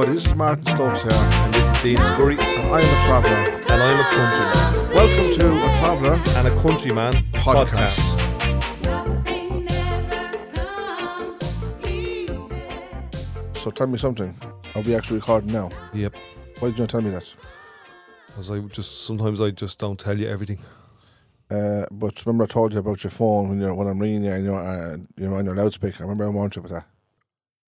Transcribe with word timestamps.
everybody. 0.00 0.16
This 0.16 0.26
is 0.26 0.34
Martin 0.34 0.64
Stokes 0.64 1.02
here, 1.02 1.12
And 1.12 1.52
this 1.52 1.70
is 1.70 1.82
Dean 1.82 2.02
Scurry, 2.04 2.32
and 2.32 2.68
I 2.72 2.80
am 2.80 3.00
a 3.00 3.04
traveller. 3.04 3.36
and 3.70 3.82
I'm 3.82 4.00
a 4.00 4.04
countryman. 4.04 4.94
Welcome 4.94 5.30
to 5.30 5.70
A 5.70 5.76
Traveller 5.76 6.22
And 6.36 6.48
a 6.48 6.62
countryman 6.62 7.12
Podcast. 7.32 8.00
So 13.56 13.70
tell 13.70 13.86
me 13.88 13.98
something. 13.98 14.34
Are 14.74 14.82
we 14.82 14.94
actually 14.94 15.16
recording 15.16 15.52
now? 15.52 15.68
Yep. 15.92 16.16
Why 16.60 16.68
did 16.68 16.78
you 16.78 16.82
not 16.84 16.90
tell 16.90 17.02
me 17.02 17.10
that? 17.10 17.34
Because 18.26 18.50
I 18.50 18.60
just 18.60 19.04
sometimes 19.04 19.40
I 19.40 19.50
just 19.50 19.78
don't 19.78 20.00
tell 20.00 20.18
you 20.18 20.28
everything. 20.28 20.60
Uh, 21.50 21.84
but 21.90 22.24
remember 22.24 22.44
I 22.44 22.46
told 22.46 22.72
you 22.72 22.78
about 22.78 23.04
your 23.04 23.10
phone 23.10 23.50
when 23.50 23.60
you're 23.60 23.74
when 23.74 23.88
I'm 23.88 23.98
ringing 23.98 24.24
you 24.24 24.32
and 24.32 24.44
you're, 24.44 24.94
uh, 24.94 24.96
you're 25.18 25.34
on 25.36 25.44
your 25.44 25.56
loudspeaker. 25.56 26.04
Remember 26.04 26.24
I 26.24 26.28
warned 26.28 26.56
you 26.56 26.60
about 26.60 26.72
that. 26.72 26.99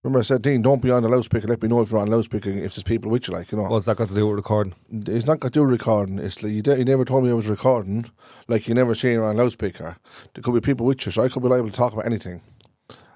Remember 0.02 0.18
I 0.18 0.22
said, 0.22 0.42
Dean, 0.42 0.62
don't 0.62 0.82
be 0.82 0.90
on 0.90 1.04
the 1.04 1.08
loudspeaker. 1.08 1.46
Let 1.46 1.62
me 1.62 1.68
know 1.68 1.80
if 1.80 1.92
you're 1.92 2.00
on 2.00 2.08
loudspeaker 2.08 2.50
if 2.50 2.74
there's 2.74 2.82
people 2.82 3.08
with 3.08 3.28
you, 3.28 3.34
like 3.34 3.52
you 3.52 3.58
know. 3.58 3.64
What's 3.68 3.86
that 3.86 3.96
got 3.96 4.08
to 4.08 4.14
do 4.14 4.26
with 4.26 4.34
recording? 4.34 4.74
It's 4.90 5.26
not 5.26 5.38
got 5.38 5.52
to 5.52 5.60
do 5.60 5.62
with 5.62 5.70
recording. 5.70 6.18
It's 6.18 6.42
like 6.42 6.52
you, 6.52 6.60
de- 6.60 6.78
you 6.78 6.84
never 6.84 7.04
told 7.04 7.22
me 7.22 7.30
I 7.30 7.34
was 7.34 7.46
recording. 7.46 8.06
Like 8.48 8.66
you 8.66 8.74
never 8.74 8.96
seen 8.96 9.12
it 9.12 9.22
on 9.22 9.36
loudspeaker. 9.36 9.96
There 10.34 10.42
could 10.42 10.54
be 10.54 10.60
people 10.60 10.86
with 10.86 11.06
you, 11.06 11.12
so 11.12 11.22
I 11.22 11.28
could 11.28 11.42
be 11.42 11.48
liable 11.48 11.70
to 11.70 11.76
talk 11.76 11.92
about 11.92 12.06
anything. 12.06 12.42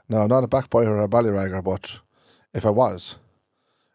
No, 0.08 0.18
I'm 0.18 0.28
not 0.28 0.44
a 0.44 0.48
backbiter 0.48 0.96
or 0.96 1.02
a 1.02 1.08
ballyragger, 1.08 1.64
but 1.64 1.98
if 2.54 2.64
I 2.64 2.70
was, 2.70 3.16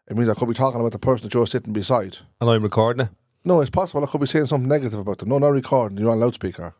it 0.06 0.14
means 0.14 0.28
I 0.28 0.34
could 0.34 0.48
be 0.48 0.54
talking 0.54 0.78
about 0.78 0.92
the 0.92 0.98
person 0.98 1.24
that 1.24 1.32
you're 1.32 1.46
sitting 1.46 1.72
beside. 1.72 2.18
And 2.42 2.50
I'm 2.50 2.62
recording 2.62 3.06
it. 3.06 3.12
No, 3.42 3.62
it's 3.62 3.70
possible 3.70 4.04
I 4.04 4.06
could 4.06 4.20
be 4.20 4.26
saying 4.26 4.46
something 4.46 4.68
negative 4.68 5.00
about 5.00 5.16
them. 5.16 5.30
No, 5.30 5.38
not 5.38 5.48
recording. 5.48 5.96
You're 5.96 6.10
on 6.10 6.20
loudspeaker. 6.20 6.74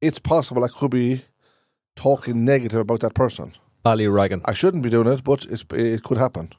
It's 0.00 0.18
possible 0.18 0.64
I 0.64 0.68
could 0.68 0.90
be 0.90 1.26
talking 1.94 2.46
negative 2.46 2.80
about 2.80 3.00
that 3.00 3.14
person. 3.14 3.52
Ballyragging. 3.88 4.42
I 4.44 4.54
shouldn't 4.54 4.82
be 4.82 4.90
doing 4.90 5.08
it, 5.08 5.24
but 5.24 5.44
it's, 5.46 5.64
it 5.72 6.02
could 6.02 6.18
happen. 6.18 6.52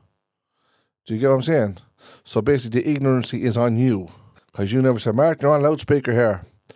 Do 1.05 1.13
you 1.13 1.19
get 1.19 1.30
what 1.30 1.36
I'm 1.36 1.41
saying? 1.41 1.77
So 2.23 2.41
basically, 2.41 2.81
the 2.81 2.94
ignorancy 2.94 3.41
is 3.41 3.58
on 3.58 3.77
you 3.77 4.09
because 4.52 4.71
you 4.73 4.81
never 4.81 4.99
said, 4.99 5.16
Martin, 5.16 5.41
you're 5.41 5.53
on 5.53 5.61
loudspeaker 5.61 6.11
here. 6.11 6.45
Do 6.67 6.75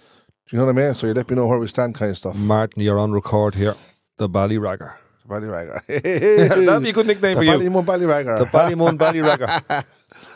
you 0.51 0.57
know 0.59 0.65
what 0.65 0.77
I 0.77 0.85
mean? 0.85 0.93
So 0.93 1.07
you 1.07 1.13
let 1.13 1.29
me 1.29 1.35
know 1.35 1.47
where 1.47 1.59
we 1.59 1.67
stand, 1.67 1.95
kind 1.95 2.11
of 2.11 2.17
stuff. 2.17 2.37
Martin, 2.37 2.81
you're 2.83 2.99
on 2.99 3.11
record 3.13 3.55
here. 3.55 3.75
The 4.17 4.29
Ballyragger. 4.29 4.93
The 5.25 5.33
Ballyragger. 5.33 5.85
That'd 6.65 6.83
be 6.83 6.89
a 6.89 6.93
good 6.93 7.07
nickname 7.07 7.35
the 7.37 7.39
for 7.39 7.43
you. 7.43 7.57
The 7.57 7.69
Ballymun 7.69 7.85
Ballyragger. 7.85 8.39
The 8.39 8.45
Ballymun 8.57 8.97
Ballyragger. 8.97 9.85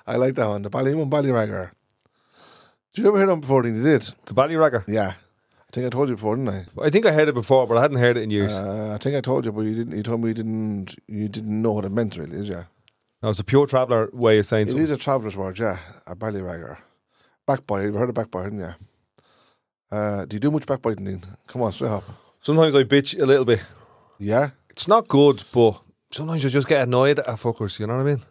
I 0.08 0.16
like 0.16 0.36
that 0.36 0.48
one. 0.48 0.62
The 0.62 0.70
Ballymun 0.70 1.10
Ballyragger. 1.10 1.72
Did 2.94 3.02
you 3.04 3.08
ever 3.10 3.18
hear 3.18 3.28
that 3.28 3.36
before? 3.42 3.66
You 3.66 3.84
did? 3.84 4.02
The 4.26 4.34
Ballyragger. 4.34 4.84
Yeah. 4.88 5.14
I 5.70 5.74
think 5.74 5.86
I 5.86 5.90
told 5.90 6.10
you 6.10 6.16
before, 6.16 6.36
didn't 6.36 6.50
I? 6.50 6.66
I 6.82 6.90
think 6.90 7.06
I 7.06 7.12
heard 7.12 7.28
it 7.28 7.36
before, 7.36 7.68
but 7.68 7.78
I 7.78 7.82
hadn't 7.82 7.98
heard 7.98 8.16
it 8.18 8.22
in 8.24 8.30
years. 8.30 8.58
Uh, 8.58 8.94
I 8.94 8.98
think 8.98 9.16
I 9.16 9.22
told 9.22 9.46
you, 9.46 9.52
but 9.52 9.62
you 9.62 9.76
didn't. 9.76 9.96
You 9.98 10.04
told 10.04 10.22
me 10.22 10.30
you 10.30 10.34
didn't. 10.34 10.96
You 11.08 11.28
didn't 11.28 11.62
know 11.62 11.74
what 11.74 11.84
it 11.86 11.92
meant, 11.92 12.16
really, 12.18 12.38
is 12.38 12.50
ya? 12.50 12.64
no, 13.22 13.30
it's 13.30 13.40
a 13.40 13.44
pure 13.44 13.66
traveller 13.68 14.10
way 14.14 14.38
of 14.40 14.46
saying 14.46 14.68
It 14.68 14.72
something. 14.72 14.84
is 14.84 14.92
a 14.92 14.98
traveller's 14.98 15.36
word, 15.36 15.60
yeah. 15.60 15.78
A 16.06 16.16
ballyragger. 16.16 16.78
Backbite. 17.48 17.84
You've 17.86 17.96
heard 17.96 18.10
of 18.10 18.16
backbiting, 18.16 18.60
yeah. 18.60 18.74
Uh, 19.92 20.26
do 20.26 20.36
you 20.36 20.40
do 20.40 20.52
much 20.52 20.66
backbiting, 20.66 21.06
Dean? 21.06 21.24
Come 21.48 21.62
on, 21.62 21.72
straight 21.72 21.92
up. 21.92 22.04
Sometimes 22.42 22.76
I 22.76 22.84
bitch 22.84 23.20
a 23.22 23.26
little 23.26 23.46
bit. 23.46 23.64
Yeah. 24.20 24.50
It's 24.70 24.88
not 24.88 25.08
good, 25.08 25.44
but 25.52 25.82
sometimes 26.12 26.44
you 26.44 26.50
just 26.50 26.68
get 26.68 26.82
annoyed 26.82 27.20
at 27.20 27.26
fuckers. 27.28 27.80
You 27.80 27.88
know 27.88 27.98
what 27.98 28.06
I 28.08 28.10
mean? 28.16 28.24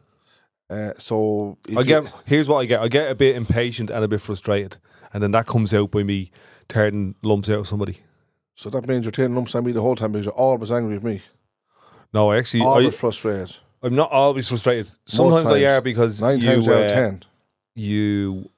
Uh, 0.68 0.92
so 0.98 1.58
if 1.68 1.76
I 1.76 1.80
you- 1.80 1.86
get 1.86 2.04
here's 2.24 2.48
what 2.48 2.58
I 2.58 2.64
get. 2.66 2.80
I 2.80 2.88
get 2.88 3.10
a 3.10 3.14
bit 3.14 3.36
impatient 3.36 3.90
and 3.90 4.04
a 4.04 4.08
bit 4.08 4.20
frustrated, 4.20 4.78
and 5.12 5.22
then 5.22 5.30
that 5.32 5.46
comes 5.46 5.72
out 5.74 5.90
by 5.90 6.02
me 6.02 6.30
turning 6.68 7.14
lumps 7.22 7.48
out 7.48 7.58
of 7.60 7.68
somebody. 7.68 7.98
so 8.54 8.70
that 8.70 8.86
means 8.88 9.04
you're 9.04 9.12
taking 9.12 9.34
lumps 9.34 9.54
on 9.54 9.64
me 9.64 9.72
the 9.72 9.82
whole 9.82 9.96
time 9.96 10.12
because 10.12 10.26
you're 10.26 10.34
always 10.34 10.70
angry 10.72 10.94
with 10.94 11.04
me, 11.04 11.22
No, 12.12 12.30
I 12.30 12.38
actually, 12.38 12.62
I, 12.62 12.66
always 12.66 12.96
frustrated. 12.98 13.56
I'm 13.82 13.94
not 13.94 14.10
always 14.10 14.48
frustrated. 14.48 14.88
Sometimes 15.04 15.44
I 15.46 15.60
times. 15.60 15.64
are 15.64 15.80
because 15.80 16.22
Nine 16.22 16.40
you, 16.40 16.46
times 16.50 16.68
out 16.68 16.74
uh, 16.76 16.84
of 16.84 16.90
ten. 16.90 17.22
you 17.74 18.50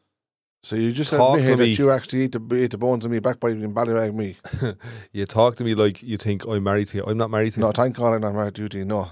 So 0.63 0.77
you 0.77 0.93
just 0.93 1.11
talk 1.11 1.39
admit 1.39 1.59
that 1.59 1.65
me. 1.65 1.71
you 1.73 1.91
actually 1.91 2.25
eat 2.25 2.33
the, 2.33 2.55
eat 2.55 2.71
the 2.71 2.79
bones 2.79 3.05
of 3.05 3.11
me, 3.11 3.19
backbiting 3.19 3.63
and 3.65 3.75
ballyrag 3.75 4.15
me. 4.15 4.37
you 5.13 5.27
talk 5.27 5.57
to 5.57 5.65
me 5.65 5.75
like 5.75 6.03
you 6.03 6.17
think 6.17 6.47
I'm 6.47 6.63
married 6.63 6.89
to 6.89 6.99
you. 6.99 7.05
I'm 7.05 7.17
not 7.19 7.31
married 7.31 7.53
to 7.55 7.61
you. 7.61 7.67
No, 7.67 7.73
thank 7.73 7.97
God 7.97 8.15
I'm 8.15 8.21
not 8.23 8.35
married 8.35 8.55
to 8.57 8.63
you, 8.63 8.69
Dean. 8.69 8.89
No. 8.89 9.11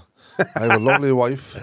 I 0.55 0.59
have 0.65 0.71
a 0.71 0.79
lovely 0.79 1.11
wife, 1.23 1.55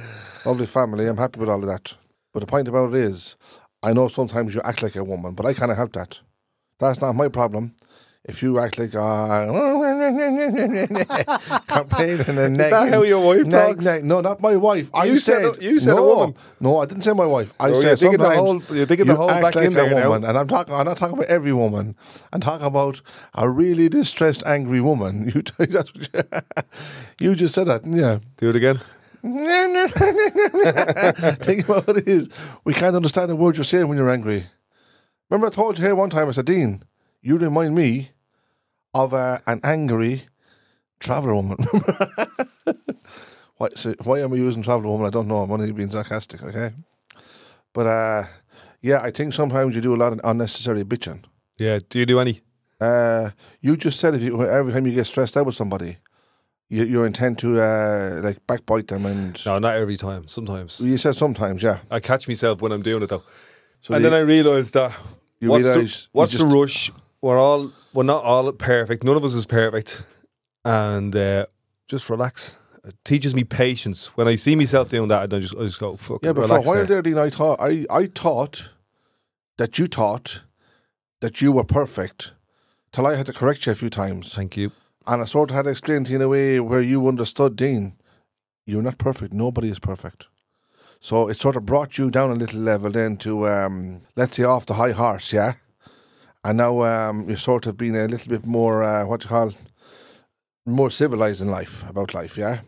lovely 0.46 0.66
family. 0.66 1.06
I'm 1.06 1.16
happy 1.16 1.40
with 1.40 1.48
all 1.48 1.60
of 1.60 1.66
that. 1.66 1.96
But 2.32 2.40
the 2.40 2.46
point 2.46 2.68
about 2.68 2.92
it 2.94 3.00
is, 3.00 3.36
I 3.82 3.92
know 3.92 4.08
sometimes 4.08 4.54
you 4.54 4.60
act 4.64 4.82
like 4.82 4.96
a 4.96 5.04
woman, 5.04 5.34
but 5.34 5.46
I 5.46 5.54
can't 5.54 5.74
help 5.74 5.92
that. 5.94 6.20
That's 6.84 7.00
not 7.00 7.14
my 7.14 7.28
problem. 7.28 7.74
If 8.26 8.42
you 8.42 8.58
act 8.58 8.78
like 8.78 8.94
uh, 8.94 9.46
complaining 11.68 12.38
and 12.38 12.58
Is 12.58 12.70
that 12.70 12.88
how 12.90 13.02
your 13.02 13.20
wife 13.20 13.50
talks? 13.50 13.84
No, 14.02 14.22
not 14.22 14.40
my 14.40 14.56
wife. 14.56 14.90
I 14.94 15.04
You 15.04 15.18
said, 15.18 15.42
said 15.54 15.58
a- 15.58 15.62
you 15.64 15.78
said 15.78 15.92
a 15.92 15.96
no, 15.96 16.06
woman. 16.08 16.34
No, 16.58 16.78
I 16.80 16.86
didn't 16.86 17.02
say 17.04 17.12
my 17.12 17.26
wife. 17.26 17.52
I 17.60 17.68
Oh, 17.68 17.80
said 17.82 18.00
you're 18.00 18.12
digging 18.12 18.24
the 18.24 18.34
sometimes 18.34 18.66
hole- 18.66 18.76
you're 18.78 18.86
digging 18.86 19.06
you 19.08 19.12
the 19.12 19.18
hole 19.18 19.30
act 19.30 19.42
back 19.42 19.54
like 19.56 19.66
in 19.66 19.72
a 19.72 19.74
there 19.76 19.90
now. 19.90 20.08
woman, 20.08 20.24
and 20.28 20.38
I'm 20.38 20.48
talking. 20.48 20.74
I'm 20.74 20.86
not 20.86 20.96
talking 20.96 21.18
about 21.18 21.26
every 21.28 21.52
woman. 21.52 21.96
I'm 22.32 22.40
talking 22.40 22.66
about 22.66 23.02
a 23.34 23.46
really 23.50 23.90
distressed, 23.90 24.42
angry 24.46 24.80
woman. 24.80 25.24
You, 25.34 25.42
that's 25.66 25.92
you, 27.20 27.34
just 27.34 27.54
said 27.54 27.66
that, 27.66 27.82
didn't 27.82 27.98
you? 27.98 28.20
Do 28.38 28.48
it 28.48 28.56
again. 28.56 28.80
Think 31.42 31.68
about 31.68 31.86
what 31.86 31.96
it 31.98 32.08
is. 32.08 32.28
We 32.64 32.72
can't 32.74 32.96
understand 32.96 33.30
the 33.30 33.36
words 33.36 33.58
you're 33.58 33.64
saying 33.64 33.88
when 33.88 33.98
you're 33.98 34.10
angry. 34.10 34.46
Remember, 35.30 35.46
I 35.46 35.50
told 35.50 35.78
you 35.78 35.84
here 35.84 35.94
one 35.94 36.10
time, 36.10 36.28
I 36.28 36.32
said, 36.32 36.44
Dean, 36.46 36.82
you 37.22 37.38
remind 37.38 37.74
me 37.74 38.10
of 38.92 39.14
uh, 39.14 39.38
an 39.46 39.60
angry 39.64 40.24
traveller 41.00 41.34
woman. 41.34 41.56
why, 43.56 43.68
so 43.74 43.94
why 44.04 44.20
am 44.20 44.32
I 44.32 44.36
using 44.36 44.62
traveller 44.62 44.90
woman? 44.90 45.06
I 45.06 45.10
don't 45.10 45.26
know. 45.28 45.38
I'm 45.38 45.50
only 45.50 45.72
being 45.72 45.88
sarcastic, 45.88 46.42
okay? 46.42 46.72
But 47.72 47.86
uh, 47.86 48.22
yeah, 48.82 49.00
I 49.02 49.10
think 49.10 49.32
sometimes 49.32 49.74
you 49.74 49.80
do 49.80 49.94
a 49.94 49.96
lot 49.96 50.12
of 50.12 50.20
unnecessary 50.24 50.84
bitching. 50.84 51.24
Yeah. 51.58 51.78
Do 51.88 51.98
you 51.98 52.06
do 52.06 52.20
any? 52.20 52.40
Uh, 52.80 53.30
you 53.60 53.76
just 53.76 53.98
said 53.98 54.14
if 54.14 54.22
you 54.22 54.44
every 54.46 54.72
time 54.72 54.86
you 54.86 54.92
get 54.94 55.06
stressed 55.06 55.36
out 55.36 55.46
with 55.46 55.54
somebody, 55.54 55.96
you, 56.68 56.84
you 56.84 57.04
intend 57.04 57.38
to 57.38 57.60
uh, 57.60 58.20
like 58.22 58.46
backbite 58.46 58.88
them, 58.88 59.06
and 59.06 59.44
No, 59.46 59.58
not 59.58 59.76
every 59.76 59.96
time. 59.96 60.28
Sometimes 60.28 60.80
you 60.80 60.98
said 60.98 61.14
sometimes, 61.16 61.62
yeah. 61.62 61.78
I 61.90 62.00
catch 62.00 62.28
myself 62.28 62.60
when 62.60 62.72
I'm 62.72 62.82
doing 62.82 63.02
it 63.02 63.08
though, 63.08 63.22
So 63.80 63.94
and 63.94 64.04
the- 64.04 64.10
then 64.10 64.18
I 64.18 64.22
realise 64.22 64.70
that 64.72 64.92
You 65.40 65.50
what's, 65.50 65.64
realise 65.64 66.04
the, 66.04 66.08
what's 66.12 66.38
the 66.38 66.46
rush? 66.46 66.90
We're 67.20 67.38
all 67.38 67.72
we're 67.92 68.04
not 68.04 68.24
all 68.24 68.50
perfect. 68.52 69.04
None 69.04 69.16
of 69.16 69.24
us 69.24 69.34
is 69.34 69.46
perfect, 69.46 70.04
and 70.64 71.14
uh, 71.14 71.46
just 71.88 72.10
relax. 72.10 72.58
It 72.84 72.96
teaches 73.04 73.34
me 73.34 73.44
patience. 73.44 74.08
When 74.16 74.28
I 74.28 74.34
see 74.34 74.56
myself 74.56 74.90
doing 74.90 75.08
that, 75.08 75.32
I 75.32 75.38
just 75.38 75.56
I 75.56 75.62
just 75.62 75.80
go 75.80 75.96
fuck. 75.96 76.20
Yeah, 76.22 76.30
it, 76.30 76.34
but 76.34 76.48
for 76.48 76.56
a 76.56 76.62
while 76.62 76.86
there. 76.86 77.02
Dean, 77.02 77.18
I 77.18 77.30
thought 77.30 77.60
I, 77.60 77.86
I 77.90 78.06
thought 78.06 78.72
that 79.56 79.78
you 79.78 79.86
thought 79.86 80.42
that 81.20 81.40
you 81.40 81.52
were 81.52 81.64
perfect 81.64 82.32
till 82.92 83.06
I 83.06 83.14
had 83.14 83.26
to 83.26 83.32
correct 83.32 83.66
you 83.66 83.72
a 83.72 83.74
few 83.74 83.90
times. 83.90 84.34
Thank 84.34 84.56
you. 84.56 84.72
And 85.06 85.22
I 85.22 85.24
sort 85.24 85.50
of 85.50 85.56
had 85.56 85.62
to 85.64 85.70
explain 85.70 86.04
to 86.04 86.10
you 86.10 86.16
in 86.16 86.22
a 86.22 86.28
way 86.28 86.60
where 86.60 86.80
you 86.80 87.06
understood, 87.08 87.56
Dean, 87.56 87.94
you're 88.66 88.82
not 88.82 88.98
perfect. 88.98 89.32
Nobody 89.32 89.68
is 89.68 89.78
perfect. 89.78 90.28
So 91.04 91.28
it 91.28 91.36
sort 91.36 91.56
of 91.56 91.66
brought 91.66 91.98
you 91.98 92.10
down 92.10 92.30
a 92.30 92.34
little 92.34 92.60
level 92.60 92.90
then 92.90 93.18
to, 93.18 93.46
um, 93.46 94.00
let's 94.16 94.38
say, 94.38 94.44
off 94.44 94.64
the 94.64 94.72
high 94.72 94.92
horse, 94.92 95.34
yeah? 95.34 95.52
And 96.42 96.56
now 96.56 96.82
um, 96.82 97.28
you're 97.28 97.36
sort 97.36 97.66
of 97.66 97.76
being 97.76 97.94
a 97.94 98.08
little 98.08 98.30
bit 98.30 98.46
more, 98.46 98.82
uh, 98.82 99.04
what 99.04 99.22
you 99.22 99.28
call, 99.28 99.52
more 100.64 100.88
civilized 100.88 101.42
in 101.42 101.48
life, 101.48 101.86
about 101.90 102.14
life, 102.14 102.38
yeah? 102.38 102.60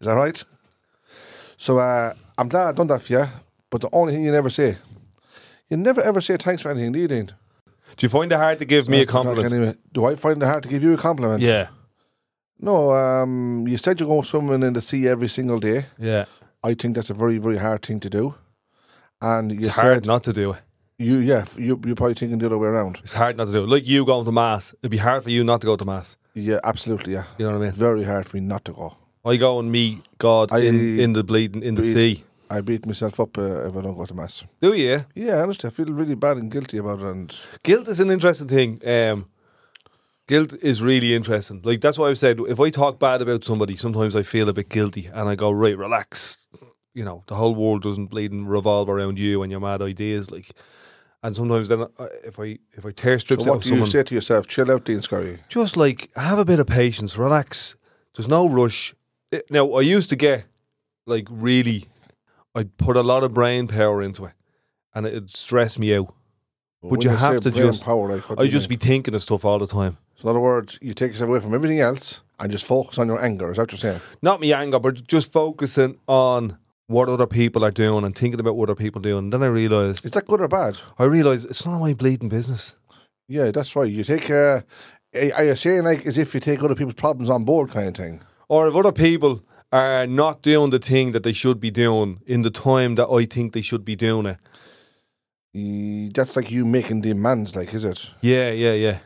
Is 0.00 0.06
that 0.06 0.14
right? 0.14 0.42
So 1.58 1.78
uh, 1.78 2.14
I'm 2.38 2.48
glad 2.48 2.68
I've 2.68 2.76
done 2.76 2.86
that 2.86 3.02
for 3.02 3.12
you, 3.12 3.26
but 3.68 3.82
the 3.82 3.90
only 3.92 4.14
thing 4.14 4.24
you 4.24 4.32
never 4.32 4.48
say, 4.48 4.78
you 5.68 5.76
never 5.76 6.00
ever 6.00 6.22
say 6.22 6.38
thanks 6.38 6.62
for 6.62 6.70
anything, 6.70 6.92
do 6.92 7.00
you, 7.00 7.08
Dean? 7.08 7.26
Do 7.26 8.06
you 8.06 8.08
find 8.08 8.32
it 8.32 8.36
hard 8.36 8.60
to 8.60 8.64
give 8.64 8.88
me 8.88 8.96
a 8.96 9.00
That's 9.00 9.08
the 9.08 9.12
crack 9.12 9.24
compliment? 9.26 9.52
Anyway. 9.52 9.74
Do 9.92 10.06
I 10.06 10.16
find 10.16 10.42
it 10.42 10.46
hard 10.46 10.62
to 10.62 10.70
give 10.70 10.82
you 10.82 10.94
a 10.94 10.96
compliment? 10.96 11.42
Yeah, 11.42 11.68
No, 12.58 12.92
um, 12.92 13.68
you 13.68 13.76
said 13.76 14.00
you 14.00 14.06
go 14.06 14.22
swimming 14.22 14.62
in 14.62 14.72
the 14.72 14.80
sea 14.80 15.06
every 15.06 15.28
single 15.28 15.60
day. 15.60 15.84
yeah. 15.98 16.24
I 16.64 16.74
think 16.74 16.94
that's 16.96 17.10
a 17.10 17.14
very, 17.14 17.38
very 17.38 17.58
hard 17.58 17.82
thing 17.86 18.00
to 18.00 18.10
do. 18.10 18.34
And 19.20 19.52
you 19.52 19.58
It's 19.58 19.74
said 19.76 19.82
hard 19.84 20.06
not 20.06 20.22
to 20.24 20.32
do 20.32 20.52
it. 20.52 20.60
you, 20.98 21.18
yeah, 21.18 21.42
f- 21.42 21.58
you're 21.58 21.76
probably 21.76 22.14
thinking 22.14 22.38
the 22.38 22.46
other 22.46 22.58
way 22.58 22.68
around. 22.68 22.98
It's 23.02 23.14
hard 23.14 23.36
not 23.36 23.46
to 23.46 23.52
do 23.52 23.62
it. 23.64 23.68
Like 23.68 23.86
you 23.86 24.04
going 24.04 24.24
to 24.24 24.32
mass, 24.32 24.74
it'd 24.80 24.90
be 24.90 24.98
hard 24.98 25.22
for 25.24 25.30
you 25.30 25.44
not 25.44 25.60
to 25.60 25.66
go 25.66 25.76
to 25.76 25.84
mass. 25.84 26.16
Yeah, 26.34 26.58
absolutely. 26.64 27.12
Yeah, 27.12 27.24
You 27.38 27.46
know 27.46 27.52
what 27.58 27.62
I 27.62 27.70
mean? 27.70 27.72
very 27.72 28.04
hard 28.04 28.26
for 28.26 28.36
me 28.36 28.42
not 28.42 28.64
to 28.64 28.72
go. 28.72 28.96
I 29.24 29.36
go 29.36 29.58
and 29.60 29.70
meet 29.72 29.98
God 30.18 30.52
I- 30.52 30.58
in, 30.68 30.98
in 31.00 31.12
the 31.14 31.22
bleeding 31.22 31.62
in 31.62 31.74
the 31.74 31.82
sea. 31.82 32.24
I 32.50 32.60
beat 32.60 32.84
myself 32.86 33.18
up 33.20 33.38
uh, 33.38 33.66
if 33.68 33.76
I 33.76 33.80
don't 33.80 33.96
go 33.96 34.04
to 34.04 34.14
mass. 34.14 34.44
Do 34.60 34.74
you? 34.74 35.04
Yeah, 35.14 35.42
honestly, 35.42 35.68
I 35.68 35.72
feel 35.72 35.86
really 35.86 36.14
bad 36.14 36.36
and 36.36 36.50
guilty 36.52 36.76
about 36.78 37.00
it. 37.00 37.06
And 37.06 37.40
Guilt 37.62 37.88
is 37.88 38.00
an 38.00 38.10
interesting 38.10 38.48
thing. 38.48 38.80
Um, 38.86 39.26
guilt 40.26 40.54
is 40.62 40.82
really 40.82 41.14
interesting. 41.14 41.60
Like 41.64 41.80
that's 41.80 41.98
why 41.98 42.08
I've 42.10 42.18
said 42.18 42.40
if 42.48 42.60
I 42.60 42.70
talk 42.70 42.98
bad 42.98 43.22
about 43.22 43.44
somebody, 43.44 43.76
sometimes 43.76 44.16
I 44.16 44.22
feel 44.22 44.48
a 44.48 44.52
bit 44.52 44.68
guilty, 44.68 45.06
and 45.12 45.28
I 45.28 45.34
go 45.34 45.50
right, 45.50 45.76
relax. 45.76 46.48
You 46.94 47.04
know, 47.04 47.24
the 47.26 47.34
whole 47.34 47.54
world 47.54 47.82
doesn't 47.82 48.06
bleed 48.06 48.30
and 48.32 48.48
revolve 48.48 48.88
around 48.88 49.18
you 49.18 49.42
and 49.42 49.50
your 49.50 49.60
mad 49.60 49.82
ideas. 49.82 50.30
Like, 50.30 50.52
and 51.24 51.34
sometimes 51.34 51.68
then 51.68 51.86
I, 51.98 52.06
if 52.24 52.38
I 52.38 52.58
if 52.72 52.86
I 52.86 52.92
tear 52.92 53.18
strips 53.18 53.44
so 53.44 53.52
what 53.52 53.62
do 53.62 53.74
you 53.74 53.86
say 53.86 54.02
to 54.04 54.14
yourself? 54.14 54.46
Chill 54.46 54.70
out, 54.70 54.84
Dean 54.84 55.00
Scurry. 55.00 55.38
just 55.48 55.76
like 55.76 56.10
have 56.16 56.38
a 56.38 56.44
bit 56.44 56.60
of 56.60 56.66
patience, 56.66 57.16
relax. 57.18 57.76
There's 58.14 58.28
no 58.28 58.48
rush. 58.48 58.94
It- 59.32 59.50
now 59.50 59.72
I 59.72 59.80
used 59.80 60.08
to 60.10 60.16
get 60.16 60.46
like 61.06 61.26
really 61.30 61.86
I'd 62.54 62.76
put 62.76 62.96
a 62.96 63.02
lot 63.02 63.24
of 63.24 63.34
brain 63.34 63.66
power 63.66 64.00
into 64.00 64.26
it, 64.26 64.32
and 64.94 65.04
it'd 65.06 65.30
stress 65.30 65.76
me 65.78 65.94
out. 65.96 66.14
When 66.90 67.00
you 67.00 67.10
have 67.10 67.40
to 67.40 67.50
just- 67.50 67.84
Power, 67.84 68.14
like, 68.16 68.38
I'd 68.38 68.50
just 68.50 68.68
mean? 68.68 68.78
be 68.78 68.86
thinking 68.86 69.14
of 69.14 69.22
stuff 69.22 69.44
all 69.44 69.58
the 69.58 69.66
time. 69.66 69.96
So 70.16 70.24
in 70.24 70.30
other 70.30 70.40
words, 70.40 70.78
you 70.82 70.94
take 70.94 71.12
yourself 71.12 71.28
away 71.28 71.40
from 71.40 71.54
everything 71.54 71.80
else 71.80 72.20
and 72.38 72.50
just 72.50 72.64
focus 72.64 72.98
on 72.98 73.08
your 73.08 73.22
anger. 73.24 73.50
Is 73.50 73.56
that 73.56 73.62
what 73.64 73.72
you're 73.72 73.78
saying? 73.78 74.00
Not 74.22 74.40
me 74.40 74.52
anger, 74.52 74.78
but 74.78 75.06
just 75.06 75.32
focusing 75.32 75.98
on 76.06 76.58
what 76.86 77.08
other 77.08 77.26
people 77.26 77.64
are 77.64 77.70
doing 77.70 78.04
and 78.04 78.14
thinking 78.16 78.38
about 78.40 78.56
what 78.56 78.68
other 78.68 78.76
people 78.76 79.00
are 79.00 79.02
doing. 79.02 79.24
And 79.24 79.32
then 79.32 79.42
I 79.42 79.46
realised, 79.46 80.04
Is 80.04 80.12
that 80.12 80.26
good 80.26 80.40
or 80.40 80.48
bad? 80.48 80.78
I 80.98 81.04
realised 81.04 81.48
it's 81.48 81.64
none 81.64 81.74
of 81.74 81.80
my 81.80 81.94
bleeding 81.94 82.28
business. 82.28 82.74
Yeah, 83.28 83.50
that's 83.50 83.74
right. 83.74 83.90
You 83.90 84.04
take. 84.04 84.28
Uh, 84.30 84.60
are 85.34 85.44
you 85.44 85.54
saying 85.56 85.84
like 85.84 86.04
as 86.06 86.18
if 86.18 86.34
you 86.34 86.40
take 86.40 86.62
other 86.62 86.74
people's 86.74 86.94
problems 86.94 87.30
on 87.30 87.44
board, 87.44 87.70
kind 87.70 87.88
of 87.88 87.94
thing? 87.94 88.20
Or 88.48 88.68
if 88.68 88.74
other 88.74 88.92
people 88.92 89.42
are 89.72 90.06
not 90.06 90.42
doing 90.42 90.70
the 90.70 90.78
thing 90.78 91.12
that 91.12 91.22
they 91.22 91.32
should 91.32 91.58
be 91.58 91.70
doing 91.70 92.20
in 92.26 92.42
the 92.42 92.50
time 92.50 92.94
that 92.96 93.08
I 93.08 93.24
think 93.24 93.52
they 93.52 93.60
should 93.60 93.84
be 93.84 93.96
doing 93.96 94.26
it. 94.26 94.36
That's 95.54 96.34
like 96.34 96.50
you 96.50 96.64
making 96.64 97.02
demands, 97.02 97.54
like, 97.54 97.72
is 97.74 97.84
it? 97.84 98.10
Yeah, 98.20 98.50
yeah, 98.50 98.72
yeah. 98.72 98.98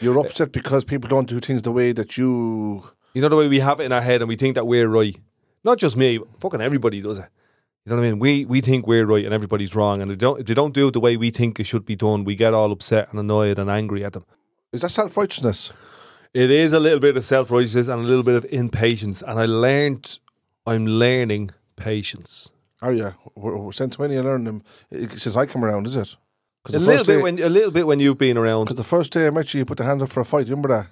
You're 0.00 0.18
upset 0.18 0.52
because 0.52 0.84
people 0.84 1.08
don't 1.08 1.28
do 1.28 1.40
things 1.40 1.62
the 1.62 1.72
way 1.72 1.92
that 1.92 2.16
you. 2.16 2.84
You 3.12 3.22
know 3.22 3.28
the 3.28 3.36
way 3.36 3.48
we 3.48 3.60
have 3.60 3.80
it 3.80 3.84
in 3.84 3.92
our 3.92 4.00
head 4.00 4.22
and 4.22 4.28
we 4.28 4.36
think 4.36 4.54
that 4.54 4.66
we're 4.66 4.88
right. 4.88 5.16
Not 5.64 5.78
just 5.78 5.96
me, 5.96 6.20
fucking 6.40 6.60
everybody 6.60 7.00
does 7.00 7.18
it. 7.18 7.26
You 7.84 7.90
know 7.90 7.96
what 7.96 8.06
I 8.06 8.10
mean? 8.10 8.18
We 8.18 8.44
we 8.44 8.60
think 8.60 8.86
we're 8.86 9.04
right 9.04 9.24
and 9.24 9.34
everybody's 9.34 9.74
wrong, 9.74 10.00
and 10.00 10.10
they 10.10 10.16
don't 10.16 10.40
if 10.40 10.46
they 10.46 10.54
don't 10.54 10.72
do 10.72 10.88
it 10.88 10.92
the 10.92 11.00
way 11.00 11.16
we 11.16 11.30
think 11.30 11.60
it 11.60 11.64
should 11.64 11.84
be 11.84 11.96
done. 11.96 12.24
We 12.24 12.34
get 12.34 12.54
all 12.54 12.72
upset 12.72 13.10
and 13.10 13.20
annoyed 13.20 13.58
and 13.58 13.68
angry 13.68 14.04
at 14.04 14.14
them. 14.14 14.24
Is 14.72 14.80
that 14.82 14.88
self 14.90 15.16
righteousness? 15.16 15.72
It 16.32 16.50
is 16.50 16.72
a 16.72 16.80
little 16.80 16.98
bit 16.98 17.16
of 17.16 17.24
self 17.24 17.50
righteousness 17.50 17.88
and 17.88 18.00
a 18.00 18.04
little 18.04 18.22
bit 18.22 18.36
of 18.36 18.46
impatience, 18.50 19.22
and 19.22 19.38
I 19.38 19.44
learned 19.44 20.18
I'm 20.66 20.86
learning 20.86 21.50
patience. 21.76 22.50
Are 22.84 22.92
you? 22.92 23.14
Since 23.72 23.98
when 23.98 24.10
you 24.10 24.20
learn 24.22 24.44
them? 24.44 24.62
Since 24.92 25.36
I 25.36 25.46
come 25.46 25.64
around, 25.64 25.86
is 25.86 25.96
it? 25.96 26.16
A 26.72 26.78
little 26.78 27.04
bit 27.04 27.22
when 27.22 27.38
a 27.42 27.48
little 27.48 27.70
bit 27.70 27.86
when 27.86 27.98
you've 27.98 28.18
been 28.18 28.36
around. 28.36 28.64
Because 28.64 28.76
the 28.76 28.84
first 28.84 29.10
day 29.12 29.26
I 29.26 29.30
met 29.30 29.54
you, 29.54 29.60
you 29.60 29.64
put 29.64 29.78
the 29.78 29.84
hands 29.84 30.02
up 30.02 30.10
for 30.10 30.20
a 30.20 30.24
fight. 30.24 30.48
Remember 30.48 30.68
that? 30.68 30.86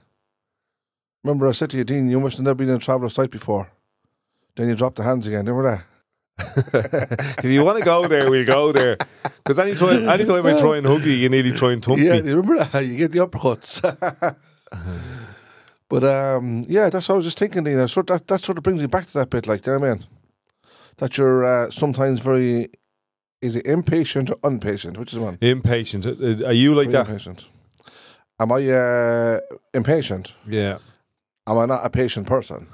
Remember 1.23 1.47
I 1.49 1.53
said 1.53 1.69
to 1.71 1.77
you, 1.77 1.85
Dean, 1.85 2.09
you 2.09 2.19
must 2.19 2.37
have 2.39 2.45
never 2.45 2.55
been 2.55 2.71
in 2.71 2.77
a 2.77 2.79
traveller 2.79 3.11
site 3.11 3.31
before. 3.31 3.71
Then 4.57 4.69
you 4.69 4.75
dropped 4.75 4.97
the 4.97 5.03
hands 5.03 5.27
again. 5.27 5.45
Remember 5.45 5.85
that? 6.39 7.39
if 7.45 7.45
you 7.45 7.63
want 7.63 7.79
to 7.79 7.85
go 7.85 8.09
there, 8.09 8.31
we'll 8.31 8.47
go 8.47 8.73
there. 8.73 8.97
Because 9.23 9.59
anytime, 9.59 10.09
anytime 10.09 10.47
I 10.47 10.59
try 10.59 10.79
and 10.79 10.87
hug 10.87 11.05
you, 11.05 11.13
you 11.13 11.29
nearly 11.29 11.53
try 11.53 11.73
and 11.73 11.85
thump 11.85 11.99
Yeah, 11.99 12.21
me. 12.21 12.31
you 12.31 12.37
remember 12.37 12.65
that? 12.65 12.87
You 12.87 12.97
get 12.97 13.13
the 13.13 13.19
uppercuts. 13.19 13.83
but 15.91 16.05
um, 16.05 16.65
yeah, 16.69 16.89
that's 16.89 17.07
what 17.09 17.15
I 17.15 17.17
was 17.17 17.27
just 17.27 17.39
thinking. 17.39 17.67
You 17.67 17.77
know, 17.77 17.87
sort 17.87 18.07
that 18.07 18.27
that 18.29 18.41
sort 18.41 18.57
of 18.57 18.65
brings 18.65 18.81
me 18.81 18.87
back 18.87 19.07
to 19.07 19.13
that 19.19 19.29
bit. 19.29 19.47
Like, 19.47 19.61
do 19.63 19.73
you 19.73 19.79
know 19.79 19.81
what 19.83 19.91
I 19.91 19.95
mean? 19.95 20.07
That 20.99 21.19
you're 21.19 21.45
uh, 21.45 21.71
sometimes 21.71 22.21
very 22.21 22.71
is 23.41 23.57
it 23.57 23.67
impatient 23.67 24.31
or 24.31 24.37
impatient? 24.51 24.97
Which 24.97 25.13
is 25.13 25.19
one? 25.19 25.37
Impatient. 25.41 26.07
Uh, 26.07 26.47
Are 26.47 26.53
you 26.53 26.75
like 26.75 26.91
Very 26.91 27.05
that? 27.05 27.09
impatient. 27.09 27.49
Am 28.39 28.53
I 28.53 28.69
uh, 28.71 29.41
impatient? 29.75 30.35
Yeah. 30.47 30.79
Am 31.47 31.59
I 31.59 31.67
not 31.67 31.85
a 31.85 31.91
patient 31.91 32.27
person? 32.27 32.69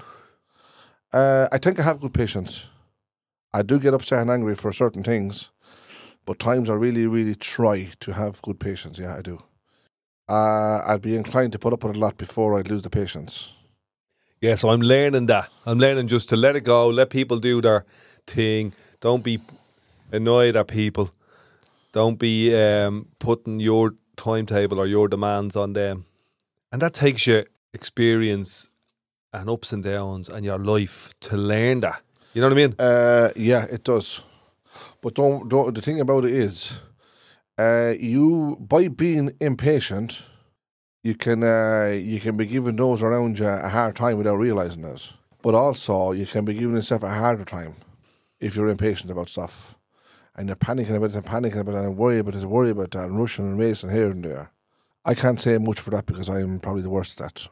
Uh, 1.13 1.49
I 1.51 1.59
think 1.59 1.79
I 1.79 1.83
have 1.83 2.01
good 2.01 2.13
patience. 2.13 2.69
I 3.55 3.63
do 3.63 3.79
get 3.79 3.95
upset 3.95 4.21
and 4.21 4.31
angry 4.31 4.55
for 4.55 4.73
certain 4.73 5.03
things, 5.03 5.51
but 6.27 6.39
times 6.39 6.69
I 6.69 6.75
really, 6.75 7.07
really 7.07 7.35
try 7.35 7.89
to 8.01 8.13
have 8.13 8.43
good 8.43 8.61
patience. 8.61 8.99
Yeah, 8.99 9.17
I 9.17 9.23
do. 9.23 9.39
Uh, 10.29 10.81
I'd 10.87 11.01
be 11.01 11.17
inclined 11.17 11.53
to 11.53 11.59
put 11.59 11.73
up 11.73 11.83
with 11.83 11.97
a 11.97 11.99
lot 11.99 12.19
before 12.19 12.59
I'd 12.59 12.69
lose 12.69 12.83
the 12.83 12.91
patience. 12.91 13.55
Yeah, 14.43 14.55
so 14.57 14.69
I'm 14.69 14.81
learning 14.83 15.27
that. 15.27 15.49
I'm 15.65 15.79
learning 15.79 16.09
just 16.09 16.29
to 16.29 16.37
let 16.37 16.57
it 16.57 16.65
go, 16.65 16.89
let 16.89 17.09
people 17.09 17.39
do 17.39 17.63
their 17.63 17.87
thing. 18.29 18.73
Don't 19.01 19.23
be 19.23 19.41
annoyed 20.13 20.57
at 20.57 20.69
people. 20.69 21.11
Don't 21.93 22.19
be 22.19 22.55
um, 22.55 23.07
putting 23.19 23.61
your 23.61 23.95
timetable 24.17 24.79
or 24.79 24.87
your 24.87 25.09
demands 25.09 25.57
on 25.57 25.73
them. 25.73 26.05
And 26.71 26.83
that 26.83 26.95
takes 26.95 27.27
you 27.27 27.45
experience 27.73 28.69
and 29.33 29.49
ups 29.49 29.73
and 29.73 29.83
downs 29.83 30.29
and 30.29 30.45
your 30.45 30.59
life 30.59 31.15
to 31.21 31.37
learn 31.37 31.81
that. 31.81 32.03
You 32.35 32.43
know 32.43 32.49
what 32.49 32.59
I 32.59 32.67
mean? 32.67 32.75
Uh, 32.79 33.31
yeah, 33.37 33.65
it 33.65 33.85
does. 33.85 34.23
But 35.01 35.15
don't, 35.15 35.49
don't. 35.49 35.75
The 35.75 35.81
thing 35.81 36.01
about 36.01 36.25
it 36.25 36.33
is, 36.33 36.81
uh, 37.57 37.95
you 37.99 38.57
by 38.61 38.89
being 38.89 39.33
impatient, 39.41 40.23
you 41.03 41.15
can 41.15 41.43
uh, 41.43 41.97
you 41.99 42.21
can 42.21 42.37
be 42.37 42.47
giving 42.47 42.77
those 42.77 43.03
around 43.03 43.39
you 43.39 43.47
a 43.47 43.69
hard 43.69 43.97
time 43.97 44.19
without 44.19 44.37
realizing 44.37 44.85
it. 44.85 45.13
But 45.43 45.55
also, 45.55 46.13
you 46.13 46.27
can 46.27 46.45
be 46.45 46.55
giving 46.55 46.77
yourself 46.77 47.03
a 47.03 47.09
harder 47.09 47.45
time 47.45 47.77
if 48.41 48.57
you're 48.57 48.69
impatient 48.69 49.11
about 49.11 49.29
stuff, 49.29 49.77
and 50.37 50.49
you're 50.49 50.57
panicking 50.57 50.95
about 50.95 51.11
it 51.11 51.17
and 51.17 51.25
panicking 51.25 51.59
about 51.59 51.75
it 51.75 51.85
and 51.85 51.97
worry 51.97 52.19
about 52.19 52.35
it 52.35 52.43
and 52.43 52.51
worry 52.51 52.71
about 52.71 52.93
that 52.93 53.07
and 53.07 53.19
rushing 53.19 53.47
and 53.47 53.59
racing 53.59 53.91
here 53.91 54.11
and 54.11 54.25
there. 54.25 54.53
I 55.05 55.15
can't 55.15 55.41
say 55.41 55.59
much 55.59 55.81
for 55.81 55.91
that 55.91 56.07
because 56.07 56.29
I'm 56.29 56.61
probably 56.61 56.83
the 56.83 56.91
worst 56.91 57.21
at 57.21 57.35
that. 57.35 57.49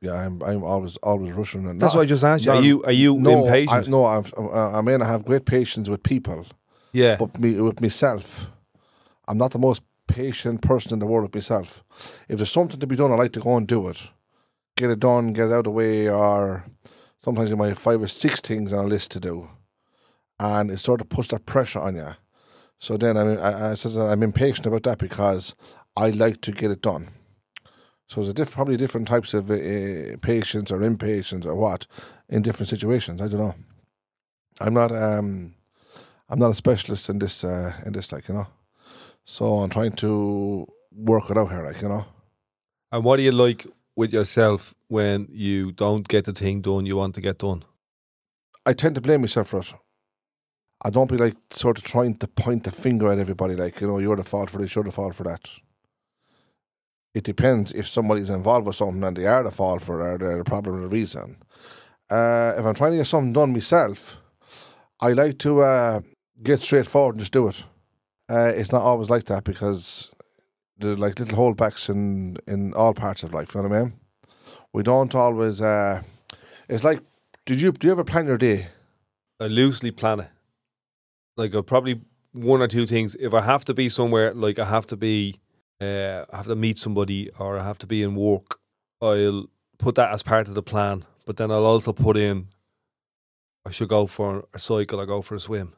Yeah, 0.00 0.14
I'm 0.14 0.42
I'm 0.42 0.64
always 0.64 0.96
always 0.98 1.32
rushing 1.32 1.68
and 1.68 1.80
That's 1.80 1.92
not- 1.92 2.00
why 2.00 2.04
I 2.04 2.06
just 2.06 2.24
asked 2.24 2.46
you. 2.46 2.52
Are 2.52 2.62
you 2.62 2.82
are 2.84 2.92
you 2.92 3.18
no, 3.18 3.44
impatient? 3.44 3.88
I, 3.88 3.90
no, 3.90 4.04
I've, 4.06 4.32
I 4.38 4.80
mean 4.80 5.02
I 5.02 5.06
have 5.06 5.26
great 5.26 5.44
patience 5.44 5.90
with 5.90 6.02
people, 6.02 6.46
yeah. 6.92 7.16
but 7.16 7.38
me 7.38 7.60
with 7.60 7.80
myself, 7.82 8.50
I'm 9.28 9.36
not 9.36 9.50
the 9.50 9.58
most 9.58 9.82
patient 10.06 10.62
person 10.62 10.94
in 10.94 10.98
the 11.00 11.06
world 11.06 11.24
with 11.24 11.34
myself. 11.34 11.84
If 12.28 12.38
there's 12.38 12.50
something 12.50 12.80
to 12.80 12.86
be 12.86 12.96
done, 12.96 13.12
I 13.12 13.16
like 13.16 13.32
to 13.32 13.40
go 13.40 13.56
and 13.56 13.66
do 13.66 13.88
it, 13.88 14.10
get 14.76 14.90
it 14.90 15.00
done, 15.00 15.34
get 15.34 15.48
it 15.48 15.52
out 15.52 15.58
of 15.58 15.64
the 15.64 15.70
way. 15.70 16.08
Or 16.08 16.64
sometimes 17.22 17.50
you 17.50 17.56
might 17.56 17.68
have 17.68 17.78
five 17.78 18.00
or 18.00 18.08
six 18.08 18.40
things 18.40 18.72
on 18.72 18.86
a 18.86 18.88
list 18.88 19.10
to 19.10 19.20
do, 19.20 19.50
and 20.40 20.70
it 20.70 20.78
sort 20.78 21.02
of 21.02 21.08
puts 21.10 21.28
that 21.28 21.46
pressure 21.46 21.78
on 21.78 21.94
you. 21.94 22.14
So 22.78 22.96
then 22.96 23.16
I'm 23.16 23.38
I, 23.38 23.70
I 23.70 23.74
says 23.74 23.96
I'm 23.96 24.22
impatient 24.22 24.66
about 24.66 24.82
that 24.84 24.98
because 24.98 25.54
I 25.96 26.10
like 26.10 26.40
to 26.40 26.52
get 26.52 26.70
it 26.70 26.80
done. 26.80 27.10
So 28.08 28.16
there's 28.16 28.28
a 28.28 28.34
diff- 28.34 28.52
probably 28.52 28.76
different 28.76 29.06
types 29.06 29.34
of 29.34 29.50
uh, 29.50 30.16
patience 30.22 30.72
or 30.72 30.82
impatience 30.82 31.46
or 31.46 31.54
what 31.54 31.86
in 32.28 32.42
different 32.42 32.68
situations. 32.68 33.20
I 33.20 33.28
don't 33.28 33.40
know. 33.40 33.54
I'm 34.60 34.74
not 34.74 34.90
um 34.92 35.54
I'm 36.30 36.38
not 36.38 36.50
a 36.50 36.54
specialist 36.54 37.10
in 37.10 37.18
this 37.18 37.44
uh, 37.44 37.74
in 37.84 37.92
this 37.92 38.10
like 38.10 38.26
you 38.28 38.34
know. 38.34 38.46
So 39.24 39.58
I'm 39.58 39.70
trying 39.70 39.92
to 39.96 40.66
work 40.90 41.30
it 41.30 41.36
out 41.36 41.50
here, 41.50 41.62
like 41.62 41.82
you 41.82 41.88
know. 41.88 42.06
And 42.90 43.04
what 43.04 43.18
do 43.18 43.22
you 43.22 43.32
like 43.32 43.66
with 43.94 44.12
yourself 44.12 44.74
when 44.88 45.28
you 45.30 45.70
don't 45.72 46.08
get 46.08 46.24
the 46.24 46.32
thing 46.32 46.62
done 46.62 46.86
you 46.86 46.96
want 46.96 47.14
to 47.16 47.20
get 47.20 47.38
done? 47.38 47.62
I 48.64 48.72
tend 48.72 48.94
to 48.94 49.00
blame 49.00 49.20
myself 49.20 49.48
for 49.48 49.60
it. 49.60 49.74
I 50.82 50.90
don't 50.90 51.10
be 51.10 51.16
like 51.16 51.36
sort 51.50 51.78
of 51.78 51.84
trying 51.84 52.16
to 52.16 52.26
point 52.26 52.64
the 52.64 52.70
finger 52.70 53.08
at 53.12 53.18
everybody, 53.18 53.54
like 53.54 53.80
you 53.80 53.86
know, 53.86 53.98
you're 53.98 54.16
the 54.16 54.24
fault 54.24 54.50
for 54.50 54.58
this, 54.58 54.74
you're 54.74 54.84
the 54.84 54.90
fault 54.90 55.14
for 55.14 55.24
that. 55.24 55.50
It 57.14 57.24
depends 57.24 57.72
if 57.72 57.86
somebody's 57.86 58.30
involved 58.30 58.66
with 58.66 58.76
something 58.76 59.02
and 59.02 59.16
they 59.16 59.26
are 59.26 59.42
the 59.42 59.50
fault 59.50 59.82
for 59.82 60.00
it, 60.00 60.14
or 60.14 60.18
they're 60.18 60.38
the 60.38 60.44
problem 60.44 60.76
or 60.76 60.80
the 60.80 60.88
reason. 60.88 61.36
Uh, 62.08 62.54
if 62.56 62.64
I'm 62.64 62.74
trying 62.74 62.92
to 62.92 62.96
get 62.98 63.06
something 63.06 63.32
done 63.32 63.52
myself, 63.52 64.18
I 65.00 65.12
like 65.12 65.38
to 65.38 65.60
uh, 65.60 66.00
get 66.42 66.60
straightforward 66.60 67.16
and 67.16 67.20
just 67.20 67.32
do 67.32 67.48
it. 67.48 67.64
Uh, 68.28 68.52
it's 68.54 68.72
not 68.72 68.82
always 68.82 69.10
like 69.10 69.24
that 69.24 69.44
because 69.44 70.10
there's 70.78 70.98
like 70.98 71.18
little 71.18 71.36
holdbacks 71.36 71.90
in 71.90 72.36
in 72.46 72.72
all 72.74 72.94
parts 72.94 73.22
of 73.22 73.34
life. 73.34 73.54
You 73.54 73.62
know 73.62 73.68
what 73.68 73.76
I 73.76 73.82
mean? 73.82 73.92
We 74.72 74.82
don't 74.82 75.14
always. 75.14 75.60
Uh, 75.60 76.02
it's 76.68 76.84
like, 76.84 77.00
did 77.44 77.60
you 77.60 77.72
do 77.72 77.86
you 77.86 77.92
ever 77.92 78.04
plan 78.04 78.26
your 78.26 78.38
day? 78.38 78.68
I 79.40 79.46
loosely 79.46 79.90
plan 79.90 80.20
it. 80.20 80.28
Like 81.40 81.54
I 81.54 81.62
probably 81.62 82.02
one 82.32 82.60
or 82.60 82.68
two 82.68 82.86
things. 82.86 83.16
If 83.18 83.32
I 83.32 83.40
have 83.40 83.64
to 83.64 83.74
be 83.74 83.88
somewhere, 83.88 84.34
like 84.34 84.58
I 84.58 84.66
have 84.66 84.86
to 84.86 84.96
be, 84.96 85.40
uh, 85.80 86.26
I 86.30 86.36
have 86.36 86.46
to 86.46 86.54
meet 86.56 86.78
somebody 86.78 87.30
or 87.38 87.58
I 87.58 87.64
have 87.64 87.78
to 87.78 87.86
be 87.86 88.02
in 88.02 88.14
work, 88.14 88.58
I'll 89.00 89.46
put 89.78 89.94
that 89.94 90.12
as 90.12 90.22
part 90.22 90.48
of 90.48 90.54
the 90.54 90.62
plan. 90.62 91.04
But 91.26 91.38
then 91.38 91.50
I'll 91.50 91.64
also 91.64 91.92
put 91.92 92.16
in, 92.16 92.48
I 93.66 93.70
should 93.70 93.88
go 93.88 94.06
for 94.06 94.44
a 94.52 94.58
cycle 94.58 95.00
or 95.00 95.06
go 95.06 95.22
for 95.22 95.34
a 95.34 95.40
swim. 95.40 95.72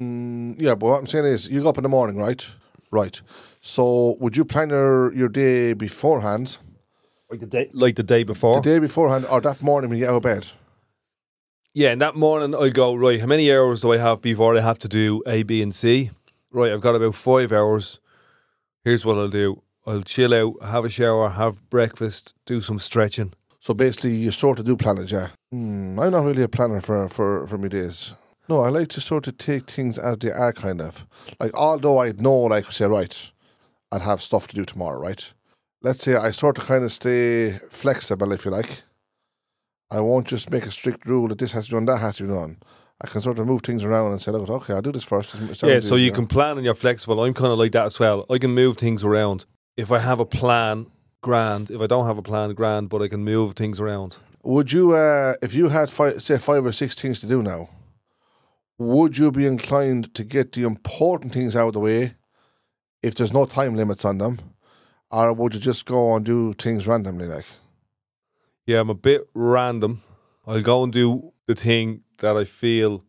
Mm, 0.00 0.60
yeah, 0.60 0.74
but 0.76 0.86
what 0.86 1.00
I'm 1.00 1.06
saying 1.06 1.26
is, 1.26 1.48
you 1.50 1.62
go 1.62 1.68
up 1.70 1.78
in 1.78 1.82
the 1.82 1.88
morning, 1.88 2.16
right? 2.16 2.42
Right. 2.90 3.20
So, 3.60 4.16
would 4.20 4.36
you 4.36 4.44
plan 4.44 4.70
your, 4.70 5.12
your 5.14 5.28
day 5.28 5.74
beforehand, 5.74 6.58
Like 7.30 7.40
the 7.40 7.46
day, 7.46 7.70
like 7.72 7.96
the 7.96 8.02
day 8.02 8.22
before. 8.24 8.54
the 8.60 8.70
day 8.72 8.78
beforehand, 8.78 9.26
or 9.30 9.40
that 9.40 9.62
morning 9.62 9.90
when 9.90 9.98
you 9.98 10.04
get 10.04 10.10
out 10.10 10.16
of 10.16 10.22
bed? 10.22 10.46
Yeah, 11.72 11.92
and 11.92 12.00
that 12.00 12.16
morning 12.16 12.52
I'll 12.52 12.68
go, 12.70 12.96
right, 12.96 13.20
how 13.20 13.26
many 13.26 13.52
hours 13.52 13.82
do 13.82 13.92
I 13.92 13.98
have 13.98 14.20
before 14.20 14.56
I 14.56 14.60
have 14.60 14.80
to 14.80 14.88
do 14.88 15.22
A, 15.24 15.44
B, 15.44 15.62
and 15.62 15.72
C? 15.72 16.10
Right, 16.50 16.72
I've 16.72 16.80
got 16.80 16.96
about 16.96 17.14
five 17.14 17.52
hours. 17.52 18.00
Here's 18.82 19.06
what 19.06 19.16
I'll 19.16 19.28
do 19.28 19.62
I'll 19.86 20.02
chill 20.02 20.34
out, 20.34 20.54
have 20.64 20.84
a 20.84 20.88
shower, 20.88 21.28
have 21.28 21.70
breakfast, 21.70 22.34
do 22.44 22.60
some 22.60 22.80
stretching. 22.80 23.34
So 23.60 23.72
basically, 23.72 24.16
you 24.16 24.32
sort 24.32 24.58
of 24.58 24.64
do 24.64 24.76
plan 24.76 24.98
it, 24.98 25.12
yeah. 25.12 25.28
Hmm, 25.52 25.96
I'm 26.00 26.10
not 26.10 26.24
really 26.24 26.42
a 26.42 26.48
planner 26.48 26.80
for, 26.80 27.08
for, 27.08 27.46
for 27.46 27.56
my 27.56 27.68
days. 27.68 28.14
No, 28.48 28.62
I 28.62 28.70
like 28.70 28.88
to 28.88 29.00
sort 29.00 29.28
of 29.28 29.38
take 29.38 29.70
things 29.70 29.96
as 29.96 30.18
they 30.18 30.32
are, 30.32 30.52
kind 30.52 30.80
of. 30.80 31.06
Like, 31.38 31.54
although 31.54 32.02
I 32.02 32.10
know, 32.10 32.36
like, 32.36 32.72
say, 32.72 32.86
right, 32.86 33.30
I'd 33.92 34.02
have 34.02 34.22
stuff 34.22 34.48
to 34.48 34.56
do 34.56 34.64
tomorrow, 34.64 34.98
right? 34.98 35.32
Let's 35.82 36.02
say 36.02 36.16
I 36.16 36.32
sort 36.32 36.58
of 36.58 36.64
kind 36.64 36.82
of 36.82 36.90
stay 36.90 37.60
flexible, 37.70 38.32
if 38.32 38.44
you 38.44 38.50
like. 38.50 38.82
I 39.90 40.00
won't 40.00 40.26
just 40.26 40.50
make 40.50 40.66
a 40.66 40.70
strict 40.70 41.06
rule 41.06 41.28
that 41.28 41.38
this 41.38 41.52
has 41.52 41.66
to 41.66 41.70
be 41.70 41.76
done, 41.76 41.84
that 41.86 41.98
has 41.98 42.16
to 42.18 42.24
be 42.24 42.32
done. 42.32 42.58
I 43.02 43.08
can 43.08 43.22
sort 43.22 43.38
of 43.38 43.46
move 43.46 43.62
things 43.62 43.82
around 43.82 44.10
and 44.12 44.20
say, 44.20 44.30
look, 44.30 44.48
okay, 44.48 44.74
I'll 44.74 44.82
do 44.82 44.92
this 44.92 45.04
first. 45.04 45.34
Yeah, 45.62 45.80
so 45.80 45.96
you 45.96 46.12
can 46.12 46.26
plan 46.26 46.58
and 46.58 46.64
you're 46.64 46.74
flexible. 46.74 47.22
I'm 47.22 47.32
kind 47.32 47.50
of 47.50 47.58
like 47.58 47.72
that 47.72 47.86
as 47.86 47.98
well. 47.98 48.26
I 48.28 48.38
can 48.38 48.50
move 48.50 48.76
things 48.76 49.04
around. 49.04 49.46
If 49.76 49.90
I 49.90 50.00
have 50.00 50.20
a 50.20 50.26
plan, 50.26 50.86
grand. 51.22 51.70
If 51.70 51.80
I 51.80 51.86
don't 51.86 52.06
have 52.06 52.18
a 52.18 52.22
plan, 52.22 52.52
grand. 52.52 52.90
But 52.90 53.00
I 53.00 53.08
can 53.08 53.24
move 53.24 53.54
things 53.54 53.80
around. 53.80 54.18
Would 54.42 54.72
you, 54.72 54.92
uh, 54.92 55.34
if 55.40 55.54
you 55.54 55.70
had 55.70 55.88
five, 55.88 56.22
say 56.22 56.36
five 56.36 56.64
or 56.66 56.72
six 56.72 56.94
things 56.94 57.20
to 57.20 57.26
do 57.26 57.42
now, 57.42 57.70
would 58.78 59.16
you 59.16 59.30
be 59.30 59.46
inclined 59.46 60.14
to 60.14 60.22
get 60.22 60.52
the 60.52 60.64
important 60.64 61.32
things 61.32 61.56
out 61.56 61.68
of 61.68 61.72
the 61.72 61.80
way 61.80 62.14
if 63.02 63.14
there's 63.14 63.32
no 63.32 63.46
time 63.46 63.76
limits 63.76 64.04
on 64.04 64.18
them, 64.18 64.40
or 65.10 65.32
would 65.32 65.54
you 65.54 65.60
just 65.60 65.86
go 65.86 66.14
and 66.16 66.24
do 66.24 66.52
things 66.52 66.86
randomly? 66.86 67.26
Like, 67.26 67.46
Yeah, 68.70 68.78
I'm 68.82 68.90
a 68.90 68.94
bit 68.94 69.28
random. 69.34 70.00
I'll 70.46 70.62
go 70.62 70.84
and 70.84 70.92
do 70.92 71.32
the 71.46 71.56
thing 71.56 72.02
that 72.18 72.36
I 72.36 72.44
feel 72.44 73.02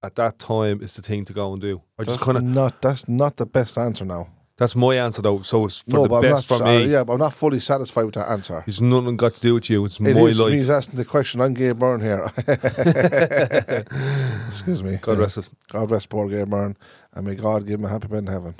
at 0.00 0.14
that 0.14 0.38
time 0.38 0.80
is 0.80 0.94
the 0.94 1.02
thing 1.02 1.24
to 1.24 1.32
go 1.32 1.52
and 1.52 1.60
do. 1.60 1.82
I 1.98 2.04
just 2.04 2.18
that's 2.20 2.24
kind 2.24 2.38
of 2.38 2.44
not 2.44 2.80
that's 2.80 3.08
not 3.08 3.36
the 3.36 3.46
best 3.46 3.76
answer 3.78 4.04
now. 4.04 4.28
that's 4.56 4.76
my 4.76 4.94
answer 4.94 5.20
though. 5.22 5.42
So 5.42 5.64
it's 5.66 5.78
for 5.78 5.90
no, 5.96 6.02
the 6.04 6.08
but 6.08 6.22
best 6.22 6.52
I'm 6.52 6.58
for 6.58 6.64
not, 6.64 6.70
me. 6.70 6.84
uh, 6.84 6.86
yeah, 6.86 7.02
but 7.04 7.14
I'm 7.14 7.18
not 7.18 7.34
fully 7.34 7.58
satisfied 7.58 8.04
with 8.04 8.14
that 8.14 8.28
answer. 8.30 8.62
It's 8.68 8.80
nothing 8.80 9.16
got 9.16 9.34
to 9.34 9.40
do 9.40 9.54
with 9.54 9.68
you. 9.70 9.84
It's 9.86 9.98
It 9.98 10.14
my 10.14 10.20
is 10.30 10.38
life. 10.38 10.52
me 10.52 10.70
asking 10.70 10.96
the 10.98 11.04
question. 11.04 11.40
I'm 11.40 11.54
Gay 11.54 11.72
Byrne 11.72 12.00
here. 12.00 12.30
Excuse 14.48 14.84
me. 14.84 14.98
God 15.00 15.18
rest 15.18 15.38
it. 15.38 15.48
God 15.72 15.90
rest 15.90 16.08
poor 16.10 16.28
Gay 16.28 16.44
Byrne, 16.44 16.76
and 17.12 17.26
may 17.26 17.34
God 17.34 17.66
give 17.66 17.80
him 17.80 17.86
a 17.86 17.88
happy 17.88 18.06
bed 18.08 18.18
in 18.18 18.26
heaven. 18.28 18.54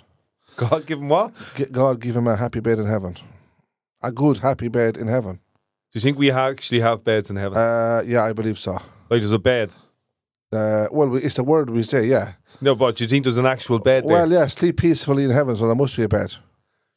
God 0.57 0.87
give 0.87 0.99
him 0.99 1.09
what? 1.09 1.33
God 1.71 2.01
give 2.01 2.17
him 2.17 2.27
a 2.27 2.35
happy 2.37 2.59
bed 2.61 2.79
in 2.81 2.87
heaven. 2.87 3.17
A 4.03 4.11
good 4.11 4.39
happy 4.39 4.67
bed 4.69 4.97
in 4.97 5.07
heaven. 5.07 5.39
Do 5.93 5.99
you 5.99 6.01
think 6.01 6.19
we 6.19 6.31
actually 6.31 6.81
have 6.81 7.05
beds 7.05 7.29
in 7.31 7.37
heaven? 7.37 7.59
Uh, 7.59 8.03
yeah, 8.07 8.25
I 8.25 8.33
believe 8.33 8.59
so. 8.59 8.73
like 8.73 9.21
there's 9.21 9.31
a 9.33 9.39
bed. 9.39 9.73
Uh, 10.53 10.87
well, 10.91 11.17
it's 11.17 11.39
a 11.39 11.43
word 11.45 11.69
we 11.71 11.83
say, 11.83 12.07
yeah. 12.07 12.33
No, 12.61 12.75
but 12.75 12.97
do 12.97 13.05
you 13.05 13.09
think 13.09 13.25
there's 13.25 13.37
an 13.39 13.47
actual 13.47 13.79
bed 13.79 14.05
there? 14.05 14.13
Well, 14.13 14.33
yeah, 14.33 14.47
sleep 14.47 14.79
peacefully 14.79 15.25
in 15.25 15.31
heaven, 15.31 15.57
so 15.57 15.67
there 15.67 15.75
must 15.75 15.97
be 15.97 16.03
a 16.05 16.09
bed. 16.09 16.35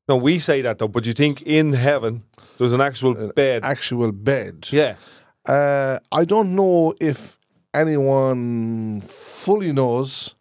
no, 0.07 0.15
we 0.17 0.39
say 0.39 0.61
that 0.61 0.77
though. 0.77 0.87
But 0.87 1.03
do 1.03 1.09
you 1.09 1.13
think 1.13 1.41
in 1.41 1.73
heaven 1.73 2.23
there's 2.57 2.73
an 2.73 2.81
actual 2.81 3.17
Uh, 3.17 3.31
bed? 3.33 3.63
Actual 3.63 4.11
bed. 4.11 4.67
yeah. 4.71 4.95
Uh, 5.45 5.99
I 6.11 6.25
don't 6.25 6.55
know 6.55 6.93
if 6.99 7.37
anyone 7.73 9.01
fully 9.01 9.71
knows 9.73 10.35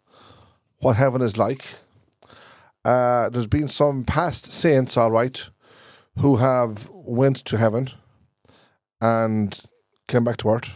what 0.79 0.95
heaven 0.95 1.21
is 1.21 1.37
like. 1.37 1.63
Uh, 2.83 3.29
there's 3.29 3.47
been 3.47 3.67
some 3.67 4.03
past 4.03 4.51
saints, 4.51 4.97
all 4.97 5.11
right, 5.11 5.49
who 6.19 6.37
have 6.37 6.89
went 6.93 7.37
to 7.45 7.57
heaven 7.57 7.89
and 9.05 9.65
came 10.07 10.23
back 10.23 10.37
to 10.37 10.49
earth. 10.49 10.75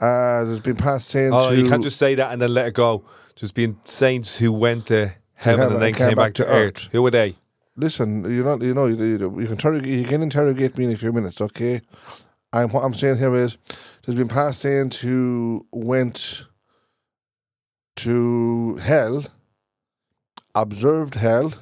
Uh, 0.00 0.44
there's 0.44 0.60
been 0.60 0.76
past 0.76 1.08
saints 1.08 1.36
Oh, 1.38 1.52
you 1.52 1.68
can't 1.68 1.82
just 1.82 1.98
say 1.98 2.14
that 2.16 2.32
and 2.32 2.42
then 2.42 2.52
let 2.52 2.66
it 2.66 2.74
go. 2.74 3.04
There's 3.38 3.52
been 3.52 3.78
saints 3.84 4.36
who 4.36 4.52
went 4.52 4.86
to 4.86 5.12
heaven, 5.34 5.60
heaven 5.60 5.72
and 5.74 5.76
then 5.76 5.88
and 5.88 5.96
came, 5.96 6.14
back, 6.14 6.34
to 6.34 6.46
earth. 6.46 6.88
Who 6.92 7.02
were 7.02 7.10
they? 7.10 7.36
listen. 7.76 8.24
You 8.24 8.42
know, 8.44 8.60
you 8.60 8.74
know, 8.74 8.86
you, 8.86 8.96
you, 8.96 9.18
can 9.18 9.52
interrogate, 9.52 9.90
you 9.90 10.04
can 10.04 10.22
interrogate 10.22 10.76
me 10.76 10.86
in 10.86 10.92
a 10.92 10.96
few 10.96 11.12
minutes, 11.12 11.40
okay? 11.40 11.80
I'm 12.52 12.70
what 12.70 12.84
I'm 12.84 12.94
saying 12.94 13.18
here 13.18 13.34
is 13.34 13.56
there's 14.04 14.16
been 14.16 14.28
past 14.28 14.60
saints 14.60 15.00
who 15.00 15.66
went 15.72 16.46
to 17.96 18.76
hell, 18.76 19.24
observed 20.54 21.14
hell 21.14 21.54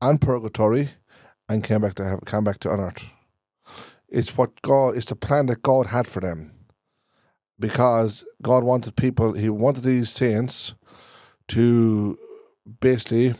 and 0.00 0.20
purgatory, 0.20 0.90
and 1.48 1.64
came 1.64 1.80
back 1.80 1.94
to 1.94 2.04
heaven, 2.04 2.20
came 2.26 2.44
back 2.44 2.58
to 2.60 2.70
on 2.70 2.80
earth. 2.80 3.12
It's 4.10 4.36
what 4.36 4.60
God. 4.62 4.96
It's 4.96 5.06
the 5.06 5.16
plan 5.16 5.46
that 5.46 5.62
God 5.62 5.86
had 5.86 6.06
for 6.06 6.20
them, 6.20 6.52
because 7.58 8.24
God 8.42 8.64
wanted 8.64 8.96
people. 8.96 9.32
He 9.34 9.48
wanted 9.48 9.84
these 9.84 10.10
saints 10.10 10.74
to 11.48 12.18
basically 12.80 13.34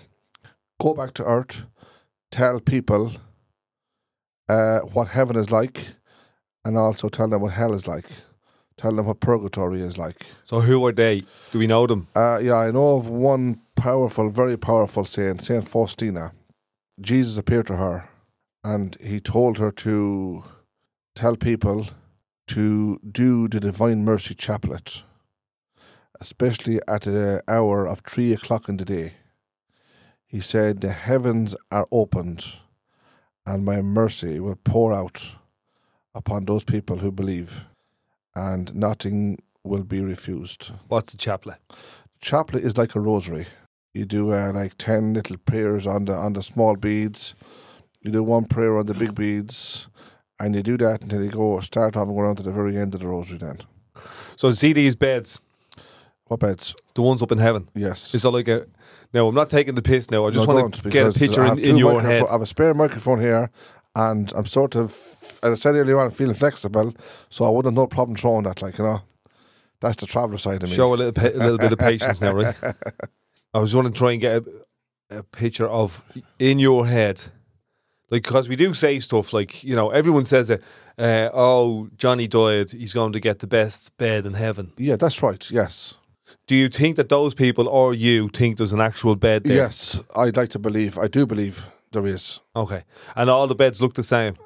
go 0.81 0.95
back 0.95 1.15
to 1.15 1.25
earth, 1.25 1.67
tell 2.31 2.61
people 2.61 3.12
uh, 4.49 4.81
what 4.81 5.09
heaven 5.09 5.37
is 5.37 5.50
like, 5.50 5.89
and 6.65 6.77
also 6.77 7.09
tell 7.09 7.29
them 7.29 7.43
what 7.43 7.53
hell 7.53 7.75
is 7.75 7.87
like. 7.87 8.07
Tell 8.77 8.95
them 8.95 9.07
what 9.07 9.21
purgatory 9.21 9.83
is 9.83 9.99
like. 9.99 10.23
So 10.45 10.61
who 10.61 10.87
are 10.87 10.93
they? 10.93 11.25
Do 11.53 11.59
we 11.59 11.67
know 11.67 11.87
them? 11.87 12.09
Uh, 12.17 12.41
yeah, 12.43 12.57
I 12.57 12.71
know 12.71 12.97
of 12.97 13.09
one 13.09 13.61
powerful, 13.77 14.31
very 14.31 14.57
powerful 14.57 15.05
saint, 15.05 15.43
Saint 15.43 15.69
Faustina. 15.69 16.33
Jesus 16.99 17.37
appeared 17.37 17.67
to 17.67 17.77
her, 17.77 18.09
and 18.65 18.97
he 19.00 19.21
told 19.21 19.59
her 19.59 19.71
to 19.71 20.45
tell 21.14 21.37
people 21.37 21.88
to 22.49 22.99
do 23.11 23.49
the 23.49 23.61
Divine 23.61 24.05
Mercy 24.05 24.35
Chaplet, 24.35 25.02
especially 26.21 26.81
at 26.88 27.02
the 27.02 27.43
hour 27.49 27.87
of 27.87 28.00
three 28.00 28.33
o'clock 28.33 28.69
in 28.69 28.76
the 28.76 28.85
day. 28.85 29.14
He 30.26 30.40
said, 30.40 30.81
The 30.81 30.93
heavens 30.93 31.57
are 31.71 31.87
opened, 31.90 32.45
and 33.47 33.64
my 33.64 33.83
mercy 33.83 34.40
will 34.40 34.59
pour 34.62 34.93
out 34.93 35.37
upon 36.14 36.45
those 36.45 36.64
people 36.64 36.99
who 36.99 37.11
believe, 37.12 37.64
and 38.35 38.75
nothing 38.75 39.38
will 39.62 39.85
be 39.85 40.00
refused 40.00 40.73
What's 40.88 41.12
the 41.12 41.19
chaplet? 41.19 41.59
chaplet 42.21 42.64
is 42.64 42.76
like 42.79 42.95
a 42.95 43.00
rosary. 43.00 43.47
You 43.95 44.05
do 44.05 44.33
uh, 44.33 44.52
like 44.55 44.79
ten 44.79 45.14
little 45.14 45.37
prayers 45.37 45.87
on 45.87 46.05
the 46.05 46.14
on 46.14 46.33
the 46.35 46.43
small 46.43 46.76
beads. 46.76 47.35
You 48.00 48.11
do 48.11 48.23
one 48.23 48.47
prayer 48.47 48.79
on 48.79 48.87
the 48.87 48.95
big 48.95 49.14
beads, 49.14 49.88
and 50.40 50.54
you 50.56 50.62
do 50.62 50.76
that 50.78 51.02
until 51.02 51.23
you 51.23 51.30
go 51.30 51.61
start 51.61 51.97
off 51.97 52.09
and 52.09 52.16
go 52.16 52.25
down 52.25 52.37
to 52.37 52.42
the 52.42 52.50
very 52.50 52.76
end 52.76 52.94
of 52.94 53.00
the 53.00 53.06
rosary. 53.06 53.38
Then 53.38 53.59
So 54.37 54.50
see 54.52 54.73
these 54.73 54.97
beds, 54.97 55.40
what 56.25 56.40
beds? 56.40 56.75
the 56.94 57.02
ones 57.02 57.23
up 57.23 57.30
in 57.32 57.38
heaven. 57.38 57.68
Yes. 57.75 58.14
Is 58.14 58.23
that 58.23 58.30
like 58.30 58.49
a? 58.49 58.66
No, 59.12 59.28
I'm 59.28 59.35
not 59.35 59.50
taking 59.50 59.75
the 59.75 59.82
piss 59.82 60.11
now. 60.11 60.26
I 60.26 60.30
just 60.30 60.47
No, 60.47 60.54
want 60.54 60.75
to 60.75 60.88
get 60.88 61.06
a 61.06 61.18
picture 61.18 61.44
in, 61.44 61.59
in 61.59 61.76
your 61.76 62.00
head. 62.00 62.25
I 62.28 62.32
have 62.32 62.42
a 62.42 62.47
spare 62.47 62.75
microphone 62.75 63.20
here, 63.20 63.50
and 63.94 64.32
I'm 64.37 64.47
sort 64.47 64.76
of, 64.76 64.92
as 65.42 65.52
I 65.52 65.56
said 65.56 65.75
earlier 65.75 65.99
on, 65.99 66.11
feeling 66.11 66.35
flexible, 66.35 66.94
so 67.28 67.44
I 67.44 67.50
wouldn't 67.50 67.73
have 67.73 67.82
no 67.82 67.87
problem 67.87 68.16
throwing 68.16 68.44
that. 68.44 68.62
Like 68.62 68.78
you 68.78 68.85
know, 68.85 69.02
that's 69.80 69.97
the 69.97 70.06
traveller 70.06 70.38
side 70.38 70.62
of 70.62 70.70
me. 70.70 70.76
Show 70.76 70.94
a 70.94 70.97
little, 70.97 71.25
a 71.25 71.38
little 71.38 71.59
bit 71.59 71.73
of 71.73 71.78
patience 71.78 72.20
now, 72.20 72.32
right? 72.35 72.54
I 73.54 73.59
was 73.59 73.73
going 73.73 73.87
to 73.92 73.99
try 73.99 74.12
and 74.12 74.20
get 74.20 74.44
a, 75.11 75.18
a 75.18 75.23
picture 75.25 75.66
of 75.68 76.02
in 76.38 76.61
your 76.61 76.87
head, 76.87 77.25
like 78.11 78.23
because 78.23 78.49
we 78.49 78.57
do 78.57 78.75
say 78.75 79.00
stuff 79.00 79.33
like 79.33 79.62
you 79.64 79.75
know 79.75 79.90
everyone 79.90 80.25
says 80.25 80.50
it. 80.50 80.62
Uh, 80.99 81.31
oh, 81.33 81.88
Johnny 81.97 82.29
died. 82.29 82.71
He's 82.73 82.93
going 82.93 83.12
to 83.12 83.21
get 83.21 83.38
the 83.38 83.47
best 83.47 83.97
bed 83.97 84.26
in 84.26 84.35
heaven. 84.35 84.73
Yeah, 84.76 84.97
that's 84.97 85.23
right. 85.23 85.50
Yes, 85.50 85.97
Do 86.47 86.55
you 86.55 86.69
think 86.69 86.97
that 86.97 87.09
those 87.09 87.33
people 87.35 87.69
or 87.69 87.95
you 87.95 88.29
think 88.29 88.59
there's 88.59 88.75
an 88.75 88.81
actual 88.81 89.17
bed 89.17 89.45
there? 89.45 89.57
yes. 89.57 89.99
I'd 90.14 90.37
like 90.37 90.50
to 90.50 90.59
believe. 90.59 90.99
I 90.99 91.09
do 91.09 91.25
believe 91.25 91.64
there 91.93 92.07
is. 92.07 92.40
Okay. 92.55 92.83
And 93.17 93.31
all 93.31 93.47
the 93.47 93.55
beds 93.55 93.81
look 93.81 93.95
the 93.95 94.02
same. 94.02 94.37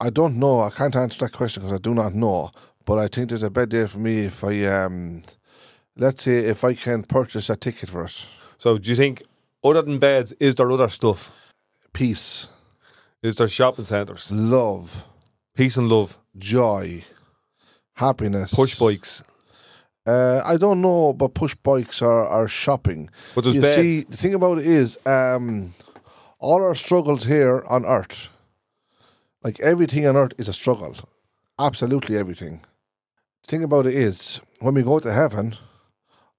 I 0.00 0.10
don't 0.10 0.38
know. 0.38 0.60
I 0.60 0.70
can't 0.70 0.94
answer 0.94 1.18
that 1.24 1.32
question 1.32 1.62
because 1.62 1.74
I 1.76 1.80
do 1.80 1.92
not 1.94 2.14
know. 2.14 2.50
But 2.84 2.98
I 2.98 3.08
think 3.08 3.28
there's 3.28 3.42
a 3.42 3.50
bed 3.50 3.70
there 3.70 3.88
for 3.88 3.98
me 3.98 4.26
if 4.26 4.44
I 4.44 4.64
um, 4.66 5.22
let's 5.96 6.22
say 6.22 6.38
if 6.38 6.62
I 6.62 6.74
can 6.74 7.02
purchase 7.02 7.50
a 7.50 7.56
ticket 7.56 7.88
for 7.90 8.04
it. 8.04 8.26
So 8.58 8.78
do 8.78 8.88
you 8.90 8.96
think 8.96 9.22
other 9.64 9.82
than 9.82 9.98
beds, 9.98 10.32
is 10.38 10.54
there 10.54 10.70
other 10.70 10.88
stuff? 10.88 11.32
Peace, 11.92 12.48
Is 13.22 13.36
there 13.36 13.48
shopping 13.48 13.84
centres? 13.84 14.32
love, 14.32 15.06
Peace 15.54 15.76
and 15.76 15.88
love. 15.88 16.16
joy, 16.38 17.04
happiness. 17.94 18.54
Push 18.54 18.78
bikes. 18.78 19.22
Uh, 20.06 20.40
I 20.44 20.56
don't 20.56 20.80
know 20.80 21.12
but 21.12 21.34
push 21.34 21.54
bikes 21.56 22.00
are, 22.00 22.26
are 22.26 22.48
shopping. 22.48 23.10
But 23.34 23.42
there's 23.44 23.56
you 23.56 23.60
beds. 23.60 23.74
see, 23.76 24.02
the 24.04 24.16
thing 24.16 24.34
about 24.34 24.58
it 24.58 24.66
is, 24.66 24.98
um, 25.04 25.74
all 26.38 26.62
our 26.62 26.74
struggles 26.74 27.24
here 27.24 27.62
on 27.68 27.84
Earth, 27.84 28.30
like 29.44 29.60
everything 29.60 30.06
on 30.06 30.16
Earth, 30.16 30.32
is 30.38 30.48
a 30.48 30.52
struggle. 30.54 30.96
Absolutely 31.58 32.16
everything. 32.16 32.62
The 33.42 33.48
thing 33.48 33.62
about 33.62 33.86
it 33.86 33.94
is, 33.94 34.40
when 34.60 34.74
we 34.74 34.82
go 34.82 34.98
to 34.98 35.12
heaven, 35.12 35.54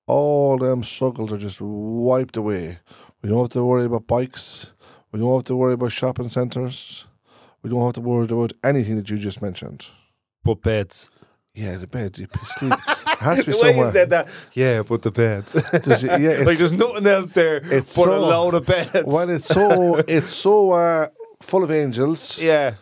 all 0.08 0.58
them 0.58 0.84
struggles 0.84 1.32
are 1.32 1.38
just 1.38 1.62
wiped 1.62 2.36
away. 2.36 2.80
We 3.22 3.30
don't 3.30 3.42
have 3.42 3.50
to 3.52 3.64
worry 3.64 3.86
about 3.86 4.08
bikes. 4.08 4.74
We 5.12 5.20
don't 5.20 5.34
have 5.34 5.44
to 5.46 5.56
worry 5.56 5.74
about 5.74 5.92
shopping 5.92 6.30
centres. 6.30 7.06
We 7.62 7.70
don't 7.70 7.84
have 7.84 7.94
to 7.94 8.02
worry 8.02 8.26
about 8.26 8.54
anything 8.64 8.96
that 8.96 9.10
you 9.10 9.18
just 9.18 9.42
mentioned. 9.42 9.86
but 10.44 10.62
beds. 10.62 11.12
Yeah, 11.54 11.76
the 11.76 11.86
bed. 11.88 12.18
You 12.18 12.28
sleep. 12.46 12.72
It 12.74 13.20
has 13.20 13.40
to 13.40 13.46
be 13.52 13.52
The 13.52 13.64
way 13.64 13.78
you 13.78 13.92
said 13.92 14.10
that. 14.12 14.30
Yeah, 14.54 14.84
but 14.84 15.02
the 15.02 15.12
beds. 15.12 15.52
Does 15.84 16.04
it- 16.06 16.22
yeah, 16.22 16.30
it's- 16.30 16.48
like 16.48 16.58
there's 16.58 16.72
nothing 16.72 17.06
else 17.08 17.34
there 17.34 17.58
it's 17.58 17.96
but 17.96 18.04
a 18.04 18.12
so- 18.12 18.22
load 18.22 18.54
of 18.54 18.66
beds. 18.66 19.04
Well, 19.06 19.30
it's 19.30 19.48
so 19.48 19.96
it's 20.08 20.32
so 20.32 20.72
uh, 20.72 21.08
full 21.42 21.64
of 21.66 21.72
angels 21.72 22.42
yeah. 22.42 22.76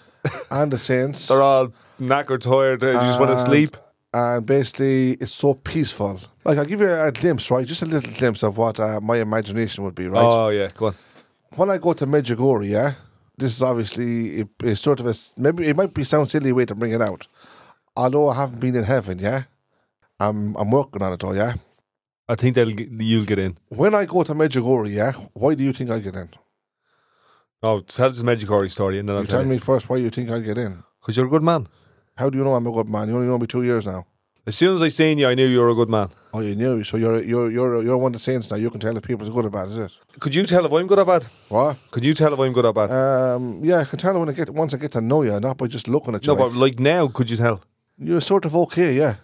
and 0.52 0.72
the 0.72 0.78
saints, 0.78 1.28
They're 1.30 1.42
all 1.42 1.74
knackered, 2.00 2.42
tired, 2.44 2.82
they 2.82 2.94
just 2.94 3.20
want 3.20 3.32
to 3.32 3.40
sleep. 3.40 3.76
and 4.14 4.46
basically 4.46 5.14
it's 5.14 5.34
so 5.34 5.56
peaceful. 5.56 6.20
Like 6.46 6.58
I'll 6.60 6.66
give 6.66 6.80
you 6.82 6.92
a 6.94 7.12
glimpse, 7.12 7.50
right? 7.52 7.66
Just 7.66 7.82
a 7.82 7.86
little 7.88 8.12
glimpse 8.14 8.44
of 8.44 8.58
what 8.58 8.80
uh, 8.80 9.00
my 9.02 9.18
imagination 9.18 9.84
would 9.84 9.96
be, 9.96 10.08
right? 10.08 10.24
Oh 10.24 10.50
yeah, 10.50 10.70
go 10.78 10.88
on. 10.88 10.96
When 11.56 11.70
I 11.70 11.78
go 11.78 11.94
to 11.94 12.06
Medjugorje, 12.06 12.70
yeah, 12.70 12.94
this 13.38 13.56
is 13.56 13.64
obviously 13.64 14.42
it, 14.42 14.50
it's 14.64 14.82
sort 14.82 15.00
of 15.00 15.08
a 15.08 15.14
maybe 15.38 15.68
it 15.68 15.76
might 15.76 15.94
be 15.94 16.04
sound 16.04 16.30
silly 16.30 16.52
way 16.52 16.66
to 16.66 16.76
bring 16.76 16.92
it 16.92 17.02
out, 17.02 17.28
although 17.96 18.30
I 18.30 18.36
haven't 18.36 18.60
been 18.60 18.76
in 18.76 18.84
heaven, 18.84 19.20
yeah. 19.20 19.44
I'm 20.20 20.56
I'm 20.58 20.72
working 20.72 21.02
on 21.02 21.14
it 21.14 21.20
though. 21.20 21.34
Yeah. 21.34 21.54
I 22.28 22.36
think 22.36 22.56
that'll 22.56 22.80
you'll 22.80 23.26
get 23.26 23.40
in. 23.40 23.58
When 23.70 23.96
I 23.96 24.06
go 24.06 24.22
to 24.24 24.36
Medjugorje, 24.36 24.94
yeah, 24.94 25.14
why 25.34 25.56
do 25.56 25.64
you 25.64 25.74
think 25.74 25.90
I 25.90 26.00
get 26.00 26.16
in? 26.16 26.30
Oh, 27.64 27.80
tell 27.80 28.10
us 28.10 28.20
the 28.20 28.24
Medjugorje 28.24 28.72
story, 28.72 29.00
and 29.00 29.10
then 29.10 29.16
I'll 29.16 29.24
You 29.24 29.28
tell 29.28 29.40
tell 29.42 29.50
me 29.50 29.58
first 29.58 29.90
why 29.90 29.98
you 29.98 30.10
think 30.10 30.30
I 30.30 30.40
get 30.40 30.58
in. 30.58 30.84
Because 31.02 31.18
you're 31.18 31.26
a 31.26 31.30
good 31.30 31.44
man. 31.44 31.68
How 32.18 32.30
do 32.30 32.38
you 32.38 32.44
know 32.44 32.54
I'm 32.54 32.68
a 32.68 32.72
good 32.72 32.88
man? 32.88 33.08
You 33.08 33.16
only 33.16 33.28
know 33.28 33.38
me 33.38 33.48
two 33.48 33.64
years 33.64 33.86
now. 33.88 34.06
As 34.50 34.56
soon 34.58 34.76
as 34.76 34.82
I 34.82 34.90
seen 34.90 35.20
you, 35.20 35.28
I 35.28 35.36
knew 35.36 35.46
you 35.46 35.60
were 35.60 35.70
a 35.70 35.76
good 35.76 35.90
man. 35.90 36.10
Oh, 36.34 36.40
you 36.40 36.56
knew. 36.56 36.84
So 36.84 36.98
you're 36.98 37.22
you're 37.32 37.52
you're 37.52 37.84
you're 37.84 37.98
one 38.06 38.10
of 38.16 38.20
the 38.20 38.24
saints 38.30 38.50
now. 38.50 38.58
You 38.58 38.72
can 38.72 38.80
tell 38.80 38.98
if 38.98 39.04
people's 39.04 39.30
good 39.30 39.46
or 39.46 39.52
bad, 39.52 39.68
is 39.68 39.78
it? 39.78 39.92
Could 40.20 40.34
you 40.34 40.44
tell 40.52 40.66
if 40.66 40.72
I'm 40.72 40.88
good 40.88 40.98
or 40.98 41.06
bad? 41.06 41.24
What? 41.50 41.78
Could 41.92 42.04
you 42.04 42.16
tell 42.16 42.34
if 42.34 42.40
I'm 42.40 42.52
good 42.58 42.66
or 42.66 42.74
bad? 42.74 42.90
Um, 42.90 43.64
yeah, 43.64 43.78
I 43.78 43.86
can 43.86 44.00
tell 44.00 44.20
when 44.20 44.28
I 44.28 44.32
get 44.32 44.50
once 44.50 44.74
I 44.74 44.78
get 44.78 44.92
to 44.94 45.02
know 45.02 45.22
you, 45.22 45.40
not 45.40 45.58
by 45.60 45.68
just 45.68 45.88
looking 45.88 46.16
at 46.16 46.26
you. 46.26 46.34
no, 46.34 46.36
but 46.36 46.54
like 46.56 46.80
now, 46.80 47.08
could 47.10 47.30
you 47.30 47.38
tell? 47.38 47.62
you're 48.00 48.22
sort 48.22 48.46
of 48.46 48.56
okay, 48.56 48.92
yeah. 48.98 49.16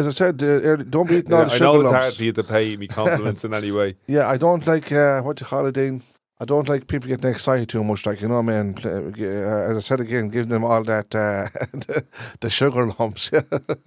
As 0.00 0.06
I 0.08 0.10
said, 0.10 0.42
uh, 0.42 0.46
early, 0.70 0.84
don't 0.84 1.08
be 1.08 1.16
eating 1.18 1.32
all 1.32 1.44
the 1.44 1.52
I 1.52 1.58
sugar 1.58 1.64
know 1.64 1.80
it's 1.82 1.90
lumps. 1.90 2.00
hard 2.04 2.14
for 2.14 2.24
you 2.24 2.32
to 2.32 2.42
pay 2.44 2.76
me 2.76 2.86
compliments 3.00 3.44
in 3.44 3.54
any 3.54 3.70
way. 3.70 3.94
Yeah, 4.08 4.28
I 4.28 4.36
don't 4.36 4.66
like 4.66 4.90
uh, 4.90 5.20
what 5.22 5.40
you 5.40 5.46
call 5.46 5.66
it, 5.66 5.74
Dean. 5.74 6.02
I 6.40 6.44
don't 6.44 6.68
like 6.68 6.88
people 6.88 7.08
getting 7.08 7.30
excited 7.30 7.68
too 7.68 7.84
much. 7.84 8.06
Like 8.06 8.20
you 8.20 8.28
know, 8.28 8.42
man. 8.42 8.74
Uh, 8.84 9.70
as 9.70 9.76
I 9.76 9.80
said 9.80 10.00
again, 10.00 10.28
give 10.28 10.48
them 10.48 10.64
all 10.64 10.82
that 10.84 11.14
uh, 11.14 11.48
the, 11.72 12.04
the 12.40 12.50
sugar 12.50 12.92
lumps. 12.98 13.30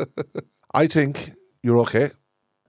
I 0.74 0.88
think 0.88 1.32
you're 1.62 1.80
okay. 1.80 2.12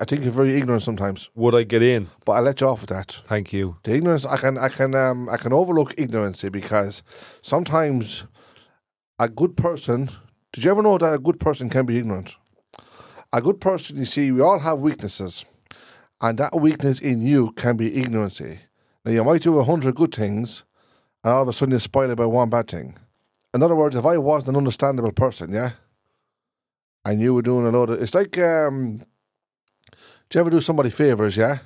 I 0.00 0.04
think 0.04 0.23
you're 0.23 0.32
very 0.32 0.56
ignorant 0.56 0.82
sometimes, 0.82 1.28
Would 1.35 1.56
I 1.56 1.64
get 1.64 1.82
in? 1.82 2.06
but 2.25 2.32
I 2.32 2.40
let 2.40 2.61
you 2.61 2.68
off 2.68 2.82
with 2.82 2.90
that. 2.90 3.20
Thank 3.26 3.52
you. 3.52 3.78
The 3.82 3.94
ignorance, 3.94 4.25
I 4.25 4.37
can, 4.37 4.56
I 4.56 4.68
can, 4.68 4.94
um, 4.94 5.28
I 5.28 5.37
can 5.37 5.52
overlook 5.52 5.92
ignorance 5.99 6.44
because 6.49 7.02
sometimes 7.42 8.25
a 9.18 9.28
good 9.28 9.56
person. 9.56 10.08
Did 10.52 10.64
you 10.64 10.70
ever 10.70 10.82
know 10.82 10.99
that 10.99 11.14
a 11.14 11.18
good 11.18 11.40
person 11.40 11.68
can 11.68 11.85
be 11.85 11.99
ignorant? 11.99 12.37
A 13.32 13.40
good 13.42 13.61
person, 13.61 13.99
you 13.99 14.04
see, 14.04 14.30
we 14.30 14.40
all 14.40 14.61
have 14.61 14.78
weaknesses, 14.78 15.44
and 16.20 16.38
that 16.38 16.54
weakness 16.54 17.00
in 17.00 17.20
you 17.26 17.50
can 17.52 17.76
be 17.76 17.90
ignorancy. 17.90 18.61
Now 19.09 19.15
you 19.15 19.25
might 19.25 19.41
do 19.41 19.59
a 19.59 19.65
hundred 19.65 19.95
good 19.95 20.15
things, 20.15 20.65
and 21.25 21.33
all 21.33 21.41
of 21.41 21.49
a 21.49 21.53
sudden 21.55 21.71
you're 21.71 21.81
spoiled 21.81 22.15
by 22.19 22.27
one 22.27 22.50
bad 22.50 22.69
thing. 22.69 22.99
In 23.55 23.62
other 23.62 23.75
words, 23.75 23.97
if 23.97 24.05
I 24.05 24.19
was 24.19 24.47
an 24.47 24.55
understandable 24.55 25.12
person, 25.12 25.50
yeah, 25.50 25.71
and 27.07 27.19
you 27.19 27.33
were 27.33 27.41
doing 27.41 27.67
a 27.67 27.71
load 27.71 27.88
of, 27.88 28.03
it's 28.03 28.15
like, 28.15 28.37
um, 28.37 28.99
do 30.29 30.38
you 30.38 30.41
ever 30.43 30.50
do 30.50 30.61
somebody 30.61 30.91
favors, 30.91 31.38
yeah? 31.38 31.61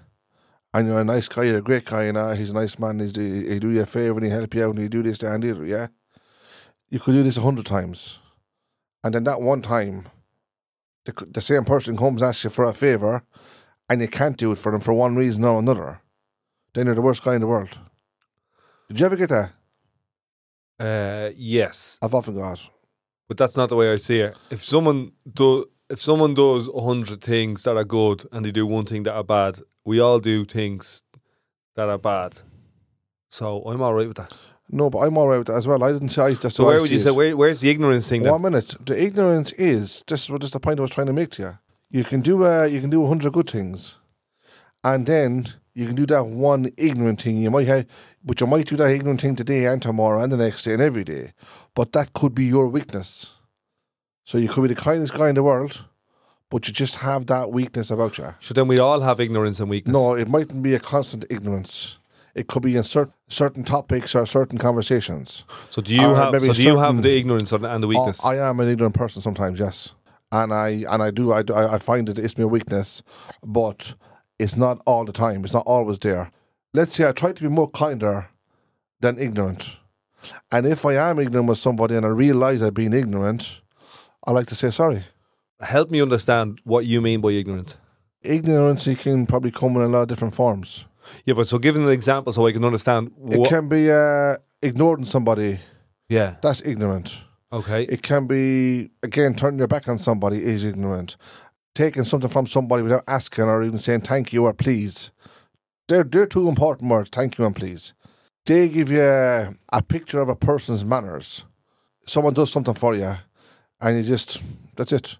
and 0.72 0.86
you're 0.86 1.00
a 1.00 1.04
nice 1.04 1.26
guy, 1.26 1.42
you're 1.42 1.58
a 1.58 1.62
great 1.62 1.84
guy, 1.84 2.04
you 2.04 2.12
know, 2.12 2.32
he's 2.32 2.52
a 2.52 2.54
nice 2.54 2.78
man, 2.78 3.00
he's 3.00 3.16
he, 3.16 3.58
do 3.58 3.70
you 3.70 3.82
a 3.82 3.86
favour 3.86 4.18
and 4.18 4.24
he 4.26 4.30
help 4.30 4.54
you 4.54 4.64
out 4.64 4.76
and 4.76 4.78
he 4.78 4.88
do 4.88 5.02
this, 5.02 5.18
that, 5.18 5.34
and 5.34 5.42
the 5.42 5.50
other, 5.50 5.66
yeah? 5.66 5.88
You 6.90 7.00
could 7.00 7.14
do 7.14 7.24
this 7.24 7.38
a 7.38 7.42
hundred 7.42 7.66
times. 7.66 8.20
And 9.02 9.12
then 9.12 9.24
that 9.24 9.42
one 9.42 9.62
time, 9.62 10.08
the, 11.06 11.26
the 11.28 11.40
same 11.40 11.64
person 11.64 11.96
comes 11.96 12.22
asks 12.22 12.44
you 12.44 12.50
for 12.50 12.66
a 12.66 12.72
favour, 12.72 13.24
and 13.90 14.00
you 14.00 14.06
can't 14.06 14.36
do 14.36 14.52
it 14.52 14.58
for 14.58 14.70
them 14.70 14.80
for 14.80 14.94
one 14.94 15.16
reason 15.16 15.44
or 15.44 15.58
another. 15.58 16.02
Then 16.74 16.86
you're 16.86 16.94
the 16.94 17.02
worst 17.02 17.22
guy 17.24 17.34
in 17.34 17.40
the 17.40 17.46
world. 17.46 17.78
Did 18.88 19.00
you 19.00 19.06
ever 19.06 19.16
get 19.16 19.28
that? 19.30 19.52
Uh, 20.78 21.30
yes, 21.36 21.98
I've 22.02 22.14
often 22.14 22.34
got. 22.34 22.68
but 23.28 23.36
that's 23.36 23.56
not 23.56 23.68
the 23.68 23.76
way 23.76 23.92
I 23.92 23.96
see 23.96 24.20
it. 24.20 24.36
If 24.50 24.64
someone 24.64 25.12
do, 25.32 25.66
if 25.88 26.00
someone 26.02 26.34
does 26.34 26.68
a 26.68 26.80
hundred 26.80 27.22
things 27.22 27.62
that 27.64 27.76
are 27.76 27.84
good 27.84 28.26
and 28.32 28.44
they 28.44 28.50
do 28.50 28.66
one 28.66 28.84
thing 28.86 29.04
that 29.04 29.14
are 29.14 29.22
bad, 29.24 29.60
we 29.84 30.00
all 30.00 30.18
do 30.18 30.44
things 30.44 31.02
that 31.76 31.88
are 31.88 31.98
bad. 31.98 32.38
So 33.30 33.62
I'm 33.62 33.80
all 33.80 33.94
right 33.94 34.08
with 34.08 34.16
that. 34.16 34.32
No, 34.70 34.90
but 34.90 35.00
I'm 35.00 35.16
all 35.18 35.28
right 35.28 35.38
with 35.38 35.46
that 35.48 35.56
as 35.56 35.68
well. 35.68 35.82
I 35.84 35.92
didn't 35.92 36.08
say 36.08 36.22
I 36.22 36.34
just 36.34 36.56
So 36.56 36.64
where 36.66 36.80
would 36.80 36.90
you 36.90 36.98
say 36.98 37.10
where, 37.10 37.36
where's 37.36 37.60
the 37.60 37.68
ignorance 37.70 38.08
thing 38.08 38.22
then? 38.22 38.32
One 38.32 38.42
minute. 38.42 38.74
The 38.84 39.00
ignorance 39.00 39.52
is 39.52 40.02
this. 40.06 40.28
Was 40.30 40.40
just 40.40 40.54
the 40.54 40.60
point 40.60 40.78
I 40.80 40.82
was 40.82 40.90
trying 40.90 41.06
to 41.08 41.12
make 41.12 41.30
to 41.32 41.42
you. 41.42 41.58
You 41.90 42.04
can 42.04 42.22
do 42.22 42.44
uh, 42.46 42.64
you 42.64 42.80
can 42.80 42.90
do 42.90 43.04
a 43.04 43.08
hundred 43.08 43.34
good 43.34 43.48
things, 43.50 43.98
and 44.82 45.04
then 45.06 45.46
you 45.74 45.86
can 45.86 45.94
do 45.94 46.06
that 46.06 46.26
one 46.26 46.70
ignorant 46.76 47.22
thing. 47.22 47.38
You 47.38 47.50
might 47.50 47.66
have, 47.66 47.86
but 48.24 48.40
you 48.40 48.46
might 48.46 48.66
do 48.66 48.76
that 48.76 48.90
ignorant 48.90 49.20
thing 49.20 49.36
today 49.36 49.66
and 49.66 49.80
tomorrow 49.80 50.22
and 50.22 50.30
the 50.32 50.36
next 50.36 50.64
day 50.64 50.74
and 50.74 50.82
every 50.82 51.04
day. 51.04 51.32
But 51.74 51.92
that 51.92 52.12
could 52.12 52.34
be 52.34 52.44
your 52.44 52.68
weakness. 52.68 53.34
So 54.24 54.38
you 54.38 54.48
could 54.48 54.62
be 54.62 54.68
the 54.68 54.80
kindest 54.80 55.14
guy 55.14 55.28
in 55.28 55.34
the 55.34 55.42
world, 55.42 55.86
but 56.50 56.68
you 56.68 56.74
just 56.74 56.96
have 56.96 57.26
that 57.26 57.50
weakness 57.50 57.90
about 57.90 58.18
you. 58.18 58.34
So 58.40 58.54
then 58.54 58.68
we 58.68 58.78
all 58.78 59.00
have 59.00 59.18
ignorance 59.20 59.60
and 59.60 59.70
weakness. 59.70 59.94
No, 59.94 60.14
it 60.14 60.28
mightn't 60.28 60.62
be 60.62 60.74
a 60.74 60.80
constant 60.80 61.24
ignorance. 61.30 61.98
It 62.34 62.46
could 62.46 62.62
be 62.62 62.76
in 62.76 62.82
cer- 62.82 63.12
certain 63.28 63.64
topics 63.64 64.14
or 64.14 64.24
certain 64.26 64.58
conversations. 64.58 65.44
So 65.70 65.82
do 65.82 65.94
you 65.94 66.06
Or 66.06 66.14
have? 66.16 66.32
maybe 66.32 66.46
So 66.46 66.52
do 66.54 66.62
you 66.62 66.78
have 66.78 67.02
the 67.02 67.16
ignorance 67.16 67.52
and 67.52 67.62
the 67.64 67.68
oh, 67.68 67.86
weakness? 67.86 68.20
Oh, 68.24 68.30
I 68.30 68.48
am 68.48 68.60
an 68.60 68.68
ignorant 68.68 68.94
person 68.94 69.20
sometimes, 69.20 69.58
yes, 69.58 69.94
and 70.30 70.52
I 70.52 70.84
and 70.88 71.02
I 71.02 71.10
do 71.10 71.32
I 71.32 71.42
do, 71.42 71.54
I 71.54 71.78
find 71.78 72.08
it 72.08 72.18
it's 72.18 72.38
my 72.38 72.44
weakness, 72.46 73.02
but 73.44 73.94
it's 74.42 74.56
not 74.56 74.82
all 74.86 75.04
the 75.04 75.12
time. 75.12 75.44
It's 75.44 75.54
not 75.54 75.66
always 75.66 75.98
there. 75.98 76.30
Let's 76.74 76.94
say 76.94 77.08
I 77.08 77.12
try 77.12 77.32
to 77.32 77.42
be 77.42 77.48
more 77.48 77.70
kinder 77.70 78.28
than 79.00 79.18
ignorant, 79.18 79.78
and 80.50 80.66
if 80.66 80.84
I 80.84 80.94
am 80.94 81.18
ignorant 81.18 81.48
with 81.48 81.58
somebody 81.58 81.96
and 81.96 82.04
I 82.06 82.08
realise 82.10 82.62
I've 82.62 82.74
been 82.74 82.92
ignorant, 82.92 83.60
I 84.26 84.32
like 84.32 84.46
to 84.48 84.54
say 84.54 84.70
sorry. 84.70 85.04
Help 85.60 85.90
me 85.90 86.00
understand 86.02 86.60
what 86.64 86.86
you 86.86 87.00
mean 87.00 87.20
by 87.20 87.30
ignorant. 87.30 87.76
Ignorance 88.22 88.88
can 89.00 89.26
probably 89.26 89.50
come 89.50 89.76
in 89.76 89.82
a 89.82 89.88
lot 89.88 90.02
of 90.02 90.08
different 90.08 90.34
forms. 90.34 90.86
Yeah, 91.24 91.34
but 91.34 91.48
so 91.48 91.58
give 91.58 91.76
an 91.76 91.88
example 91.88 92.32
so 92.32 92.46
I 92.46 92.52
can 92.52 92.64
understand. 92.64 93.12
It 93.30 93.46
can 93.48 93.68
be 93.68 93.90
uh, 93.90 94.36
ignoring 94.60 95.04
somebody. 95.04 95.60
yeah. 96.08 96.36
That's 96.42 96.62
ignorant. 96.62 97.24
Okay. 97.52 97.82
It 97.84 98.02
can 98.02 98.26
be 98.26 98.90
again 99.02 99.34
turning 99.34 99.58
your 99.58 99.68
back 99.68 99.88
on 99.88 99.98
somebody 99.98 100.42
is 100.42 100.64
ignorant. 100.64 101.16
Taking 101.74 102.04
something 102.04 102.28
from 102.28 102.46
somebody 102.46 102.82
without 102.82 103.04
asking 103.08 103.44
or 103.44 103.62
even 103.62 103.78
saying 103.78 104.02
thank 104.02 104.32
you 104.32 104.44
or 104.44 104.52
please. 104.52 105.10
They're 105.88 106.04
they're 106.04 106.26
two 106.26 106.48
important 106.48 106.90
words, 106.90 107.10
thank 107.10 107.38
you 107.38 107.46
and 107.46 107.56
please. 107.56 107.94
They 108.44 108.68
give 108.68 108.90
you 108.90 109.02
a, 109.02 109.54
a 109.72 109.82
picture 109.82 110.20
of 110.20 110.28
a 110.28 110.36
person's 110.36 110.84
manners. 110.84 111.44
Someone 112.06 112.34
does 112.34 112.50
something 112.52 112.74
for 112.74 112.94
you 112.94 113.14
and 113.80 113.96
you 113.96 114.02
just 114.02 114.42
that's 114.76 114.92
it. 114.92 115.18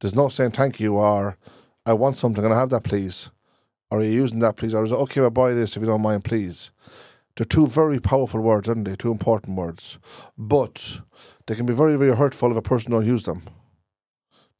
There's 0.00 0.14
no 0.14 0.28
saying 0.28 0.52
thank 0.52 0.80
you 0.80 0.96
or 0.96 1.36
I 1.86 1.92
want 1.92 2.16
something, 2.16 2.42
can 2.42 2.52
I 2.52 2.58
have 2.58 2.70
that 2.70 2.84
please? 2.84 3.30
Or 3.90 4.00
are 4.00 4.02
you 4.02 4.10
using 4.10 4.40
that 4.40 4.56
please? 4.56 4.74
Or 4.74 4.84
is 4.84 4.92
it 4.92 4.96
okay 4.96 5.20
if 5.20 5.26
I 5.26 5.28
buy 5.28 5.52
this 5.52 5.76
if 5.76 5.82
you 5.82 5.86
don't 5.86 6.00
mind, 6.02 6.24
please? 6.24 6.70
They're 7.36 7.44
two 7.44 7.66
very 7.66 8.00
powerful 8.00 8.40
words, 8.40 8.68
aren't 8.68 8.84
they? 8.84 8.96
Two 8.96 9.10
important 9.10 9.56
words. 9.56 9.98
But 10.38 11.00
they 11.46 11.54
can 11.54 11.66
be 11.66 11.74
very, 11.74 11.96
very 11.96 12.16
hurtful 12.16 12.50
if 12.50 12.56
a 12.56 12.62
person 12.62 12.92
don't 12.92 13.06
use 13.06 13.24
them. 13.24 13.42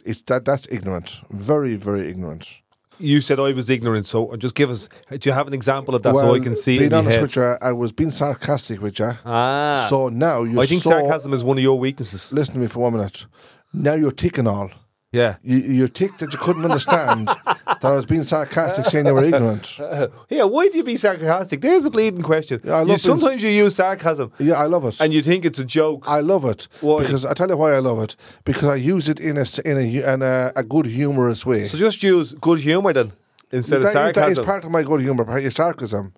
It's 0.04 0.22
that 0.22 0.44
that's 0.44 0.68
ignorant. 0.70 1.22
Very, 1.30 1.76
very 1.76 2.08
ignorant. 2.08 2.60
You 2.98 3.20
said 3.20 3.40
I 3.40 3.52
was 3.52 3.68
ignorant, 3.70 4.06
so 4.06 4.36
just 4.36 4.54
give 4.54 4.70
us. 4.70 4.88
Do 5.10 5.28
you 5.28 5.32
have 5.32 5.48
an 5.48 5.54
example 5.54 5.94
of 5.94 6.02
that 6.02 6.14
so 6.14 6.34
I 6.34 6.38
can 6.38 6.54
see 6.54 6.78
being 6.78 6.94
honest 6.94 7.20
with 7.20 7.36
you, 7.36 7.56
I 7.60 7.72
was 7.72 7.90
being 7.90 8.10
sarcastic 8.10 8.80
with 8.80 8.98
you. 9.00 9.12
Ah. 9.24 9.86
So 9.90 10.08
now 10.10 10.44
you're 10.44 10.62
I 10.62 10.66
think 10.66 10.82
so, 10.82 10.90
sarcasm 10.90 11.32
is 11.32 11.42
one 11.42 11.58
of 11.58 11.62
your 11.64 11.78
weaknesses. 11.78 12.32
Listen 12.32 12.54
to 12.54 12.60
me 12.60 12.68
for 12.68 12.80
one 12.80 12.92
minute. 12.92 13.26
Now 13.72 13.94
you're 13.94 14.12
ticking 14.12 14.46
all. 14.46 14.70
Yeah. 15.14 15.36
You, 15.42 15.58
you're 15.58 15.88
ticked 16.00 16.18
that 16.20 16.32
you 16.32 16.38
couldn't 16.38 16.64
understand 16.64 17.28
that 17.82 17.84
I 17.84 17.94
was 17.94 18.06
being 18.06 18.24
sarcastic, 18.24 18.86
saying 18.86 19.06
you 19.06 19.14
were 19.14 19.24
ignorant. 19.24 19.78
Yeah, 20.28 20.44
why 20.54 20.68
do 20.68 20.76
you 20.78 20.84
be 20.84 20.96
sarcastic? 20.96 21.60
There's 21.60 21.84
a 21.84 21.90
bleeding 21.90 22.22
question. 22.22 22.60
Yeah, 22.64 22.72
I 22.72 22.80
You- 22.80 22.80
love 22.80 22.86
being- 22.88 22.98
sometimes 22.98 23.42
you 23.42 23.50
use 23.50 23.74
sarcasm 23.76 24.32
Yeah, 24.38 24.54
I 24.64 24.66
love 24.66 24.84
it. 24.84 25.00
and 25.00 25.12
you 25.14 25.22
think 25.22 25.44
it's 25.44 25.60
a 25.60 25.64
joke. 25.64 26.04
I 26.06 26.20
love 26.20 26.44
it 26.44 26.66
Why? 26.80 26.98
because 27.02 27.24
I 27.24 27.32
tell 27.34 27.48
you 27.48 27.56
why 27.56 27.70
I 27.74 27.78
love 27.78 28.00
it 28.06 28.16
because 28.44 28.68
I 28.68 28.76
use 28.76 29.08
it 29.08 29.20
in 29.20 29.36
a 29.36 29.42
s- 29.42 29.60
in 29.60 29.76
a 29.78 29.86
hu- 29.92 30.04
in 30.14 30.22
a, 30.22 30.52
a 30.56 30.62
good 30.64 30.86
humorous 30.86 31.46
way. 31.46 31.66
So 31.68 31.78
just 31.78 32.02
use 32.02 32.34
good 32.34 32.58
humour 32.60 32.92
then 32.92 33.12
instead 33.52 33.76
of 33.76 33.82
That 33.84 33.88
is- 33.88 33.94
that 33.94 34.08
is 34.08 34.14
sarcasm. 34.36 34.44
part 34.44 34.64
of 34.64 34.70
my 34.72 34.82
good 34.82 35.00
humour, 35.00 35.24
part 35.24 35.44
of 35.44 35.52
sarcasm. 35.52 36.12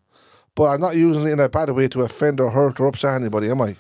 But 0.54 0.64
I'm 0.72 0.80
not 0.80 0.96
using 0.96 1.26
it 1.28 1.32
in 1.32 1.40
a 1.40 1.48
bad 1.50 1.68
way 1.70 1.87
to 1.88 2.00
offend 2.02 2.40
or 2.40 2.50
hurt 2.50 2.80
or 2.80 2.87
upset 2.87 3.20
anybody, 3.20 3.50
am 3.50 3.61
I? 3.61 3.76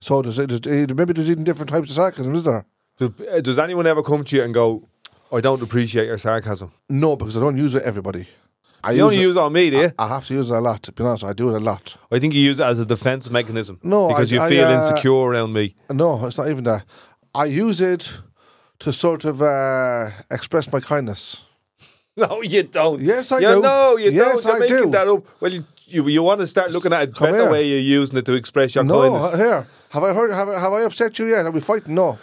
So 0.00 0.20
there's, 0.22 0.36
there's, 0.36 0.66
eh, 0.66 0.86
maybe 0.94 1.12
there's 1.14 1.30
even 1.30 1.44
different 1.44 1.70
types 1.70 1.88
of 1.90 1.96
sarcasm, 1.96 2.34
is 2.34 2.44
there? 2.44 2.66
Does, 2.98 3.10
uh, 3.32 3.40
does 3.40 3.58
anyone 3.58 3.86
ever 3.86 4.02
come 4.02 4.24
to 4.24 4.36
you 4.36 4.42
and 4.42 4.52
go, 4.54 4.88
I 5.32 5.40
don't 5.40 5.62
appreciate 5.62 6.06
your 6.06 6.18
sarcasm? 6.18 6.72
No, 6.88 7.16
because 7.16 7.36
I 7.36 7.40
don't 7.40 7.56
use 7.56 7.74
it 7.74 7.82
everybody. 7.82 8.26
I 8.82 8.92
You 8.92 9.02
only 9.02 9.16
it, 9.16 9.22
use 9.22 9.36
it 9.36 9.40
on 9.40 9.52
me, 9.52 9.70
do 9.70 9.76
you? 9.78 9.90
I 9.98 10.08
have 10.08 10.26
to 10.26 10.34
use 10.34 10.50
it 10.50 10.54
a 10.54 10.60
lot. 10.60 10.82
To 10.84 10.92
be 10.92 11.02
honest, 11.04 11.24
I 11.24 11.32
do 11.32 11.48
it 11.50 11.54
a 11.56 11.60
lot. 11.60 11.96
I 12.12 12.18
think 12.18 12.32
you 12.34 12.40
use 12.40 12.60
it 12.60 12.64
as 12.64 12.78
a 12.78 12.86
defence 12.86 13.28
mechanism. 13.30 13.80
No, 13.82 14.08
because 14.08 14.32
I- 14.32 14.36
you 14.36 14.40
I, 14.42 14.48
feel 14.48 14.64
uh, 14.66 14.76
insecure 14.76 15.12
around 15.30 15.52
me. 15.52 15.74
No, 15.90 16.24
it's 16.26 16.38
not 16.38 16.48
even 16.48 16.64
that. 16.64 16.84
I 17.34 17.46
use 17.46 17.80
it 17.80 18.20
to 18.80 18.92
sort 18.92 19.24
of 19.24 19.42
uh, 19.42 20.10
express 20.30 20.70
my 20.72 20.80
kindness. 20.80 21.44
No, 22.16 22.42
you 22.42 22.64
don't. 22.64 23.00
Yes, 23.00 23.30
I 23.30 23.38
Yeah, 23.38 23.54
do. 23.54 23.60
No, 23.60 23.96
you 23.96 24.10
Yes, 24.10 24.42
don't. 24.42 24.44
You're 24.44 24.56
I 24.56 24.58
making 24.58 24.76
do. 24.86 24.90
that 24.90 25.06
up. 25.06 25.24
Well, 25.40 25.52
you, 25.52 25.64
you, 25.86 26.08
you 26.08 26.20
want 26.24 26.40
to 26.40 26.48
start 26.48 26.72
looking 26.72 26.92
at 26.92 27.02
it 27.08 27.14
Come 27.14 27.28
better 27.30 27.42
here. 27.44 27.50
way 27.52 27.68
you're 27.68 27.78
using 28.00 28.18
it 28.18 28.26
to 28.26 28.32
express 28.34 28.74
your 28.74 28.82
No, 28.82 29.00
kindness. 29.02 29.34
uh, 29.34 29.36
here. 29.36 29.66
Have 29.90 30.02
I 30.02 30.12
heard? 30.12 30.32
Have 30.32 30.48
have 30.48 30.72
I 30.72 30.80
upset 30.82 31.16
you 31.20 31.26
yet? 31.26 31.46
Are 31.46 31.52
we 31.52 31.60
fighting? 31.60 31.94
No. 31.94 32.18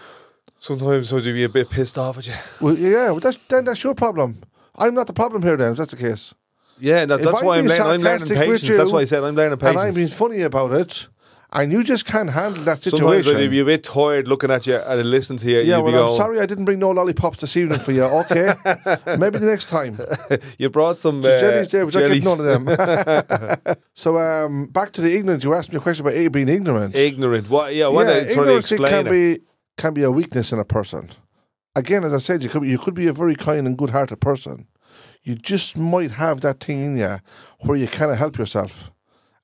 Sometimes 0.65 1.13
I'd 1.13 1.23
be 1.25 1.43
a 1.43 1.49
bit 1.49 1.69
pissed 1.69 1.95
off 1.95 2.17
at 2.17 2.25
you. 2.25 2.33
Well, 2.59 2.75
yeah. 2.75 3.11
Well, 3.11 3.19
that's, 3.19 3.37
then 3.49 3.65
that's 3.65 3.83
your 3.83 3.93
problem. 3.93 4.41
I'm 4.75 4.95
not 4.95 5.05
the 5.05 5.13
problem 5.13 5.43
here. 5.43 5.55
Then, 5.55 5.73
if 5.73 5.77
that's 5.77 5.91
the 5.91 5.97
case. 5.97 6.33
Yeah, 6.79 7.05
that, 7.05 7.19
If 7.19 7.25
that's 7.25 7.37
I'm 7.37 7.45
why 7.45 7.57
I'm 7.57 7.67
being 7.67 7.77
learning. 7.77 7.85
I'm 7.85 8.01
learning 8.01 8.19
sarcastic 8.25 8.37
with 8.49 8.61
patience. 8.61 8.77
That's 8.77 8.91
why 8.91 8.99
I 9.01 9.05
said 9.05 9.23
I'm 9.23 9.35
learning 9.35 9.59
patience. 9.59 9.77
and 9.77 9.87
I'm 9.87 9.93
being 9.93 10.07
funny 10.07 10.41
about 10.41 10.71
it, 10.71 11.07
and 11.53 11.71
you 11.71 11.83
just 11.83 12.07
can't 12.07 12.31
handle 12.31 12.63
that 12.63 12.81
Sometimes 12.81 12.99
situation. 12.99 13.43
I'd 13.43 13.51
be 13.51 13.59
a 13.59 13.65
bit 13.65 13.83
tired 13.83 14.27
looking 14.27 14.49
at 14.49 14.65
you 14.65 14.77
and 14.77 15.07
listening 15.11 15.37
to 15.37 15.51
you. 15.51 15.59
yeah, 15.59 15.77
you'd 15.77 15.85
be 15.85 15.91
well, 15.91 16.01
I'm 16.01 16.07
going, 16.07 16.17
sorry 16.17 16.39
I 16.39 16.47
didn't 16.47 16.65
bring 16.65 16.79
no 16.79 16.89
lollipops 16.89 17.41
this 17.41 17.55
evening 17.55 17.77
for 17.77 17.91
you. 17.91 18.03
Okay, 18.03 18.55
maybe 19.19 19.37
the 19.37 19.45
next 19.45 19.69
time. 19.69 19.99
You 20.57 20.71
brought 20.71 20.97
some 20.97 21.19
uh, 21.19 21.39
jellies 21.39 21.69
there, 21.69 21.85
which 21.85 21.95
I 21.95 21.99
jellies. 21.99 22.23
get 22.23 22.37
none 22.37 22.39
of 22.39 22.65
them. 22.65 23.75
so, 23.93 24.17
um, 24.17 24.65
back 24.65 24.93
to 24.93 25.01
the 25.01 25.15
ignorant. 25.15 25.43
You 25.43 25.53
asked 25.53 25.71
me 25.71 25.77
a 25.77 25.79
question 25.79 26.07
about 26.07 26.31
being 26.31 26.49
ignorant. 26.49 26.95
Ignorant. 26.95 27.51
What? 27.51 27.75
Yeah. 27.75 27.91
Yeah, 27.91 27.97
are 27.97 28.01
you 28.01 28.03
trying 28.03 28.25
to 28.25 28.31
ignorance 28.31 28.71
it 28.71 28.75
explain 28.75 28.89
can 28.89 29.07
it? 29.07 29.11
be 29.11 29.45
can 29.77 29.93
be 29.93 30.03
a 30.03 30.11
weakness 30.11 30.51
in 30.51 30.59
a 30.59 30.65
person. 30.65 31.09
Again, 31.75 32.03
as 32.03 32.13
I 32.13 32.19
said, 32.19 32.41
you 32.41 32.49
could 32.49 32.61
be, 32.61 32.69
you 32.69 32.77
could 32.77 32.93
be 32.93 33.07
a 33.07 33.13
very 33.13 33.35
kind 33.35 33.67
and 33.67 33.77
good-hearted 33.77 34.21
person. 34.21 34.67
You 35.23 35.35
just 35.35 35.77
might 35.77 36.11
have 36.11 36.41
that 36.41 36.59
thing 36.59 36.79
in 36.79 36.97
you 36.97 37.17
where 37.61 37.77
you 37.77 37.87
cannot 37.87 38.17
help 38.17 38.37
yourself, 38.37 38.91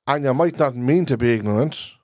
and 0.07 0.23
you 0.23 0.33
might 0.33 0.57
not 0.57 0.75
mean 0.75 1.05
to 1.07 1.17
be 1.17 1.33
ignorant. 1.33 1.95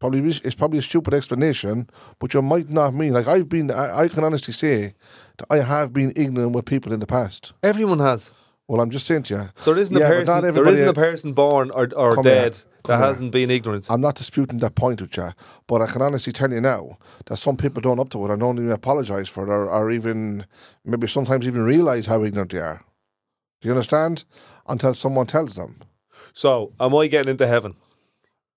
Probably 0.00 0.20
it's 0.20 0.54
probably 0.54 0.78
a 0.80 0.82
stupid 0.82 1.14
explanation, 1.14 1.88
but 2.18 2.34
you 2.34 2.42
might 2.42 2.68
not 2.68 2.92
mean 2.94 3.14
like 3.14 3.26
I've 3.26 3.48
been. 3.48 3.70
I, 3.70 4.00
I 4.00 4.08
can 4.08 4.22
honestly 4.22 4.52
say 4.52 4.94
that 5.38 5.46
I 5.48 5.58
have 5.58 5.92
been 5.94 6.12
ignorant 6.14 6.52
with 6.52 6.66
people 6.66 6.92
in 6.92 7.00
the 7.00 7.06
past. 7.06 7.54
Everyone 7.62 8.00
has. 8.00 8.30
Well, 8.66 8.80
I'm 8.80 8.90
just 8.90 9.06
saying 9.06 9.24
to 9.24 9.34
you, 9.34 9.48
There 9.64 9.76
isn't 9.76 9.94
Yeah, 9.96 10.06
a 10.06 10.08
person. 10.24 10.54
There 10.54 10.66
isn't 10.68 10.88
a 10.88 10.94
person 10.94 11.32
born 11.34 11.70
or, 11.70 11.88
or 11.94 12.14
here. 12.14 12.22
dead 12.22 12.52
that 12.84 12.96
here. 12.96 13.06
hasn't 13.06 13.30
been 13.30 13.50
ignorant. 13.50 13.90
I'm 13.90 14.00
not 14.00 14.14
disputing 14.14 14.58
that 14.58 14.74
point 14.74 15.02
with 15.02 15.14
you, 15.18 15.30
but 15.66 15.82
I 15.82 15.86
can 15.86 16.00
honestly 16.00 16.32
tell 16.32 16.50
you 16.50 16.62
now 16.62 16.96
that 17.26 17.36
some 17.36 17.56
people 17.58 17.82
don't 17.82 18.00
up 18.00 18.08
to 18.10 18.24
it 18.24 18.30
and 18.30 18.40
don't 18.40 18.56
even 18.58 18.70
apologise 18.70 19.28
for 19.28 19.44
it 19.44 19.50
or, 19.50 19.68
or 19.70 19.90
even 19.90 20.46
maybe 20.84 21.06
sometimes 21.08 21.46
even 21.46 21.62
realise 21.62 22.06
how 22.06 22.24
ignorant 22.24 22.52
they 22.52 22.58
are. 22.58 22.82
Do 23.60 23.68
you 23.68 23.72
understand? 23.74 24.24
Until 24.66 24.94
someone 24.94 25.26
tells 25.26 25.56
them. 25.56 25.82
So, 26.32 26.72
am 26.80 26.96
I 26.96 27.06
getting 27.06 27.30
into 27.32 27.46
heaven? 27.46 27.76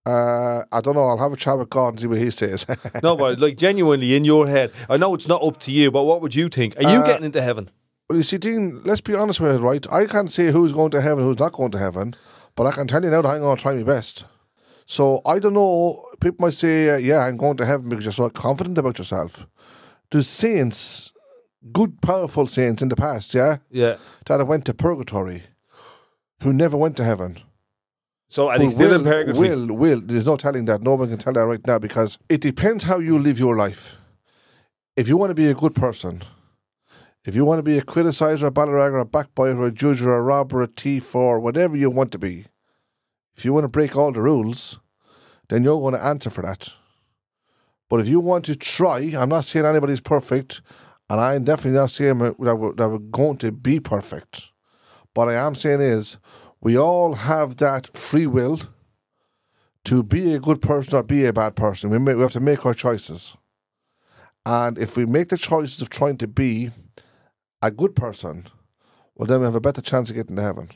Uh, 0.05 0.63
I 0.71 0.79
don't 0.79 0.95
know. 0.95 1.03
I'll 1.03 1.17
have 1.17 1.33
a 1.33 1.35
chat 1.35 1.57
with 1.57 1.69
God 1.69 1.89
and 1.89 1.99
see 1.99 2.07
what 2.07 2.17
he 2.19 2.31
says. 2.31 2.65
No, 3.03 3.17
but 3.17 3.39
like 3.39 3.57
genuinely 3.57 4.15
in 4.15 4.23
your 4.23 4.47
head, 4.47 4.71
I 4.89 4.95
know 4.95 5.13
it's 5.15 5.27
not 5.27 5.43
up 5.43 5.59
to 5.61 5.71
you, 5.71 5.91
but 5.91 6.03
what 6.03 6.21
would 6.21 6.33
you 6.33 6.47
think? 6.47 6.77
Are 6.77 6.83
you 6.83 6.99
Uh, 6.99 7.05
getting 7.05 7.25
into 7.25 7.41
heaven? 7.41 7.69
Well, 8.09 8.17
you 8.17 8.23
see, 8.23 8.37
Dean, 8.37 8.81
let's 8.83 9.01
be 9.01 9.15
honest 9.15 9.39
with 9.41 9.55
it, 9.55 9.59
right? 9.59 9.85
I 9.91 10.05
can't 10.05 10.31
say 10.31 10.51
who's 10.51 10.71
going 10.71 10.91
to 10.91 11.01
heaven, 11.01 11.23
who's 11.23 11.39
not 11.39 11.51
going 11.53 11.71
to 11.71 11.77
heaven, 11.77 12.15
but 12.55 12.65
I 12.65 12.71
can 12.71 12.87
tell 12.87 13.03
you 13.03 13.09
now 13.09 13.21
that 13.21 13.29
I'm 13.29 13.41
going 13.41 13.57
to 13.57 13.61
try 13.61 13.73
my 13.73 13.83
best. 13.83 14.25
So 14.85 15.21
I 15.25 15.39
don't 15.39 15.53
know. 15.53 16.05
People 16.21 16.45
might 16.47 16.53
say, 16.53 16.89
uh, 16.89 16.97
yeah, 16.97 17.19
I'm 17.19 17.35
going 17.35 17.57
to 17.57 17.65
heaven 17.65 17.89
because 17.89 18.05
you're 18.05 18.11
so 18.13 18.29
confident 18.29 18.77
about 18.77 18.97
yourself. 18.97 19.45
There's 20.09 20.27
saints, 20.29 21.11
good, 21.73 22.01
powerful 22.01 22.47
saints 22.47 22.81
in 22.81 22.87
the 22.87 22.95
past, 22.95 23.33
yeah, 23.33 23.57
Yeah. 23.69 23.97
that 24.25 24.39
have 24.39 24.47
went 24.47 24.65
to 24.65 24.73
purgatory, 24.73 25.43
who 26.41 26.53
never 26.53 26.77
went 26.77 26.95
to 26.97 27.03
heaven. 27.03 27.37
So, 28.29 28.49
and 28.49 28.63
he's 28.63 28.75
still 28.75 28.89
will, 28.89 28.99
in 28.99 29.03
purgatory. 29.03 29.49
Will, 29.49 29.67
will. 29.75 30.01
There's 30.01 30.25
no 30.25 30.37
telling 30.37 30.65
that. 30.65 30.81
No 30.81 30.95
one 30.95 31.09
can 31.09 31.17
tell 31.17 31.33
that 31.33 31.45
right 31.45 31.65
now 31.67 31.79
because 31.79 32.17
it 32.29 32.39
depends 32.39 32.85
how 32.85 32.99
you 32.99 33.19
live 33.19 33.39
your 33.39 33.57
life. 33.57 33.95
If 34.95 35.09
you 35.09 35.17
want 35.17 35.31
to 35.31 35.35
be 35.35 35.47
a 35.49 35.53
good 35.53 35.75
person, 35.75 36.21
if 37.27 37.35
you 37.35 37.43
want 37.43 37.59
to 37.59 37.63
be 37.63 37.77
a 37.77 37.81
criticizer, 37.81 38.47
a 38.47 38.51
ballyragger, 38.51 39.01
a 39.01 39.05
backbiter, 39.05 39.65
a 39.65 39.69
judge, 39.69 40.01
or 40.01 40.15
a 40.15 40.21
robber, 40.21 40.63
a 40.63 40.67
thief, 40.67 41.13
or 41.13 41.41
whatever 41.41 41.75
you 41.75 41.89
want 41.89 42.13
to 42.13 42.17
be, 42.17 42.45
if 43.35 43.43
you 43.43 43.51
want 43.51 43.65
to 43.65 43.67
break 43.67 43.97
all 43.97 44.13
the 44.13 44.21
rules, 44.21 44.79
then 45.49 45.65
you're 45.65 45.81
going 45.81 45.93
to 45.93 46.01
answer 46.03 46.29
for 46.29 46.41
that. 46.43 46.69
But 47.89 47.99
if 47.99 48.07
you 48.07 48.21
want 48.21 48.45
to 48.45 48.55
try, 48.55 48.99
I'm 49.13 49.27
not 49.27 49.43
saying 49.43 49.65
anybody's 49.65 49.99
perfect, 49.99 50.61
and 51.09 51.19
I'm 51.19 51.43
definitely 51.43 51.77
not 51.77 51.91
saying 51.91 52.17
that 52.19 52.39
we're, 52.39 52.73
that 52.75 52.89
we're 52.89 52.97
going 52.97 53.37
to 53.39 53.51
be 53.51 53.81
perfect. 53.81 54.53
What 55.13 55.27
I 55.27 55.33
am 55.33 55.53
saying 55.53 55.81
is, 55.81 56.17
we 56.61 56.77
all 56.77 57.13
have 57.13 57.57
that 57.57 57.95
free 57.97 58.27
will 58.27 58.61
to 59.83 60.01
be 60.01 60.33
a 60.33 60.39
good 60.39 60.61
person 60.61 60.95
or 60.95 61.03
be 61.03 61.25
a 61.25 61.33
bad 61.33 61.57
person. 61.57 61.89
We, 61.89 61.97
we 61.97 62.21
have 62.21 62.31
to 62.31 62.39
make 62.39 62.65
our 62.65 62.73
choices. 62.73 63.35
And 64.45 64.77
if 64.77 64.95
we 64.95 65.05
make 65.05 65.27
the 65.27 65.37
choices 65.37 65.81
of 65.81 65.89
trying 65.89 66.17
to 66.19 66.27
be 66.27 66.71
a 67.61 67.71
good 67.71 67.95
person, 67.95 68.45
well, 69.15 69.27
then 69.27 69.39
we 69.39 69.45
have 69.45 69.55
a 69.55 69.61
better 69.61 69.81
chance 69.81 70.09
of 70.09 70.15
getting 70.15 70.35
to 70.35 70.41
heaven. 70.41 70.69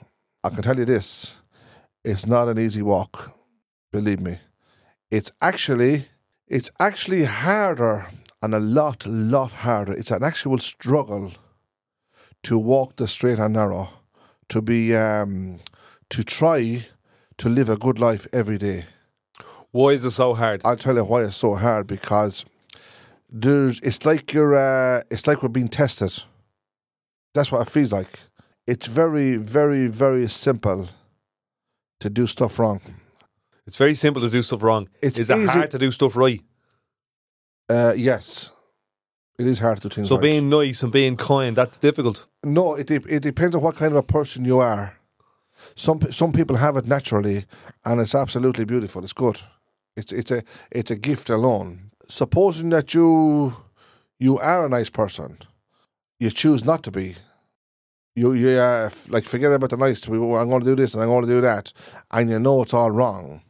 I 0.44 0.50
can 0.50 0.64
tell 0.64 0.78
you 0.78 0.86
this 0.86 1.40
it's 2.04 2.26
not 2.26 2.48
an 2.48 2.58
easy 2.58 2.82
walk, 2.82 3.38
believe 3.92 4.20
me. 4.20 4.40
It's 5.12 5.32
actually, 5.42 6.08
it's 6.48 6.72
actually 6.80 7.26
harder 7.26 8.10
and 8.42 8.56
a 8.56 8.60
lot, 8.60 9.06
lot 9.06 9.52
harder. 9.52 9.94
It's 9.94 10.12
an 10.12 10.24
actual 10.24 10.58
struggle 10.58 11.34
to 12.44 12.58
walk 12.58 12.96
the 12.96 13.08
straight 13.08 13.38
and 13.38 13.54
narrow, 13.54 13.90
to 14.50 14.62
be, 14.62 14.96
um, 14.96 15.60
to 16.10 16.24
try 16.24 16.88
to 17.38 17.50
live 17.50 17.70
a 17.70 17.78
good 17.78 18.00
life 18.00 18.28
every 18.34 18.58
day. 18.58 18.86
Why 19.72 19.90
is 19.90 20.04
it 20.06 20.12
so 20.12 20.34
hard? 20.34 20.62
I'll 20.66 20.76
tell 20.76 20.96
you 20.96 21.04
why 21.04 21.24
it's 21.24 21.38
so 21.38 21.56
hard 21.56 21.88
because 21.88 22.46
there's 23.30 23.80
it's 23.80 24.06
like 24.06 24.34
you're 24.34 24.56
uh, 24.56 25.04
it's 25.10 25.28
like 25.28 25.42
we're 25.42 25.50
being 25.50 25.70
tested. 25.70 26.24
That's 27.34 27.52
what 27.52 27.62
it 27.62 27.72
feels 27.72 27.94
like. 27.94 28.20
It's 28.68 28.88
very, 28.88 29.38
very, 29.38 29.88
very 29.88 30.28
simple 30.28 30.90
to 32.00 32.10
do 32.10 32.28
stuff 32.28 32.60
wrong. 32.60 32.82
It's 33.66 33.78
very 33.78 33.96
simple 33.96 34.22
to 34.22 34.30
do 34.30 34.42
stuff 34.42 34.64
wrong. 34.64 34.90
It's 35.02 35.20
is 35.20 35.30
it 35.30 35.50
hard 35.50 35.72
to 35.72 35.80
do 35.80 35.92
stuff 35.92 36.16
right? 36.16 36.42
Uh, 37.70 37.94
yes, 37.96 38.52
it 39.40 39.48
is 39.48 39.60
hard 39.60 39.82
to 39.82 39.88
do 39.88 39.96
things. 39.96 40.06
Right. 40.06 40.10
So 40.10 40.16
right. 40.16 40.24
being 40.24 40.50
nice 40.50 40.84
and 40.84 40.92
being 40.92 41.16
kind, 41.16 41.56
that's 41.56 41.78
difficult. 41.78 42.28
no, 42.44 42.76
it 42.76 42.88
de- 42.88 43.16
it 43.16 43.22
depends 43.22 43.56
on 43.56 43.62
what 43.62 43.76
kind 43.76 43.92
of 43.92 43.98
a 43.98 44.04
person 44.04 44.46
you 44.46 44.60
are. 44.60 44.98
Some 45.76 46.02
some 46.12 46.32
people 46.34 46.58
have 46.58 46.76
it 46.76 46.86
naturally, 46.86 47.46
and 47.86 48.02
it's 48.02 48.16
absolutely 48.16 48.66
beautiful. 48.66 49.04
It's 49.04 49.14
good. 49.14 49.40
It's 49.96 50.12
it's 50.12 50.32
a 50.32 50.44
it's 50.72 50.92
a 50.92 50.96
gift 50.96 51.30
alone. 51.30 51.92
Supposing 52.08 52.70
that 52.70 52.94
you 52.94 53.56
you 54.20 54.38
are 54.40 54.66
a 54.66 54.70
nice 54.70 54.90
person, 54.90 55.38
you 56.22 56.30
choose 56.30 56.64
not 56.64 56.84
to 56.84 56.92
be. 56.92 57.16
You 58.16 58.34
you 58.34 58.50
uh, 58.60 58.86
f- 58.86 59.10
like 59.10 59.26
forget 59.26 59.52
about 59.52 59.72
the 59.72 59.78
nice. 59.78 60.08
We- 60.08 60.18
I'm 60.18 60.50
going 60.50 60.64
to 60.64 60.72
do 60.72 60.76
this 60.76 60.94
and 60.94 61.02
I'm 61.04 61.10
going 61.10 61.26
to 61.26 61.34
do 61.36 61.42
that, 61.42 61.74
and 62.12 62.30
you 62.30 62.40
know 62.40 62.62
it's 62.62 62.74
all 62.74 62.92
wrong. 62.92 63.42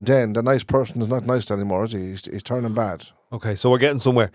Then 0.00 0.32
the 0.32 0.42
nice 0.42 0.64
person 0.64 1.00
is 1.00 1.08
not 1.08 1.24
nice 1.26 1.50
anymore. 1.50 1.84
Is 1.84 1.92
he? 1.92 1.98
He's, 2.10 2.24
he's 2.26 2.42
turning 2.42 2.74
bad. 2.74 3.06
Okay, 3.32 3.54
so 3.54 3.70
we're 3.70 3.78
getting 3.78 4.00
somewhere. 4.00 4.30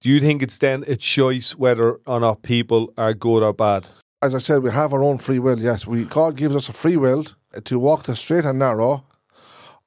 Do 0.00 0.10
you 0.10 0.20
think 0.20 0.42
it's 0.42 0.58
then 0.58 0.84
a 0.88 0.96
choice 0.96 1.54
whether 1.56 2.00
or 2.06 2.20
not 2.20 2.42
people 2.42 2.92
are 2.96 3.14
good 3.14 3.42
or 3.42 3.52
bad? 3.52 3.88
as 4.22 4.34
I 4.34 4.38
said, 4.38 4.62
we 4.62 4.70
have 4.70 4.92
our 4.94 5.02
own 5.02 5.18
free 5.18 5.38
will. 5.38 5.58
Yes, 5.58 5.86
we 5.86 6.04
God 6.04 6.36
gives 6.36 6.56
us 6.56 6.68
a 6.68 6.72
free 6.72 6.96
will 6.96 7.24
to 7.64 7.78
walk 7.78 8.04
the 8.04 8.16
straight 8.16 8.44
and 8.46 8.58
narrow, 8.58 9.04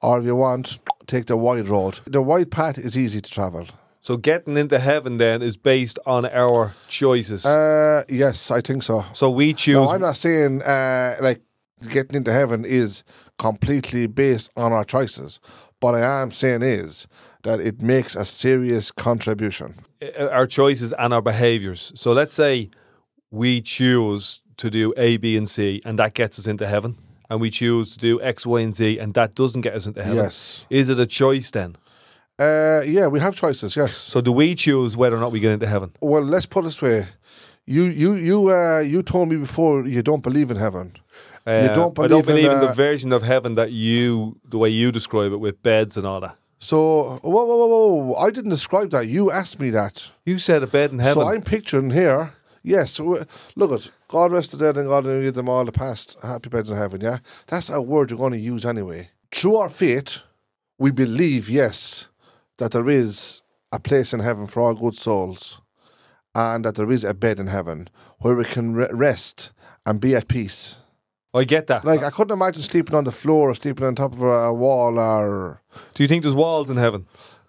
or 0.00 0.20
if 0.20 0.24
you 0.24 0.36
want, 0.36 0.78
take 1.06 1.26
the 1.26 1.36
wide 1.36 1.68
road. 1.68 2.00
The 2.06 2.22
wide 2.22 2.50
path 2.50 2.78
is 2.78 2.96
easy 2.96 3.20
to 3.20 3.30
travel. 3.30 3.66
So 4.00 4.16
getting 4.16 4.56
into 4.56 4.78
heaven 4.78 5.18
then 5.18 5.42
is 5.42 5.56
based 5.56 5.98
on 6.06 6.24
our 6.26 6.74
choices. 6.88 7.44
Uh, 7.44 8.02
yes, 8.08 8.50
I 8.50 8.60
think 8.60 8.82
so. 8.82 9.04
so 9.12 9.30
we 9.30 9.52
choose. 9.52 9.74
No, 9.74 9.90
I'm 9.90 10.00
not 10.00 10.16
saying 10.16 10.62
uh, 10.62 11.16
like 11.20 11.42
getting 11.88 12.16
into 12.16 12.32
heaven 12.32 12.64
is 12.64 13.04
completely 13.38 14.06
based 14.06 14.50
on 14.56 14.72
our 14.72 14.84
choices. 14.84 15.40
But 15.80 15.94
I 15.94 16.22
am 16.22 16.30
saying 16.30 16.62
is 16.62 17.06
that 17.42 17.60
it 17.60 17.80
makes 17.82 18.14
a 18.16 18.24
serious 18.24 18.90
contribution. 18.90 19.74
uh, 20.02 20.28
our 20.28 20.46
choices 20.46 20.92
and 20.98 21.12
our 21.12 21.22
behaviors. 21.22 21.92
So 21.94 22.12
let's 22.12 22.34
say 22.34 22.70
we 23.30 23.60
choose 23.60 24.40
to 24.58 24.70
do 24.70 24.92
A, 24.96 25.16
B, 25.18 25.36
and 25.36 25.48
C, 25.48 25.80
and 25.84 25.98
that 25.98 26.12
gets 26.14 26.38
us 26.38 26.46
into 26.46 26.66
heaven, 26.66 26.98
and 27.30 27.40
we 27.40 27.48
choose 27.50 27.92
to 27.92 27.98
do 27.98 28.20
X, 28.20 28.44
Y, 28.44 28.60
and 28.60 28.74
Z, 28.74 28.98
and 28.98 29.14
that 29.14 29.34
doesn't 29.34 29.62
get 29.62 29.74
us 29.74 29.86
into 29.86 30.02
heaven. 30.02 30.18
Yes. 30.18 30.66
Is 30.68 30.88
it 30.90 31.00
a 31.00 31.06
choice 31.06 31.50
then? 31.50 31.76
Uh, 32.40 32.82
yeah, 32.86 33.06
we 33.06 33.20
have 33.20 33.34
choices. 33.34 33.76
Yes. 33.76 33.94
So 33.96 34.22
do 34.22 34.32
we 34.32 34.54
choose 34.54 34.96
whether 34.96 35.14
or 35.14 35.20
not 35.20 35.30
we 35.30 35.40
get 35.40 35.52
into 35.52 35.66
heaven? 35.66 35.92
Well, 36.00 36.22
let's 36.22 36.46
put 36.46 36.60
it 36.60 36.68
this 36.68 36.80
way. 36.80 37.06
You 37.66 37.84
you 37.84 38.14
you 38.14 38.50
uh, 38.50 38.78
you 38.78 39.02
told 39.02 39.28
me 39.28 39.36
before 39.36 39.86
you 39.86 40.02
don't 40.02 40.22
believe 40.22 40.50
in 40.50 40.56
heaven. 40.56 40.94
Uh, 41.46 41.74
don't 41.74 41.98
I 41.98 42.08
don't 42.08 42.24
believe 42.24 42.46
in, 42.46 42.52
in, 42.52 42.60
the 42.60 42.70
uh, 42.70 42.74
version 42.74 43.12
of 43.12 43.22
heaven 43.22 43.54
that 43.56 43.72
you, 43.72 44.38
the 44.48 44.58
way 44.58 44.68
you 44.70 44.90
describe 44.90 45.32
it, 45.32 45.36
with 45.36 45.62
beds 45.62 45.96
and 45.96 46.06
all 46.06 46.20
that. 46.20 46.36
So 46.58 47.18
whoa 47.22 47.44
whoa 47.44 47.56
whoa 47.56 47.94
whoa! 47.94 48.14
I 48.14 48.30
didn't 48.30 48.50
describe 48.50 48.90
that. 48.90 49.06
You 49.06 49.30
asked 49.30 49.60
me 49.60 49.70
that. 49.70 50.10
You 50.24 50.38
said 50.38 50.62
a 50.62 50.66
bed 50.66 50.92
in 50.92 50.98
heaven. 50.98 51.22
So 51.22 51.28
I'm 51.28 51.42
picturing 51.42 51.90
here. 51.90 52.32
Yes, 52.62 52.96
w- 52.96 53.24
look 53.56 53.72
at 53.72 53.90
God 54.08 54.32
rest 54.32 54.52
the 54.52 54.58
dead 54.58 54.76
and 54.76 54.88
God 54.88 55.04
give 55.04 55.34
them 55.34 55.48
all 55.48 55.64
the 55.64 55.72
past 55.72 56.16
happy 56.22 56.48
beds 56.48 56.70
in 56.70 56.76
heaven. 56.76 57.02
Yeah, 57.02 57.18
that's 57.46 57.68
a 57.68 57.82
word 57.82 58.10
you're 58.10 58.18
going 58.18 58.32
to 58.32 58.38
use 58.38 58.64
anyway. 58.64 59.10
Through 59.30 59.56
our 59.56 59.70
faith, 59.70 60.22
we 60.78 60.90
believe 60.90 61.48
yes 61.48 62.09
that 62.60 62.72
there 62.72 62.88
is 62.88 63.42
a 63.72 63.80
place 63.80 64.12
in 64.12 64.20
heaven 64.20 64.46
for 64.46 64.60
all 64.60 64.74
good 64.74 64.94
souls, 64.94 65.60
and 66.34 66.64
that 66.64 66.76
there 66.76 66.90
is 66.90 67.04
a 67.04 67.14
bed 67.14 67.40
in 67.40 67.48
heaven 67.48 67.88
where 68.18 68.36
we 68.36 68.44
can 68.44 68.74
re- 68.74 68.88
rest 68.92 69.52
and 69.84 70.00
be 70.00 70.14
at 70.14 70.28
peace. 70.28 70.76
I 71.32 71.44
get 71.44 71.66
that. 71.68 71.84
Like 71.84 72.02
I 72.02 72.10
couldn't 72.10 72.32
imagine 72.32 72.62
sleeping 72.62 72.94
on 72.94 73.04
the 73.04 73.12
floor 73.12 73.50
or 73.50 73.54
sleeping 73.54 73.86
on 73.86 73.94
top 73.94 74.12
of 74.12 74.22
a, 74.22 74.52
wall 74.52 74.98
or. 74.98 75.62
do 75.94 76.02
you 76.02 76.08
think 76.08 76.22
there's 76.22 76.34
walls 76.34 76.70
in 76.70 76.76
heaven? 76.76 77.06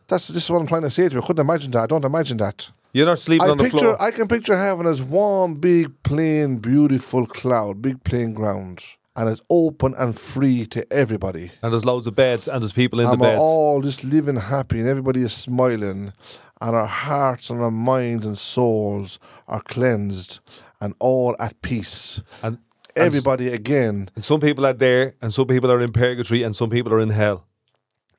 That's 0.08 0.28
this 0.28 0.44
is 0.44 0.50
what 0.50 0.62
I'm 0.62 0.68
trying 0.68 0.84
to 0.84 0.92
say 0.92 1.10
to 1.10 1.16
you. 1.16 1.22
I 1.22 1.26
couldn't 1.26 1.46
imagine 1.46 1.72
that. 1.72 1.84
I 1.84 1.88
don't 1.88 2.06
imagine 2.06 2.38
that. 2.38 2.72
You're 2.94 3.06
not 3.06 3.20
sleeping 3.20 3.48
I 3.48 3.52
on 3.52 3.58
the 3.58 3.70
floor. 3.70 4.02
I 4.02 4.12
can 4.12 4.28
picture 4.28 4.56
heaven 4.56 4.86
as 4.86 5.02
one 5.02 5.56
big 5.56 5.92
plain 6.04 6.58
beautiful 6.58 7.26
cloud, 7.26 7.82
big 7.82 8.04
plain 8.04 8.34
ground. 8.34 8.84
And 9.16 9.30
it's 9.30 9.42
open 9.50 9.94
and 9.98 10.18
free 10.18 10.66
to 10.68 10.92
everybody. 10.92 11.52
And 11.62 11.74
there's 11.74 11.86
loads 11.86 12.08
of 12.08 12.16
beds, 12.16 12.48
and 12.48 12.62
there's 12.62 12.74
people 12.74 13.00
in 13.00 13.08
and 13.08 13.20
the 13.20 13.22
we're 13.24 13.30
beds. 13.32 13.42
all 13.42 13.82
just 13.82 14.04
living 14.04 14.38
happy, 14.38 14.80
and 14.80 14.88
everybody 14.88 15.22
is 15.22 15.34
smiling, 15.34 16.14
and 16.62 16.76
our 16.76 16.88
hearts 16.88 17.50
and 17.50 17.60
our 17.62 17.72
minds 17.72 18.26
and 18.26 18.38
souls 18.38 19.20
are 19.48 19.62
cleansed 19.62 20.40
and 20.80 20.94
all 21.00 21.36
at 21.40 21.62
peace. 21.62 22.22
and, 22.44 22.58
and 22.96 23.06
Everybody 23.06 23.48
again, 23.50 24.10
and 24.16 24.24
some 24.24 24.40
people 24.40 24.66
are 24.66 24.74
there, 24.74 25.16
and 25.22 25.34
some 25.34 25.48
people 25.48 25.72
are 25.72 25.82
in 25.82 25.92
purgatory, 25.92 26.44
and 26.44 26.56
some 26.56 26.70
people 26.70 26.94
are 26.94 27.00
in 27.00 27.10
hell. 27.10 27.46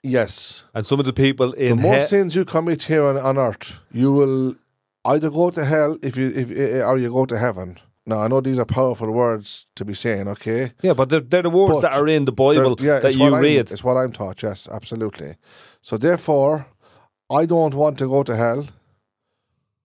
yes. 0.02 0.66
And 0.74 0.86
some 0.86 0.98
of 1.00 1.06
the 1.06 1.12
people 1.12 1.52
in 1.52 1.76
The 1.76 1.82
more 1.82 1.94
hell. 1.94 2.06
sins 2.06 2.34
you 2.34 2.44
commit 2.44 2.82
here 2.84 3.04
on, 3.04 3.16
on 3.18 3.38
earth, 3.38 3.80
you 3.92 4.12
will 4.12 4.56
either 5.04 5.30
go 5.30 5.50
to 5.50 5.64
hell 5.64 5.96
if 6.02 6.16
you 6.16 6.28
if 6.34 6.50
eh, 6.50 6.82
or 6.84 6.96
you 6.98 7.10
go 7.12 7.24
to 7.26 7.38
heaven. 7.38 7.78
Now 8.04 8.20
I 8.20 8.28
know 8.28 8.40
these 8.40 8.58
are 8.58 8.64
powerful 8.64 9.10
words 9.12 9.66
to 9.76 9.84
be 9.84 9.94
saying, 9.94 10.26
okay? 10.28 10.72
Yeah, 10.82 10.92
but 10.94 11.08
they're, 11.08 11.20
they're 11.20 11.42
the 11.42 11.50
words 11.50 11.74
But 11.74 11.80
that 11.82 11.94
are 11.94 12.08
in 12.08 12.24
the 12.24 12.32
Bible 12.32 12.76
yeah, 12.80 12.98
that 12.98 13.14
you 13.14 13.36
read. 13.36 13.70
It's 13.70 13.84
what 13.84 13.96
I'm 13.96 14.10
taught. 14.12 14.42
Yes, 14.42 14.68
absolutely. 14.70 15.36
So 15.82 15.96
therefore, 15.96 16.66
I 17.30 17.46
don't 17.46 17.74
want 17.74 17.98
to 17.98 18.08
go 18.08 18.22
to 18.24 18.34
hell, 18.36 18.66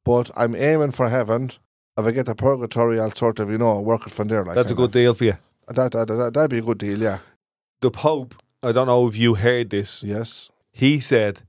but 0.03 0.32
I'm 0.36 0.56
aiming 0.56 0.91
for 0.91 1.10
heaven. 1.10 1.51
If 1.97 2.06
I 2.06 2.12
get 2.12 2.25
to 2.27 2.36
purgatory, 2.36 2.99
I'll 2.99 3.12
sort 3.12 3.39
of 3.39 3.49
you 3.51 3.58
know 3.58 3.80
work 3.82 4.08
it 4.08 4.13
from 4.13 4.27
there. 4.30 4.43
Like 4.43 4.56
That's 4.56 4.71
a 4.71 4.75
good 4.75 4.86
of. 4.86 4.91
deal 4.93 5.13
for 5.13 5.25
you. 5.25 5.38
That, 5.67 5.91
that, 5.91 6.08
that 6.08 6.34
that'd 6.34 6.49
be 6.49 6.60
a 6.60 6.62
good 6.62 6.77
deal. 6.77 6.99
Yeah. 7.01 7.19
The 7.82 7.91
Pope, 7.91 8.36
I 8.63 8.71
don't 8.71 8.88
know 8.88 9.08
if 9.08 9.15
you 9.17 9.36
heard 9.36 9.69
this, 9.69 10.03
Yes. 10.03 10.49
he 10.71 10.99
said, 10.99 11.41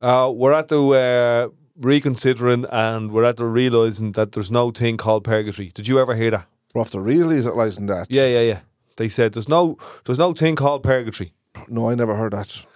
uh, 0.00 0.30
We're 0.34 0.52
at 0.52 0.68
the 0.68 0.80
uh, 0.80 1.48
reconsidering 1.76 2.66
and 2.70 3.12
we're 3.12 3.24
at 3.24 3.36
the 3.36 3.44
realising 3.44 4.12
that 4.12 4.32
there's 4.32 4.50
no 4.50 4.70
thing 4.70 4.96
called 4.96 5.24
purgatory. 5.24 5.68
Did 5.68 5.88
you 5.88 5.98
ever 5.98 6.14
hear 6.14 6.30
that? 6.30 6.46
We're 6.74 6.80
off 6.80 6.90
to 6.90 7.00
realising 7.00 7.86
that. 7.86 8.06
Yeah, 8.10 8.26
yeah, 8.26 8.40
yeah. 8.40 8.60
They 8.96 9.08
said 9.08 9.34
there's 9.34 9.48
no 9.48 9.76
there's 10.04 10.18
no 10.18 10.32
thing 10.32 10.56
called 10.56 10.82
purgatory. 10.82 11.32
No, 11.68 11.90
I 11.90 11.94
never 11.94 12.16
heard 12.16 12.32
that. 12.32 12.66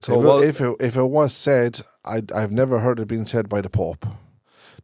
So 0.00 0.18
if, 0.18 0.24
well, 0.24 0.42
it, 0.42 0.48
if 0.48 0.60
it 0.60 0.76
if 0.80 0.96
it 0.96 1.04
was 1.04 1.34
said, 1.34 1.80
I 2.04 2.22
I've 2.34 2.52
never 2.52 2.80
heard 2.80 3.00
it 3.00 3.08
being 3.08 3.24
said 3.24 3.48
by 3.48 3.60
the 3.60 3.70
Pope. 3.70 4.06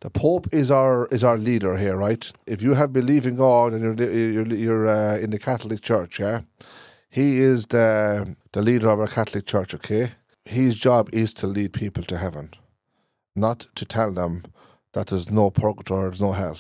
The 0.00 0.10
Pope 0.10 0.48
is 0.52 0.70
our 0.70 1.06
is 1.06 1.24
our 1.24 1.38
leader 1.38 1.76
here, 1.76 1.96
right? 1.96 2.30
If 2.46 2.62
you 2.62 2.74
have 2.74 2.92
belief 2.92 3.26
in 3.26 3.36
God 3.36 3.72
and 3.72 3.82
you're 3.82 4.10
you're, 4.10 4.46
you're 4.46 4.88
uh, 4.88 5.16
in 5.18 5.30
the 5.30 5.38
Catholic 5.38 5.80
Church, 5.80 6.18
yeah, 6.20 6.40
he 7.08 7.40
is 7.40 7.66
the 7.66 8.36
the 8.52 8.62
leader 8.62 8.88
of 8.88 9.00
our 9.00 9.06
Catholic 9.06 9.46
Church. 9.46 9.74
Okay, 9.74 10.12
his 10.44 10.76
job 10.76 11.08
is 11.12 11.32
to 11.34 11.46
lead 11.46 11.72
people 11.72 12.02
to 12.04 12.18
heaven, 12.18 12.50
not 13.36 13.66
to 13.74 13.84
tell 13.84 14.12
them 14.12 14.44
that 14.92 15.08
there's 15.08 15.30
no 15.30 15.50
purgatory, 15.50 16.08
there's 16.08 16.22
no 16.22 16.32
hell. 16.32 16.58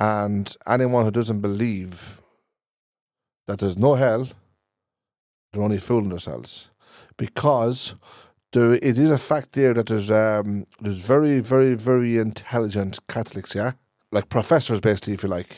And 0.00 0.54
anyone 0.66 1.04
who 1.04 1.10
doesn't 1.10 1.40
believe 1.40 2.20
that 3.46 3.58
there's 3.60 3.76
no 3.76 3.94
hell, 3.94 4.28
they're 5.52 5.62
only 5.62 5.78
fooling 5.78 6.08
themselves 6.08 6.70
because 7.16 7.94
there 8.52 8.74
it 8.74 8.98
is 8.98 9.10
a 9.10 9.18
fact 9.18 9.52
there 9.52 9.74
that 9.74 9.86
there's 9.86 10.10
um 10.10 10.66
there's 10.80 11.00
very 11.00 11.40
very 11.40 11.74
very 11.74 12.18
intelligent 12.18 12.98
Catholics, 13.08 13.54
yeah, 13.54 13.72
like 14.10 14.28
professors 14.28 14.80
basically, 14.80 15.14
if 15.14 15.22
you 15.22 15.28
like, 15.28 15.56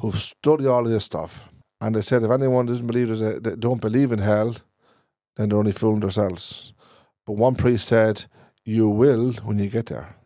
who've 0.00 0.14
studied 0.14 0.66
all 0.66 0.84
of 0.84 0.92
this 0.92 1.04
stuff, 1.04 1.48
and 1.80 1.94
they 1.94 2.02
said 2.02 2.22
if 2.22 2.30
anyone 2.30 2.66
doesn't 2.66 2.86
believe 2.86 3.08
there's 3.08 3.22
a, 3.22 3.40
that 3.40 3.60
don't 3.60 3.80
believe 3.80 4.12
in 4.12 4.18
hell, 4.18 4.56
then 5.36 5.48
they're 5.48 5.58
only 5.58 5.72
fooling 5.72 6.00
themselves. 6.00 6.72
But 7.26 7.34
one 7.34 7.54
priest 7.54 7.88
said, 7.88 8.26
"You 8.64 8.88
will 8.88 9.32
when 9.44 9.58
you 9.58 9.68
get 9.68 9.86
there." 9.86 10.16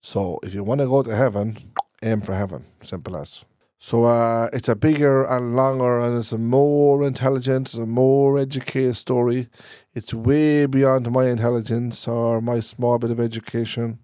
So 0.00 0.38
if 0.42 0.54
you 0.54 0.62
want 0.62 0.80
to 0.80 0.86
go 0.86 1.02
to 1.02 1.14
heaven, 1.14 1.56
aim 2.02 2.20
for 2.20 2.34
heaven. 2.34 2.64
Simple 2.82 3.16
as. 3.16 3.44
So 3.78 4.04
uh, 4.04 4.48
it's 4.52 4.68
a 4.68 4.74
bigger 4.76 5.24
and 5.24 5.54
longer 5.54 6.00
and 6.00 6.16
it's 6.16 6.32
a 6.32 6.38
more 6.38 7.04
intelligent, 7.04 7.68
it's 7.68 7.78
a 7.78 7.86
more 7.86 8.38
educated 8.38 8.96
story. 8.96 9.48
It's 9.94 10.14
way 10.14 10.66
beyond 10.66 11.10
my 11.10 11.26
intelligence 11.28 12.08
or 12.08 12.40
my 12.40 12.60
small 12.60 12.98
bit 12.98 13.10
of 13.10 13.20
education. 13.20 13.98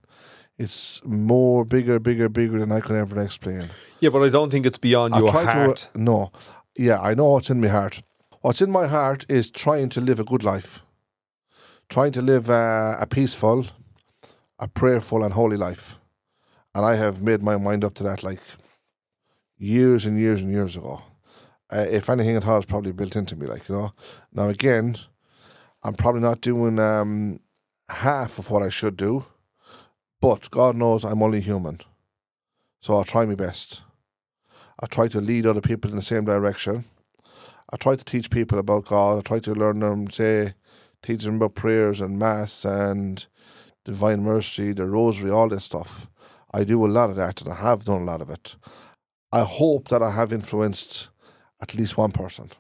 It's 0.58 1.00
more 1.04 1.64
bigger, 1.64 1.98
bigger, 1.98 2.28
bigger 2.28 2.58
than 2.58 2.70
I 2.70 2.80
could 2.80 2.96
ever 2.96 3.20
explain. 3.20 3.70
yeah, 4.00 4.10
but 4.10 4.22
I 4.22 4.28
don't 4.28 4.50
think 4.50 4.66
it's 4.66 4.78
beyond 4.78 5.14
I 5.14 5.18
your 5.20 5.28
try 5.28 5.44
heart. 5.44 5.88
to 5.92 6.00
no, 6.00 6.30
yeah, 6.76 7.00
I 7.00 7.14
know 7.14 7.30
what's 7.30 7.48
in 7.50 7.60
my 7.60 7.68
heart. 7.68 8.02
What's 8.42 8.60
in 8.60 8.70
my 8.70 8.86
heart 8.86 9.24
is 9.28 9.50
trying 9.50 9.88
to 9.90 10.00
live 10.00 10.20
a 10.20 10.24
good 10.24 10.44
life, 10.44 10.82
trying 11.92 12.10
to 12.10 12.22
live 12.22 12.48
uh, 12.48 12.96
a 12.98 13.06
peaceful, 13.06 13.66
a 14.58 14.66
prayerful, 14.66 15.22
and 15.22 15.34
holy 15.34 15.58
life. 15.58 15.98
And 16.74 16.86
I 16.86 16.94
have 16.94 17.20
made 17.20 17.42
my 17.42 17.58
mind 17.58 17.84
up 17.84 17.92
to 17.96 18.02
that 18.04 18.22
like 18.22 18.40
years 19.58 20.06
and 20.06 20.18
years 20.18 20.40
and 20.40 20.50
years 20.50 20.74
ago. 20.74 21.02
Uh, 21.70 21.84
if 21.90 22.08
anything 22.08 22.34
at 22.34 22.46
all, 22.46 22.56
it's 22.56 22.64
probably 22.64 22.92
built 22.92 23.14
into 23.14 23.36
me, 23.36 23.46
like 23.46 23.68
you 23.68 23.74
know. 23.74 23.92
Now 24.32 24.48
again, 24.48 24.96
I'm 25.82 25.92
probably 25.92 26.22
not 26.22 26.40
doing 26.40 26.78
um, 26.78 27.40
half 27.90 28.38
of 28.38 28.50
what 28.50 28.62
I 28.62 28.70
should 28.70 28.96
do, 28.96 29.26
but 30.18 30.50
God 30.50 30.76
knows 30.76 31.04
I'm 31.04 31.22
only 31.22 31.42
human, 31.42 31.80
so 32.80 32.94
I'll 32.94 33.04
try 33.04 33.26
my 33.26 33.34
best. 33.34 33.82
I 34.80 34.86
try 34.86 35.08
to 35.08 35.20
lead 35.20 35.46
other 35.46 35.60
people 35.60 35.90
in 35.90 35.96
the 35.96 36.02
same 36.02 36.24
direction. 36.24 36.86
I 37.70 37.76
try 37.76 37.96
to 37.96 38.04
teach 38.04 38.30
people 38.30 38.58
about 38.58 38.86
God. 38.86 39.18
I 39.18 39.20
try 39.20 39.40
to 39.40 39.54
learn 39.54 39.80
them, 39.80 40.08
say, 40.08 40.54
teach 41.02 41.24
them 41.24 41.36
about 41.36 41.54
prayers 41.54 42.00
and 42.00 42.18
mass 42.18 42.64
and 42.64 43.26
divine 43.84 44.22
mercy, 44.22 44.72
the 44.72 44.86
rosary, 44.86 45.30
all 45.30 45.48
this 45.48 45.64
stuff. 45.64 46.08
I 46.54 46.64
do 46.64 46.84
a 46.84 46.88
lot 46.88 47.10
of 47.10 47.16
that, 47.16 47.40
and 47.42 47.52
I 47.52 47.56
have 47.56 47.84
done 47.84 48.02
a 48.02 48.04
lot 48.04 48.20
of 48.20 48.30
it. 48.30 48.56
I 49.32 49.40
hope 49.42 49.88
that 49.88 50.02
I 50.02 50.10
have 50.10 50.32
influenced 50.32 51.08
at 51.60 51.74
least 51.74 51.96
one 51.96 52.12
person. 52.12 52.50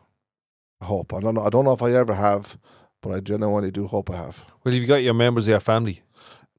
I 0.80 0.86
hope. 0.86 1.12
I 1.12 1.20
don't 1.20 1.34
know. 1.34 1.44
I 1.44 1.50
don't 1.50 1.64
know 1.64 1.72
if 1.72 1.82
I 1.82 1.92
ever 1.92 2.14
have, 2.14 2.56
but 3.02 3.10
I 3.10 3.20
genuinely 3.20 3.70
do 3.70 3.86
hope 3.86 4.10
I 4.10 4.16
have. 4.16 4.44
Well, 4.64 4.74
you've 4.74 4.88
got 4.88 5.02
your 5.02 5.14
members 5.14 5.46
of 5.46 5.50
your 5.50 5.60
family. 5.60 6.02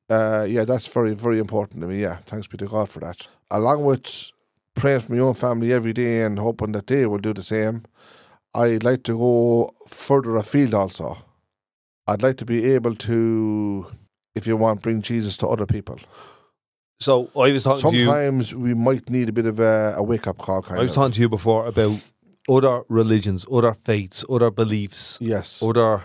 Uh, 0.10 0.46
yeah, 0.48 0.66
that's 0.66 0.88
very, 0.88 1.16
very 1.16 1.40
important 1.40 1.82
to 1.82 1.88
me. 1.88 2.02
Yeah, 2.02 2.18
thanks 2.26 2.48
be 2.48 2.58
to 2.58 2.68
God 2.68 2.90
for 2.90 3.00
that. 3.00 3.28
Along 3.50 3.84
with 3.84 4.32
praying 4.76 5.00
for 5.00 5.14
my 5.14 5.20
own 5.20 5.34
family 5.34 5.74
every 5.74 5.94
day 5.94 6.22
and 6.22 6.38
hoping 6.38 6.74
that 6.74 6.88
they 6.88 7.06
will 7.06 7.18
do 7.18 7.34
the 7.34 7.42
same, 7.42 7.84
I'd 8.54 8.84
like 8.84 9.04
to 9.04 9.18
go 9.18 9.74
further 9.88 10.36
afield 10.36 10.74
also. 10.74 11.18
I'd 12.08 12.22
like 12.22 12.38
to 12.38 12.46
be 12.46 12.72
able 12.74 12.96
to, 12.96 13.88
if 14.36 14.46
you 14.46 14.58
want, 14.58 14.82
bring 14.82 15.02
Jesus 15.02 15.38
to 15.38 15.48
other 15.48 15.66
people. 15.66 16.00
So 17.00 17.30
I 17.36 17.52
was 17.52 17.64
talking 17.64 17.92
to 17.92 17.98
you. 17.98 18.06
Sometimes 18.06 18.56
we 18.56 18.74
might 18.74 19.10
need 19.10 19.30
a 19.30 19.34
bit 19.34 19.46
of 19.46 19.60
a, 19.60 19.96
a 19.98 20.04
wake 20.04 20.28
up 20.28 20.38
call, 20.38 20.62
kind 20.62 20.80
I 20.80 20.84
was 20.84 20.92
of. 20.92 20.96
talking 20.96 21.14
to 21.14 21.22
you 21.22 21.30
before 21.30 21.68
about 21.68 22.00
other 22.48 22.84
religions, 22.90 23.46
other 23.52 23.74
faiths, 23.74 24.24
other 24.30 24.52
beliefs, 24.52 25.18
yes. 25.22 25.62
other 25.62 26.04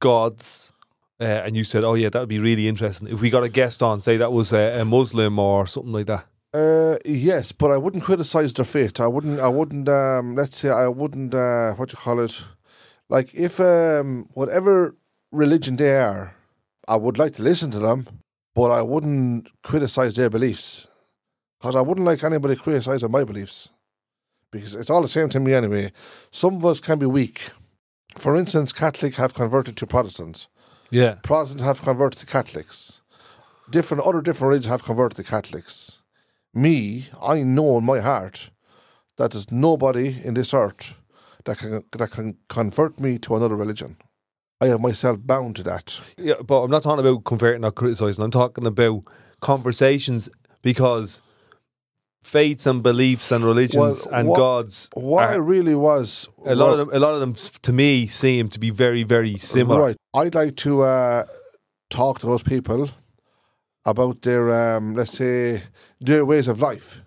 gods. 0.00 0.72
Uh, 1.20 1.42
and 1.44 1.56
you 1.56 1.62
said, 1.62 1.84
"Oh 1.84 1.94
yeah, 1.94 2.08
that 2.08 2.18
would 2.18 2.28
be 2.28 2.40
really 2.40 2.66
interesting 2.66 3.06
if 3.06 3.20
we 3.20 3.30
got 3.30 3.44
a 3.44 3.48
guest 3.48 3.82
on, 3.82 4.00
say 4.00 4.16
that 4.16 4.32
was 4.32 4.52
a, 4.52 4.80
a 4.80 4.84
Muslim 4.84 5.38
or 5.38 5.66
something 5.68 5.92
like 5.92 6.06
that." 6.06 6.26
Uh, 6.52 6.98
yes, 7.04 7.52
but 7.52 7.70
I 7.70 7.76
wouldn't 7.76 8.02
criticize 8.02 8.52
their 8.54 8.64
faith. 8.64 8.98
I 8.98 9.06
wouldn't. 9.06 9.38
I 9.38 9.48
wouldn't. 9.48 9.88
Um, 9.88 10.34
let's 10.34 10.56
say 10.56 10.70
I 10.70 10.88
wouldn't. 10.88 11.34
Uh, 11.34 11.74
what 11.74 11.92
you 11.92 11.98
call 11.98 12.18
it? 12.18 12.44
Like 13.08 13.32
if 13.34 13.60
um, 13.60 14.28
whatever 14.34 14.96
religion 15.32 15.76
they 15.76 15.96
are, 15.96 16.34
I 16.86 16.96
would 16.96 17.18
like 17.18 17.34
to 17.34 17.42
listen 17.42 17.70
to 17.72 17.78
them, 17.78 18.06
but 18.54 18.70
I 18.70 18.82
wouldn't 18.82 19.48
criticize 19.62 20.14
their 20.14 20.30
beliefs 20.30 20.86
because 21.58 21.74
I 21.74 21.80
wouldn't 21.80 22.06
like 22.06 22.22
anybody 22.22 22.56
criticizing 22.56 23.10
my 23.10 23.24
beliefs 23.24 23.70
because 24.50 24.74
it's 24.74 24.90
all 24.90 25.02
the 25.02 25.08
same 25.08 25.28
to 25.30 25.40
me 25.40 25.54
anyway. 25.54 25.90
Some 26.30 26.56
of 26.56 26.66
us 26.66 26.78
can 26.78 26.98
be 26.98 27.06
weak. 27.06 27.40
For 28.16 28.36
instance, 28.36 28.72
Catholic 28.72 29.14
have 29.14 29.34
converted 29.34 29.76
to 29.78 29.86
Protestants. 29.86 30.48
Yeah, 30.90 31.14
Protestants 31.22 31.64
have 31.64 31.80
converted 31.80 32.18
to 32.20 32.26
Catholics. 32.26 33.00
Different 33.70 34.04
other 34.04 34.20
different 34.20 34.50
religions 34.50 34.70
have 34.70 34.84
converted 34.84 35.16
to 35.16 35.24
Catholics. 35.24 36.02
Me, 36.52 37.08
I 37.20 37.42
know 37.42 37.78
in 37.78 37.84
my 37.84 38.00
heart 38.00 38.50
that 39.16 39.30
there's 39.30 39.50
nobody 39.50 40.20
in 40.22 40.34
this 40.34 40.52
earth 40.52 41.00
that 41.46 41.58
can 41.58 41.82
that 41.92 42.10
can 42.10 42.36
convert 42.48 43.00
me 43.00 43.18
to 43.20 43.36
another 43.36 43.56
religion. 43.56 43.96
I 44.62 44.66
have 44.68 44.80
myself 44.80 45.18
bound 45.24 45.56
to 45.56 45.62
that. 45.64 46.00
yeah, 46.16 46.34
but 46.46 46.62
I'm 46.62 46.70
not 46.70 46.82
talking 46.84 47.04
about 47.04 47.24
converting 47.24 47.64
or 47.64 47.72
criticizing. 47.72 48.22
I'm 48.24 48.30
talking 48.30 48.66
about 48.66 49.02
conversations 49.40 50.28
because 50.62 51.20
faiths 52.22 52.66
and 52.66 52.82
beliefs 52.82 53.32
and 53.32 53.44
religions 53.44 54.06
Well, 54.06 54.14
and 54.18 54.28
what- 54.28 54.36
gods. 54.38 54.88
What 54.94 55.28
I 55.28 55.34
really 55.34 55.74
was 55.74 56.28
a 56.44 56.54
lot 56.54 56.72
of 56.72 56.78
them, 56.78 56.90
a 56.92 56.98
lot 57.00 57.14
of 57.14 57.20
them, 57.20 57.34
to 57.62 57.72
me, 57.72 58.06
seem 58.06 58.48
to 58.50 58.60
be 58.60 58.70
very, 58.70 59.02
very 59.02 59.36
similar. 59.36 59.80
Right. 59.80 59.96
I'd 60.14 60.34
like 60.36 60.54
to 60.58 60.82
uh, 60.82 61.24
talk 61.90 62.20
to 62.20 62.26
those 62.26 62.44
people 62.44 62.90
about 63.84 64.22
their 64.22 64.76
um, 64.76 64.94
let's 64.94 65.12
say 65.18 65.62
their 66.00 66.24
ways 66.24 66.46
of 66.48 66.60
life. 66.60 67.00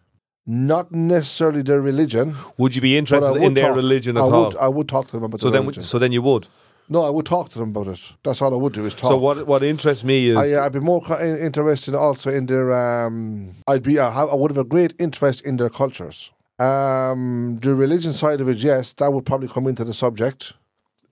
Not 0.47 0.91
necessarily 0.91 1.63
their 1.63 1.81
religion. 1.81 2.35
Would 2.57 2.75
you 2.75 2.81
be 2.81 2.97
interested 2.97 3.37
in 3.41 3.53
their 3.55 3.69
talk- 3.69 3.77
religion 3.77 4.17
at 4.17 4.23
I 4.23 4.27
all? 4.27 4.43
would, 4.45 4.55
I 4.57 4.67
would 4.67 4.87
talk 4.89 5.07
to 5.07 5.13
them 5.13 5.23
about 5.23 5.39
so 5.39 5.45
their 5.49 5.53
then, 5.53 5.61
religion. 5.63 5.83
so 5.83 5.97
then 5.97 6.11
you 6.11 6.21
would. 6.21 6.47
No, 6.87 7.01
I 7.03 7.09
would 7.09 7.25
talk 7.25 7.49
to 7.49 7.59
them 7.59 7.69
about 7.69 7.87
it. 7.87 8.13
That's 8.23 8.41
all 8.41 8.53
I 8.53 8.57
would 8.57 8.73
do 8.73 8.85
is 8.85 8.93
talk. 8.93 9.09
So 9.09 9.17
what 9.17 9.47
what 9.47 9.63
interests 9.63 10.03
me 10.03 10.27
is 10.29 10.37
I, 10.37 10.65
I'd 10.65 10.71
be 10.73 10.79
more 10.79 11.01
co- 11.01 11.19
interested 11.19 11.95
also 11.95 12.31
in 12.31 12.45
their. 12.45 12.71
Um, 12.73 13.55
I'd 13.67 13.83
be. 13.83 13.97
I, 13.99 14.23
I 14.23 14.35
would 14.35 14.51
have 14.51 14.57
a 14.65 14.69
great 14.69 14.93
interest 14.99 15.41
in 15.41 15.57
their 15.57 15.69
cultures. 15.69 16.31
Um, 16.59 17.59
the 17.61 17.73
religion 17.75 18.13
side 18.13 18.39
of 18.41 18.47
it, 18.47 18.57
yes, 18.57 18.93
that 18.93 19.11
would 19.11 19.25
probably 19.25 19.47
come 19.47 19.67
into 19.67 19.83
the 19.83 19.93
subject. 19.93 20.53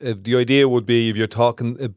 Uh, 0.04 0.14
the 0.22 0.36
idea 0.36 0.68
would 0.70 0.86
be 0.86 1.10
if 1.10 1.16
you're 1.18 1.28
talking 1.28 1.78
uh, 1.82 1.88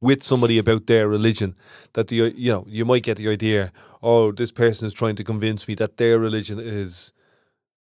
with 0.00 0.22
somebody 0.22 0.58
about 0.58 0.86
their 0.86 1.06
religion, 1.08 1.54
that 1.92 2.08
the 2.08 2.16
you 2.34 2.50
know 2.52 2.64
you 2.68 2.84
might 2.84 3.02
get 3.04 3.18
the 3.18 3.28
idea, 3.28 3.72
oh, 4.02 4.32
this 4.32 4.50
person 4.50 4.86
is 4.86 4.94
trying 4.94 5.16
to 5.16 5.24
convince 5.24 5.68
me 5.68 5.74
that 5.76 5.96
their 5.98 6.18
religion 6.18 6.58
is 6.58 7.12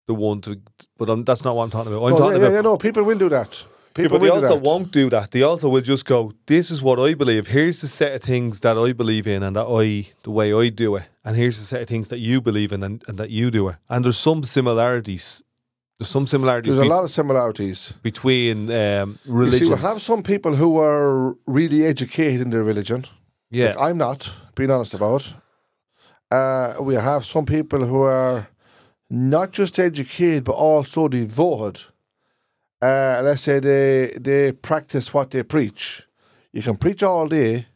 the 0.08 0.14
one 0.14 0.42
to, 0.42 0.60
but 0.98 1.10
I'm, 1.10 1.24
that's 1.24 1.44
not 1.44 1.56
what 1.56 1.64
I'm 1.64 1.70
talking 1.72 1.92
about. 1.94 2.06
I'm 2.06 2.14
Oh, 2.14 2.18
talking 2.18 2.42
yeah, 2.42 2.48
about 2.48 2.54
yeah, 2.56 2.62
no, 2.62 2.78
people 2.78 3.04
will 3.04 3.18
do 3.18 3.30
that. 3.30 3.66
Yeah, 3.98 4.08
but 4.10 4.22
they 4.22 4.30
also 4.30 4.56
won't 4.58 4.92
do 4.92 5.10
that. 5.10 5.32
They 5.32 5.42
also 5.44 5.70
will 5.70 5.82
just 5.82 6.06
go, 6.06 6.34
"This 6.46 6.72
is 6.72 6.82
what 6.82 7.00
I 7.00 7.14
believe. 7.16 7.48
Here's 7.48 7.82
the 7.82 7.88
set 7.88 8.14
of 8.16 8.22
things 8.22 8.60
that 8.62 8.78
I 8.78 8.94
believe 8.94 9.28
in, 9.28 9.44
and 9.44 9.56
that 9.56 9.66
I, 9.68 10.08
the 10.24 10.32
way 10.32 10.54
I 10.54 10.70
do 10.70 10.96
it, 10.98 11.04
and 11.24 11.36
here's 11.36 11.58
the 11.60 11.66
set 11.66 11.82
of 11.82 11.88
things 11.88 12.08
that 12.10 12.20
you 12.20 12.42
believe 12.42 12.72
in, 12.72 12.84
and, 12.84 13.04
and 13.08 13.18
that 13.18 13.30
you 13.30 13.50
do 13.52 13.70
it." 13.70 13.76
And 13.90 14.04
there's 14.06 14.18
some 14.20 14.44
similarities. 14.44 15.44
There's 16.00 16.10
some 16.12 16.28
similarities 16.28 16.76
There's 16.76 16.86
a 16.88 16.94
lot 16.96 17.04
of 17.04 17.10
similarities. 17.12 17.94
between 18.04 18.70
um, 18.70 19.18
You 19.26 19.34
religions. 19.34 19.68
see, 19.70 19.74
we 19.74 19.80
have 19.82 19.98
some 20.00 20.22
people 20.22 20.56
who 20.56 20.78
are 20.80 21.36
really 21.48 21.86
educated 21.86 22.42
in 22.42 22.50
their 22.52 22.64
religion. 22.64 23.06
yeah, 23.50 23.70
Like 23.70 23.80
I'm 23.92 23.98
not, 23.98 24.32
being 24.56 24.70
honest 24.70 24.94
about. 24.94 25.34
Uh, 26.30 26.76
we 26.82 26.94
have 26.96 27.26
some 27.26 27.46
people 27.46 27.86
who 27.86 28.02
are 28.04 28.48
not 29.10 29.52
just 29.52 29.80
educated 29.80 30.44
but 30.44 30.54
also 30.56 31.08
devoted. 31.08 31.82
Uh, 32.82 33.22
let's 33.24 33.42
say 33.42 33.60
they 33.60 34.14
they 34.20 34.52
practice 34.52 35.14
what 35.14 35.32
they 35.32 35.44
preach. 35.44 36.08
You 36.54 36.62
can 36.62 36.78
preach 36.78 37.04
all 37.04 37.28
day, 37.28 37.68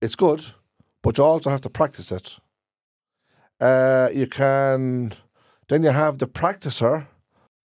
it's 0.00 0.16
good, 0.16 0.42
but 1.02 1.18
you 1.18 1.24
also 1.24 1.50
have 1.50 1.60
to 1.62 1.70
practice 1.70 2.12
it. 2.12 2.38
Uh, 3.60 4.08
you 4.12 4.26
can, 4.26 5.12
then 5.68 5.82
you 5.82 5.90
have 5.90 6.18
the 6.18 6.28
practicer 6.28 7.06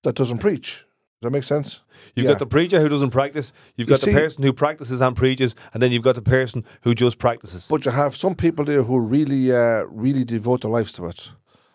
that 0.04 0.15
doesn't 0.15 0.39
preach. 0.39 0.86
Does 1.22 1.28
that 1.28 1.32
make 1.32 1.44
sense? 1.44 1.82
you've 2.15 2.26
yeah. 2.26 2.32
got 2.32 2.39
the 2.39 2.46
preacher 2.48 2.80
who 2.80 2.89
doesn't 2.89 3.12
practice. 3.12 3.54
You've 3.76 3.88
You 3.88 3.94
got 3.94 4.00
see- 4.00 4.12
the 4.12 4.20
person 4.20 4.44
who 4.44 4.54
practices 4.54 5.02
and 5.02 5.15
preaches, 5.15 5.56
and 5.74 5.84
then 5.84 5.91
you've 5.91 6.04
got 6.04 6.15
the 6.15 6.22
person 6.22 6.65
who 6.82 6.96
just 6.96 7.20
practices. 7.20 7.67
But 7.70 7.86
you 7.86 7.91
have 7.91 8.15
some 8.15 8.36
people 8.36 8.65
there 8.65 8.84
who 8.84 9.00
really, 9.00 9.52
uh, 9.52 9.86
really 9.89 10.24
devote 10.24 10.62
their 10.62 10.72
lives 10.72 10.94
to 10.94 11.06
it. 11.06 11.32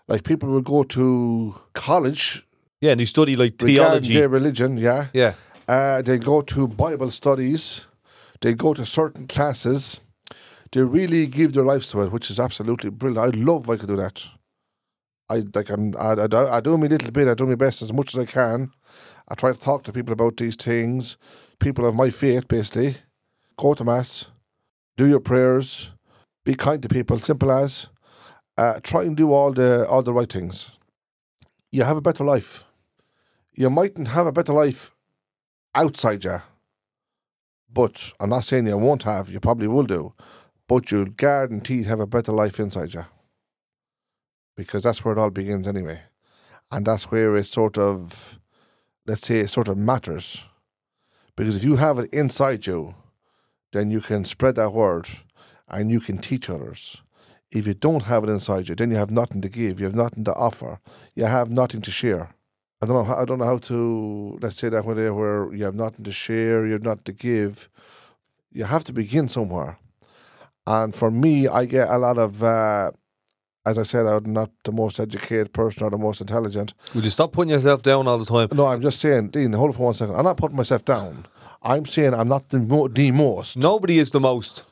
Like 0.09 0.25
people 0.25 0.49
will 0.49 0.63
go 0.63 0.83
to 0.83 1.55
college 1.75 2.47
yeah, 2.81 2.93
and 2.93 3.01
you 3.01 3.07
study 3.07 3.37
like 3.37 3.59
theology. 3.59 4.15
their 4.15 4.29
religion. 4.29 4.77
Yeah, 4.79 5.09
Yeah, 5.13 5.35
uh, 5.69 6.03
they 6.03 6.19
go 6.19 6.41
to 6.43 6.69
Bible 6.69 7.11
studies. 7.11 7.87
They 8.41 8.55
go 8.55 8.75
to 8.75 8.85
certain 8.85 9.27
classes. 9.27 10.01
They 10.73 10.83
really 10.83 11.27
give 11.27 11.53
their 11.53 11.65
lives 11.65 11.91
to 11.91 12.03
it, 12.03 12.13
which 12.13 12.31
is 12.31 12.39
absolutely 12.39 12.91
brilliant. 12.91 13.35
I'd 13.35 13.41
love 13.41 13.65
if 13.65 13.71
I 13.71 13.77
could 13.77 13.89
do 13.89 13.97
that. 13.97 14.25
I 15.29 15.43
like 15.55 15.71
I'm 15.71 15.95
I, 15.97 16.13
I, 16.13 16.27
do- 16.27 16.49
I 16.49 16.61
do 16.61 16.77
my 16.77 16.87
little 16.87 17.11
bit. 17.11 17.29
I 17.29 17.35
do 17.35 17.47
my 17.47 17.55
best 17.55 17.83
as 17.83 17.93
much 17.93 18.15
as 18.15 18.21
I 18.21 18.27
can. 18.27 18.71
I 19.29 19.35
try 19.35 19.53
to 19.53 19.59
talk 19.59 19.83
to 19.85 19.93
people 19.93 20.13
about 20.13 20.37
these 20.37 20.55
things. 20.57 21.17
People 21.59 21.87
of 21.87 21.95
my 21.95 22.11
faith, 22.11 22.47
basically. 22.47 22.97
Go 23.59 23.73
to 23.75 23.85
mass, 23.85 24.27
do 24.99 25.07
your 25.07 25.21
prayers, 25.21 25.93
be 26.45 26.55
kind 26.55 26.83
to 26.83 26.89
people. 26.89 27.19
Simple 27.19 27.51
as. 27.51 27.89
Uh, 28.59 28.79
try 28.83 29.03
and 29.05 29.17
do 29.17 29.33
all 29.33 29.53
the 29.53 29.87
all 29.89 30.03
the 30.03 30.13
right 30.13 30.31
things. 30.31 30.71
You 31.73 31.85
have 31.85 31.97
a 31.97 32.03
better 32.03 32.25
life. 32.25 32.65
You 33.57 33.71
mightn't 33.71 34.09
have 34.09 34.27
a 34.27 34.33
better 34.33 34.53
life 34.53 34.95
outside 35.75 36.25
you, 36.25 36.43
but 37.73 38.13
I'm 38.21 38.29
not 38.31 38.45
saying 38.45 38.67
you 38.67 38.77
won't 38.77 39.05
have. 39.05 39.31
You 39.31 39.41
probably 39.41 39.67
will 39.67 39.85
do, 39.87 40.13
but 40.69 40.91
you'll 40.91 41.07
guaranteed 41.07 41.87
have 41.87 42.01
a 42.01 42.07
better 42.07 42.33
life 42.33 42.61
inside 42.61 42.93
you 42.93 43.07
because 44.57 44.83
that's 44.83 45.05
where 45.05 45.13
it 45.13 45.19
all 45.19 45.31
begins 45.31 45.67
anyway, 45.67 46.03
and 46.71 46.87
that's 46.87 47.11
where 47.11 47.37
it 47.37 47.45
sort 47.45 47.79
of, 47.79 48.39
let's 49.07 49.27
say, 49.27 49.41
it 49.41 49.49
sort 49.49 49.69
of 49.69 49.77
matters, 49.77 50.45
because 51.35 51.57
if 51.57 51.65
you 51.65 51.77
have 51.77 51.99
it 51.99 52.13
inside 52.13 52.67
you, 52.67 52.95
then 53.73 53.91
you 53.91 54.01
can 54.01 54.25
spread 54.25 54.55
that 54.57 54.73
word, 54.73 55.09
and 55.69 55.91
you 55.91 56.01
can 56.01 56.19
teach 56.19 56.49
others. 56.49 57.03
If 57.51 57.67
you 57.67 57.75
don't 57.75 58.05
have 58.05 58.25
it 58.25 58.31
inside 58.31 58.69
you, 58.69 58.75
then 58.75 58.91
you 58.91 58.97
have 58.97 59.11
nothing 59.11 59.41
to 59.43 59.49
give. 59.49 59.79
You 59.79 59.87
have 59.87 59.95
nothing 59.95 60.25
to 60.25 60.35
offer. 60.35 60.81
You 61.15 61.25
have 61.25 61.51
nothing 61.51 61.81
to 61.83 61.91
share. 61.91 62.35
I 62.83 62.87
don't 62.87 62.97
know. 62.97 63.05
How, 63.05 63.17
I 63.23 63.25
don't 63.25 63.39
know 63.39 63.47
how 63.47 63.59
to 63.59 64.39
let's 64.43 64.57
say 64.57 64.69
that 64.69 64.85
where 64.85 64.95
there 64.95 65.15
where 65.15 65.53
you 65.55 65.65
have 65.65 65.75
nothing 65.75 66.05
to 66.05 66.13
share, 66.13 66.67
you 66.67 66.73
have 66.73 66.83
nothing 66.83 67.05
to 67.05 67.13
give. 67.13 67.69
You 68.53 68.65
have 68.65 68.85
to 68.85 68.93
begin 68.93 69.29
somewhere. 69.29 69.79
And 70.67 70.95
for 70.95 71.11
me, 71.11 71.47
I 71.47 71.65
get 71.65 71.89
a 71.89 71.99
lot 71.99 72.19
of, 72.19 72.43
uh, 72.43 72.91
as 73.65 73.79
I 73.79 73.83
said, 73.85 74.05
I'm 74.07 74.33
not 74.33 74.51
the 74.65 74.73
most 74.73 74.99
educated 74.99 75.53
person 75.53 75.85
or 75.85 75.91
the 75.91 75.99
most 75.99 76.21
intelligent. 76.21 76.75
will 76.95 77.05
you 77.05 77.11
stop 77.11 77.33
putting 77.33 77.51
yourself 77.51 77.83
down 77.83 78.09
all 78.09 78.19
the 78.19 78.25
time? 78.25 78.49
No, 78.57 78.67
I'm 78.67 78.81
just 78.81 78.99
saying, 79.01 79.29
Dean, 79.29 79.53
hold 79.53 79.71
it 79.71 79.77
for 79.77 79.85
one 79.85 79.95
second. 79.95 80.17
I'm 80.17 80.25
not 80.25 80.37
putting 80.37 80.57
myself 80.57 80.85
down. 80.85 81.27
I'm 81.63 81.87
saying 81.87 82.15
I'm 82.15 82.29
not 82.29 82.49
the, 82.49 82.59
mo- 82.59 82.89
the 82.89 83.11
most. 83.13 83.57
Nobody 83.57 83.99
is 83.99 84.11
the 84.11 84.21
most. 84.21 84.65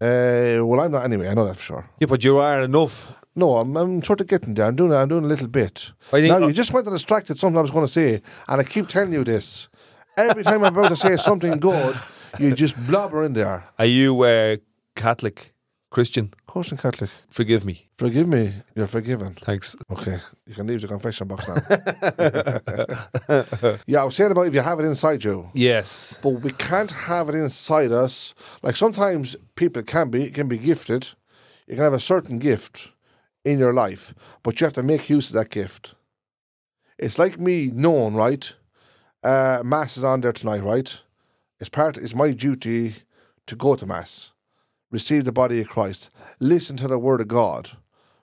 Uh, 0.00 0.60
well, 0.64 0.80
I'm 0.80 0.92
not 0.92 1.04
anyway. 1.04 1.28
I 1.28 1.34
know 1.34 1.46
that 1.46 1.56
for 1.56 1.62
sure. 1.62 1.90
Yeah, 2.00 2.06
but 2.06 2.24
you 2.24 2.38
are 2.38 2.62
enough. 2.62 3.14
No, 3.36 3.58
I'm, 3.58 3.76
I'm 3.76 4.02
sort 4.02 4.20
of 4.20 4.26
getting 4.26 4.54
there. 4.54 4.66
I'm 4.66 4.76
doing, 4.76 4.92
I'm 4.92 5.08
doing 5.08 5.24
a 5.24 5.28
little 5.28 5.46
bit. 5.48 5.92
I 6.12 6.20
think- 6.20 6.28
now, 6.40 6.46
you 6.46 6.52
just 6.52 6.72
went 6.72 6.86
and 6.86 6.94
distracted 6.94 7.38
something 7.38 7.58
I 7.58 7.62
was 7.62 7.70
going 7.70 7.86
to 7.86 7.92
say, 7.92 8.22
and 8.48 8.60
I 8.60 8.64
keep 8.64 8.88
telling 8.88 9.12
you 9.12 9.24
this. 9.24 9.68
Every 10.16 10.42
time 10.42 10.64
I'm 10.64 10.76
about 10.76 10.88
to 10.88 10.96
say 10.96 11.16
something 11.16 11.58
good, 11.58 11.96
you 12.38 12.52
just 12.54 12.76
blubber 12.86 13.24
in 13.24 13.32
there. 13.32 13.64
Are 13.78 13.86
you 13.86 14.20
uh, 14.22 14.56
Catholic, 14.96 15.54
Christian? 15.90 16.34
Of 16.36 16.46
course, 16.52 16.72
I'm 16.72 16.78
Catholic. 16.78 17.10
Forgive 17.30 17.64
me. 17.64 17.88
Forgive 17.96 18.26
me. 18.26 18.52
You're 18.74 18.88
forgiven. 18.88 19.36
Thanks. 19.40 19.76
Okay, 19.90 20.18
you 20.46 20.54
can 20.54 20.66
leave 20.66 20.82
the 20.82 20.88
confession 20.88 21.28
box 21.28 21.46
now. 21.48 21.54
yeah, 23.86 24.02
I 24.02 24.04
was 24.04 24.16
saying 24.16 24.32
about 24.32 24.48
if 24.48 24.54
you 24.54 24.60
have 24.60 24.80
it 24.80 24.84
inside 24.84 25.22
you, 25.24 25.48
Yes. 25.54 26.18
but 26.22 26.30
we 26.30 26.50
can't 26.52 26.90
have 26.90 27.28
it 27.28 27.36
inside 27.36 27.92
us. 27.92 28.34
Like 28.62 28.76
sometimes 28.76 29.36
people 29.54 29.82
can 29.82 30.10
be 30.10 30.30
can 30.30 30.48
be 30.48 30.58
gifted. 30.58 31.08
You 31.68 31.76
can 31.76 31.84
have 31.84 31.94
a 31.94 32.00
certain 32.00 32.38
gift 32.40 32.88
in 33.44 33.58
your 33.58 33.72
life, 33.72 34.14
but 34.42 34.60
you 34.60 34.64
have 34.64 34.74
to 34.74 34.82
make 34.82 35.10
use 35.10 35.30
of 35.30 35.34
that 35.34 35.50
gift. 35.50 35.94
It's 36.98 37.18
like 37.18 37.38
me 37.38 37.70
knowing, 37.72 38.14
right? 38.14 38.52
Uh, 39.22 39.62
mass 39.64 39.96
is 39.96 40.04
on 40.04 40.20
there 40.20 40.32
tonight, 40.32 40.62
right? 40.62 41.00
It's 41.58 41.68
part. 41.68 41.96
It's 41.96 42.14
my 42.14 42.32
duty 42.32 42.96
to 43.46 43.56
go 43.56 43.74
to 43.76 43.86
mass, 43.86 44.32
receive 44.90 45.24
the 45.24 45.32
body 45.32 45.60
of 45.60 45.68
Christ, 45.68 46.10
listen 46.38 46.76
to 46.76 46.88
the 46.88 46.98
word 46.98 47.20
of 47.20 47.28
God, 47.28 47.70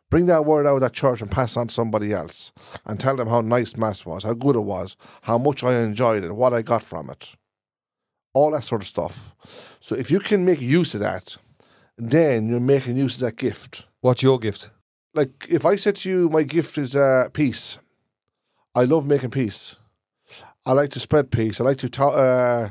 bring 0.10 0.28
that 0.28 0.46
word 0.46 0.66
out 0.66 0.76
of 0.76 0.82
that 0.82 0.94
church 0.94 1.22
and 1.22 1.30
pass 1.30 1.58
on 1.58 1.68
to 1.68 1.74
somebody 1.74 2.14
else, 2.14 2.52
and 2.86 3.00
tell 3.00 3.16
them 3.16 3.28
how 3.28 3.42
nice 3.42 3.76
mass 3.76 4.06
was, 4.06 4.24
how 4.24 4.34
good 4.34 4.56
it 4.56 4.62
was, 4.62 4.96
how 5.24 5.38
much 5.38 5.64
I 5.64 5.82
enjoyed 5.82 6.24
it, 6.24 6.36
what 6.36 6.54
I 6.54 6.62
got 6.62 6.84
from 6.84 7.10
it 7.10 7.36
all 8.38 8.52
that 8.52 8.64
sort 8.64 8.82
of 8.82 8.88
stuff. 8.88 9.34
So 9.80 9.96
if 9.96 10.12
you 10.12 10.20
can 10.20 10.46
make 10.46 10.62
use 10.62 10.94
of 10.94 11.00
that, 11.00 11.38
then 11.98 12.48
you're 12.48 12.60
making 12.60 12.98
use 12.98 13.16
of 13.16 13.22
that 13.22 13.36
gift. 13.36 13.86
What's 14.02 14.22
your 14.22 14.40
gift? 14.40 14.70
Like 15.18 15.48
if 15.50 15.66
I 15.66 15.78
said 15.78 15.96
to 15.96 16.10
you, 16.10 16.30
my 16.30 16.44
gift 16.44 16.78
is 16.78 16.96
uh, 16.96 17.30
peace. 17.34 17.80
I 18.76 18.84
love 18.84 19.08
making 19.08 19.32
peace. 19.32 19.76
I 20.64 20.74
like 20.74 20.92
to 20.92 21.00
spread 21.00 21.32
peace. 21.32 21.60
I 21.60 21.64
like 21.64 21.80
to 21.80 21.90
ta- 21.90 22.10
uh, 22.10 22.70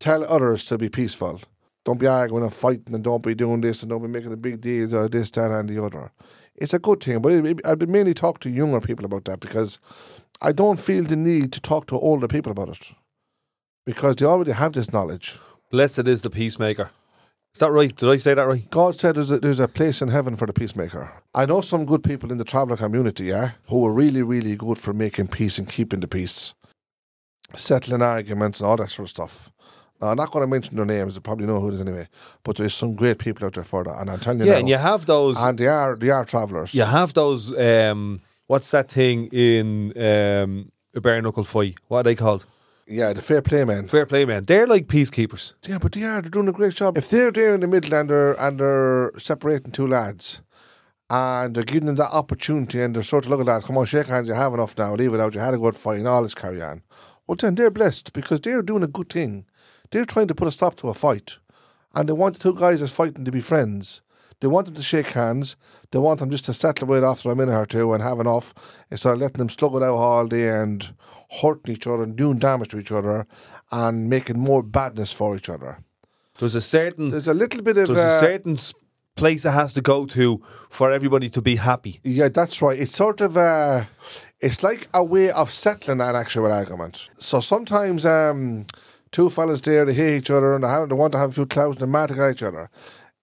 tell 0.00 0.24
others 0.24 0.64
to 0.64 0.76
be 0.76 0.88
peaceful. 0.88 1.40
Don't 1.84 2.00
be 2.00 2.08
arguing 2.08 2.42
and 2.42 2.52
fighting, 2.52 2.94
and 2.94 3.04
don't 3.04 3.22
be 3.22 3.36
doing 3.36 3.60
this, 3.60 3.82
and 3.82 3.90
don't 3.90 4.02
be 4.02 4.08
making 4.08 4.32
a 4.32 4.36
big 4.36 4.60
deal 4.60 4.92
of 4.92 5.12
this, 5.12 5.30
that, 5.30 5.52
and 5.52 5.68
the 5.68 5.80
other. 5.80 6.10
It's 6.56 6.74
a 6.74 6.80
good 6.80 7.00
thing, 7.00 7.20
but 7.20 7.32
I've 7.64 7.88
mainly 7.88 8.12
talk 8.12 8.40
to 8.40 8.50
younger 8.50 8.80
people 8.80 9.04
about 9.04 9.26
that 9.26 9.38
because 9.38 9.78
I 10.40 10.50
don't 10.50 10.80
feel 10.80 11.04
the 11.04 11.14
need 11.14 11.52
to 11.52 11.60
talk 11.60 11.86
to 11.86 11.94
older 12.00 12.26
people 12.26 12.50
about 12.50 12.70
it 12.70 12.92
because 13.86 14.16
they 14.16 14.26
already 14.26 14.50
have 14.50 14.72
this 14.72 14.92
knowledge. 14.92 15.38
Blessed 15.70 16.08
is 16.08 16.22
the 16.22 16.30
peacemaker. 16.30 16.90
Is 17.54 17.60
that 17.60 17.70
right? 17.70 17.94
Did 17.94 18.08
I 18.08 18.16
say 18.18 18.34
that 18.34 18.42
right? 18.42 18.68
God 18.70 18.94
said 18.94 19.16
there's 19.16 19.30
a, 19.32 19.38
there's 19.40 19.58
a 19.60 19.66
place 19.68 20.00
in 20.02 20.08
heaven 20.08 20.36
for 20.36 20.46
the 20.46 20.52
peacemaker. 20.52 21.12
I 21.34 21.44
know 21.46 21.60
some 21.60 21.86
good 21.86 22.04
people 22.04 22.30
in 22.30 22.38
the 22.38 22.44
traveller 22.44 22.76
community, 22.76 23.24
yeah, 23.24 23.52
who 23.68 23.84
are 23.86 23.92
really, 23.92 24.22
really 24.22 24.54
good 24.54 24.78
for 24.78 24.92
making 24.92 25.28
peace 25.28 25.58
and 25.58 25.68
keeping 25.68 26.00
the 26.00 26.06
peace, 26.08 26.54
settling 27.56 28.02
arguments 28.02 28.60
and 28.60 28.68
all 28.68 28.76
that 28.76 28.90
sort 28.90 29.06
of 29.06 29.10
stuff. 29.10 29.50
Now, 30.00 30.08
I'm 30.08 30.16
not 30.16 30.30
going 30.30 30.42
to 30.44 30.46
mention 30.46 30.76
their 30.76 30.84
names, 30.86 31.16
you 31.16 31.20
probably 31.20 31.46
know 31.46 31.58
who 31.60 31.68
it 31.70 31.74
is 31.74 31.80
anyway, 31.80 32.06
but 32.44 32.56
there's 32.56 32.74
some 32.74 32.94
great 32.94 33.18
people 33.18 33.46
out 33.46 33.54
there 33.54 33.64
for 33.64 33.82
that, 33.82 33.98
and 34.00 34.08
I'm 34.10 34.20
telling 34.20 34.40
you 34.40 34.46
Yeah, 34.46 34.52
now, 34.52 34.58
and 34.60 34.68
you 34.68 34.76
have 34.76 35.06
those. 35.06 35.36
and 35.36 35.58
they 35.58 35.66
are, 35.66 35.96
they 35.96 36.10
are 36.10 36.24
travellers. 36.24 36.72
You 36.74 36.84
have 36.84 37.14
those. 37.14 37.56
Um, 37.58 38.20
what's 38.46 38.70
that 38.70 38.88
thing 38.90 39.26
in 39.32 39.90
um, 39.96 40.70
a 40.94 41.00
bare 41.00 41.20
knuckle 41.20 41.42
fight? 41.44 41.78
What 41.88 41.98
are 42.00 42.02
they 42.04 42.14
called? 42.14 42.46
Yeah, 42.90 43.12
the 43.12 43.20
fair 43.20 43.42
play 43.42 43.64
men. 43.64 43.86
Fair 43.86 44.06
play 44.06 44.24
men. 44.24 44.44
They're 44.44 44.66
like 44.66 44.86
peacekeepers. 44.86 45.52
Yeah, 45.66 45.78
but 45.78 45.92
they 45.92 46.04
are, 46.04 46.22
they're 46.22 46.30
doing 46.30 46.48
a 46.48 46.52
great 46.52 46.74
job. 46.74 46.96
If 46.96 47.10
they're 47.10 47.30
there 47.30 47.54
in 47.54 47.60
the 47.60 47.66
middle 47.66 47.92
and 47.92 48.08
they're, 48.08 48.32
and 48.40 48.58
they're 48.58 49.12
separating 49.18 49.72
two 49.72 49.86
lads, 49.86 50.40
and 51.10 51.54
they're 51.54 51.64
giving 51.64 51.86
them 51.86 51.96
that 51.96 52.12
opportunity 52.12 52.80
and 52.80 52.96
they're 52.96 53.02
sort 53.02 53.24
of 53.24 53.30
looking 53.30 53.48
at 53.48 53.62
come 53.62 53.76
on, 53.76 53.84
shake 53.84 54.06
hands, 54.06 54.28
you 54.28 54.34
have 54.34 54.54
enough 54.54 54.76
now, 54.78 54.94
leave 54.94 55.12
it 55.12 55.20
out, 55.20 55.34
you 55.34 55.40
had 55.40 55.54
a 55.54 55.58
good 55.58 55.76
fight, 55.76 55.98
and 55.98 56.08
all 56.08 56.22
this 56.22 56.34
carry 56.34 56.62
on. 56.62 56.82
Well, 57.26 57.36
then 57.36 57.56
they're 57.56 57.70
blessed 57.70 58.14
because 58.14 58.40
they're 58.40 58.62
doing 58.62 58.82
a 58.82 58.88
good 58.88 59.10
thing. 59.10 59.44
They're 59.90 60.06
trying 60.06 60.28
to 60.28 60.34
put 60.34 60.48
a 60.48 60.50
stop 60.50 60.76
to 60.76 60.88
a 60.88 60.94
fight, 60.94 61.38
and 61.94 62.08
they 62.08 62.14
want 62.14 62.34
the 62.38 62.40
two 62.40 62.58
guys 62.58 62.80
that's 62.80 62.92
fighting 62.92 63.24
to 63.24 63.30
be 63.30 63.40
friends. 63.42 64.00
They 64.40 64.46
want 64.46 64.66
them 64.66 64.74
to 64.74 64.82
shake 64.82 65.08
hands. 65.08 65.56
They 65.90 65.98
want 65.98 66.20
them 66.20 66.30
just 66.30 66.44
to 66.44 66.54
settle 66.54 66.86
with 66.88 67.02
after 67.02 67.30
a 67.30 67.36
minute 67.36 67.56
or 67.56 67.66
two 67.66 67.92
and 67.92 68.02
have 68.02 68.20
enough 68.20 68.54
instead 68.90 69.14
of 69.14 69.18
letting 69.18 69.38
them 69.38 69.48
slug 69.48 69.74
it 69.74 69.82
out 69.82 69.94
all 69.94 70.26
day 70.26 70.48
and 70.48 70.94
hurting 71.42 71.74
each 71.74 71.86
other 71.86 72.02
and 72.04 72.16
doing 72.16 72.38
damage 72.38 72.68
to 72.68 72.78
each 72.78 72.92
other 72.92 73.26
and 73.72 74.08
making 74.08 74.38
more 74.38 74.62
badness 74.62 75.12
for 75.12 75.36
each 75.36 75.48
other. 75.48 75.78
There's 76.38 76.54
a 76.54 76.60
certain 76.60 77.10
There's 77.10 77.28
a 77.28 77.34
little 77.34 77.62
bit 77.62 77.78
of 77.78 77.88
there's 77.88 77.98
uh, 77.98 78.16
a 78.16 78.20
certain 78.20 78.58
place 79.16 79.44
it 79.44 79.50
has 79.50 79.74
to 79.74 79.80
go 79.80 80.06
to 80.06 80.40
for 80.70 80.92
everybody 80.92 81.28
to 81.30 81.42
be 81.42 81.56
happy. 81.56 82.00
Yeah, 82.04 82.28
that's 82.28 82.62
right. 82.62 82.78
It's 82.78 82.94
sort 82.96 83.20
of 83.20 83.36
uh 83.36 83.84
it's 84.40 84.62
like 84.62 84.88
a 84.94 85.02
way 85.02 85.30
of 85.30 85.50
settling 85.50 86.00
an 86.00 86.14
actual 86.14 86.52
argument. 86.52 87.10
So 87.18 87.40
sometimes 87.40 88.06
um 88.06 88.66
two 89.10 89.28
fellas 89.30 89.60
there 89.62 89.84
they 89.84 89.94
hate 89.94 90.18
each 90.18 90.30
other 90.30 90.54
and 90.54 90.62
they, 90.62 90.84
they 90.88 90.94
want 90.94 91.12
to 91.12 91.18
have 91.18 91.30
a 91.30 91.32
few 91.32 91.46
clouds 91.46 91.76
and 91.76 91.80
they're 91.80 91.88
mad 91.88 92.12
at 92.12 92.30
each 92.30 92.42
other. 92.42 92.70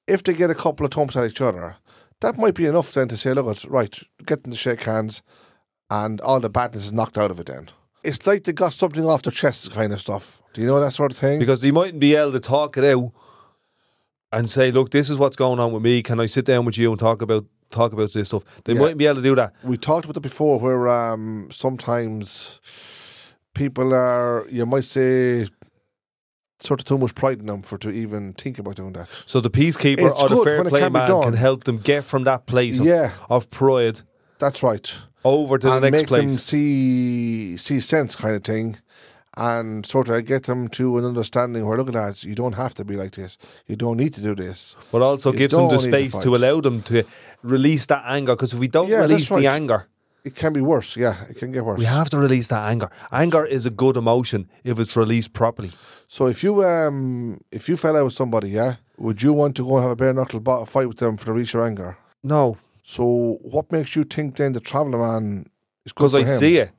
If 0.07 0.23
they 0.23 0.33
get 0.33 0.49
a 0.51 0.55
couple 0.55 0.85
of 0.85 0.91
thumps 0.91 1.15
at 1.15 1.25
each 1.25 1.41
other, 1.41 1.75
that 2.21 2.37
might 2.37 2.53
be 2.55 2.65
enough 2.65 2.93
then 2.93 3.07
to 3.09 3.17
say, 3.17 3.33
look, 3.33 3.47
it's 3.47 3.65
right, 3.65 3.97
get 4.25 4.43
them 4.43 4.51
to 4.51 4.57
shake 4.57 4.81
hands 4.81 5.21
and 5.89 6.21
all 6.21 6.39
the 6.39 6.49
badness 6.49 6.85
is 6.85 6.93
knocked 6.93 7.17
out 7.17 7.31
of 7.31 7.39
it 7.39 7.47
then. 7.47 7.69
It's 8.03 8.25
like 8.27 8.43
they 8.43 8.53
got 8.53 8.73
something 8.73 9.05
off 9.05 9.23
their 9.23 9.31
chest 9.31 9.71
kind 9.71 9.91
of 9.91 9.99
stuff. 9.99 10.41
Do 10.53 10.61
you 10.61 10.67
know 10.67 10.79
that 10.79 10.91
sort 10.91 11.11
of 11.11 11.17
thing? 11.17 11.39
because 11.39 11.61
they 11.61 11.71
mightn't 11.71 11.99
be 11.99 12.15
able 12.15 12.31
to 12.33 12.39
talk 12.39 12.77
it 12.77 12.83
out 12.83 13.11
and 14.31 14.49
say, 14.49 14.71
"Look, 14.71 14.91
this 14.91 15.09
is 15.09 15.17
what's 15.17 15.35
going 15.35 15.59
on 15.59 15.71
with 15.71 15.81
me. 15.83 16.01
Can 16.03 16.19
I 16.19 16.25
sit 16.27 16.45
down 16.45 16.65
with 16.65 16.77
you 16.77 16.91
and 16.91 16.99
talk 16.99 17.21
about 17.21 17.45
talk 17.71 17.93
about 17.93 18.13
this 18.13 18.27
stuff?" 18.27 18.43
They 18.63 18.73
Yeah. 18.73 18.79
mightn't 18.81 18.97
be 18.99 19.05
able 19.07 19.15
to 19.17 19.21
do 19.23 19.35
that. 19.35 19.53
we 19.63 19.75
talked 19.77 20.05
about 20.05 20.17
it 20.17 20.21
before 20.21 20.59
where 20.59 20.87
um, 20.87 21.47
sometimes 21.51 22.59
people 23.55 23.93
are, 23.93 24.45
you 24.51 24.65
might 24.65 24.83
say, 24.83 25.47
sort 26.59 26.79
of 26.81 26.85
too 26.85 26.97
much 26.97 27.15
pride 27.15 27.39
in 27.39 27.47
them 27.47 27.61
for 27.61 27.77
to 27.77 27.89
even 27.89 28.33
think 28.33 28.59
about 28.59 28.75
doing 28.75 28.93
that. 28.93 29.07
So 29.25 29.41
the 29.41 29.49
peacekeeper 29.49 30.11
It's 30.11 30.23
or 30.23 30.29
the 30.29 30.43
fair 30.43 30.63
play 30.63 30.81
can 30.81 30.93
man 30.93 31.21
can 31.21 31.33
help 31.33 31.63
them 31.65 31.77
get 31.77 32.05
from 32.05 32.23
that 32.23 32.45
place 32.45 32.79
of, 32.79 32.85
yeah, 32.85 33.11
of 33.29 33.49
pride 33.49 34.01
that's 34.39 34.63
right. 34.63 35.01
over 35.23 35.57
to 35.57 35.71
and 35.71 35.83
the 35.83 35.91
next 35.91 36.03
make 36.03 36.09
them 36.09 36.25
place. 36.27 36.43
see 36.43 37.57
see 37.57 37.79
sense 37.79 38.15
kind 38.15 38.35
of 38.35 38.43
thing. 38.43 38.77
And 39.37 39.85
sort 39.85 40.07
of 40.07 40.23
get 40.25 40.43
them 40.43 40.69
to 40.69 40.97
an 40.97 41.03
understanding 41.03 41.65
where, 41.65 41.77
look 41.77 41.89
at 41.89 41.93
that, 41.93 42.23
you 42.23 42.35
don't 42.35 42.53
have 42.53 42.73
to 42.75 42.85
be 42.85 42.95
like 42.95 43.15
this. 43.15 43.37
You 43.67 43.75
don't 43.75 43.97
need 43.97 44.13
to 44.13 44.21
do 44.21 44.33
this. 44.33 44.77
But 44.93 45.01
also 45.01 45.33
You 45.33 45.39
gives 45.39 45.53
them 45.53 45.67
the 45.67 45.75
don't 45.75 45.83
to 45.83 45.89
space 45.89 46.17
to, 46.19 46.35
allow 46.37 46.61
them 46.61 46.81
to 46.83 47.03
release 47.43 47.85
that 47.87 48.03
anger. 48.05 48.37
Because 48.37 48.53
if 48.53 48.59
we 48.59 48.69
don't 48.69 48.87
Yeah, 48.87 49.01
release 49.01 49.27
the 49.27 49.35
right. 49.35 49.47
anger, 49.47 49.87
It 50.25 50.35
can 50.35 50.53
be 50.53 50.61
worse. 50.61 50.97
Yeah, 50.97 51.15
it 51.29 51.37
can 51.37 51.51
get 51.51 51.63
worse. 51.63 51.79
we 51.79 51.85
have 51.85 52.09
to 52.09 52.17
release 52.17 52.47
that 52.47 52.63
anger. 52.71 52.89
Anger 53.11 53.45
is 53.45 53.65
a 53.65 53.69
good 53.69 53.95
emotion 53.95 54.49
if 54.63 54.79
it's 54.79 54.95
released 54.95 55.33
properly. 55.33 55.71
So 56.07 56.27
if 56.27 56.43
you 56.43 56.63
um 56.63 57.39
if 57.51 57.69
you 57.69 57.77
fell 57.77 57.95
out 57.97 58.05
with 58.05 58.13
somebody, 58.13 58.49
yeah, 58.49 58.73
would 58.97 59.21
you 59.21 59.33
want 59.33 59.55
to 59.57 59.63
go 59.63 59.75
and 59.75 59.83
have 59.83 59.91
a 59.91 59.95
bare 59.95 60.13
knuckle 60.13 60.65
fight 60.65 60.87
with 60.87 60.97
them 60.97 61.17
for 61.17 61.25
to 61.25 61.33
release 61.33 61.53
your 61.53 61.65
anger? 61.65 61.97
No, 62.23 62.57
So 62.83 63.37
what 63.41 63.71
makes 63.71 63.95
you 63.95 64.03
think 64.03 64.35
then 64.35 64.53
the 64.53 64.59
traveller 64.59 64.99
man 64.99 65.45
is 65.85 65.91
good 65.93 66.03
because 66.11 66.15
I 66.15 66.19
him? 66.21 66.39
see 66.39 66.57
it. 66.57 66.71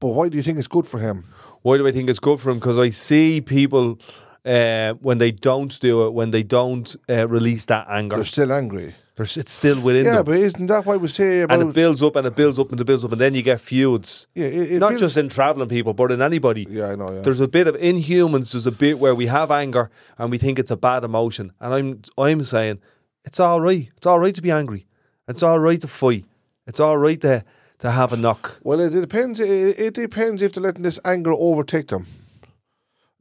But 0.00 0.08
why 0.08 0.28
do 0.30 0.36
you 0.36 0.42
think 0.42 0.58
it's 0.58 0.68
good 0.68 0.86
for 0.86 0.98
him? 0.98 1.24
Why 1.62 1.76
do 1.78 1.86
I 1.86 1.92
think 1.92 2.08
it's 2.08 2.18
good 2.18 2.40
for 2.40 2.50
him? 2.50 2.58
Because 2.58 2.78
I 2.78 2.90
see 2.90 3.40
people 3.40 3.98
uh, 4.44 4.94
when 4.94 5.18
they 5.18 5.30
don't 5.30 5.78
do 5.80 6.06
it, 6.06 6.12
when 6.12 6.30
they 6.32 6.42
don't 6.42 6.96
uh, 7.08 7.28
release 7.28 7.66
that 7.66 7.86
anger, 7.88 8.16
They're 8.16 8.24
still 8.24 8.52
angry. 8.52 8.94
There's, 9.16 9.36
it's 9.36 9.52
still 9.52 9.78
within 9.80 10.04
Yeah, 10.06 10.16
them. 10.16 10.24
but 10.24 10.36
isn't 10.36 10.66
that 10.66 10.86
why 10.86 10.96
we 10.96 11.08
say 11.08 11.42
about 11.42 11.60
and 11.60 11.68
it 11.70 11.74
builds 11.74 12.02
up 12.02 12.16
and 12.16 12.26
it 12.26 12.34
builds 12.34 12.58
up 12.58 12.72
and 12.72 12.80
it 12.80 12.84
builds 12.84 13.04
up, 13.04 13.12
and 13.12 13.20
then 13.20 13.34
you 13.34 13.42
get 13.42 13.60
feuds. 13.60 14.26
yeah, 14.34 14.46
it, 14.46 14.72
it 14.72 14.78
Not 14.78 14.88
builds- 14.90 15.02
just 15.02 15.16
in 15.18 15.28
traveling 15.28 15.68
people, 15.68 15.92
but 15.92 16.10
in 16.12 16.22
anybody. 16.22 16.66
yeah, 16.70 16.88
I 16.90 16.94
know. 16.96 17.12
Yeah. 17.12 17.20
There's 17.20 17.40
a 17.40 17.48
bit 17.48 17.66
of 17.68 17.76
in 17.76 17.98
humans. 17.98 18.52
There's 18.52 18.66
a 18.66 18.72
bit 18.72 18.98
where 18.98 19.14
we 19.14 19.26
have 19.26 19.50
anger 19.50 19.90
and 20.18 20.30
we 20.30 20.38
think 20.38 20.58
it's 20.58 20.70
a 20.70 20.76
bad 20.76 21.04
emotion, 21.04 21.52
and 21.60 21.74
I'm 21.74 22.02
I'm 22.16 22.42
saying 22.42 22.80
it's 23.24 23.38
all 23.38 23.60
right. 23.60 23.90
It's 23.96 24.06
all 24.06 24.18
right 24.18 24.34
to 24.34 24.42
be 24.42 24.50
angry. 24.50 24.86
It's 25.28 25.42
all 25.42 25.58
right 25.58 25.80
to 25.80 25.88
fight. 25.88 26.24
It's 26.66 26.80
all 26.80 26.96
right 26.98 27.20
to 27.20 27.44
to 27.80 27.90
have 27.90 28.12
a 28.12 28.16
knock. 28.16 28.58
Well, 28.62 28.80
it 28.80 28.90
depends. 28.90 29.40
It, 29.40 29.78
it 29.78 29.94
depends 29.94 30.40
if 30.40 30.52
they're 30.52 30.62
letting 30.62 30.82
this 30.82 30.98
anger 31.04 31.32
overtake 31.32 31.88
them. 31.88 32.06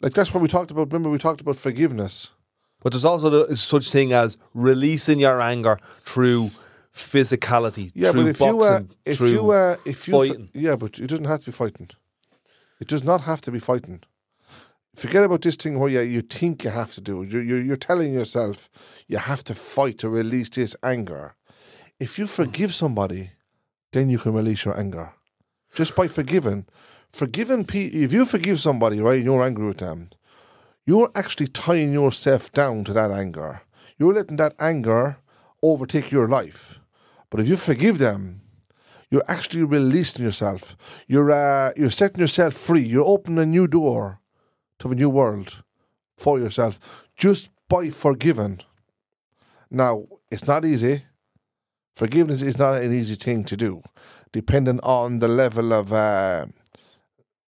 Like 0.01 0.13
that's 0.13 0.33
what 0.33 0.41
we 0.41 0.47
talked 0.47 0.71
about. 0.71 0.87
Remember, 0.91 1.09
we 1.09 1.17
talked 1.17 1.41
about 1.41 1.57
forgiveness. 1.57 2.31
But 2.81 2.93
there's 2.93 3.05
also 3.05 3.29
the, 3.29 3.55
such 3.55 3.91
thing 3.91 4.11
as 4.11 4.37
releasing 4.53 5.19
your 5.19 5.39
anger 5.39 5.79
through 6.03 6.51
physicality, 6.93 7.91
Yeah, 7.93 8.11
through 8.11 8.23
but 8.23 8.29
if 8.29 8.39
you 8.39 8.61
uh, 8.61 8.69
boxing, 8.69 8.89
if 9.05 9.17
through 9.17 9.27
you 9.29 9.51
uh, 9.51 9.75
if 9.85 10.07
you 10.07 10.13
fighting. 10.13 10.49
yeah, 10.53 10.75
but 10.75 10.99
it 10.99 11.07
doesn't 11.07 11.25
have 11.25 11.39
to 11.41 11.45
be 11.45 11.51
fighting. 11.51 11.89
It 12.79 12.87
does 12.87 13.03
not 13.03 13.21
have 13.21 13.41
to 13.41 13.51
be 13.51 13.59
fighting. 13.59 14.01
Forget 14.95 15.23
about 15.23 15.41
this 15.41 15.55
thing 15.55 15.79
where 15.79 15.89
you, 15.89 16.01
you 16.01 16.21
think 16.21 16.63
you 16.63 16.71
have 16.71 16.93
to 16.95 17.01
do 17.01 17.21
it. 17.21 17.29
You're, 17.29 17.43
you're, 17.43 17.61
you're 17.61 17.75
telling 17.77 18.13
yourself 18.13 18.69
you 19.07 19.19
have 19.19 19.43
to 19.45 19.55
fight 19.55 19.99
to 19.99 20.09
release 20.09 20.49
this 20.49 20.75
anger. 20.83 21.35
If 21.99 22.17
you 22.19 22.25
forgive 22.27 22.73
somebody, 22.73 23.31
then 23.93 24.09
you 24.09 24.17
can 24.17 24.33
release 24.33 24.65
your 24.65 24.77
anger. 24.77 25.13
Just 25.73 25.95
by 25.95 26.07
forgiving. 26.07 26.65
Forgiving 27.13 27.63
pe- 27.65 27.85
if 27.85 28.11
you 28.11 28.25
forgive 28.25 28.59
somebody, 28.59 28.99
right, 28.99 29.17
and 29.17 29.25
you're 29.25 29.43
angry 29.43 29.67
with 29.67 29.77
them, 29.77 30.09
you're 30.85 31.11
actually 31.15 31.47
tying 31.47 31.93
yourself 31.93 32.51
down 32.51 32.83
to 32.85 32.93
that 32.93 33.11
anger. 33.11 33.61
You're 33.97 34.13
letting 34.13 34.37
that 34.37 34.55
anger 34.59 35.17
overtake 35.61 36.11
your 36.11 36.27
life. 36.27 36.79
But 37.29 37.39
if 37.39 37.47
you 37.47 37.55
forgive 37.55 37.97
them, 37.97 38.41
you're 39.09 39.23
actually 39.27 39.63
releasing 39.63 40.23
yourself. 40.23 40.75
You're 41.07 41.31
uh, 41.31 41.73
you're 41.75 41.91
setting 41.91 42.21
yourself 42.21 42.53
free. 42.53 42.81
You're 42.81 43.05
opening 43.05 43.39
a 43.39 43.45
new 43.45 43.67
door 43.67 44.19
to 44.79 44.91
a 44.91 44.95
new 44.95 45.09
world 45.09 45.63
for 46.17 46.39
yourself 46.39 46.79
just 47.15 47.49
by 47.67 47.89
forgiving. 47.89 48.61
Now, 49.69 50.05
it's 50.31 50.47
not 50.47 50.65
easy. 50.65 51.03
Forgiveness 51.95 52.41
is 52.41 52.57
not 52.57 52.81
an 52.81 52.93
easy 52.93 53.15
thing 53.15 53.43
to 53.45 53.57
do, 53.57 53.81
depending 54.31 54.79
on 54.79 55.19
the 55.19 55.27
level 55.27 55.73
of 55.73 55.93
uh, 55.93 56.47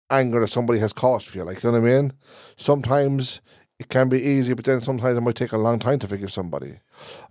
anger 0.09 0.39
that 0.39 0.47
somebody 0.47 0.79
has 0.79 0.93
caused 0.93 1.29
for 1.29 1.37
you. 1.37 1.43
Like, 1.43 1.63
you 1.63 1.71
know 1.71 1.79
what 1.79 1.89
I 1.89 1.95
mean? 1.95 2.13
Sometimes 2.55 3.41
it 3.79 3.89
can 3.89 4.09
be 4.09 4.21
easy, 4.21 4.53
but 4.53 4.65
then 4.65 4.81
sometimes 4.81 5.17
it 5.17 5.21
might 5.21 5.35
take 5.35 5.51
a 5.51 5.57
long 5.57 5.79
time 5.79 5.99
to 5.99 6.07
forgive 6.07 6.31
somebody. 6.31 6.79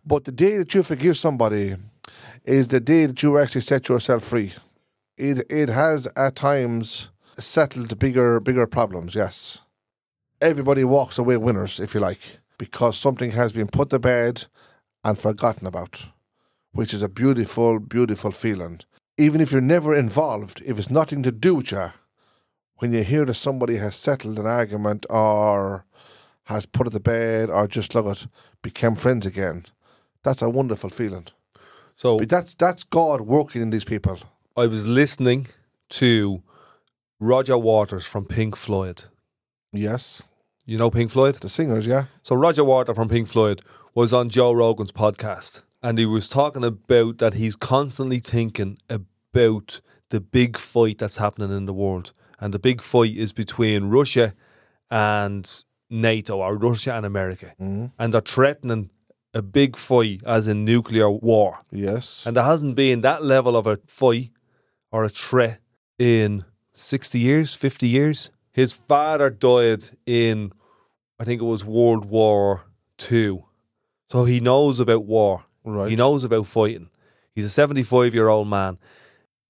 But 0.04 0.24
the 0.24 0.32
day 0.32 0.58
that 0.58 0.74
you 0.74 0.82
forgive 0.82 1.16
somebody 1.16 1.76
is 2.44 2.68
the 2.68 2.80
day 2.80 3.06
that 3.06 3.22
you 3.22 3.38
actually 3.38 3.62
set 3.62 3.88
yourself 3.88 4.24
free. 4.24 4.52
It 5.16 5.50
it 5.50 5.68
has 5.68 6.08
at 6.16 6.34
times 6.34 7.10
settled 7.38 7.98
bigger 7.98 8.40
bigger 8.40 8.66
problems. 8.66 9.14
Yes, 9.14 9.62
everybody 10.40 10.84
walks 10.84 11.18
away 11.18 11.36
winners, 11.36 11.80
if 11.80 11.94
you 11.94 12.00
like, 12.00 12.40
because 12.58 12.98
something 12.98 13.30
has 13.30 13.52
been 13.52 13.68
put 13.68 13.90
to 13.90 13.98
bed 13.98 14.44
and 15.04 15.18
forgotten 15.18 15.66
about, 15.66 16.06
which 16.72 16.92
is 16.92 17.02
a 17.02 17.08
beautiful, 17.08 17.78
beautiful 17.78 18.30
feeling. 18.30 18.80
Even 19.16 19.40
if 19.40 19.52
you're 19.52 19.60
never 19.60 19.94
involved, 19.94 20.60
if 20.66 20.78
it's 20.78 20.90
nothing 20.90 21.22
to 21.22 21.30
do 21.30 21.54
with 21.54 21.70
you, 21.70 21.92
when 22.78 22.92
you 22.92 23.02
hear 23.04 23.24
that 23.24 23.34
somebody 23.34 23.76
has 23.76 23.96
settled 23.96 24.38
an 24.38 24.46
argument 24.46 25.06
or 25.10 25.84
has 26.44 26.66
put 26.66 26.86
it 26.86 26.90
to 26.90 27.00
bed 27.00 27.50
or 27.50 27.66
just 27.66 27.94
look 27.94 28.06
at 28.06 28.26
became 28.62 28.94
friends 28.94 29.26
again, 29.26 29.64
that's 30.22 30.42
a 30.42 30.48
wonderful 30.50 30.90
feeling. 30.90 31.26
So 31.96 32.18
But 32.18 32.28
that's 32.28 32.54
that's 32.54 32.84
God 32.84 33.22
working 33.22 33.62
in 33.62 33.70
these 33.70 33.84
people. 33.84 34.18
I 34.56 34.66
was 34.66 34.86
listening 34.86 35.48
to 35.90 36.42
Roger 37.20 37.56
Waters 37.58 38.06
from 38.06 38.24
Pink 38.24 38.56
Floyd. 38.56 39.04
Yes, 39.72 40.22
You 40.66 40.78
know 40.78 40.90
Pink 40.90 41.10
Floyd? 41.10 41.34
the 41.36 41.48
singers, 41.48 41.86
yeah. 41.86 42.04
So 42.22 42.34
Roger 42.36 42.64
Waters 42.64 42.96
from 42.96 43.08
Pink 43.08 43.28
Floyd 43.28 43.62
was 43.94 44.12
on 44.12 44.28
Joe 44.28 44.52
Rogan's 44.52 44.92
podcast 44.92 45.62
and 45.82 45.98
he 45.98 46.06
was 46.06 46.28
talking 46.28 46.64
about 46.64 47.18
that 47.18 47.34
he's 47.34 47.56
constantly 47.56 48.18
thinking 48.18 48.78
about 48.88 49.80
the 50.08 50.20
big 50.20 50.56
fight 50.56 50.98
that's 50.98 51.18
happening 51.18 51.54
in 51.56 51.66
the 51.66 51.74
world. 51.74 52.12
And 52.44 52.52
the 52.52 52.58
big 52.58 52.82
fight 52.82 53.16
is 53.16 53.32
between 53.32 53.84
Russia 53.88 54.34
and 54.90 55.50
NATO 55.88 56.40
or 56.40 56.56
Russia 56.58 56.92
and 56.92 57.06
America. 57.06 57.54
Mhm. 57.58 57.92
And 57.98 58.12
they're 58.12 58.20
threatening 58.20 58.90
a 59.32 59.40
big 59.40 59.78
fight 59.78 60.20
as 60.26 60.46
in 60.46 60.62
nuclear 60.62 61.10
war. 61.10 61.60
Yes. 61.72 62.26
And 62.26 62.36
there 62.36 62.44
hasn't 62.44 62.74
been 62.74 63.00
that 63.00 63.24
level 63.24 63.56
of 63.56 63.66
a 63.66 63.78
fight 63.86 64.30
or 64.92 65.04
a 65.04 65.08
threat 65.08 65.60
in 65.98 66.44
60 66.74 67.18
years, 67.18 67.54
50 67.54 67.88
years. 67.88 68.28
His 68.52 68.74
father 68.74 69.30
died 69.30 69.84
in, 70.04 70.52
I 71.18 71.24
think 71.24 71.40
it 71.40 71.46
was 71.46 71.64
World 71.64 72.04
War 72.04 72.66
Two. 72.98 73.44
So 74.12 74.26
he 74.26 74.38
knows 74.38 74.80
about 74.80 75.06
war. 75.06 75.44
Right. 75.64 75.88
He 75.88 75.96
knows 75.96 76.24
about 76.24 76.46
fighting. 76.46 76.90
He's 77.34 77.46
a 77.46 77.48
75 77.48 78.12
year 78.12 78.28
old 78.28 78.48
man. 78.48 78.76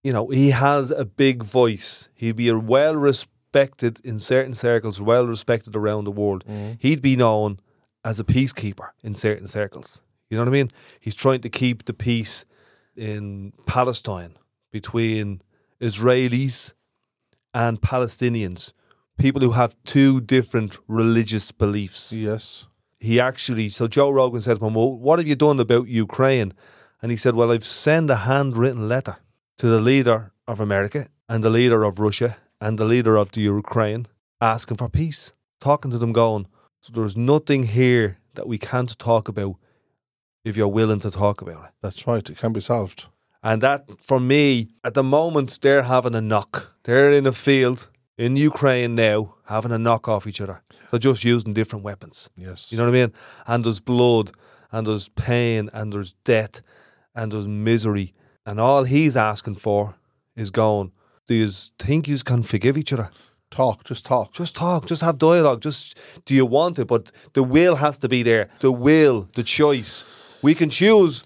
You 0.05 0.12
know, 0.12 0.28
he 0.28 0.50
has 0.50 0.90
a 0.90 1.05
big 1.05 1.42
voice. 1.42 2.09
He'd 2.14 2.36
be 2.36 2.48
a 2.48 2.59
well 2.59 2.94
respected 2.94 4.00
in 4.05 4.18
certain 4.18 4.55
circles, 4.55 5.00
well 5.00 5.26
respected 5.26 5.74
around 5.74 6.05
the 6.05 6.11
world. 6.22 6.44
Mhm. 6.46 6.76
He'd 6.78 7.02
be 7.02 7.16
known 7.16 7.59
as 8.05 8.20
a 8.20 8.24
peacekeeper 8.24 8.88
in 9.02 9.14
certain 9.14 9.46
circles. 9.48 10.00
You 10.28 10.36
know 10.36 10.42
what 10.42 10.48
I 10.55 10.59
mean? 10.61 10.70
He's 11.00 11.14
trying 11.14 11.40
to 11.40 11.48
keep 11.48 11.84
the 11.86 11.94
peace 11.94 12.44
in 12.96 13.52
Palestine 13.66 14.34
between 14.70 15.40
Israelis 15.80 16.74
and 17.52 17.80
Palestinians, 17.80 18.72
people 19.18 19.40
who 19.40 19.52
have 19.52 19.74
two 19.84 20.20
different 20.20 20.78
religious 20.88 21.50
beliefs. 21.52 22.12
Yes. 22.12 22.66
he 23.00 23.20
actually, 23.20 23.68
so 23.68 23.86
Joe 23.86 24.09
Rogan 24.11 24.40
said 24.40 24.59
to 24.59 24.64
him, 24.66 24.74
well, 24.74 24.92
what 24.96 25.18
have 25.18 25.28
you 25.28 25.34
done 25.36 25.61
about 25.61 25.88
Ukraine? 25.88 26.52
And 27.02 27.11
he 27.11 27.18
said, 27.18 27.34
well, 27.34 27.52
I've 27.52 27.64
sent 27.84 28.09
a 28.09 28.16
handwritten 28.30 28.88
letter 28.88 29.16
to 29.59 29.66
the 29.68 29.80
leader 29.80 30.32
of 30.46 30.61
America 30.61 31.09
and 31.28 31.42
the 31.42 31.50
leader 31.50 31.84
of 31.84 31.98
Russia 31.98 32.36
and 32.61 32.78
the 32.78 32.84
leader 32.84 33.16
of 33.16 33.32
the 33.32 33.40
Ukraine 33.40 34.07
asking 34.40 34.76
for 34.76 34.88
peace, 34.88 35.32
talking 35.61 35.90
to 35.90 35.98
them, 35.98 36.12
going, 36.12 36.46
so 36.80 36.92
there's 36.92 37.16
nothing 37.16 37.64
here 37.64 38.18
that 38.34 38.46
we 38.46 38.59
can't 38.59 38.98
talk 38.98 39.28
about 39.28 39.57
if 40.44 40.57
you're 40.57 40.68
willing 40.68 40.98
to 41.00 41.11
talk 41.11 41.40
about 41.40 41.64
it. 41.64 41.70
That's 41.80 42.07
right. 42.07 42.28
It 42.28 42.36
can 42.36 42.52
be 42.52 42.61
solved. 42.61 43.07
And 43.42 43.62
that, 43.62 43.86
for 44.02 44.20
me, 44.20 44.68
at 44.82 44.94
the 44.94 45.02
moment, 45.02 45.59
they're 45.61 45.82
having 45.82 46.14
a 46.14 46.20
knock. 46.20 46.74
They're 46.84 47.12
in 47.12 47.26
a 47.26 47.32
field 47.32 47.88
in 48.16 48.36
Ukraine 48.36 48.94
now, 48.94 49.34
having 49.46 49.72
a 49.72 49.78
knock 49.78 50.09
off 50.09 50.26
each 50.26 50.40
other. 50.40 50.62
They're 50.90 50.98
just 50.98 51.24
using 51.24 51.55
different 51.55 51.84
weapons. 51.84 52.30
Yes. 52.36 52.70
You 52.70 52.78
know 52.78 52.84
what 52.84 52.94
I 52.94 53.00
mean? 53.00 53.12
And 53.46 53.64
there's 53.64 53.80
blood, 53.80 54.32
and 54.72 54.86
there's 54.86 55.09
pain, 55.11 55.70
and 55.72 55.92
there's 55.92 56.12
death, 56.24 56.62
and 57.14 57.32
there's 57.32 57.48
misery. 57.48 58.14
And 58.47 58.61
all 58.61 58.84
he's 58.84 59.16
asking 59.16 59.57
for 59.57 59.95
is 60.36 60.51
going, 60.51 60.92
do 61.26 61.34
you 61.34 61.49
think 61.78 62.07
you 62.09 62.18
can 62.18 62.42
forgive 62.42 62.76
each 62.76 62.92
other? 62.92 63.11
talk. 63.51 63.84
Just 63.84 64.05
talk. 64.05 64.32
Just 64.32 64.57
talk, 64.57 64.84
just 64.86 65.01
have 65.03 65.16
dialogue. 65.16 65.61
Just 65.61 65.97
do 66.26 66.34
you 66.34 66.45
want 66.45 66.78
it? 66.80 66.86
But 66.88 67.12
the 67.34 67.42
will 67.45 67.76
has 67.76 67.97
to 67.99 68.09
be 68.09 68.24
there. 68.24 68.49
The 68.59 68.72
will, 68.72 69.28
the 69.34 69.45
choice. 69.45 70.05
We 70.42 70.57
can 70.57 70.70
choose 70.70 71.22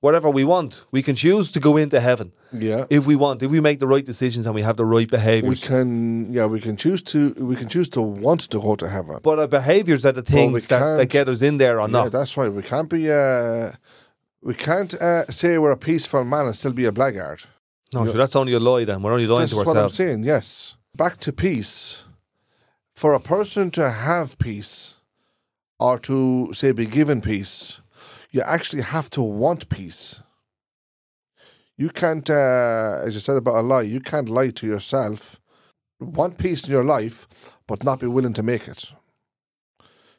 whatever 0.00 0.30
we 0.30 0.42
want. 0.42 0.86
We 0.90 1.02
can 1.02 1.14
choose 1.14 1.50
to 1.52 1.60
go 1.60 1.76
into 1.76 2.00
heaven 2.00 2.32
Yeah. 2.50 2.86
if 2.88 3.06
we 3.06 3.14
want. 3.14 3.42
If 3.42 3.50
we 3.50 3.60
make 3.60 3.78
the 3.78 3.86
right 3.86 4.06
decisions 4.06 4.46
and 4.46 4.54
we 4.54 4.62
have 4.62 4.78
the 4.78 4.86
right 4.86 5.10
behaviors. 5.10 5.60
we 5.62 5.68
can. 5.68 6.32
Yeah. 6.32 6.46
We 6.46 6.60
can 6.62 6.76
choose 6.78 7.02
to. 7.12 7.18
We 7.50 7.56
can 7.56 7.68
choose 7.68 7.90
to 7.90 8.00
want 8.00 8.40
to 8.52 8.58
go 8.58 8.74
to 8.76 8.88
heaven. 8.88 9.18
but 9.22 9.38
our 9.38 9.46
behaviors 9.48 10.06
are 10.06 10.12
the 10.12 10.22
things 10.22 10.68
that, 10.68 10.96
that 10.96 11.10
get 11.10 11.28
us 11.28 11.42
in 11.42 11.58
there 11.58 11.78
or 11.78 11.88
Yeah, 11.88 11.92
not. 12.04 12.12
that's 12.12 12.38
right. 12.38 12.50
We 12.50 12.62
can't 12.62 12.88
be. 12.88 13.10
Uh, 13.10 13.72
we 14.42 14.54
can't 14.54 14.94
uh, 14.94 15.26
say 15.26 15.58
we're 15.58 15.70
a 15.72 15.76
peaceful 15.76 16.24
man 16.24 16.46
and 16.46 16.56
still 16.56 16.72
be 16.72 16.84
a 16.84 16.92
blackguard. 16.92 17.42
No, 17.94 18.04
sure, 18.04 18.14
that's 18.14 18.36
only 18.36 18.52
a 18.52 18.60
lie. 18.60 18.84
Then 18.84 19.02
we're 19.02 19.12
only 19.12 19.26
lying 19.26 19.42
That's 19.42 19.52
to 19.52 19.58
ourselves. 19.58 19.74
That's 19.74 19.98
what 19.98 20.04
I'm 20.04 20.08
saying. 20.14 20.24
Yes. 20.24 20.76
Back 20.94 21.20
to 21.20 21.32
peace. 21.32 22.04
For 22.94 23.12
a 23.12 23.20
person 23.20 23.70
to 23.72 23.90
have 23.90 24.38
peace, 24.38 24.96
or 25.78 25.98
to 26.00 26.52
say 26.54 26.72
be 26.72 26.86
given 26.86 27.20
peace, 27.20 27.80
you 28.30 28.40
actually 28.42 28.82
have 28.82 29.10
to 29.10 29.22
want 29.22 29.68
peace. 29.68 30.22
You 31.76 31.90
can't, 31.90 32.28
uh, 32.30 33.02
as 33.04 33.14
you 33.14 33.20
said 33.20 33.36
about 33.36 33.56
a 33.56 33.60
lie, 33.60 33.82
you 33.82 34.00
can't 34.00 34.30
lie 34.30 34.50
to 34.50 34.66
yourself. 34.66 35.38
Want 36.00 36.38
peace 36.38 36.64
in 36.64 36.70
your 36.70 36.84
life, 36.84 37.26
but 37.66 37.84
not 37.84 38.00
be 38.00 38.06
willing 38.06 38.32
to 38.34 38.42
make 38.42 38.66
it. 38.66 38.92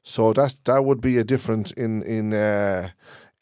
So 0.03 0.31
that's 0.31 0.55
that 0.65 0.85
would 0.85 1.01
be 1.01 1.17
a 1.17 1.23
difference 1.23 1.71
in 1.71 2.01
in 2.03 2.33
uh, 2.33 2.89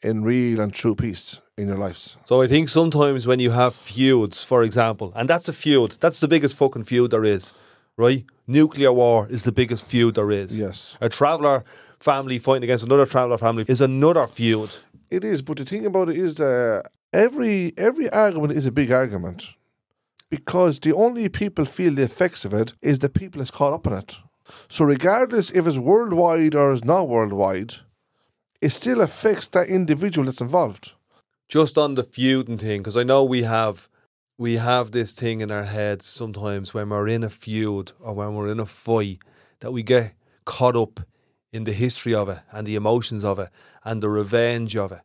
in 0.06 0.22
real 0.22 0.60
and 0.60 0.72
true 0.72 0.94
peace 0.94 1.40
in 1.58 1.66
your 1.66 1.76
lives. 1.76 2.16
So 2.26 2.40
I 2.40 2.46
think 2.46 2.68
sometimes 2.68 3.26
when 3.26 3.40
you 3.40 3.50
have 3.50 3.74
feuds, 3.74 4.44
for 4.44 4.62
example, 4.62 5.12
and 5.16 5.28
that's 5.28 5.48
a 5.48 5.52
feud, 5.52 5.96
that's 6.00 6.20
the 6.20 6.28
biggest 6.28 6.56
fucking 6.56 6.84
feud 6.84 7.10
there 7.10 7.24
is, 7.24 7.52
right? 7.96 8.24
Nuclear 8.46 8.92
war 8.92 9.26
is 9.28 9.42
the 9.42 9.52
biggest 9.52 9.84
feud 9.86 10.14
there 10.14 10.30
is. 10.30 10.60
Yes. 10.60 10.96
A 11.00 11.08
traveller 11.08 11.64
family 11.98 12.38
fighting 12.38 12.62
against 12.62 12.84
another 12.84 13.06
traveller 13.06 13.38
family 13.38 13.64
is 13.68 13.80
another 13.80 14.26
feud. 14.28 14.76
It 15.10 15.24
is, 15.24 15.42
but 15.42 15.56
the 15.56 15.64
thing 15.64 15.84
about 15.84 16.08
it 16.08 16.16
is 16.16 16.36
that 16.36 16.84
every 17.12 17.72
every 17.76 18.08
argument 18.10 18.52
is 18.52 18.66
a 18.66 18.72
big 18.72 18.92
argument 18.92 19.56
because 20.30 20.78
the 20.78 20.94
only 20.94 21.28
people 21.28 21.64
feel 21.64 21.94
the 21.94 22.02
effects 22.02 22.44
of 22.44 22.54
it 22.54 22.74
is 22.80 23.00
the 23.00 23.08
people 23.08 23.38
that's 23.40 23.50
caught 23.50 23.72
up 23.72 23.86
in 23.86 23.92
it. 23.94 24.16
So 24.68 24.84
regardless 24.84 25.50
if 25.50 25.66
it's 25.66 25.78
worldwide 25.78 26.54
or 26.54 26.72
it's 26.72 26.84
not 26.84 27.08
worldwide, 27.08 27.74
it 28.60 28.70
still 28.70 29.00
affects 29.00 29.48
that 29.48 29.68
individual 29.68 30.26
that's 30.26 30.40
involved. 30.40 30.92
Just 31.48 31.78
on 31.78 31.94
the 31.94 32.02
feuding 32.02 32.58
thing, 32.58 32.80
because 32.80 32.96
I 32.96 33.04
know 33.04 33.24
we 33.24 33.42
have 33.42 33.88
we 34.38 34.56
have 34.56 34.90
this 34.90 35.12
thing 35.12 35.40
in 35.40 35.50
our 35.50 35.64
heads 35.64 36.04
sometimes 36.04 36.74
when 36.74 36.90
we're 36.90 37.08
in 37.08 37.24
a 37.24 37.30
feud 37.30 37.92
or 38.00 38.14
when 38.14 38.34
we're 38.34 38.48
in 38.48 38.60
a 38.60 38.66
fight 38.66 39.18
that 39.60 39.72
we 39.72 39.82
get 39.82 40.12
caught 40.44 40.76
up 40.76 41.00
in 41.52 41.64
the 41.64 41.72
history 41.72 42.14
of 42.14 42.28
it 42.28 42.38
and 42.52 42.66
the 42.66 42.74
emotions 42.74 43.24
of 43.24 43.38
it 43.38 43.48
and 43.84 44.02
the 44.02 44.08
revenge 44.08 44.76
of 44.76 44.92
it. 44.92 45.00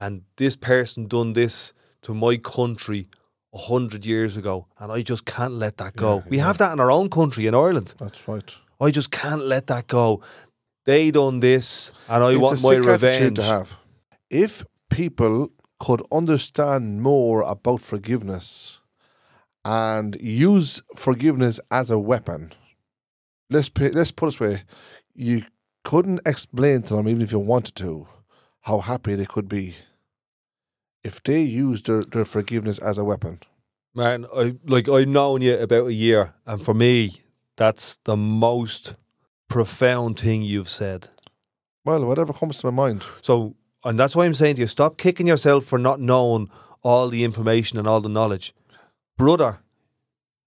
And 0.00 0.22
this 0.36 0.56
person 0.56 1.06
done 1.06 1.34
this 1.34 1.72
to 2.02 2.14
my 2.14 2.36
country 2.36 3.08
a 3.54 3.58
hundred 3.58 4.04
years 4.04 4.36
ago, 4.36 4.66
and 4.78 4.92
I 4.92 5.02
just 5.02 5.24
can't 5.24 5.54
let 5.54 5.78
that 5.78 5.96
go. 5.96 6.16
Yeah, 6.16 6.30
we 6.30 6.36
yeah. 6.38 6.46
have 6.46 6.58
that 6.58 6.72
in 6.72 6.80
our 6.80 6.90
own 6.90 7.08
country, 7.08 7.46
in 7.46 7.54
Ireland. 7.54 7.94
That's 7.98 8.28
right. 8.28 8.54
I 8.80 8.90
just 8.90 9.10
can't 9.10 9.46
let 9.46 9.68
that 9.68 9.86
go. 9.86 10.20
They 10.86 11.10
done 11.10 11.40
this, 11.40 11.92
and 12.08 12.24
I 12.24 12.32
it's 12.32 12.40
want 12.40 12.60
a 12.60 12.62
my 12.62 12.74
sick 12.76 12.84
revenge. 12.84 13.36
to 13.36 13.42
have. 13.42 13.76
If 14.30 14.64
people 14.88 15.50
could 15.78 16.02
understand 16.10 17.02
more 17.02 17.42
about 17.42 17.82
forgiveness 17.82 18.80
and 19.64 20.16
use 20.20 20.82
forgiveness 20.94 21.60
as 21.70 21.90
a 21.90 21.98
weapon, 21.98 22.52
let's 23.50 23.68
put, 23.68 23.94
let's 23.94 24.12
put 24.12 24.26
it 24.26 24.30
this 24.30 24.40
way: 24.40 24.62
you 25.14 25.42
couldn't 25.84 26.20
explain 26.24 26.82
to 26.82 26.94
them, 26.96 27.08
even 27.08 27.22
if 27.22 27.32
you 27.32 27.40
wanted 27.40 27.74
to, 27.76 28.06
how 28.62 28.78
happy 28.78 29.14
they 29.16 29.26
could 29.26 29.48
be 29.48 29.74
if 31.06 31.22
they 31.22 31.42
used 31.42 31.86
their, 31.86 32.02
their 32.02 32.24
forgiveness 32.24 32.78
as 32.78 32.98
a 32.98 33.04
weapon. 33.04 33.38
Man, 33.94 34.26
I 34.34 34.56
like 34.66 34.88
I've 34.88 35.08
known 35.08 35.42
you 35.42 35.56
about 35.58 35.86
a 35.86 35.92
year, 35.92 36.34
and 36.44 36.62
for 36.64 36.74
me, 36.74 37.22
that's 37.56 37.98
the 38.04 38.16
most 38.16 38.94
profound 39.48 40.18
thing 40.20 40.42
you've 40.42 40.68
said. 40.68 41.08
Well, 41.84 42.04
whatever 42.04 42.32
comes 42.32 42.58
to 42.58 42.70
my 42.70 42.86
mind. 42.86 43.04
So, 43.22 43.54
and 43.84 43.98
that's 43.98 44.16
why 44.16 44.24
I'm 44.24 44.34
saying 44.34 44.56
to 44.56 44.62
you, 44.62 44.66
stop 44.66 44.98
kicking 44.98 45.26
yourself 45.26 45.64
for 45.64 45.78
not 45.78 46.00
knowing 46.00 46.50
all 46.82 47.08
the 47.08 47.24
information 47.24 47.78
and 47.78 47.86
all 47.86 48.00
the 48.00 48.08
knowledge, 48.08 48.54
brother. 49.16 49.58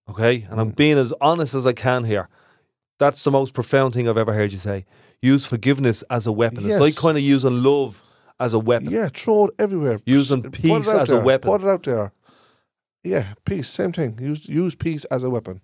Okay, 0.10 0.48
and 0.50 0.60
I'm 0.60 0.72
being 0.72 0.98
as 0.98 1.14
honest 1.22 1.54
as 1.54 1.68
I 1.68 1.74
can 1.74 2.04
here. 2.04 2.30
That's 2.98 3.24
the 3.24 3.32
most 3.32 3.54
profound 3.54 3.94
thing 3.94 4.10
I've 4.10 4.18
ever 4.18 4.34
heard 4.34 4.52
you 4.52 4.58
say. 4.58 4.86
Use 5.22 5.46
forgiveness 5.46 6.04
as 6.10 6.28
a 6.28 6.32
weapon. 6.32 6.64
Yes. 6.64 6.74
It's 6.74 6.82
like 6.82 6.96
kind 6.96 7.18
of 7.18 7.24
using 7.24 7.64
love 7.64 8.04
as 8.40 8.54
a 8.54 8.60
weapon. 8.60 8.90
Yeah, 8.90 9.10
throw 9.14 9.46
it 9.46 9.54
everywhere. 9.60 10.00
Using 10.06 10.44
peace 10.50 10.94
as 10.94 11.12
a 11.12 11.20
weapon. 11.20 11.52
Put 11.52 11.62
it 11.62 11.68
out 11.68 11.84
there. 11.84 12.12
Yeah, 13.04 13.34
peace, 13.46 13.70
same 13.70 13.92
thing. 13.92 14.18
Use 14.22 14.50
use 14.50 14.76
peace 14.76 15.06
as 15.06 15.24
a 15.24 15.30
weapon. 15.30 15.62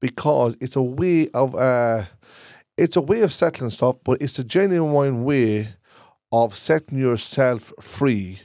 Because 0.00 0.56
it's 0.60 0.76
a 0.76 0.82
way 0.82 1.28
of 1.28 1.54
uh 1.54 2.04
it's 2.76 2.96
a 2.96 3.00
way 3.00 3.22
of 3.22 3.32
settling 3.32 3.70
stuff, 3.70 3.96
but 4.04 4.20
it's 4.20 4.38
a 4.38 4.44
genuine 4.44 5.24
way 5.24 5.68
of 6.32 6.56
setting 6.56 6.98
yourself 6.98 7.72
free. 7.80 8.40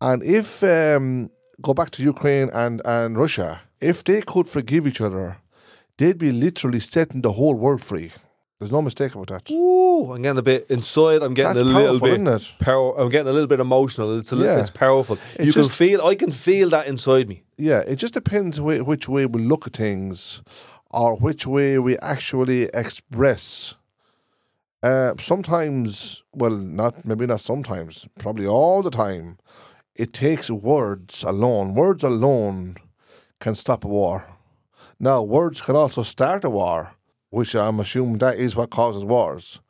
And 0.00 0.22
if 0.22 0.62
um 0.62 1.30
go 1.62 1.74
back 1.74 1.90
to 1.90 2.02
Ukraine 2.02 2.48
and, 2.52 2.80
and 2.84 3.18
Russia, 3.18 3.60
if 3.80 4.02
they 4.04 4.22
could 4.22 4.48
forgive 4.48 4.86
each 4.86 5.00
other, 5.00 5.38
they'd 5.98 6.18
be 6.18 6.32
literally 6.32 6.80
setting 6.80 7.20
the 7.22 7.32
whole 7.32 7.54
world 7.54 7.82
free. 7.82 8.12
There's 8.58 8.72
no 8.72 8.82
mistake 8.82 9.14
about 9.14 9.28
that. 9.28 9.50
Ooh, 9.50 10.12
I'm 10.12 10.20
getting 10.20 10.38
a 10.38 10.42
bit 10.42 10.66
inside. 10.68 11.22
I'm 11.22 11.32
getting 11.32 11.54
That's 11.54 11.60
a 11.60 11.64
little 11.64 11.98
powerful, 11.98 12.08
bit 12.08 12.12
isn't 12.20 12.28
it? 12.28 12.54
power. 12.58 12.94
I'm 13.00 13.08
getting 13.08 13.28
a 13.28 13.32
little 13.32 13.46
bit 13.46 13.58
emotional. 13.60 14.18
It's 14.18 14.32
a 14.32 14.36
li- 14.36 14.44
Yeah. 14.44 14.60
it's 14.60 14.68
powerful. 14.68 15.16
It's 15.36 15.46
you 15.46 15.52
can 15.54 15.68
feel. 15.70 16.02
I 16.04 16.14
can 16.14 16.30
feel 16.30 16.68
that 16.70 16.86
inside 16.86 17.26
me. 17.26 17.42
Yeah, 17.56 17.78
it 17.80 17.96
just 17.96 18.12
depends 18.12 18.60
which 18.60 19.08
way 19.08 19.24
we 19.24 19.40
look 19.42 19.66
at 19.66 19.76
things 19.76 20.42
or 20.90 21.16
which 21.16 21.46
way 21.46 21.78
we 21.78 21.96
actually 21.98 22.64
express. 22.74 23.76
Uh, 24.82 25.12
sometimes, 25.20 26.24
well, 26.32 26.50
not 26.50 27.04
maybe 27.04 27.26
not 27.26 27.40
sometimes, 27.40 28.08
probably 28.18 28.46
all 28.46 28.82
the 28.82 28.90
time, 28.90 29.38
it 29.94 30.12
takes 30.12 30.50
words 30.50 31.22
alone. 31.22 31.74
Words 31.74 32.02
alone 32.02 32.76
can 33.40 33.54
stop 33.54 33.84
a 33.84 33.88
war. 33.88 34.24
Now, 34.98 35.22
words 35.22 35.60
can 35.62 35.76
also 35.76 36.02
start 36.02 36.44
a 36.44 36.50
war, 36.50 36.92
which 37.30 37.54
I'm 37.54 37.80
assuming 37.80 38.18
that 38.18 38.38
is 38.38 38.56
what 38.56 38.70
causes 38.70 39.04
wars. 39.04 39.60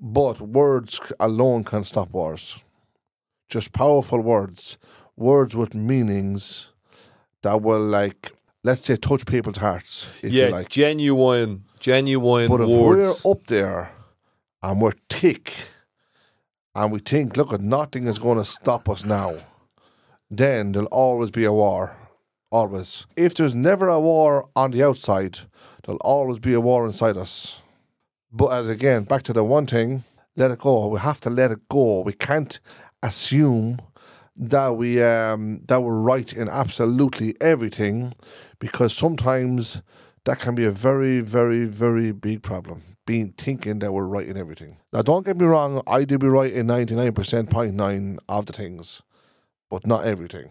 But 0.00 0.40
words 0.40 1.00
alone 1.18 1.64
can 1.64 1.84
stop 1.84 2.10
wars. 2.10 2.62
Just 3.48 3.72
powerful 3.72 4.20
words, 4.20 4.78
words 5.16 5.56
with 5.56 5.74
meanings 5.74 6.70
that 7.42 7.62
will 7.62 7.84
like 7.84 8.32
let's 8.64 8.82
say 8.82 8.96
touch 8.96 9.26
people's 9.26 9.58
hearts 9.58 10.10
if 10.22 10.32
yeah, 10.32 10.46
you 10.46 10.52
like. 10.52 10.68
genuine, 10.68 11.64
genuine 11.78 12.48
But 12.48 12.62
if 12.62 12.68
we're 12.68 13.30
up 13.30 13.46
there 13.46 13.92
and 14.62 14.80
we're 14.80 14.94
thick 15.08 15.52
and 16.74 16.90
we 16.90 16.98
think, 16.98 17.36
look, 17.36 17.60
nothing 17.60 18.08
is 18.08 18.18
going 18.18 18.38
to 18.38 18.44
stop 18.44 18.88
us 18.88 19.04
now, 19.04 19.36
then 20.28 20.72
there'll 20.72 20.88
always 20.88 21.30
be 21.30 21.44
a 21.44 21.52
war. 21.52 21.96
Always. 22.50 23.06
If 23.16 23.34
there's 23.34 23.54
never 23.54 23.88
a 23.88 24.00
war 24.00 24.48
on 24.56 24.70
the 24.70 24.82
outside, 24.82 25.40
there'll 25.82 25.98
always 25.98 26.38
be 26.38 26.54
a 26.54 26.60
war 26.60 26.86
inside 26.86 27.16
us. 27.16 27.60
But 28.32 28.48
as 28.48 28.68
again, 28.68 29.04
back 29.04 29.22
to 29.24 29.32
the 29.32 29.44
one 29.44 29.66
thing, 29.66 30.04
let 30.36 30.50
it 30.50 30.58
go. 30.58 30.88
We 30.88 30.98
have 31.00 31.20
to 31.22 31.30
let 31.30 31.52
it 31.52 31.68
go. 31.68 32.00
We 32.00 32.12
can't 32.12 32.58
assume 33.02 33.78
that 34.36 34.76
we 34.76 35.02
um 35.02 35.60
that 35.66 35.82
we're 35.82 35.94
right 35.94 36.32
in 36.32 36.48
absolutely 36.48 37.36
everything 37.40 38.14
because 38.64 38.96
sometimes 38.96 39.82
that 40.24 40.38
can 40.38 40.54
be 40.54 40.64
a 40.64 40.70
very, 40.70 41.20
very, 41.20 41.66
very 41.66 42.12
big 42.12 42.42
problem. 42.42 42.82
Being 43.06 43.34
thinking 43.36 43.80
that 43.80 43.92
we're 43.92 44.06
right 44.06 44.26
in 44.26 44.38
everything. 44.38 44.78
Now, 44.90 45.02
don't 45.02 45.26
get 45.26 45.36
me 45.36 45.44
wrong. 45.44 45.82
I 45.86 46.04
do 46.04 46.16
be 46.16 46.28
right 46.28 46.50
in 46.50 46.66
ninety 46.66 46.94
nine 46.94 47.12
percent 47.12 47.50
point 47.50 47.74
nine 47.74 48.18
of 48.26 48.46
the 48.46 48.54
things, 48.54 49.02
but 49.68 49.86
not 49.86 50.06
everything. 50.06 50.50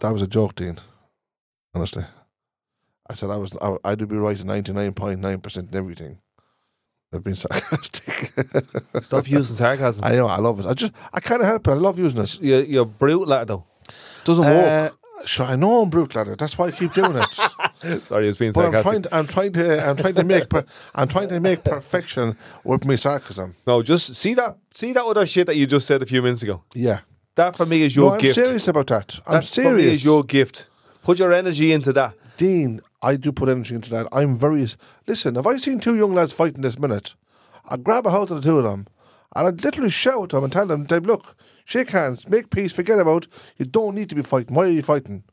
That 0.00 0.12
was 0.12 0.20
a 0.20 0.26
joke, 0.26 0.56
Dean. 0.56 0.78
Honestly, 1.76 2.04
I 3.08 3.14
said 3.14 3.30
I 3.30 3.36
was. 3.36 3.56
I, 3.62 3.76
I 3.84 3.94
do 3.94 4.08
be 4.08 4.16
right 4.16 4.40
in 4.40 4.48
ninety 4.48 4.72
nine 4.72 4.92
point 4.92 5.20
nine 5.20 5.38
percent 5.40 5.70
in 5.70 5.76
everything. 5.76 6.18
I've 7.14 7.22
been 7.22 7.36
sarcastic. 7.46 8.32
Stop 9.00 9.30
using 9.30 9.54
sarcasm. 9.54 10.04
I 10.04 10.16
know. 10.16 10.26
I 10.26 10.38
love 10.38 10.58
it. 10.58 10.66
I 10.66 10.74
just. 10.74 10.90
I 11.12 11.20
can't 11.20 11.44
help 11.44 11.68
it. 11.68 11.70
I 11.70 11.74
love 11.74 12.00
using 12.00 12.20
it. 12.22 12.40
you're, 12.42 12.64
you're 12.64 12.84
brutal 12.84 13.32
at 13.32 13.42
it 13.42 13.48
though. 13.48 13.64
Doesn't 14.24 14.44
work. 14.44 14.66
Uh, 14.66 14.95
Sure, 15.24 15.46
I 15.46 15.56
know 15.56 15.82
I'm 15.82 15.90
brutal 15.90 16.20
at 16.20 16.28
it. 16.28 16.38
That's 16.38 16.56
why 16.58 16.66
I 16.66 16.70
keep 16.70 16.92
doing 16.92 17.16
it. 17.16 17.28
Sorry, 18.04 18.24
I 18.24 18.26
was 18.28 18.36
being 18.36 18.52
But 18.52 18.66
I'm 18.66 18.72
sarcastic. 18.72 18.82
trying, 18.82 19.02
to, 19.02 19.14
I'm 19.16 19.26
trying 19.26 19.52
to, 19.54 19.88
I'm 19.88 19.96
trying 19.96 20.14
to 20.14 20.24
make, 20.24 20.48
per, 20.48 20.64
I'm 20.94 21.08
trying 21.08 21.28
to 21.30 21.40
make 21.40 21.64
perfection 21.64 22.36
with 22.64 22.84
my 22.84 22.96
sarcasm. 22.96 23.56
no, 23.66 23.82
just 23.82 24.14
see 24.14 24.34
that. 24.34 24.56
See 24.74 24.92
that 24.92 25.04
other 25.04 25.26
shit 25.26 25.46
that 25.46 25.56
you 25.56 25.66
just 25.66 25.86
said 25.86 26.02
a 26.02 26.06
few 26.06 26.22
minutes 26.22 26.42
ago. 26.42 26.62
Yeah, 26.74 27.00
That 27.34 27.56
for 27.56 27.66
me 27.66 27.82
is 27.82 27.96
no, 27.96 28.04
your 28.04 28.12
I'm 28.14 28.20
gift. 28.20 28.34
serious 28.34 28.68
about 28.68 28.86
that. 28.88 29.20
I'm 29.26 29.34
That 29.34 29.44
for 29.44 29.60
me 29.60 29.64
serious. 29.64 29.92
is 29.98 30.04
your 30.04 30.22
gift. 30.22 30.68
Put 31.02 31.18
your 31.18 31.32
energy 31.32 31.72
into 31.72 31.92
that. 31.94 32.14
Dean, 32.36 32.80
I 33.02 33.16
do 33.16 33.32
put 33.32 33.48
energy 33.48 33.74
into 33.74 33.90
that. 33.90 34.06
I'm 34.12 34.34
very. 34.34 34.66
Listen, 35.06 35.36
if 35.36 35.46
I 35.46 35.56
seen 35.56 35.80
two 35.80 35.96
young 35.96 36.14
lads 36.14 36.32
fighting 36.32 36.60
this 36.62 36.78
minute, 36.78 37.14
I'd 37.68 37.82
grab 37.84 38.06
a 38.06 38.10
hold 38.10 38.30
of 38.30 38.42
the 38.42 38.48
two 38.48 38.58
of 38.58 38.64
them 38.64 38.86
and 39.34 39.48
I'd 39.48 39.64
literally 39.64 39.90
shout 39.90 40.24
at 40.24 40.28
them 40.30 40.44
and 40.44 40.52
tell 40.52 40.66
them, 40.66 40.84
Dave, 40.84 41.06
look, 41.06 41.34
shake 41.66 41.90
hands, 41.90 42.28
make 42.28 42.48
peace, 42.48 42.72
forget 42.72 42.98
about. 42.98 43.26
You 43.58 43.66
don't 43.66 43.94
need 43.94 44.08
to 44.08 44.14
be 44.14 44.22
fighting. 44.22 44.54
Why 44.54 44.64
are 44.64 44.70
you 44.70 44.82
fighting? 44.82 45.24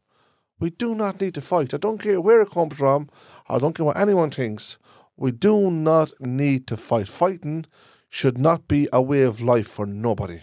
We 0.59 0.71
do 0.71 0.95
not 0.95 1.21
need 1.21 1.35
to 1.35 1.41
fight. 1.41 1.73
I 1.73 1.77
don't 1.77 1.99
care 1.99 2.19
where 2.19 2.41
it 2.41 2.51
comes 2.51 2.77
from. 2.77 3.09
I 3.47 3.59
don't 3.59 3.73
care 3.73 3.85
what 3.85 3.97
anyone 3.97 4.31
thinks. 4.31 4.77
We 5.15 5.31
do 5.31 5.69
not 5.69 6.11
need 6.19 6.67
to 6.67 6.77
fight. 6.77 7.07
Fighting 7.07 7.65
should 8.09 8.37
not 8.37 8.67
be 8.67 8.89
a 8.91 9.01
way 9.01 9.21
of 9.21 9.41
life 9.41 9.67
for 9.67 9.85
nobody. 9.85 10.41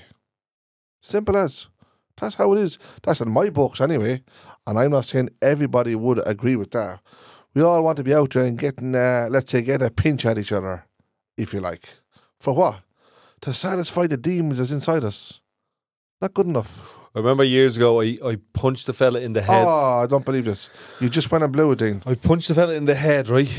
Simple 1.01 1.37
as. 1.37 1.69
That's 2.21 2.37
how 2.37 2.53
it 2.53 2.61
is. 2.61 2.79
That's 3.03 3.21
in 3.21 3.31
my 3.31 3.51
books 3.51 3.81
anyway. 3.81 4.23
And 4.67 4.79
I'm 4.79 4.91
not 4.91 5.07
saying 5.07 5.31
everybody 5.43 5.95
would 5.95 6.27
agree 6.27 6.57
with 6.57 6.71
that. 6.73 7.01
We 7.55 7.63
all 7.63 7.83
want 7.83 7.97
to 7.97 8.05
be 8.05 8.15
out 8.15 8.31
there 8.33 8.45
and 8.45 8.59
getting, 8.59 8.95
uh, 8.95 9.27
let's 9.31 9.51
say, 9.51 9.63
get 9.63 9.83
a 9.83 9.91
pinch 9.91 10.25
at 10.25 10.39
each 10.39 10.53
other, 10.53 10.85
if 11.37 11.53
you 11.53 11.61
like. 11.61 11.89
For 12.39 12.55
what? 12.55 12.83
To 13.41 13.53
satisfy 13.53 14.07
the 14.07 14.17
demons 14.17 14.59
that's 14.59 14.71
inside 14.71 15.03
us. 15.03 15.40
Not 16.21 16.35
good 16.35 16.47
enough. 16.47 16.97
I 17.15 17.19
remember 17.19 17.43
years 17.43 17.77
ago, 17.77 18.01
I, 18.01 18.17
I 18.25 18.39
punched 18.53 18.87
the 18.87 18.93
fella 18.93 19.21
in 19.21 19.33
the 19.33 19.43
head. 19.43 19.67
Oh, 19.67 20.03
I 20.03 20.07
don't 20.07 20.25
believe 20.25 20.45
this. 20.45 20.71
You 21.01 21.09
just 21.09 21.31
went 21.33 21.43
and 21.43 21.53
blew 21.53 21.73
it, 21.73 21.79
Dean. 21.79 22.03
I 22.07 22.15
punched 22.15 22.49
the 22.49 22.55
fella 22.55 22.75
in 22.75 22.85
the 22.85 22.95
head, 22.95 23.29
right? 23.29 23.51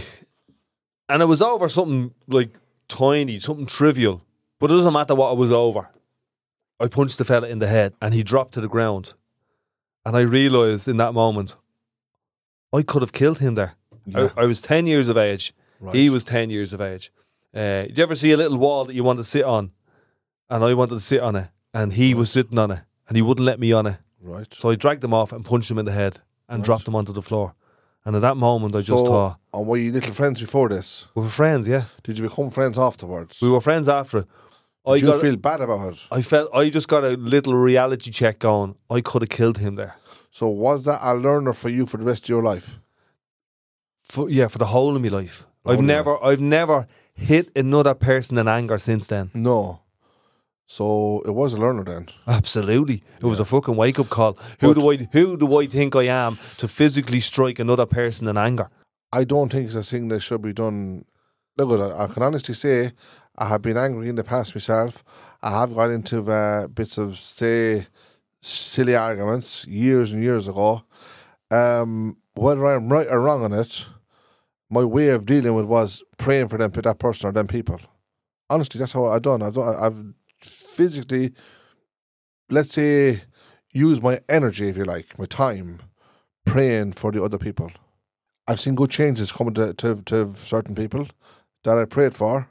And 1.09 1.21
it 1.21 1.25
was 1.25 1.41
over 1.41 1.67
something 1.67 2.13
like 2.27 2.57
tiny, 2.87 3.39
something 3.39 3.65
trivial. 3.65 4.21
But 4.59 4.71
it 4.71 4.75
doesn't 4.75 4.93
matter 4.93 5.15
what 5.15 5.33
it 5.33 5.37
was 5.37 5.51
over. 5.51 5.89
I 6.79 6.87
punched 6.87 7.17
the 7.17 7.25
fella 7.25 7.47
in 7.49 7.59
the 7.59 7.67
head 7.67 7.93
and 8.01 8.13
he 8.13 8.23
dropped 8.23 8.53
to 8.53 8.61
the 8.61 8.69
ground. 8.69 9.13
And 10.05 10.15
I 10.15 10.21
realised 10.21 10.87
in 10.87 10.97
that 10.97 11.13
moment, 11.13 11.55
I 12.71 12.83
could 12.83 13.01
have 13.01 13.11
killed 13.11 13.39
him 13.39 13.55
there. 13.55 13.73
Yeah. 14.05 14.29
I, 14.37 14.43
I 14.43 14.45
was 14.45 14.61
10 14.61 14.87
years 14.87 15.09
of 15.09 15.17
age. 15.17 15.53
Right. 15.79 15.95
He 15.95 16.09
was 16.09 16.23
10 16.23 16.49
years 16.49 16.73
of 16.73 16.79
age. 16.81 17.11
Uh, 17.53 17.83
did 17.83 17.97
you 17.97 18.03
ever 18.03 18.15
see 18.15 18.31
a 18.31 18.37
little 18.37 18.57
wall 18.57 18.85
that 18.85 18.95
you 18.95 19.03
want 19.03 19.19
to 19.19 19.23
sit 19.23 19.43
on? 19.43 19.71
And 20.49 20.63
I 20.63 20.73
wanted 20.73 20.95
to 20.95 20.99
sit 20.99 21.19
on 21.19 21.35
it. 21.35 21.47
And 21.73 21.93
he 21.93 22.13
was 22.13 22.29
sitting 22.31 22.57
on 22.59 22.71
it. 22.71 22.79
And 23.07 23.15
he 23.15 23.21
wouldn't 23.21 23.45
let 23.45 23.59
me 23.59 23.71
on 23.71 23.85
it. 23.87 23.97
Right. 24.21 24.53
So 24.53 24.69
I 24.69 24.75
dragged 24.75 25.03
him 25.03 25.13
off 25.13 25.31
and 25.31 25.43
punched 25.43 25.69
him 25.71 25.77
in 25.77 25.85
the 25.85 25.91
head 25.91 26.19
and 26.47 26.59
Right. 26.59 26.65
dropped 26.65 26.87
him 26.87 26.95
onto 26.95 27.13
the 27.13 27.21
floor. 27.21 27.55
And 28.05 28.15
at 28.15 28.21
that 28.23 28.37
moment, 28.37 28.75
I 28.75 28.79
just 28.79 28.89
So- 28.89 29.05
thought, 29.05 29.39
And 29.53 29.67
were 29.67 29.77
you 29.77 29.91
little 29.91 30.13
friends 30.13 30.39
before 30.39 30.69
this? 30.69 31.07
we 31.15 31.23
were 31.23 31.29
friends, 31.29 31.67
yeah. 31.67 31.83
Did 32.03 32.17
you 32.19 32.27
become 32.29 32.49
friends 32.49 32.77
afterwards? 32.79 33.39
We 33.41 33.49
were 33.49 33.61
friends 33.61 33.87
after 33.89 34.19
it. 34.19 34.27
I 34.85 34.93
Did 34.93 35.01
you 35.03 35.07
got, 35.09 35.21
feel 35.21 35.35
bad 35.35 35.61
about 35.61 35.93
it? 35.93 36.07
I 36.11 36.21
felt, 36.23 36.49
I 36.55 36.69
just 36.69 36.87
got 36.87 37.03
a 37.03 37.09
little 37.17 37.53
reality 37.53 38.09
check 38.11 38.39
going. 38.39 38.75
I 38.89 39.01
could 39.01 39.21
have 39.21 39.29
killed 39.29 39.59
him 39.59 39.75
there. 39.75 39.95
So 40.31 40.47
was 40.47 40.85
that 40.85 40.99
a 41.03 41.13
learner 41.13 41.53
for 41.53 41.69
you 41.69 41.85
for 41.85 41.97
the 41.97 42.05
rest 42.05 42.23
of 42.25 42.29
your 42.29 42.41
life? 42.41 42.79
For, 44.03 44.29
yeah, 44.29 44.47
for 44.47 44.57
the 44.57 44.65
whole 44.67 44.95
of 44.95 45.01
my 45.01 45.09
life. 45.09 45.45
I've 45.65 45.75
whole 45.75 45.79
of 45.79 45.79
your 45.81 45.87
never, 45.97 46.23
I've 46.23 46.39
never 46.41 46.87
hit 47.13 47.51
another 47.55 47.93
person 47.93 48.37
in 48.39 48.47
anger 48.47 48.77
since 48.79 49.05
then. 49.07 49.29
No. 49.33 49.81
So 50.71 51.21
it 51.25 51.31
was 51.31 51.53
a 51.53 51.57
learner 51.57 51.83
then. 51.83 52.07
Absolutely, 52.27 53.03
it 53.19 53.25
was 53.25 53.41
a 53.41 53.45
fucking 53.45 53.75
wake 53.75 53.99
up 53.99 54.09
call. 54.09 54.37
Who 54.61 54.73
But- 54.73 54.79
do 54.79 54.91
I, 54.91 54.95
who 55.11 55.35
do 55.35 55.59
I 55.59 55.65
think 55.67 55.97
I 55.97 56.03
am 56.03 56.37
to 56.59 56.67
physically 56.69 57.19
strike 57.19 57.59
another 57.59 57.85
person 57.85 58.25
in 58.29 58.37
anger? 58.37 58.69
I 59.11 59.25
don't 59.25 59.51
think 59.51 59.65
it's 59.65 59.75
a 59.75 59.83
thing 59.83 60.07
that 60.07 60.21
should 60.21 60.41
be 60.41 60.53
done. 60.53 61.03
Look, 61.57 61.77
I 61.77 62.03
I 62.05 62.07
can 62.07 62.23
honestly 62.23 62.55
say 62.55 62.93
I 63.37 63.49
have 63.49 63.61
been 63.61 63.75
angry 63.75 64.07
in 64.07 64.15
the 64.15 64.23
past 64.23 64.55
myself. 64.55 65.03
I 65.43 65.51
have 65.59 65.75
got 65.75 65.91
into 65.91 66.17
uh, 66.31 66.67
bits 66.67 66.97
of, 66.97 67.19
say, 67.19 67.87
silly 68.41 68.95
arguments 68.95 69.67
years 69.67 70.13
and 70.13 70.23
years 70.23 70.47
ago. 70.47 70.83
Um, 71.49 72.15
whether 72.35 72.65
I'm 72.65 72.87
right 72.87 73.07
or 73.09 73.19
wrong 73.19 73.43
on 73.43 73.51
it, 73.51 73.87
my 74.69 74.85
way 74.85 75.09
of 75.09 75.25
dealing 75.25 75.53
with 75.53 75.65
was 75.65 76.01
praying 76.17 76.47
for 76.47 76.57
them, 76.57 76.71
that 76.71 76.99
person 76.99 77.27
or 77.27 77.33
them 77.33 77.47
people. 77.47 77.81
Honestly, 78.49 78.79
that's 78.79 78.93
how 78.93 79.05
I've 79.07 79.21
done. 79.21 79.41
I've, 79.41 79.55
done, 79.55 79.75
I've 79.77 79.99
physically, 80.71 81.33
let's 82.49 82.73
say, 82.73 83.21
use 83.71 84.01
my 84.01 84.21
energy, 84.27 84.69
if 84.69 84.77
you 84.77 84.85
like, 84.85 85.17
my 85.19 85.25
time, 85.25 85.79
praying 86.45 86.93
for 86.93 87.11
the 87.11 87.23
other 87.23 87.37
people. 87.37 87.71
I've 88.47 88.59
seen 88.59 88.75
good 88.75 88.89
changes 88.89 89.31
coming 89.31 89.53
to, 89.55 89.73
to, 89.75 90.01
to 90.03 90.33
certain 90.33 90.75
people 90.75 91.07
that 91.63 91.77
I 91.77 91.85
prayed 91.85 92.15
for. 92.15 92.49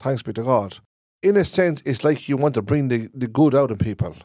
Thanks 0.00 0.22
be 0.22 0.32
to 0.32 0.42
God. 0.42 0.78
In 1.22 1.36
a 1.36 1.44
sense, 1.44 1.82
it's 1.86 2.04
like 2.04 2.28
you 2.28 2.36
want 2.36 2.54
to 2.54 2.62
bring 2.62 2.88
the, 2.88 3.08
the 3.14 3.28
good 3.28 3.54
out 3.54 3.70
of 3.70 3.78
people. 3.78 4.16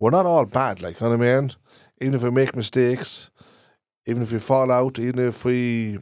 We're 0.00 0.10
not 0.10 0.26
all 0.26 0.46
bad, 0.46 0.82
like, 0.82 1.00
you 1.00 1.06
know 1.06 1.16
what 1.16 1.26
I 1.26 1.40
mean? 1.40 1.50
Even 2.00 2.14
if 2.14 2.22
we 2.22 2.30
make 2.30 2.56
mistakes, 2.56 3.30
even 4.06 4.22
if 4.22 4.32
we 4.32 4.38
fall 4.38 4.72
out, 4.72 4.98
even 4.98 5.20
if 5.20 5.44
we 5.44 6.00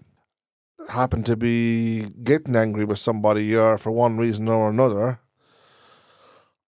happen 0.89 1.23
to 1.25 1.37
be 1.37 2.09
getting 2.23 2.57
angry 2.57 2.85
with 2.85 2.99
somebody 2.99 3.55
or 3.55 3.77
for 3.77 3.91
one 3.91 4.17
reason 4.17 4.49
or 4.49 4.71
another, 4.71 5.20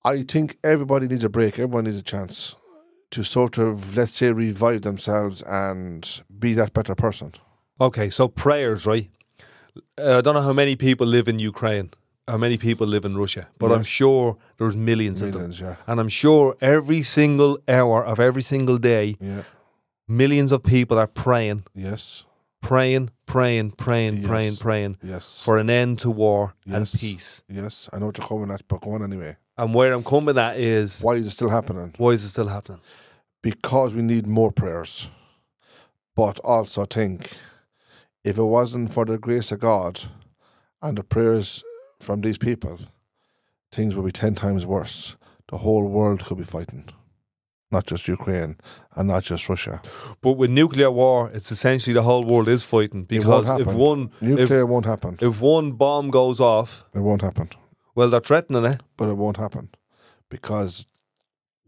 I 0.05 0.23
think 0.23 0.59
everybody 0.65 1.07
needs 1.09 1.25
a 1.25 1.29
break, 1.29 1.59
everyone 1.59 1.85
needs 1.85 1.99
a 1.99 2.03
chance 2.03 2.57
to 3.11 3.23
sort 3.23 3.59
of, 3.59 3.97
let's 3.97 4.13
say, 4.13 4.33
revive 4.33 4.83
themselves 4.83 5.43
and 5.43 6.23
be 6.39 6.55
that 6.55 6.73
better 6.73 6.95
person. 6.95 7.33
Okay, 7.81 8.11
so 8.11 8.27
prayers, 8.29 8.87
right? 8.87 9.11
Uh, 9.99 10.19
I 10.19 10.21
don't 10.21 10.35
know 10.35 10.43
how 10.43 10.53
many 10.53 10.77
people 10.77 11.07
live 11.07 11.29
in 11.29 11.39
Ukraine, 11.39 11.91
how 12.27 12.37
many 12.37 12.57
people 12.57 12.87
live 12.87 13.05
in 13.05 13.17
Russia, 13.17 13.49
but 13.59 13.71
I'm 13.71 13.83
sure 13.85 14.37
there's 14.59 14.77
millions, 14.77 15.23
of 15.23 15.29
them. 15.33 15.35
Millions, 15.43 15.61
yeah. 15.61 15.77
And 15.87 16.01
I'm 16.01 16.09
sure 16.09 16.57
every 16.61 17.03
single 17.03 17.59
hour 17.69 18.05
of 18.05 18.19
every 18.19 18.43
single 18.43 18.79
day, 18.79 19.17
Yeah. 19.21 19.43
millions 20.09 20.51
of 20.53 20.63
people 20.63 20.99
are 20.99 21.07
praying, 21.07 21.65
Yes. 21.75 22.25
praying, 22.61 23.11
praying, 23.27 23.73
praying, 23.73 24.17
Yes. 24.19 24.27
praying, 24.27 24.57
praying 24.57 24.97
Yes. 25.03 25.43
for 25.45 25.59
an 25.59 25.69
end 25.71 25.99
to 26.01 26.11
war 26.11 26.55
and 26.67 26.87
peace. 26.91 27.43
yes. 27.49 27.89
I 27.93 27.99
know 27.99 28.07
what 28.07 28.19
you're 28.19 28.27
coming 28.27 28.51
at, 28.51 28.67
but 28.69 28.81
go 28.81 28.93
on 28.93 29.03
anyway. 29.03 29.37
And 29.63 29.73
where 29.75 29.93
I'm 29.93 30.03
coming 30.03 30.37
at 30.39 30.57
is 30.59 31.03
Why 31.03 31.15
is 31.15 31.27
it 31.29 31.31
still 31.31 31.49
happening? 31.51 31.95
why 31.97 32.11
is 32.11 32.25
it 32.25 32.31
still 32.31 32.49
happening? 32.49 32.81
Because 33.43 33.95
we 33.95 34.03
need 34.03 34.27
more 34.27 34.51
prayers. 34.51 35.09
But 36.17 36.41
also 36.41 36.85
think 36.85 37.31
if 38.25 38.39
it 38.39 38.43
wasn't 38.59 38.93
for 38.93 39.05
the 39.05 39.19
grace 39.19 39.53
of 39.53 39.61
God 39.61 40.01
and 40.83 40.99
the 40.99 41.05
prayers 41.05 41.63
from 42.01 42.23
these 42.23 42.39
people, 42.39 42.77
things 43.71 43.95
would 43.95 44.05
be 44.05 44.11
10 44.11 44.35
times 44.35 44.67
worse. 44.67 45.17
The 45.47 45.59
whole 45.59 45.87
world 45.87 46.25
could 46.25 46.39
be 46.39 46.45
fighting, 46.57 46.85
not 47.71 47.87
just 47.87 48.09
Ukraine 48.09 48.57
and 48.97 49.07
not 49.07 49.23
just 49.23 49.49
Russia. 49.49 49.81
But 50.23 50.33
with 50.33 50.51
nuclear 50.51 50.91
war, 50.91 51.31
it's 51.33 51.53
essentially 51.53 51.95
the 51.95 52.03
whole 52.03 52.25
world 52.25 52.49
is 52.49 52.65
fighting 52.65 53.07
It 53.09 53.25
won't 53.25 53.47
because 53.47 53.61
if 53.61 53.67
happen. 53.67 53.79
one 53.79 54.11
if, 54.21 54.23
Nuclear 54.41 54.67
won't 54.67 54.87
happen. 54.87 55.19
if 55.21 55.41
one 55.41 55.71
bomb 55.73 56.11
goes 56.11 56.41
off, 56.41 56.83
It 56.93 56.99
won't 57.09 57.23
happen. 57.23 57.49
Well, 57.95 58.11
they're 58.11 58.21
threatening 58.21 58.65
it. 58.65 58.81
but 58.97 59.09
it 59.09 59.17
won't 59.17 59.37
happen 59.37 59.69
because 60.29 60.87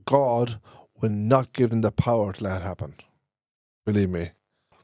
God 0.05 0.61
will 1.01 1.11
not 1.11 1.53
give 1.53 1.71
them 1.71 1.83
the 1.83 1.93
power 1.93 2.33
to 2.33 2.45
let 2.45 2.63
it 2.63 2.65
happen. 2.65 2.95
Believe 3.85 4.11
me. 4.11 4.31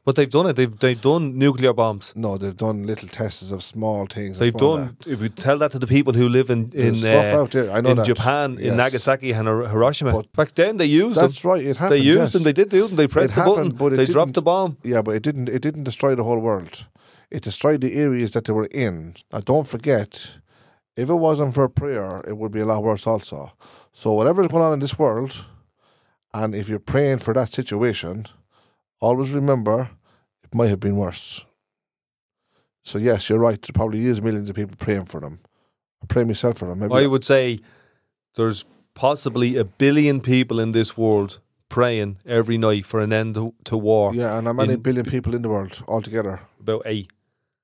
But 0.03 0.15
they've 0.15 0.29
done 0.29 0.47
it. 0.47 0.55
They've 0.55 0.79
they've 0.79 0.99
done 0.99 1.37
nuclear 1.37 1.73
bombs. 1.73 2.11
No, 2.15 2.35
they've 2.35 2.57
done 2.57 2.87
little 2.87 3.07
tests 3.07 3.51
of 3.51 3.61
small 3.61 4.07
things. 4.07 4.39
They've 4.39 4.51
done. 4.51 4.97
If 5.05 5.21
you 5.21 5.29
tell 5.29 5.59
that 5.59 5.71
to 5.73 5.79
the 5.79 5.85
people 5.85 6.13
who 6.13 6.27
live 6.27 6.49
in 6.49 6.71
in 6.73 6.95
There's 6.95 7.01
stuff 7.01 7.33
uh, 7.35 7.41
out 7.41 7.51
there. 7.51 7.71
I 7.71 7.81
know 7.81 7.91
in 7.91 7.97
that. 7.97 8.07
Japan, 8.07 8.57
in 8.57 8.77
Nagasaki 8.77 9.31
and 9.31 9.47
Hiroshima, 9.47 10.11
But 10.11 10.33
back 10.33 10.55
then 10.55 10.77
they 10.77 10.87
used 10.87 11.17
them. 11.17 11.25
That's 11.27 11.45
right. 11.45 11.63
It 11.63 11.77
happened. 11.77 11.99
They 11.99 12.03
used 12.03 12.19
yes. 12.19 12.33
them. 12.33 12.43
They 12.43 12.53
did 12.53 12.69
do 12.69 12.87
them. 12.87 12.95
They 12.95 13.07
pressed 13.07 13.35
the 13.35 13.43
happened, 13.43 13.77
but 13.77 13.89
button. 13.89 13.99
it 13.99 14.07
They 14.07 14.11
dropped 14.11 14.33
the 14.33 14.41
bomb. 14.41 14.77
Yeah, 14.83 15.03
but 15.03 15.13
it 15.15 15.21
didn't. 15.21 15.49
It 15.49 15.61
didn't 15.61 15.83
destroy 15.83 16.15
the 16.15 16.23
whole 16.23 16.39
world. 16.39 16.87
It 17.29 17.43
destroyed 17.43 17.81
the 17.81 17.93
areas 17.93 18.31
that 18.31 18.45
they 18.45 18.53
were 18.53 18.69
in. 18.71 19.13
Now, 19.31 19.41
don't 19.41 19.67
forget, 19.67 20.39
if 20.95 21.09
it 21.09 21.13
wasn't 21.15 21.53
for 21.53 21.69
prayer, 21.69 22.21
it 22.27 22.37
would 22.37 22.51
be 22.51 22.59
a 22.59 22.65
lot 22.65 22.83
worse. 22.83 23.07
Also, 23.07 23.53
so 23.91 24.11
whatever's 24.13 24.47
going 24.47 24.63
on 24.63 24.73
in 24.73 24.79
this 24.79 24.97
world, 24.99 25.45
and 26.33 26.53
if 26.55 26.69
you're 26.69 26.79
praying 26.79 27.19
for 27.19 27.33
that 27.33 27.49
situation, 27.49 28.25
always 28.99 29.31
remember 29.31 29.89
it 30.43 30.53
might 30.53 30.69
have 30.69 30.79
been 30.79 30.95
worse. 30.97 31.45
So 32.83 32.97
yes, 32.97 33.29
you're 33.29 33.39
right. 33.39 33.61
There 33.61 33.73
probably 33.73 34.05
is 34.05 34.21
millions 34.21 34.49
of 34.49 34.55
people 34.55 34.75
praying 34.77 35.05
for 35.05 35.19
them. 35.21 35.39
I 36.01 36.07
pray 36.07 36.23
myself 36.23 36.57
for 36.57 36.67
them. 36.67 36.79
Maybe 36.79 36.93
I 36.93 37.05
would 37.05 37.23
say 37.23 37.59
there's 38.35 38.65
possibly 38.95 39.55
a 39.55 39.63
billion 39.63 40.19
people 40.19 40.59
in 40.59 40.71
this 40.71 40.97
world 40.97 41.39
praying 41.69 42.17
every 42.25 42.57
night 42.57 42.85
for 42.85 42.99
an 42.99 43.13
end 43.13 43.35
to, 43.35 43.53
to 43.65 43.77
war. 43.77 44.13
yeah, 44.13 44.37
and 44.37 44.47
how 44.47 44.53
many 44.53 44.73
in- 44.73 44.79
billion 44.81 45.05
people 45.05 45.35
in 45.35 45.41
the 45.41 45.49
world 45.49 45.83
altogether? 45.87 46.41
About 46.59 46.81
eight. 46.85 47.11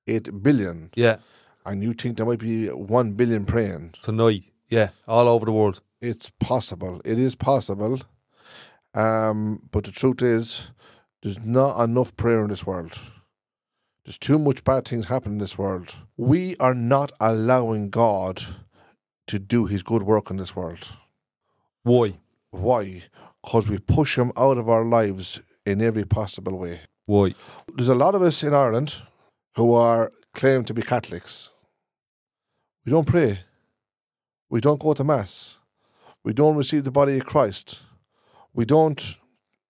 Eight 0.06 0.42
billion. 0.42 0.90
Yeah, 0.94 1.16
And 1.68 1.82
you 1.82 1.92
think 1.92 2.16
there 2.16 2.24
might 2.24 2.38
be 2.38 2.68
one 2.68 3.12
billion 3.12 3.44
praying? 3.44 3.92
tonight. 4.00 4.44
Yeah, 4.70 4.88
all 5.06 5.28
over 5.28 5.44
the 5.44 5.52
world. 5.52 5.82
It's 6.00 6.30
possible. 6.30 7.02
It 7.04 7.18
is 7.18 7.34
possible. 7.34 8.00
Um, 8.94 9.68
but 9.70 9.84
the 9.84 9.92
truth 9.92 10.22
is, 10.22 10.70
there's 11.22 11.44
not 11.44 11.78
enough 11.84 12.16
prayer 12.16 12.40
in 12.42 12.48
this 12.48 12.66
world. 12.66 12.98
There's 14.04 14.16
too 14.16 14.38
much 14.38 14.64
bad 14.64 14.88
things 14.88 15.06
happen 15.06 15.32
in 15.32 15.38
this 15.38 15.58
world. 15.58 15.94
We 16.16 16.56
are 16.56 16.74
not 16.74 17.12
allowing 17.20 17.90
God 17.90 18.42
to 19.26 19.38
do 19.38 19.66
His 19.66 19.82
good 19.82 20.04
work 20.04 20.30
in 20.30 20.38
this 20.38 20.56
world. 20.56 20.96
Why? 21.82 22.14
Why? 22.50 23.02
Because 23.44 23.68
we 23.68 23.78
push 23.78 24.16
Him 24.16 24.32
out 24.38 24.56
of 24.56 24.70
our 24.70 24.86
lives 24.86 25.42
in 25.66 25.82
every 25.82 26.06
possible 26.06 26.56
way. 26.58 26.80
Why? 27.04 27.34
There's 27.74 27.90
a 27.90 27.94
lot 27.94 28.14
of 28.14 28.22
us 28.22 28.42
in 28.42 28.54
Ireland 28.54 29.02
who 29.56 29.74
are 29.74 30.10
claim 30.34 30.64
to 30.64 30.72
be 30.72 30.80
Catholics. 30.80 31.50
We 32.88 32.92
don't 32.92 33.06
pray. 33.06 33.40
We 34.48 34.62
don't 34.62 34.80
go 34.80 34.94
to 34.94 35.04
mass. 35.04 35.58
We 36.24 36.32
don't 36.32 36.56
receive 36.56 36.84
the 36.84 36.90
body 36.90 37.18
of 37.18 37.26
Christ. 37.26 37.82
We 38.54 38.64
don't 38.64 39.18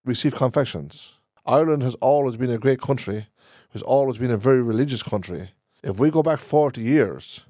receive 0.05 0.37
confessions. 0.37 1.15
Ireland 1.45 1.83
has 1.83 1.97
always 1.97 2.37
been 2.37 2.53
a 2.53 2.59
great 2.59 2.81
country, 2.81 3.27
has 3.73 3.83
always 3.83 4.19
been 4.19 4.31
a 4.31 4.37
very 4.37 4.63
religious 4.63 5.03
country. 5.03 5.51
If 5.83 5.99
we 5.99 6.13
go 6.13 6.23
back 6.23 6.39
40 6.39 6.81
years, 6.81 7.45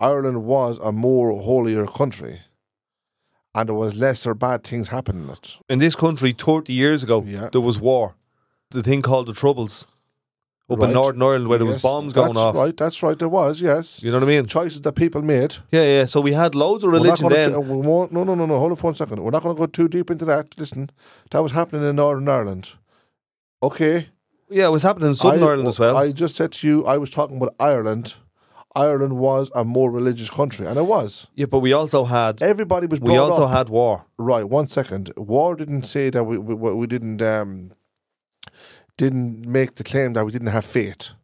Ireland 0.00 0.46
was 0.46 0.80
a 0.82 0.90
more 0.90 1.40
holier 1.40 1.86
country 1.86 2.40
and 3.54 3.68
there 3.68 3.76
was 3.76 3.94
lesser 3.94 4.34
bad 4.34 4.64
things 4.64 4.88
happening 4.88 5.26
in 5.26 5.30
it. 5.30 5.58
In 5.68 5.78
this 5.78 5.94
country, 5.94 6.32
30 6.36 6.72
years 6.72 7.04
ago, 7.04 7.22
Yeah. 7.24 7.50
there 7.52 7.60
was 7.60 7.80
war. 7.80 8.16
The 8.72 8.82
thing 8.82 9.00
called 9.00 9.28
the 9.28 9.32
Troubles 9.32 9.86
up 10.70 10.78
Right. 10.80 10.88
in 10.88 10.94
Northern 10.94 11.20
Ireland 11.22 11.48
where 11.48 11.58
there 11.58 11.66
was 11.66 11.82
bombs 11.82 12.12
going 12.14 12.28
that's 12.28 12.38
off. 12.38 12.54
Right, 12.54 12.74
that's 12.76 13.02
right, 13.02 13.18
there 13.18 13.28
was, 13.28 13.60
yes. 13.60 14.02
You 14.02 14.10
know 14.10 14.18
what 14.18 14.24
I 14.24 14.28
mean? 14.28 14.46
Choices 14.46 14.80
that 14.80 14.94
people 14.94 15.20
made. 15.22 15.56
Yeah, 15.70 15.82
yeah. 15.82 16.04
So 16.06 16.20
we 16.22 16.32
had 16.32 16.54
loads 16.54 16.84
of 16.84 16.90
religion 16.90 17.28
then. 17.28 17.52
won't, 17.84 18.12
no, 18.12 18.24
no, 18.24 18.34
no, 18.34 18.46
no. 18.46 18.58
Hold 18.58 18.70
on 18.72 18.76
for 18.76 18.84
one 18.88 18.94
second. 18.94 19.22
We're 19.22 19.30
not 19.30 19.42
going 19.42 19.54
to 19.54 19.60
go 19.60 19.66
too 19.66 19.88
deep 19.88 20.10
into 20.10 20.24
that. 20.24 20.58
Listen, 20.58 20.90
that 21.30 21.42
was 21.42 21.52
happening 21.52 21.84
in 21.88 21.96
Northern 21.96 22.28
Ireland. 22.28 22.76
Okay. 23.62 24.08
yeah, 24.50 24.66
it 24.66 24.70
was 24.70 24.82
happening 24.82 25.08
in 25.08 25.14
Southern 25.14 25.42
I- 25.42 25.46
Ireland 25.48 25.68
as 25.68 25.78
well. 25.78 25.96
I 25.96 26.12
just 26.12 26.36
said 26.36 26.52
to 26.52 26.66
you, 26.68 26.86
I 26.86 26.96
was 26.98 27.10
talking 27.10 27.36
about 27.36 27.54
Ireland. 27.60 28.14
Ireland 28.76 29.18
was 29.18 29.52
a 29.54 29.64
more 29.64 29.90
religious 29.90 30.30
country, 30.30 30.66
and 30.66 30.76
it 30.76 30.86
was. 30.86 31.28
yeah, 31.34 31.46
but 31.46 31.60
we 31.60 31.72
also 31.72 32.04
had 32.04 32.42
Everybody 32.42 32.86
was. 32.88 33.00
we 33.00 33.16
also 33.16 33.44
up- 33.44 33.52
had 33.56 33.68
war. 33.68 34.06
right. 34.18 34.48
One 34.48 34.66
second. 34.66 35.12
War 35.16 35.54
didn't 35.54 35.84
say 35.84 36.10
that 36.10 36.24
we 36.24 36.38
we, 36.38 36.54
we 36.54 36.86
didn't 36.88 37.22
um, 37.22 37.70
didn't 38.96 39.46
make 39.46 39.74
the 39.74 39.84
claim 39.84 40.12
that 40.12 40.24
we 40.24 40.32
didn't 40.32 40.48
have 40.48 40.64
faith. 40.64 41.14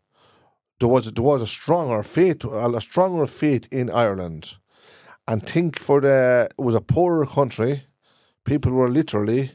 There 0.78 0.88
was 0.88 1.10
there 1.12 1.24
was 1.24 1.42
a 1.42 1.46
stronger 1.46 2.02
faith, 2.02 2.44
a 2.44 2.80
stronger 2.80 3.26
faith 3.26 3.68
in 3.70 3.90
Ireland, 3.90 4.56
and 5.28 5.46
think 5.46 5.78
for 5.78 6.00
the 6.00 6.48
it 6.58 6.62
was 6.62 6.74
a 6.74 6.80
poorer 6.80 7.26
country. 7.26 7.84
People 8.44 8.72
were 8.72 8.88
literally 8.88 9.52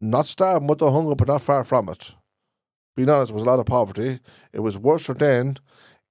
not 0.00 0.26
starving, 0.26 0.68
but 0.68 0.78
they 0.78 0.90
hungry, 0.90 1.14
but 1.14 1.28
not 1.28 1.42
far 1.42 1.64
from 1.64 1.88
it. 1.88 2.14
Being 2.94 3.10
honest, 3.10 3.30
it 3.30 3.34
was 3.34 3.42
a 3.42 3.46
lot 3.46 3.58
of 3.58 3.66
poverty. 3.66 4.20
It 4.52 4.60
was 4.60 4.78
worse 4.78 5.06
then 5.06 5.56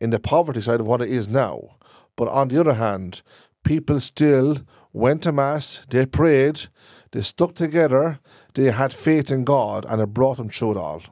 in 0.01 0.09
the 0.09 0.20
poverty 0.20 0.61
side 0.61 0.80
of 0.80 0.88
what 0.88 1.01
it 1.01 1.09
is 1.09 1.28
now. 1.28 1.78
But 2.16 2.28
on 2.30 2.47
the 2.47 2.59
other 2.59 2.74
hand, 2.74 3.22
people 3.63 3.99
still 3.99 4.59
went 4.93 5.24
to 5.24 5.32
mass, 5.32 5.86
they 5.89 6.05
prayed, 6.05 6.68
they 7.11 7.22
stuck 7.22 7.55
together, 7.55 8.20
they 8.56 8.72
had 8.72 8.93
faith 8.93 9.32
in 9.32 9.43
God, 9.43 9.86
and 9.88 10.01
it 10.01 10.08
brought 10.08 10.38
them 10.38 10.49
through 10.49 10.72
it 10.72 10.78
all. 10.78 11.03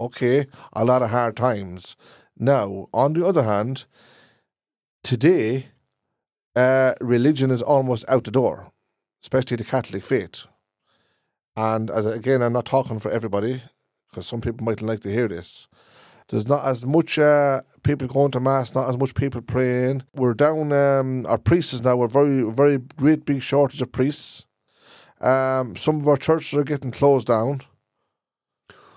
Okay, 0.00 0.46
a 0.72 0.84
lot 0.84 1.02
of 1.02 1.10
hard 1.10 1.36
times. 1.36 1.96
Now, 2.38 2.88
on 2.92 3.12
the 3.12 3.26
other 3.26 3.42
hand, 3.42 3.84
today, 5.02 5.68
uh, 6.54 6.94
religion 7.00 7.50
is 7.50 7.62
almost 7.62 8.04
out 8.08 8.24
the 8.24 8.30
door, 8.30 8.72
especially 9.22 9.56
the 9.56 9.64
Catholic 9.64 10.04
faith. 10.04 10.46
And 11.56 11.90
as 11.90 12.06
again, 12.06 12.42
I'm 12.42 12.52
not 12.52 12.66
talking 12.66 12.98
for 12.98 13.10
everybody 13.10 13.62
because 14.08 14.26
some 14.26 14.40
people 14.40 14.64
might 14.64 14.82
like 14.82 15.00
to 15.00 15.10
hear 15.10 15.28
this. 15.28 15.68
There's 16.28 16.48
not 16.48 16.64
as 16.64 16.86
much 16.86 17.18
uh, 17.18 17.60
people 17.82 18.08
going 18.08 18.30
to 18.32 18.40
mass, 18.40 18.74
not 18.74 18.88
as 18.88 18.96
much 18.96 19.14
people 19.14 19.42
praying. 19.42 20.04
We're 20.14 20.34
down. 20.34 20.72
Um, 20.72 21.26
our 21.26 21.38
priests 21.38 21.82
now. 21.82 21.96
We're 21.96 22.06
very, 22.06 22.42
very 22.50 22.78
great 22.96 23.24
big 23.24 23.42
shortage 23.42 23.82
of 23.82 23.92
priests. 23.92 24.46
Um, 25.22 25.76
some 25.76 25.96
of 26.00 26.08
our 26.08 26.16
churches 26.16 26.58
are 26.58 26.64
getting 26.64 26.90
closed 26.90 27.28
down. 27.28 27.60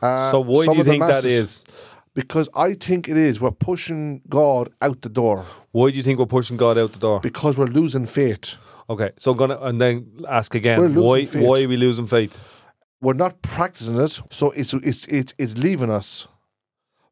Uh, 0.01 0.31
so 0.31 0.39
why 0.39 0.65
do 0.65 0.75
you 0.75 0.83
think 0.83 1.01
that 1.01 1.23
masses- 1.23 1.65
is? 1.65 1.65
Because 2.13 2.47
I 2.55 2.73
think 2.73 3.09
it 3.09 3.17
is. 3.17 3.41
We're 3.41 3.51
pushing 3.51 4.21
God 4.29 4.69
out 4.81 5.01
the 5.01 5.09
door 5.09 5.45
Why 5.73 5.91
do 5.91 5.97
you 5.97 6.03
think 6.03 6.17
we're 6.17 6.25
pushing 6.25 6.55
God 6.55 6.77
out 6.77 6.93
the 6.93 6.99
door? 6.99 7.19
because 7.19 7.57
we're 7.57 7.65
losing 7.65 8.05
faith. 8.05 8.55
Okay, 8.89 9.11
so 9.17 9.31
I'm 9.31 9.37
gonna 9.37 9.57
and 9.61 9.81
then 9.81 10.07
ask 10.29 10.55
again. 10.55 10.95
Why 10.95 11.25
faith. 11.25 11.43
why 11.43 11.63
are 11.63 11.67
we 11.67 11.75
losing 11.75 12.07
faith? 12.07 12.37
We're 13.01 13.13
not 13.13 13.41
practicing 13.41 13.97
it, 13.97 14.21
so 14.29 14.51
it's 14.51 14.73
it's 14.73 15.05
it's 15.07 15.33
it's 15.37 15.57
leaving 15.57 15.89
us. 15.89 16.27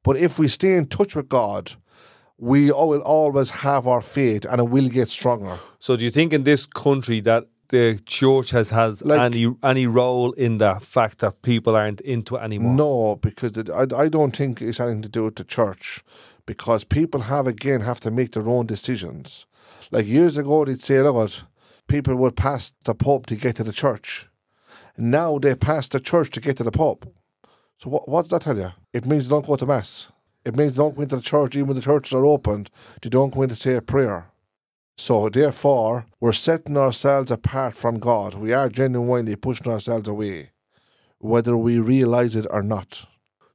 But 0.03 0.17
if 0.17 0.39
we 0.39 0.47
stay 0.47 0.75
in 0.75 0.87
touch 0.87 1.15
with 1.15 1.29
God, 1.29 1.73
we 2.37 2.71
will 2.71 3.01
always 3.01 3.49
have 3.49 3.87
our 3.87 4.01
faith, 4.01 4.45
and 4.45 4.59
it 4.59 4.69
will 4.69 4.89
get 4.89 5.09
stronger. 5.09 5.57
So 5.79 5.95
do 5.97 6.03
you 6.03 6.11
think 6.11 6.31
in 6.33 6.43
this 6.43 6.65
country 6.65 7.19
that 7.21 7.47
the 7.69 7.99
church 8.05 8.51
has 8.51 8.69
has 8.69 9.03
Like- 9.03 9.19
any 9.21 9.53
any 9.63 9.87
role 9.87 10.31
in 10.33 10.57
the 10.57 10.75
fact 10.81 11.19
that 11.19 11.41
people 11.41 11.75
aren't 11.75 12.01
into 12.01 12.35
it 12.35 12.41
anymore? 12.41 12.73
No, 12.73 13.15
because 13.21 13.57
it, 13.57 13.69
I, 13.69 13.85
I 14.03 14.09
don't 14.09 14.35
think 14.35 14.61
it's 14.61 14.79
anything 14.79 15.01
to 15.03 15.09
do 15.09 15.23
with 15.25 15.35
the 15.35 15.43
church, 15.43 16.03
because 16.45 16.83
people 16.83 17.21
have 17.21 17.47
again 17.47 17.81
have 17.81 17.99
to 18.01 18.11
make 18.11 18.31
their 18.33 18.47
own 18.47 18.65
decisions. 18.65 19.45
Like 19.91 20.05
years 20.05 20.37
ago, 20.37 20.65
they'd 20.65 20.81
say, 20.81 21.01
"Look, 21.01 21.31
people 21.87 22.15
would 22.15 22.35
pass 22.35 22.73
the 22.83 22.95
Pope 22.95 23.25
to 23.27 23.35
get 23.35 23.55
to 23.57 23.63
the 23.63 23.73
church." 23.73 24.27
Now 24.97 25.39
they 25.39 25.55
pass 25.55 25.87
the 25.87 25.99
church 25.99 26.29
to 26.31 26.39
get 26.41 26.57
to 26.57 26.63
the 26.63 26.71
Pope. 26.71 27.05
So 27.77 27.89
what 27.89 28.07
what 28.07 28.23
does 28.23 28.29
that 28.31 28.41
tell 28.43 28.57
you? 28.57 28.71
It 28.93 29.05
means 29.05 29.23
they 29.27 29.33
don't 29.35 29.47
go 29.47 29.55
to 29.55 29.65
mass. 29.65 30.11
It 30.45 30.55
means 30.55 30.75
they 30.75 30.83
don't 30.83 30.95
go 30.95 31.01
into 31.01 31.15
the 31.15 31.21
church 31.21 31.55
even 31.55 31.67
when 31.67 31.77
the 31.77 31.81
churches 31.81 32.13
are 32.13 32.25
opened. 32.25 32.69
They 33.01 33.09
don't 33.09 33.33
go 33.33 33.41
in 33.43 33.49
to 33.49 33.55
say 33.55 33.75
a 33.75 33.81
prayer. 33.81 34.27
So 34.97 35.29
therefore, 35.29 36.05
we're 36.19 36.33
setting 36.33 36.77
ourselves 36.77 37.31
apart 37.31 37.75
from 37.75 37.99
God. 37.99 38.35
We 38.35 38.53
are 38.53 38.69
genuinely 38.69 39.35
pushing 39.35 39.71
ourselves 39.71 40.07
away, 40.07 40.51
whether 41.19 41.57
we 41.57 41.79
realize 41.79 42.35
it 42.35 42.45
or 42.49 42.61
not. 42.61 43.05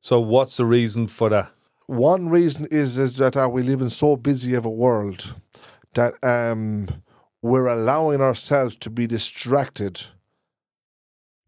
So 0.01 0.21
what's 0.21 0.57
the 0.57 0.65
reason 0.65 1.07
for 1.07 1.29
that? 1.31 1.51
One 1.87 2.29
reason 2.29 2.67
is 2.71 2.99
is 2.99 3.17
that 3.17 3.37
uh, 3.37 3.49
we 3.51 3.63
live 3.63 3.81
in 3.81 3.91
so 3.91 4.17
busy 4.17 4.55
of 4.55 4.67
a 4.67 4.71
world 4.71 5.35
that 5.95 6.23
um, 6.23 6.89
we're 7.41 7.69
allowing 7.69 8.21
ourselves 8.21 8.77
to 8.77 8.91
be 8.91 9.07
distracted. 9.07 10.03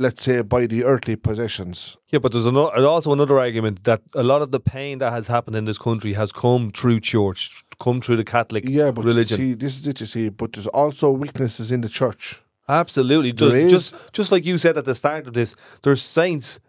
Let's 0.03 0.23
say 0.23 0.41
by 0.43 0.67
the 0.67 0.83
earthly 0.85 1.15
possessions. 1.15 1.99
Yeah, 2.09 2.21
but 2.21 2.33
there's 2.33 2.47
also 2.47 3.13
another 3.13 3.39
argument 3.39 3.85
that 3.85 4.01
a 4.15 4.23
lot 4.23 4.41
of 4.41 4.51
the 4.51 4.59
pain 4.59 4.99
that 4.99 5.13
has 5.13 5.27
happened 5.29 5.57
in 5.57 5.67
this 5.67 5.77
country 5.79 6.15
has 6.15 6.33
come 6.33 6.71
through 6.73 7.01
church, 7.01 7.63
come 7.79 8.01
through 8.01 8.17
the 8.17 8.25
Catholic 8.25 8.65
Yeah, 8.67 8.93
but 8.93 9.05
religion. 9.05 9.37
see, 9.37 9.53
this 9.55 9.79
is 9.79 9.87
it. 9.87 10.01
You 10.01 10.07
see, 10.07 10.29
but 10.31 10.55
there's 10.55 10.69
also 10.69 11.11
weaknesses 11.11 11.71
in 11.71 11.83
the 11.83 11.89
church. 11.91 12.41
Absolutely. 12.67 13.33
There 13.33 13.69
Just, 13.69 13.91
just 13.93 14.13
just 14.19 14.33
like 14.33 14.47
you 14.47 14.57
said 14.57 14.79
at 14.79 14.85
the 14.87 14.95
start 14.95 15.27
of 15.27 15.35
this, 15.35 15.55
there's 15.83 16.03
saints 16.03 16.61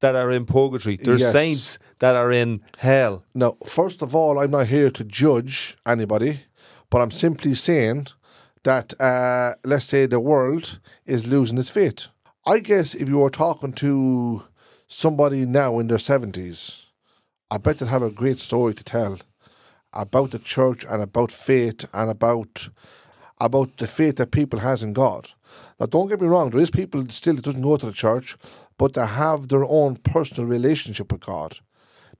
that 0.00 0.14
are 0.16 0.30
in 0.30 0.46
purgatory. 0.46 0.96
There's 0.96 1.20
Yes. 1.20 1.32
saints 1.32 1.78
that 1.98 2.14
are 2.16 2.32
in 2.32 2.62
hell. 2.78 3.22
Now, 3.34 3.56
first 3.66 4.00
of 4.00 4.14
all, 4.14 4.38
I'm 4.38 4.52
not 4.52 4.68
here 4.68 4.90
to 4.90 5.04
judge 5.04 5.76
anybody, 5.84 6.32
but 6.88 7.02
I'm 7.02 7.10
simply 7.10 7.54
saying 7.54 8.06
that 8.62 8.94
uh, 8.98 9.54
let's 9.64 9.84
say 9.84 10.06
the 10.06 10.20
world 10.20 10.80
is 11.04 11.26
losing 11.26 11.58
its 11.58 11.68
faith. 11.68 12.08
I 12.46 12.60
guess 12.60 12.94
if 12.94 13.06
you 13.06 13.18
were 13.18 13.28
talking 13.28 13.74
to 13.74 14.44
somebody 14.88 15.44
now 15.44 15.78
in 15.78 15.88
their 15.88 15.98
seventies, 15.98 16.86
I 17.50 17.58
bet 17.58 17.78
they'd 17.78 17.88
have 17.88 18.02
a 18.02 18.10
great 18.10 18.38
story 18.38 18.72
to 18.72 18.82
tell 18.82 19.18
about 19.92 20.30
the 20.30 20.38
church 20.38 20.86
and 20.88 21.02
about 21.02 21.30
faith 21.30 21.84
and 21.92 22.08
about 22.08 22.70
about 23.42 23.76
the 23.76 23.86
faith 23.86 24.16
that 24.16 24.30
people 24.30 24.60
has 24.60 24.82
in 24.82 24.94
God. 24.94 25.28
Now, 25.78 25.84
don't 25.84 26.08
get 26.08 26.20
me 26.20 26.28
wrong. 26.28 26.48
There 26.48 26.60
is 26.60 26.70
people 26.70 27.06
still 27.10 27.34
that 27.34 27.44
doesn't 27.44 27.60
go 27.60 27.76
to 27.76 27.86
the 27.86 27.92
church, 27.92 28.38
but 28.78 28.94
they 28.94 29.06
have 29.06 29.48
their 29.48 29.64
own 29.64 29.96
personal 29.96 30.48
relationship 30.48 31.12
with 31.12 31.20
God. 31.20 31.58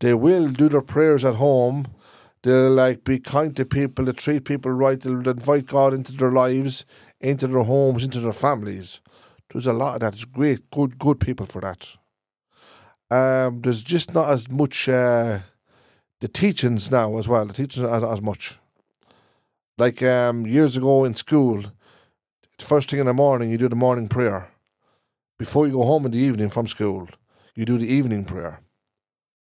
They 0.00 0.12
will 0.12 0.48
do 0.48 0.68
their 0.68 0.82
prayers 0.82 1.24
at 1.24 1.36
home. 1.36 1.86
They'll 2.42 2.70
like 2.70 3.04
be 3.04 3.20
kind 3.20 3.56
to 3.56 3.64
people. 3.64 4.04
They 4.04 4.12
treat 4.12 4.44
people 4.44 4.72
right. 4.72 5.00
They'll 5.00 5.26
invite 5.26 5.66
God 5.66 5.94
into 5.94 6.12
their 6.12 6.30
lives, 6.30 6.84
into 7.20 7.46
their 7.46 7.62
homes, 7.62 8.04
into 8.04 8.20
their 8.20 8.32
families. 8.34 9.00
There's 9.52 9.66
a 9.66 9.72
lot 9.72 9.94
of 9.94 10.00
that. 10.00 10.14
It's 10.14 10.24
great, 10.24 10.70
good, 10.70 10.98
good 10.98 11.20
people 11.20 11.46
for 11.46 11.60
that. 11.60 11.96
Um, 13.10 13.60
there's 13.62 13.82
just 13.82 14.14
not 14.14 14.30
as 14.30 14.48
much 14.50 14.88
uh, 14.88 15.40
the 16.20 16.28
teachings 16.28 16.90
now 16.90 17.18
as 17.18 17.26
well. 17.26 17.44
The 17.46 17.52
teachings 17.52 17.84
are 17.84 17.94
as, 17.96 18.04
as 18.04 18.22
much. 18.22 18.58
Like 19.76 20.02
um, 20.02 20.46
years 20.46 20.76
ago 20.76 21.04
in 21.04 21.14
school, 21.14 21.62
the 22.58 22.64
first 22.64 22.90
thing 22.90 23.00
in 23.00 23.06
the 23.06 23.14
morning 23.14 23.50
you 23.50 23.58
do 23.58 23.68
the 23.68 23.76
morning 23.76 24.08
prayer. 24.08 24.50
Before 25.38 25.66
you 25.66 25.72
go 25.72 25.84
home 25.84 26.04
in 26.04 26.12
the 26.12 26.18
evening 26.18 26.50
from 26.50 26.66
school, 26.66 27.08
you 27.54 27.64
do 27.64 27.78
the 27.78 27.90
evening 27.92 28.24
prayer. 28.24 28.60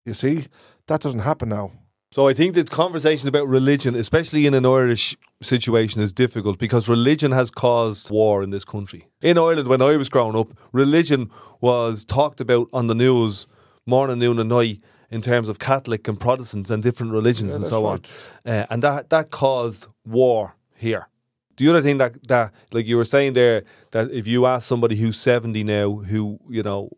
You 0.07 0.14
see, 0.14 0.47
that 0.86 1.03
doesn't 1.03 1.20
happen 1.20 1.51
now. 1.51 1.72
So 2.14 2.28
I 2.28 2.32
think 2.32 2.54
that 2.54 2.70
conversation 2.70 3.28
about 3.28 3.48
religion, 3.48 3.96
especially 3.96 4.46
in 4.46 4.54
an 4.54 4.64
Irish 4.64 5.16
situation, 5.42 6.00
is 6.00 6.12
difficult 6.12 6.60
because 6.60 6.88
religion 6.88 7.32
has 7.32 7.50
caused 7.50 8.08
war 8.08 8.40
in 8.44 8.50
this 8.50 8.64
country. 8.64 9.08
In 9.20 9.36
Ireland, 9.36 9.66
when 9.66 9.82
I 9.82 9.96
was 9.96 10.08
growing 10.08 10.36
up, 10.36 10.56
religion 10.70 11.28
was 11.60 12.04
talked 12.04 12.40
about 12.40 12.68
on 12.72 12.86
the 12.86 12.94
news 12.94 13.48
morning, 13.84 14.20
noon, 14.20 14.38
and 14.38 14.48
night 14.48 14.80
in 15.10 15.22
terms 15.22 15.48
of 15.48 15.58
Catholic 15.58 16.06
and 16.06 16.20
Protestants 16.20 16.70
and 16.70 16.84
different 16.84 17.10
religions 17.10 17.50
Yeah, 17.50 17.56
and 17.56 17.66
so 17.66 17.84
right. 17.84 18.08
on, 18.46 18.52
uh, 18.52 18.66
and 18.70 18.80
that 18.84 19.10
that 19.10 19.32
caused 19.32 19.88
war 20.06 20.54
here. 20.76 21.08
The 21.56 21.68
other 21.68 21.82
thing 21.82 21.98
that 21.98 22.12
that 22.28 22.52
like 22.70 22.86
you 22.86 22.96
were 22.96 23.04
saying 23.04 23.32
there 23.32 23.64
that 23.90 24.12
if 24.12 24.28
you 24.28 24.46
ask 24.46 24.68
somebody 24.68 24.94
who's 24.94 25.18
seventy 25.18 25.64
now, 25.64 25.96
who 25.96 26.38
you 26.48 26.62
know, 26.62 26.90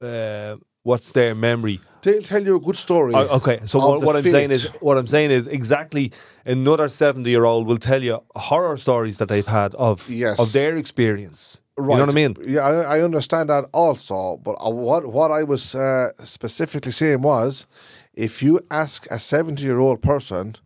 uh, 0.00 0.54
what's 0.82 1.12
their 1.12 1.34
memory 1.34 1.80
They'll 2.02 2.20
tell 2.22 2.44
you 2.44 2.56
a 2.56 2.60
good 2.60 2.76
story. 2.76 3.14
Oh, 3.14 3.36
okay, 3.36 3.60
so 3.64 3.78
what, 3.78 4.02
what 4.02 4.16
I'm 4.16 4.24
saying 4.24 4.50
is, 4.50 4.66
what 4.80 4.98
I'm 4.98 5.06
saying 5.06 5.30
is 5.30 5.46
exactly 5.46 6.10
another 6.44 6.88
seventy-year-old 6.88 7.68
will 7.68 7.78
tell 7.78 8.02
you 8.02 8.20
horror 8.34 8.76
stories 8.76 9.18
that 9.18 9.28
they've 9.28 9.46
had 9.46 9.76
of 9.76 10.10
Yes. 10.10 10.40
of 10.40 10.52
their 10.52 10.76
experience. 10.76 11.60
You 11.78 11.84
know 11.84 12.00
what 12.00 12.08
I 12.08 12.12
mean? 12.12 12.36
Yeah, 12.44 12.66
I, 12.66 12.98
I 12.98 13.00
understand 13.02 13.50
that 13.50 13.66
also. 13.72 14.38
But 14.42 14.56
uh, 14.60 14.70
what 14.70 15.06
what 15.06 15.30
I 15.30 15.44
was 15.44 15.76
uh, 15.76 16.10
specifically 16.24 16.90
saying 16.90 17.22
was, 17.22 17.66
if 18.14 18.42
you 18.42 18.58
ask 18.68 19.06
a 19.08 19.20
seventy 19.20 19.62
year 19.62 19.78
old 19.78 20.02
person 20.02 20.56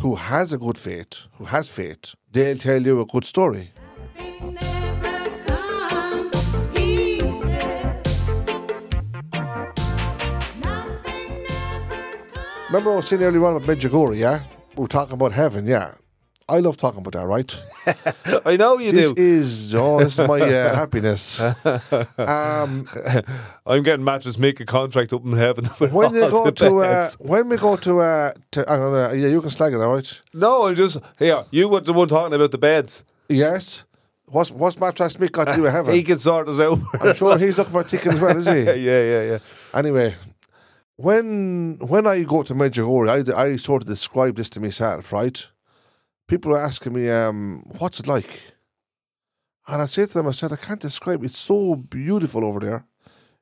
who 0.00 0.16
has 0.16 0.52
a 0.52 0.58
good 0.58 0.76
faith, 0.76 1.28
who 1.34 1.44
has 1.44 1.68
faith, 1.68 2.16
they'll 2.32 2.58
tell 2.58 2.82
you 2.82 3.00
a 3.00 3.06
good 3.06 3.24
story. 3.24 3.70
Remember 12.70 12.92
I 12.92 12.96
was 12.96 13.08
saying 13.08 13.24
earlier 13.24 13.44
on 13.46 13.56
about 13.56 13.68
Medjugorje, 13.68 14.16
yeah? 14.16 14.44
We 14.76 14.82
were 14.82 14.86
talking 14.86 15.14
about 15.14 15.32
heaven, 15.32 15.66
yeah. 15.66 15.94
I 16.48 16.60
love 16.60 16.76
talking 16.76 17.00
about 17.00 17.14
that, 17.14 17.26
right? 17.26 18.42
I 18.46 18.56
know 18.56 18.78
you 18.78 18.92
this 18.92 19.12
do. 19.12 19.20
is 19.20 19.74
oh, 19.74 19.98
this 19.98 20.16
is 20.16 20.28
my 20.28 20.40
uh, 20.40 20.74
happiness. 20.76 21.40
Um, 21.40 22.88
I'm 23.66 23.82
getting 23.82 24.04
Mattress 24.04 24.38
make 24.38 24.60
a 24.60 24.64
contract 24.64 25.12
up 25.12 25.24
in 25.24 25.32
heaven. 25.32 25.64
when 25.64 26.12
they 26.12 26.20
go 26.30 26.44
the 26.44 26.52
to 26.52 26.76
uh, 26.82 27.10
when 27.18 27.48
we 27.48 27.56
go 27.56 27.74
to 27.74 27.98
uh, 27.98 28.32
to 28.52 28.70
I'm 28.72 28.78
gonna, 28.78 29.16
yeah, 29.16 29.26
you 29.26 29.40
can 29.40 29.50
slag 29.50 29.72
it, 29.72 29.80
all 29.80 29.94
right? 29.94 30.22
no, 30.32 30.68
I'm 30.68 30.76
just 30.76 30.98
here. 31.18 31.44
You 31.50 31.68
were 31.68 31.80
the 31.80 31.92
one 31.92 32.06
talking 32.06 32.34
about 32.34 32.52
the 32.52 32.58
beds. 32.58 33.04
Yes. 33.28 33.84
What's 34.26 34.52
what's 34.52 34.78
Mattress 34.78 35.16
Mick 35.16 35.32
got 35.32 35.48
to 35.48 35.54
do 35.54 35.62
with 35.62 35.72
heaven? 35.72 35.92
He 35.92 36.04
can 36.04 36.20
sort 36.20 36.48
us 36.48 36.60
out. 36.60 36.78
I'm 37.00 37.16
sure 37.16 37.36
he's 37.36 37.58
looking 37.58 37.72
for 37.72 37.80
a 37.80 37.84
ticket 37.84 38.12
as 38.12 38.20
well, 38.20 38.36
is 38.38 38.46
he? 38.46 38.62
yeah, 38.62 39.02
yeah, 39.02 39.22
yeah. 39.22 39.38
Anyway, 39.74 40.14
when 41.02 41.78
when 41.78 42.06
I 42.06 42.22
go 42.24 42.42
to 42.42 42.54
Medjugorje, 42.54 43.34
I, 43.34 43.42
I 43.42 43.56
sort 43.56 43.82
of 43.82 43.88
describe 43.88 44.36
this 44.36 44.50
to 44.50 44.60
myself, 44.60 45.12
right? 45.12 45.46
People 46.28 46.52
are 46.52 46.64
asking 46.64 46.92
me, 46.92 47.10
um, 47.10 47.64
what's 47.78 48.00
it 48.00 48.06
like? 48.06 48.28
And 49.66 49.82
I 49.82 49.86
say 49.86 50.06
to 50.06 50.12
them, 50.12 50.28
I 50.28 50.32
said, 50.32 50.52
I 50.52 50.56
can't 50.56 50.80
describe. 50.80 51.24
It's 51.24 51.38
so 51.38 51.76
beautiful 51.76 52.44
over 52.44 52.60
there. 52.60 52.86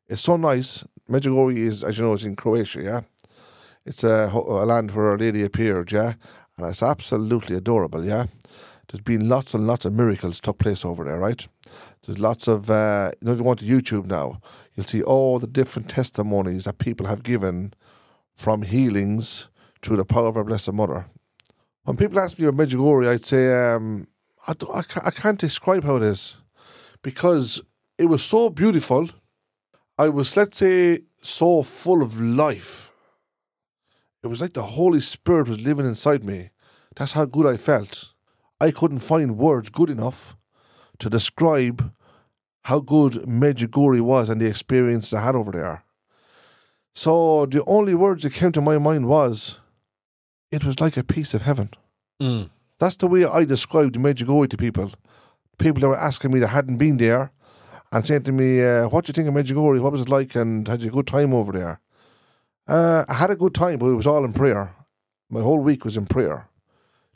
It's 0.09 0.22
so 0.22 0.36
nice. 0.36 0.84
Medjugorje 1.11 1.59
is, 1.59 1.84
as 1.84 1.98
you 1.98 2.04
know, 2.04 2.12
is 2.12 2.24
in 2.24 2.36
Croatia, 2.36 2.82
yeah. 2.82 3.00
It's 3.84 4.04
a, 4.04 4.30
a 4.32 4.66
land 4.66 4.90
where 4.90 5.09
Our 5.09 5.18
Lady 5.18 5.42
appeared, 5.42 5.90
yeah, 5.92 6.14
and 6.56 6.66
it's 6.66 6.82
absolutely 6.82 7.56
adorable, 7.56 8.04
yeah. 8.04 8.26
There's 8.88 9.02
been 9.02 9.28
lots 9.28 9.54
and 9.54 9.66
lots 9.66 9.84
of 9.84 9.94
miracles 9.94 10.40
took 10.40 10.59
place 10.59 10.84
over 10.84 11.04
there, 11.04 11.18
right? 11.18 11.46
There's 12.04 12.18
lots 12.18 12.48
of, 12.48 12.70
uh, 12.70 13.12
you 13.20 13.26
know, 13.26 13.34
you 13.34 13.42
want 13.42 13.61
to 13.61 13.66
YouTube 13.66 14.06
now, 14.06 14.40
you'll 14.79 14.87
see 14.87 15.03
all 15.03 15.41
the 15.41 15.49
different 15.49 15.89
testimonies 15.89 16.64
that 16.64 16.79
people 16.79 17.07
have 17.07 17.24
given 17.24 17.74
from 18.37 18.62
healings 18.62 19.49
through 19.83 19.97
the 19.97 20.05
power 20.05 20.29
of 20.29 20.37
our 20.37 20.45
Blessed 20.45 20.72
Mother. 20.72 21.07
When 21.83 21.97
people 21.97 22.20
ask 22.20 22.39
me 22.39 22.47
about 22.47 22.64
Medjugorje, 22.64 23.09
I'd 23.09 23.24
say 23.24 23.74
um, 23.74 24.07
I, 24.47 24.55
I, 24.72 24.83
I 25.07 25.11
can't 25.11 25.41
describe 25.41 25.83
how 25.83 25.97
it 25.97 26.05
is 26.05 26.37
because 27.03 27.61
it 27.99 28.05
was 28.05 28.22
so 28.22 28.51
beautiful. 28.51 29.11
I 29.99 30.11
was, 30.11 30.37
let's 30.37 30.59
say, 30.59 31.01
so 31.22 31.64
full 31.64 32.01
of 32.01 32.20
life. 32.20 32.93
It 34.22 34.29
was 34.29 34.41
like 34.41 34.53
the 34.53 34.62
Holy 34.62 35.01
Spirit 35.01 35.49
was 35.49 35.61
living 35.61 35.87
inside 35.87 36.22
me. 36.22 36.51
That's 36.95 37.14
how 37.14 37.24
good 37.24 37.47
I 37.47 37.57
felt. 37.57 38.12
I 38.61 38.70
couldn't 38.70 39.01
find 39.01 39.39
words 39.39 39.70
good 39.70 39.91
enough 39.91 40.37
to 41.01 41.11
describe 41.11 41.93
how 42.68 42.80
good 42.80 43.12
Medjugorje 43.26 44.02
was 44.02 44.28
and 44.28 44.42
the 44.42 44.46
experience 44.46 45.14
I 45.14 45.22
had 45.22 45.34
over 45.34 45.50
there. 45.52 45.84
So 46.94 47.46
the 47.46 47.64
only 47.66 47.94
words 47.94 48.24
that 48.24 48.34
came 48.34 48.52
to 48.52 48.60
my 48.60 48.76
mind 48.76 49.08
was, 49.08 49.58
it 50.52 50.66
was 50.66 50.78
like 50.78 50.98
a 50.98 51.02
piece 51.02 51.32
of 51.32 51.40
heaven. 51.40 51.70
Mm. 52.20 52.50
That's 52.78 52.96
the 52.96 53.06
way 53.06 53.24
I 53.24 53.44
described 53.44 53.94
Medjugorje 53.94 54.50
to 54.50 54.58
people. 54.58 54.92
People 55.56 55.80
that 55.80 55.88
were 55.88 55.96
asking 55.96 56.32
me 56.32 56.40
that 56.40 56.48
hadn't 56.48 56.76
been 56.76 56.98
there 56.98 57.32
and 57.90 58.04
saying 58.04 58.24
to 58.24 58.32
me, 58.32 58.62
uh, 58.62 58.86
what 58.90 59.06
do 59.06 59.10
you 59.10 59.14
think 59.14 59.28
of 59.28 59.34
Medjugorje? 59.34 59.80
What 59.80 59.92
was 59.92 60.02
it 60.02 60.10
like? 60.10 60.34
And 60.34 60.68
had 60.68 60.82
you 60.82 60.90
a 60.90 60.92
good 60.92 61.06
time 61.06 61.32
over 61.32 61.52
there? 61.52 61.80
Uh, 62.66 63.02
I 63.08 63.14
had 63.14 63.30
a 63.30 63.36
good 63.36 63.54
time, 63.54 63.78
but 63.78 63.86
it 63.86 63.94
was 63.94 64.06
all 64.06 64.26
in 64.26 64.34
prayer. 64.34 64.74
My 65.30 65.40
whole 65.40 65.60
week 65.60 65.86
was 65.86 65.96
in 65.96 66.04
prayer. 66.04 66.50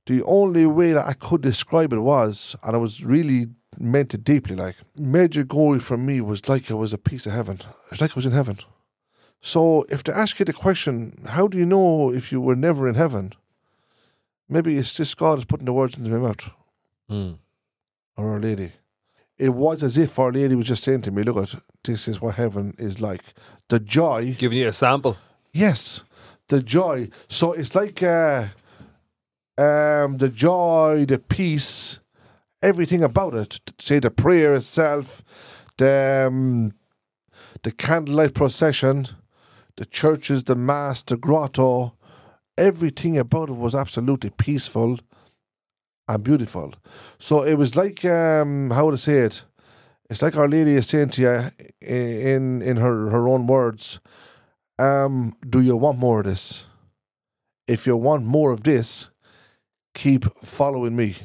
The 0.06 0.22
only 0.22 0.64
way 0.64 0.94
that 0.94 1.04
I 1.04 1.12
could 1.12 1.42
describe 1.42 1.92
it 1.92 2.00
was, 2.00 2.56
and 2.62 2.74
I 2.74 2.78
was 2.78 3.04
really 3.04 3.48
meant 3.78 4.14
it 4.14 4.24
deeply, 4.24 4.54
like, 4.56 4.76
Medjugorje 4.98 5.82
for 5.82 5.96
me 5.96 6.20
was 6.20 6.48
like 6.48 6.70
it 6.70 6.74
was 6.74 6.92
a 6.92 6.98
piece 6.98 7.26
of 7.26 7.32
heaven. 7.32 7.56
It 7.56 7.90
was 7.90 8.00
like 8.00 8.10
I 8.12 8.14
was 8.14 8.26
in 8.26 8.32
heaven. 8.32 8.58
So 9.40 9.84
if 9.88 10.04
they 10.04 10.12
ask 10.12 10.38
you 10.38 10.44
the 10.44 10.52
question, 10.52 11.24
how 11.28 11.48
do 11.48 11.58
you 11.58 11.66
know 11.66 12.12
if 12.12 12.30
you 12.30 12.40
were 12.40 12.54
never 12.56 12.88
in 12.88 12.94
heaven? 12.94 13.32
Maybe 14.48 14.76
it's 14.76 14.94
just 14.94 15.16
God 15.16 15.38
is 15.38 15.44
putting 15.44 15.66
the 15.66 15.72
words 15.72 15.96
into 15.96 16.10
my 16.10 16.18
mouth, 16.18 16.50
Mm. 17.10 17.38
or 18.16 18.32
Our 18.34 18.40
Lady. 18.40 18.72
It 19.38 19.50
was 19.54 19.82
as 19.82 19.96
if 19.98 20.18
Our 20.18 20.30
Lady 20.32 20.54
was 20.54 20.68
just 20.68 20.84
saying 20.84 21.02
to 21.02 21.10
me, 21.10 21.22
look, 21.24 21.36
at 21.38 21.54
this 21.84 22.06
is 22.06 22.20
what 22.20 22.36
heaven 22.36 22.74
is 22.78 23.00
like. 23.00 23.22
The 23.68 23.80
joy 23.80 24.34
Giving 24.38 24.58
you 24.58 24.68
a 24.68 24.72
sample. 24.72 25.16
Yes, 25.52 26.04
the 26.48 26.62
joy. 26.62 27.08
So 27.28 27.52
it's 27.52 27.74
like 27.74 28.02
uh, 28.02 28.48
um, 29.58 30.18
the 30.18 30.28
joy, 30.32 31.04
the 31.06 31.18
peace, 31.18 31.98
everything 32.62 33.02
about 33.02 33.34
it. 33.34 33.60
Say 33.78 33.98
the 33.98 34.10
prayer 34.10 34.54
itself, 34.54 35.22
the 35.78 36.26
um, 36.28 36.72
the 37.62 37.72
candlelight 37.72 38.34
procession, 38.34 39.06
the 39.76 39.86
churches, 39.86 40.44
the 40.44 40.56
mass, 40.56 41.02
the 41.02 41.16
grotto. 41.16 41.94
Everything 42.58 43.18
about 43.18 43.48
it 43.48 43.56
was 43.56 43.74
absolutely 43.74 44.30
peaceful 44.30 45.00
and 46.08 46.22
beautiful. 46.22 46.74
So 47.18 47.42
it 47.42 47.54
was 47.54 47.76
like 47.76 48.04
um, 48.04 48.70
how 48.70 48.90
to 48.90 48.98
say 48.98 49.18
it. 49.18 49.44
It's 50.10 50.20
like 50.20 50.36
Our 50.36 50.48
Lady 50.48 50.74
is 50.74 50.86
saying 50.86 51.10
to 51.10 51.22
you 51.22 51.86
in 51.88 52.60
in 52.62 52.76
her 52.76 53.08
her 53.10 53.26
own 53.28 53.46
words 53.46 54.00
um, 54.78 55.36
do 55.48 55.60
you 55.60 55.76
want 55.76 55.98
more 55.98 56.20
of 56.20 56.26
this? 56.26 56.66
If 57.68 57.86
you 57.86 57.96
want 57.96 58.24
more 58.24 58.50
of 58.50 58.64
this, 58.64 59.10
keep 59.94 60.24
following 60.44 60.96
me. 60.96 61.16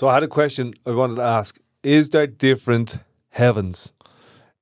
So 0.00 0.08
I 0.08 0.14
had 0.14 0.22
a 0.22 0.28
question 0.28 0.72
I 0.86 0.92
wanted 0.92 1.16
to 1.16 1.22
ask: 1.22 1.58
Is 1.82 2.08
there 2.08 2.26
different 2.26 3.00
heavens? 3.28 3.92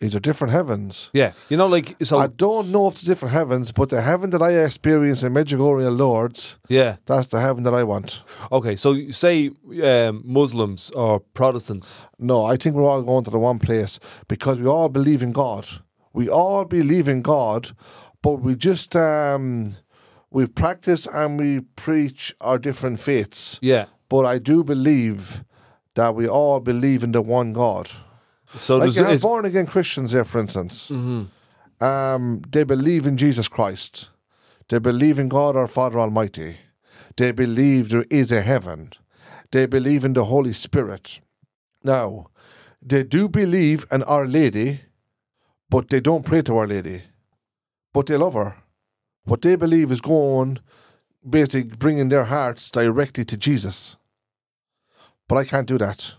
Is 0.01 0.11
there 0.11 0.21
different 0.21 0.53
heavens? 0.53 1.11
Yeah, 1.13 1.31
you 1.49 1.57
know, 1.57 1.69
like 1.69 1.95
so. 2.03 2.19
I 2.19 2.27
don't 2.27 2.73
know 2.73 2.89
if 2.89 2.95
there's 2.95 3.05
different 3.05 3.35
heavens, 3.35 3.71
but 3.71 3.89
the 3.89 4.01
heaven 4.01 4.31
that 4.31 4.43
I 4.43 4.51
experience 4.65 5.23
in 5.23 5.33
Medjugorje 5.33 5.97
Lords, 5.97 6.59
yeah. 6.69 6.97
that's 7.07 7.29
the 7.29 7.39
heaven 7.39 7.63
that 7.63 7.73
I 7.73 7.85
want. 7.85 8.25
Okay. 8.51 8.75
So 8.75 8.91
you 8.91 9.13
say 9.13 9.53
um, 9.85 10.23
Muslims 10.25 10.91
or 10.91 11.21
Protestants. 11.21 12.05
No, 12.19 12.45
I 12.45 12.57
think 12.57 12.75
we're 12.75 12.91
all 12.91 13.03
going 13.03 13.23
to 13.23 13.31
the 13.31 13.39
one 13.39 13.61
place 13.61 14.01
because 14.27 14.59
we 14.59 14.67
all 14.67 14.89
believe 14.89 15.23
in 15.23 15.31
God. 15.31 15.69
We 16.13 16.29
all 16.29 16.65
believe 16.65 17.07
in 17.07 17.23
God, 17.23 17.71
but 18.23 18.41
we 18.41 18.57
just 18.57 18.97
um, 18.97 19.77
we 20.33 20.49
practice 20.49 21.07
and 21.07 21.39
we 21.39 21.61
preach 21.77 22.35
our 22.41 22.59
different 22.59 22.99
faiths. 22.99 23.61
Yeah. 23.63 23.87
But 24.09 24.25
I 24.25 24.39
do 24.39 24.65
believe 24.65 25.45
that 25.95 26.15
we 26.15 26.27
all 26.29 26.61
believe 26.61 27.03
in 27.05 27.13
the 27.13 27.21
one 27.23 27.53
God. 27.53 27.91
So 28.57 28.79
Like 28.79 28.95
you 28.95 29.05
have 29.05 29.21
born 29.21 29.45
again 29.45 29.67
Christians 29.67 30.13
here, 30.13 30.25
for 30.25 30.41
instance. 30.41 30.89
Mhm. 30.91 31.29
Um, 31.81 32.43
they 32.51 32.65
believe 32.65 33.07
in 33.07 33.17
Jesus 33.17 33.49
Christ. 33.49 34.09
They 34.69 34.79
believe 34.79 35.19
in 35.19 35.29
God 35.29 35.57
our 35.57 35.69
Father 35.69 35.99
Almighty. 36.01 36.57
They 37.17 37.33
believe 37.33 37.89
there 37.89 38.05
is 38.11 38.33
a 38.33 38.41
heaven. 38.43 38.91
They 39.51 39.67
believe 39.67 40.05
in 40.05 40.13
the 40.15 40.25
Holy 40.25 40.53
Spirit. 40.53 41.21
Now, 41.85 42.27
they 42.83 43.03
do 43.05 43.29
believe 43.29 43.87
in 43.91 44.03
Our 44.05 44.27
Lady, 44.27 44.81
but 45.71 45.89
they 45.89 46.01
don't 46.01 46.25
pray 46.25 46.43
to 46.43 46.57
Our 46.57 46.67
Lady. 46.67 47.03
But 47.93 48.07
they 48.07 48.17
love 48.17 48.35
her. 48.35 48.57
what 49.25 49.43
they 49.43 49.57
believe 49.57 49.93
is 49.93 50.01
going, 50.01 50.59
basically 51.29 51.65
bringing 51.65 52.09
their 52.09 52.25
hearts 52.25 52.71
directly 52.71 53.25
to 53.25 53.37
Jesus. 53.37 53.97
But 55.29 55.37
I 55.37 55.45
can't 55.45 55.67
do 55.67 55.79
that. 55.79 56.15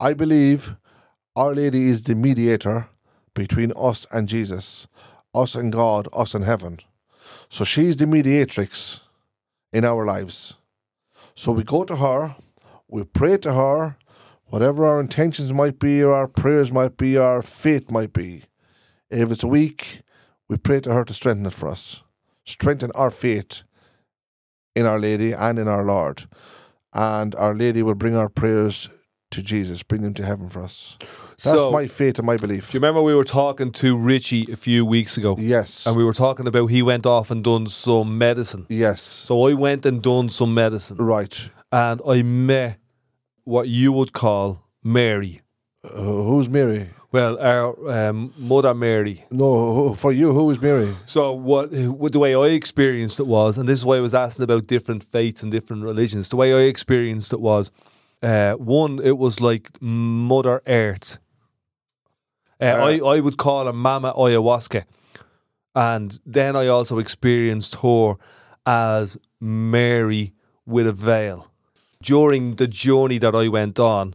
I 0.00 0.14
believe 0.14 0.76
Our 1.34 1.54
Lady 1.54 1.88
is 1.88 2.02
the 2.02 2.14
mediator 2.14 2.88
between 3.34 3.72
us 3.76 4.06
and 4.12 4.28
Jesus, 4.28 4.86
us 5.34 5.54
and 5.54 5.72
God, 5.72 6.08
us 6.12 6.34
and 6.34 6.44
heaven. 6.44 6.78
So 7.48 7.64
she's 7.64 7.96
the 7.96 8.06
mediatrix 8.06 9.00
in 9.72 9.84
our 9.84 10.04
lives. 10.04 10.54
So 11.34 11.52
we 11.52 11.62
go 11.62 11.84
to 11.84 11.96
her, 11.96 12.36
we 12.88 13.04
pray 13.04 13.38
to 13.38 13.54
her, 13.54 13.96
whatever 14.46 14.84
our 14.86 15.00
intentions 15.00 15.52
might 15.52 15.78
be, 15.78 16.02
or 16.02 16.12
our 16.12 16.28
prayers 16.28 16.72
might 16.72 16.96
be, 16.96 17.16
or 17.16 17.22
our 17.22 17.42
faith 17.42 17.90
might 17.90 18.12
be. 18.12 18.44
If 19.10 19.30
it's 19.30 19.44
weak, 19.44 20.00
we 20.48 20.56
pray 20.56 20.80
to 20.80 20.92
her 20.92 21.04
to 21.04 21.14
strengthen 21.14 21.46
it 21.46 21.54
for 21.54 21.68
us, 21.68 22.02
strengthen 22.44 22.90
our 22.92 23.10
faith 23.10 23.62
in 24.78 24.86
Our 24.86 24.98
Lady 24.98 25.32
and 25.32 25.58
in 25.58 25.66
our 25.68 25.84
Lord. 25.84 26.24
And 26.92 27.34
Our 27.34 27.54
Lady 27.54 27.82
will 27.82 27.94
bring 27.96 28.14
our 28.16 28.28
prayers 28.28 28.88
to 29.30 29.42
Jesus, 29.42 29.82
bring 29.82 30.02
them 30.02 30.14
to 30.14 30.24
heaven 30.24 30.48
for 30.48 30.62
us. 30.62 30.96
That's 31.42 31.42
So- 31.58 31.70
my 31.70 31.86
faith 31.86 32.18
and 32.18 32.26
my 32.26 32.36
belief. 32.36 32.70
Do 32.70 32.76
you 32.76 32.80
remember 32.80 33.02
we 33.02 33.14
were 33.14 33.24
talking 33.24 33.70
to 33.72 33.96
Richie 33.96 34.46
a 34.50 34.56
few 34.56 34.84
weeks 34.86 35.18
ago? 35.18 35.36
Yes. 35.38 35.86
And 35.86 35.96
we 35.96 36.04
were 36.04 36.14
talking 36.14 36.46
about 36.46 36.68
he 36.68 36.82
went 36.82 37.04
off 37.06 37.30
and 37.30 37.44
done 37.44 37.66
some 37.68 38.16
medicine. 38.16 38.64
yes. 38.68 39.02
So 39.02 39.46
I 39.48 39.54
went 39.54 39.84
and 39.84 40.00
done 40.02 40.28
some 40.30 40.54
medicine. 40.54 40.96
right. 40.98 41.50
And 41.70 42.00
I 42.08 42.22
met 42.22 42.78
what 43.44 43.68
you 43.68 43.92
would 43.92 44.12
call 44.12 44.64
Mary. 44.82 45.42
Uh, 45.84 46.00
who's 46.00 46.48
Mary? 46.48 46.88
Well, 47.10 47.38
our 47.40 47.90
um, 47.90 48.34
Mother 48.36 48.74
Mary. 48.74 49.24
No, 49.30 49.94
for 49.94 50.12
you, 50.12 50.32
who 50.32 50.50
is 50.50 50.60
Mary? 50.60 50.94
So 51.06 51.32
what, 51.32 51.72
what 51.72 52.12
the 52.12 52.18
way 52.18 52.34
I 52.34 52.48
experienced 52.48 53.18
it 53.18 53.26
was, 53.26 53.56
and 53.56 53.66
this 53.66 53.78
is 53.78 53.84
why 53.84 53.96
I 53.96 54.00
was 54.00 54.12
asking 54.12 54.42
about 54.44 54.66
different 54.66 55.04
faiths 55.04 55.42
and 55.42 55.50
different 55.50 55.84
religions. 55.84 56.28
The 56.28 56.36
way 56.36 56.52
I 56.52 56.68
experienced 56.68 57.32
it 57.32 57.40
was, 57.40 57.70
uh, 58.22 58.52
one, 58.54 59.00
it 59.02 59.16
was 59.16 59.40
like 59.40 59.70
Mother 59.80 60.60
Earth. 60.66 61.18
Uh, 62.60 62.64
Uh, 62.64 62.86
I 62.90 63.16
I 63.16 63.20
would 63.20 63.36
call 63.36 63.66
her 63.66 63.72
Mama 63.72 64.12
Ayahuasca, 64.14 64.82
and 65.74 66.18
then 66.26 66.56
I 66.56 66.66
also 66.66 66.98
experienced 66.98 67.76
her 67.76 68.16
as 68.66 69.16
Mary 69.40 70.32
with 70.66 70.86
a 70.86 70.92
veil 70.92 71.46
during 72.02 72.56
the 72.56 72.66
journey 72.66 73.18
that 73.18 73.34
I 73.34 73.48
went 73.48 73.78
on. 73.78 74.14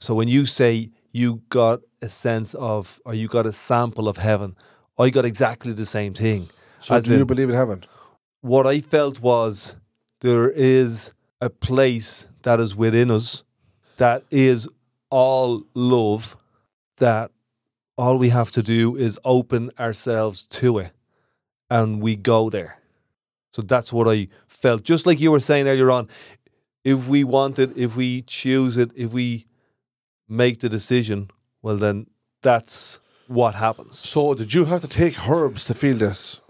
So 0.00 0.14
when 0.14 0.28
you 0.28 0.46
say 0.46 0.90
you 1.12 1.42
got 1.48 1.80
a 2.00 2.08
sense 2.08 2.54
of, 2.54 3.00
or 3.04 3.14
you 3.14 3.28
got 3.28 3.46
a 3.46 3.52
sample 3.52 4.08
of 4.08 4.16
heaven, 4.18 4.56
I 4.98 5.10
got 5.10 5.24
exactly 5.24 5.72
the 5.72 5.86
same 5.86 6.14
thing. 6.14 6.50
So 6.80 6.94
As 6.94 7.04
do 7.04 7.14
you 7.14 7.20
in- 7.20 7.26
believe 7.26 7.48
in 7.48 7.54
heaven? 7.54 7.84
What 8.40 8.66
I 8.66 8.80
felt 8.80 9.20
was 9.20 9.76
there 10.20 10.50
is 10.50 11.12
a 11.40 11.50
place 11.50 12.26
that 12.42 12.60
is 12.60 12.74
within 12.76 13.10
us 13.10 13.42
that 13.96 14.22
is 14.30 14.68
all 15.10 15.64
love, 15.74 16.36
that 16.98 17.32
all 17.96 18.16
we 18.16 18.28
have 18.28 18.50
to 18.52 18.62
do 18.62 18.94
is 18.96 19.18
open 19.24 19.70
ourselves 19.78 20.44
to 20.44 20.78
it 20.78 20.92
and 21.68 22.00
we 22.00 22.14
go 22.14 22.48
there. 22.48 22.78
So 23.52 23.62
that's 23.62 23.92
what 23.92 24.06
I 24.08 24.28
felt. 24.46 24.84
Just 24.84 25.04
like 25.04 25.20
you 25.20 25.32
were 25.32 25.40
saying 25.40 25.66
earlier 25.66 25.90
on, 25.90 26.08
if 26.84 27.08
we 27.08 27.24
want 27.24 27.58
it, 27.58 27.76
if 27.76 27.96
we 27.96 28.22
choose 28.22 28.76
it, 28.76 28.92
if 28.94 29.12
we 29.12 29.46
make 30.28 30.60
the 30.60 30.68
decision, 30.68 31.28
well, 31.62 31.76
then 31.76 32.06
that's 32.42 33.00
what 33.26 33.54
happens. 33.54 33.98
So 33.98 34.34
did 34.34 34.54
you 34.54 34.64
have 34.66 34.80
to 34.82 34.88
take 34.88 35.28
herbs 35.28 35.64
to 35.66 35.74
feel 35.74 35.96
this? 35.96 36.40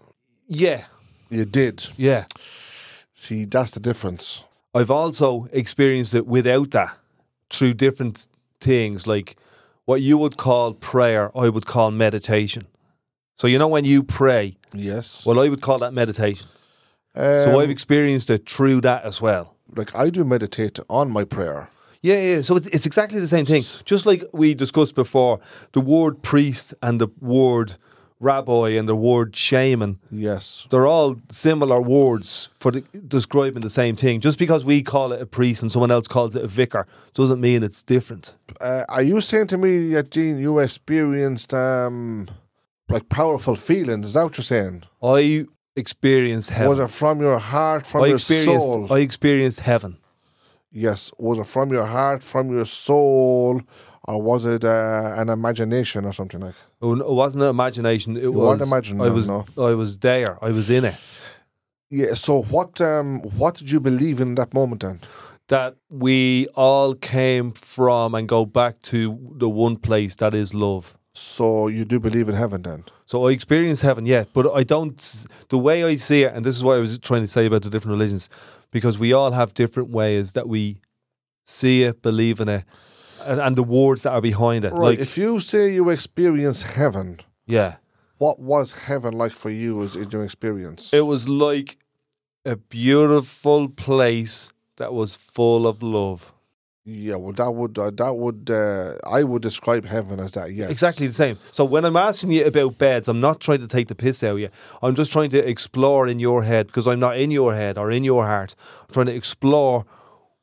Yeah, 0.47 0.85
You 1.31 1.45
did. 1.45 1.87
yeah. 1.97 2.25
See, 3.13 3.45
that's 3.45 3.73
the 3.73 3.81
difference. 3.81 4.45
I've 4.75 4.91
also 4.91 5.49
experienced 5.53 6.15
it 6.15 6.27
without 6.27 6.71
that 6.71 6.97
through 7.51 7.75
different 7.75 8.29
things 8.61 9.07
like 9.07 9.37
what 9.87 10.01
you 10.03 10.19
would 10.19 10.37
call 10.37 10.75
prayer, 10.75 11.31
I 11.37 11.49
would 11.49 11.67
call 11.67 11.91
meditation. 11.91 12.67
So, 13.37 13.47
you 13.47 13.59
know, 13.59 13.69
when 13.69 13.85
you 13.85 14.03
pray, 14.03 14.57
Yes. 14.73 15.25
well, 15.27 15.41
I 15.41 15.49
would 15.49 15.61
call 15.63 15.79
that 15.79 15.93
meditation. 15.95 16.47
Um, 17.15 17.43
So, 17.45 17.61
I've 17.61 17.71
experienced 17.71 18.31
it 18.31 18.49
through 18.49 18.81
that 18.83 19.05
as 19.05 19.21
well. 19.21 19.55
like 19.77 19.95
I 19.95 20.11
do 20.11 20.25
meditate 20.25 20.79
on 20.89 21.11
my 21.11 21.25
prayer. 21.25 21.69
Yeah, 22.03 22.21
yeah. 22.21 22.43
So, 22.43 22.57
it's, 22.57 22.67
it's 22.69 22.87
exactly 22.87 23.21
the 23.21 23.27
same 23.29 23.45
thing. 23.45 23.63
Just 23.85 24.07
like 24.07 24.25
we 24.33 24.55
discussed 24.55 24.95
before, 24.95 25.41
the 25.73 25.81
word 25.81 26.23
priest 26.23 26.75
and 26.83 27.01
the 27.01 27.09
word 27.21 27.75
rabbi 28.21 28.71
and 28.71 28.89
the 28.89 28.97
word 28.97 29.37
shaman 29.37 29.97
Yes. 30.11 30.67
they're 30.71 30.89
all 30.89 31.17
similar 31.31 31.81
words 31.81 32.49
for 32.59 32.73
the, 32.73 32.81
describing 33.07 33.63
the 33.63 33.71
same 33.71 33.95
thing. 33.95 34.21
Just 34.21 34.39
because 34.41 34.65
we 34.65 34.83
call 34.83 35.13
it 35.13 35.23
a 35.23 35.27
priest 35.27 35.63
and 35.63 35.71
someone 35.71 35.91
else 35.93 36.09
calls 36.09 36.35
it 36.35 36.43
a 36.43 36.49
vicar 36.49 36.87
doesn't 37.15 37.41
mean 37.41 37.63
it's 37.63 37.81
different. 37.81 38.35
Uh, 38.61 38.85
are 38.89 39.03
you 39.03 39.21
saying 39.21 39.47
to 39.49 39.59
me 39.59 39.91
that 39.95 40.11
Dean, 40.11 40.39
you 40.39 40.59
experienced 40.59 41.55
um 41.55 42.29
like 42.89 43.09
powerful 43.09 43.55
feelings? 43.55 44.09
Is 44.09 44.13
that 44.15 44.25
what 44.25 44.37
you're 44.37 44.45
saying? 44.45 44.83
I 45.01 45.47
experienced 45.77 46.51
heaven. 46.51 46.71
Was 46.71 46.81
it 46.81 46.91
from 46.91 47.21
your 47.21 47.39
heart, 47.39 47.87
from 47.87 48.03
I 48.03 48.07
your 48.09 48.19
soul? 48.19 48.93
I 48.93 48.99
experienced 48.99 49.61
heaven. 49.61 49.99
Yes. 50.87 51.01
Was 51.19 51.39
it 51.39 51.47
from 51.47 51.71
your 51.77 51.87
heart, 51.87 52.23
from 52.23 52.45
your 52.57 52.65
soul, 52.67 53.61
or 54.09 54.23
was 54.23 54.45
it 54.45 54.65
uh, 54.65 55.15
an 55.17 55.29
imagination 55.29 56.05
or 56.05 56.13
something 56.13 56.41
like? 56.41 56.55
It 56.81 56.87
wasn't 57.23 57.43
an 57.45 57.51
imagination. 57.51 58.17
It 58.17 58.23
You 58.23 58.33
was. 58.33 58.61
imagining 58.61 59.01
I 59.03 59.09
was. 59.09 59.29
no. 59.29 59.45
I 59.57 59.75
was 59.75 59.99
there. 59.99 60.33
I 60.43 60.51
was 60.51 60.71
in 60.71 60.85
it. 60.85 60.97
Yeah. 61.91 62.15
So 62.15 62.43
what 62.43 62.81
um 62.81 63.21
what 63.41 63.55
did 63.59 63.71
you 63.71 63.81
believe 63.81 64.21
in 64.21 64.35
that 64.37 64.53
moment 64.55 64.83
then? 64.83 65.01
That 65.49 65.77
we 65.89 66.47
all 66.55 66.95
came 66.95 67.53
from 67.53 68.15
and 68.15 68.29
go 68.29 68.45
back 68.45 68.75
to 68.91 68.99
the 69.39 69.49
one 69.49 69.77
place 69.77 70.15
that 70.17 70.35
is 70.35 70.53
love. 70.53 70.95
So 71.15 71.69
you 71.69 71.85
do 71.85 71.99
believe 71.99 72.29
in 72.29 72.35
heaven 72.37 72.63
then? 72.63 72.85
So 73.07 73.27
I 73.27 73.33
experienced 73.33 73.83
heaven, 73.83 74.05
yeah, 74.07 74.25
but 74.35 74.45
I 74.61 74.63
don't. 74.65 74.99
The 75.49 75.59
way 75.59 75.83
I 75.83 75.97
see 75.97 76.23
it, 76.27 76.33
and 76.35 76.45
this 76.45 76.55
is 76.57 76.63
what 76.63 76.77
I 76.77 76.81
was 76.81 76.99
trying 76.99 77.23
to 77.23 77.29
say 77.29 77.47
about 77.47 77.63
the 77.63 77.71
different 77.71 77.95
religions, 77.99 78.29
because 78.71 78.99
we 78.99 79.13
all 79.13 79.33
have 79.33 79.55
different 79.55 79.91
ways 79.91 80.33
that 80.33 80.49
we 80.49 80.81
see 81.45 81.83
it, 81.83 82.03
believe 82.03 82.41
in 82.41 82.49
it, 82.49 82.65
and, 83.25 83.41
and 83.41 83.57
the 83.57 83.63
words 83.63 84.03
that 84.03 84.13
are 84.13 84.21
behind 84.21 84.65
it. 84.65 84.73
Right. 84.73 84.91
Like, 84.91 84.99
if 84.99 85.17
you 85.17 85.41
say 85.41 85.73
you 85.73 85.89
experience 85.91 86.63
heaven, 86.63 87.21
yeah, 87.47 87.77
what 88.19 88.39
was 88.39 88.73
heaven 88.73 89.15
like 89.15 89.33
for 89.33 89.51
you 89.51 89.83
as 89.83 89.97
in 89.97 90.11
your 90.11 90.25
experience? 90.25 90.93
it 90.93 91.07
was 91.07 91.29
like 91.29 91.79
a 92.45 92.57
beautiful 92.57 93.69
place 93.69 94.53
that 94.77 94.93
was 94.93 95.17
full 95.17 95.67
of 95.67 95.83
love. 95.83 96.33
Yeah. 96.89 97.17
Well, 97.17 97.35
that 97.35 97.51
would 97.51 97.79
uh, 97.79 97.91
that 97.91 98.17
would 98.17 98.51
uh, 98.51 98.95
I 99.07 99.23
would 99.23 99.43
describe 99.43 99.85
heaven 99.85 100.19
as 100.19 100.33
that. 100.33 100.53
Yes. 100.53 100.71
Exactly 100.71 101.07
the 101.07 101.13
same. 101.13 101.39
So 101.53 101.65
when 101.65 101.85
I'm 101.85 101.97
asking 101.97 102.33
you 102.33 102.47
about 102.47 102.79
beds, 102.79 103.09
I'm 103.09 103.21
not 103.21 103.41
trying 103.41 103.61
to 103.61 103.69
take 103.69 103.89
the 103.89 103.95
piss 103.95 104.25
out 104.25 104.33
of 104.33 104.39
you. 104.39 104.49
I'm 104.83 104.95
just 104.95 105.13
trying 105.13 105.31
to 105.31 105.47
explore 105.47 106.09
in 106.09 106.19
your 106.19 106.45
head 106.45 106.67
because 106.69 106.89
I'm 106.89 106.99
not 106.99 107.19
in 107.19 107.31
your 107.31 107.55
head 107.55 107.77
or 107.77 107.91
in 107.91 108.05
your 108.05 108.25
heart. 108.25 108.55
I'm 108.89 108.93
trying 108.95 109.07
to 109.07 109.15
explore 109.15 109.85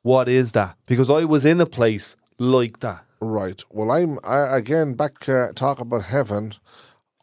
what 0.04 0.30
is 0.30 0.52
that 0.52 0.78
because 0.86 1.10
I 1.10 1.26
was 1.26 1.46
in 1.46 1.60
a 1.60 1.66
place 1.66 2.16
like 2.38 2.80
that. 2.82 3.04
Right. 3.20 3.64
Well, 3.72 3.90
I'm 3.90 4.20
I, 4.24 4.56
again 4.56 4.94
back 4.94 5.28
uh, 5.28 5.52
talk 5.54 5.80
about 5.80 6.04
heaven. 6.04 6.54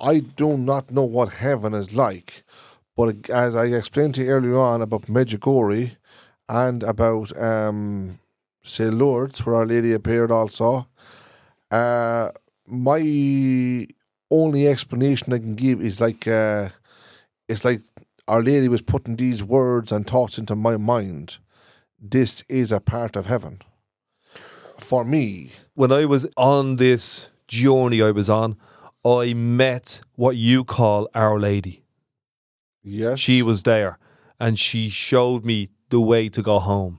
I 0.01 0.19
do 0.19 0.57
not 0.57 0.91
know 0.91 1.05
what 1.05 1.35
heaven 1.35 1.75
is 1.75 1.95
like, 1.95 2.43
but 2.97 3.31
as 3.31 3.55
I 3.55 3.67
explained 3.67 4.17
to 4.17 4.25
you 4.25 4.31
earlier 4.31 4.59
on 4.59 4.83
about 4.83 5.03
Medjugorje 5.03 5.93
and 6.49 6.83
about 6.83 7.39
um, 7.41 8.19
say 8.63 8.91
Lourdes, 8.91 9.45
where 9.45 9.57
Our 9.57 9.67
Lady 9.67 9.93
appeared 9.93 10.31
also, 10.31 10.87
uh, 11.71 12.31
my 12.67 13.87
only 14.31 14.67
explanation 14.69 15.33
I 15.33 15.39
can 15.39 15.55
give 15.55 15.81
is 15.83 16.01
like 16.01 16.27
uh, 16.29 16.69
it's 17.49 17.65
like 17.65 17.83
Our 18.29 18.43
Lady 18.43 18.69
was 18.69 18.83
putting 18.83 19.17
these 19.17 19.43
words 19.43 19.93
and 19.93 20.07
thoughts 20.07 20.39
into 20.39 20.55
my 20.57 20.77
mind. 20.77 21.39
This 21.99 22.45
is 22.49 22.73
a 22.73 22.81
part 22.81 23.17
of 23.17 23.27
heaven. 23.27 23.61
For 24.79 25.05
me, 25.05 25.51
When 25.75 25.93
I 25.93 26.05
was 26.07 26.27
on 26.37 26.77
this 26.77 27.29
journey 27.47 28.03
I 28.03 28.11
was 28.11 28.29
on, 28.29 28.57
I 29.05 29.35
met 29.35 30.01
what 30.17 30.37
you 30.37 30.65
call 30.65 31.09
Our 31.15 31.39
Lady. 31.39 31.85
yes. 32.83 33.19
She 33.21 33.43
was 33.43 33.63
there 33.63 33.99
and 34.41 34.59
she 34.59 34.89
showed 34.89 35.45
me 35.45 35.69
the 35.91 36.01
way 36.01 36.29
to 36.31 36.43
go 36.43 36.59
home. 36.59 36.99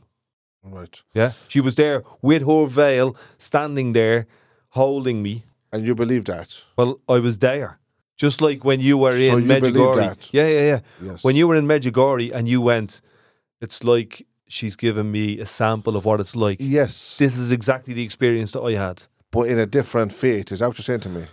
Right. 0.64 1.02
Yeah. 1.14 1.34
She 1.48 1.60
was 1.62 1.76
there 1.76 2.04
with 2.22 2.46
her 2.46 2.66
veil, 2.68 3.16
standing 3.38 3.94
there, 3.94 4.28
holding 4.70 5.22
me. 5.22 5.44
And 5.72 5.86
you 5.86 5.96
believe 5.96 6.26
that? 6.26 6.64
Well, 6.78 7.00
I 7.10 7.20
was 7.20 7.40
there. 7.40 7.80
Just 8.16 8.42
like 8.42 8.64
when 8.64 8.80
you 8.80 8.98
were 8.98 9.12
So 9.14 9.38
in 9.38 9.44
you 9.44 9.50
Medjugorje. 9.50 9.96
that? 9.96 10.30
Yeah, 10.34 10.48
yeah, 10.48 10.62
yeah. 10.62 10.80
Yes. 11.02 11.24
When 11.24 11.36
you 11.36 11.48
were 11.48 11.56
in 11.56 11.66
Medjugorje 11.68 12.32
and 12.34 12.48
you 12.48 12.62
went, 12.62 13.02
it's 13.60 13.84
like 13.84 14.26
she's 14.48 14.76
given 14.76 15.12
me 15.12 15.40
a 15.40 15.46
sample 15.46 15.98
of 15.98 16.06
what 16.06 16.20
it's 16.20 16.36
like. 16.36 16.58
Yes. 16.62 17.18
This 17.18 17.38
is 17.38 17.52
exactly 17.52 17.94
the 17.94 18.04
experience 18.04 18.52
that 18.54 18.62
I 18.62 18.74
had. 18.74 19.04
but 19.32 19.50
in 19.50 19.58
a 19.60 19.66
different 19.66 20.14
fate. 20.14 20.52
Is 20.52 20.60
that 20.60 20.68
what 20.68 20.78
you're 20.78 20.84
saying 20.84 21.02
to 21.02 21.10
me? 21.10 21.26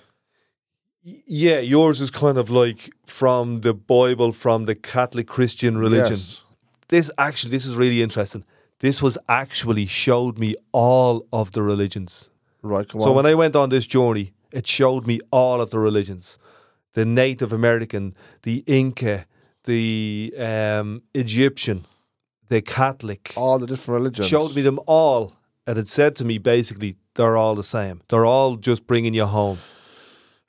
Yeah, 1.02 1.60
yours 1.60 2.00
is 2.00 2.10
kind 2.10 2.36
of 2.38 2.50
like 2.50 2.90
from 3.06 3.60
the 3.60 3.72
Bible, 3.74 4.32
from 4.32 4.64
the 4.66 4.74
Catholic 4.74 5.26
Christian 5.26 5.78
religion. 5.78 6.16
Yes. 6.16 6.44
This 6.88 7.10
actually, 7.18 7.50
this 7.52 7.66
is 7.66 7.76
really 7.76 8.02
interesting. 8.02 8.44
This 8.80 9.00
was 9.02 9.16
actually 9.28 9.86
showed 9.86 10.38
me 10.38 10.54
all 10.72 11.26
of 11.32 11.52
the 11.52 11.62
religions. 11.62 12.30
Right, 12.62 12.88
come 12.88 13.00
So 13.00 13.10
on. 13.10 13.16
when 13.16 13.26
I 13.26 13.34
went 13.34 13.54
on 13.56 13.68
this 13.70 13.86
journey, 13.86 14.32
it 14.52 14.66
showed 14.66 15.06
me 15.06 15.20
all 15.30 15.60
of 15.60 15.70
the 15.70 15.78
religions: 15.78 16.38
the 16.94 17.04
Native 17.04 17.52
American, 17.52 18.14
the 18.42 18.64
Inca, 18.66 19.26
the 19.64 20.32
um, 20.38 21.02
Egyptian, 21.14 21.86
the 22.48 22.60
Catholic. 22.62 23.32
all 23.36 23.58
the 23.58 23.66
different 23.66 23.98
religions. 24.00 24.26
Showed 24.28 24.54
me 24.56 24.62
them 24.62 24.80
all, 24.86 25.32
and 25.66 25.78
it 25.78 25.88
said 25.88 26.16
to 26.16 26.24
me 26.24 26.38
basically 26.38 26.96
they're 27.14 27.36
all 27.36 27.54
the 27.54 27.62
same. 27.62 28.00
They're 28.08 28.26
all 28.26 28.56
just 28.56 28.86
bringing 28.86 29.14
you 29.14 29.26
home. 29.26 29.58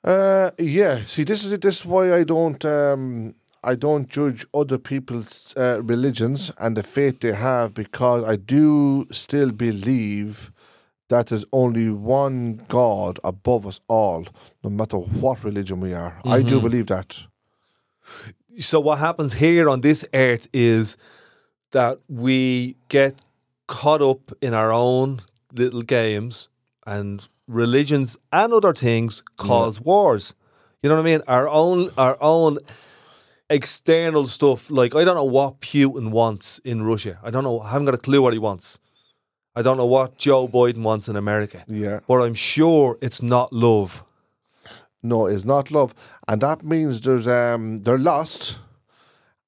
Uh, 0.04 0.50
yeah. 0.58 1.04
See, 1.04 1.24
this 1.24 1.44
is 1.44 1.52
it. 1.52 1.60
This 1.60 1.80
is 1.80 1.84
why 1.86 2.12
I 2.14 2.24
don't. 2.24 2.64
Um, 2.64 3.34
I 3.64 3.74
don't 3.76 4.08
judge 4.08 4.46
other 4.52 4.78
people's 4.78 5.54
uh, 5.56 5.80
religions 5.82 6.50
and 6.58 6.76
the 6.76 6.82
faith 6.82 7.20
they 7.20 7.32
have 7.32 7.74
because 7.74 8.24
I 8.24 8.36
do 8.36 9.06
still 9.10 9.52
believe 9.52 10.50
that 11.08 11.26
there's 11.28 11.44
only 11.52 11.90
one 11.90 12.62
God 12.68 13.20
above 13.22 13.66
us 13.66 13.80
all, 13.86 14.26
no 14.64 14.70
matter 14.70 14.96
what 14.96 15.44
religion 15.44 15.80
we 15.80 15.92
are. 15.94 16.18
I 16.24 16.42
do 16.42 16.60
believe 16.60 16.86
that. 16.88 17.26
so 18.58 18.80
what 18.80 18.98
happens 18.98 19.34
here 19.34 19.68
on 19.68 19.82
this 19.82 20.04
earth 20.14 20.48
is 20.52 20.96
that 21.72 21.98
we 22.08 22.76
get 22.88 23.20
caught 23.66 24.02
up 24.02 24.32
in 24.40 24.54
our 24.54 24.72
own 24.72 25.22
little 25.52 25.82
games 25.82 26.48
and 26.86 27.28
religions 27.46 28.16
and 28.32 28.52
other 28.52 28.74
things 28.74 29.22
cause 29.36 29.80
wars. 29.80 30.34
You 30.82 30.88
know 30.88 30.96
what 30.96 31.02
I 31.02 31.04
mean? 31.04 31.22
Our 31.28 31.48
own 31.48 31.90
our 31.96 32.16
own 32.20 32.58
external 33.52 34.26
stuff. 34.26 34.70
Like 34.70 34.94
I 34.94 35.04
don't 35.04 35.14
know 35.14 35.24
what 35.24 35.60
Putin 35.60 36.10
wants 36.10 36.58
in 36.64 36.82
Russia. 36.82 37.18
I 37.22 37.30
don't 37.30 37.44
know. 37.44 37.60
I 37.60 37.70
haven't 37.70 37.86
got 37.86 37.94
a 37.94 37.98
clue 37.98 38.22
what 38.22 38.32
he 38.32 38.38
wants. 38.38 38.80
I 39.54 39.60
don't 39.60 39.76
know 39.76 39.86
what 39.86 40.16
Joe 40.16 40.48
Biden 40.48 40.82
wants 40.82 41.08
in 41.08 41.16
America. 41.16 41.62
Yeah. 41.68 42.00
But 42.08 42.22
I'm 42.22 42.34
sure 42.34 42.98
it's 43.02 43.20
not 43.20 43.52
love. 43.52 44.02
No, 45.02 45.26
it's 45.26 45.44
not 45.44 45.72
love, 45.72 45.94
and 46.28 46.40
that 46.42 46.64
means 46.64 47.00
there's 47.00 47.26
um 47.26 47.78
they're 47.78 47.98
lost, 47.98 48.60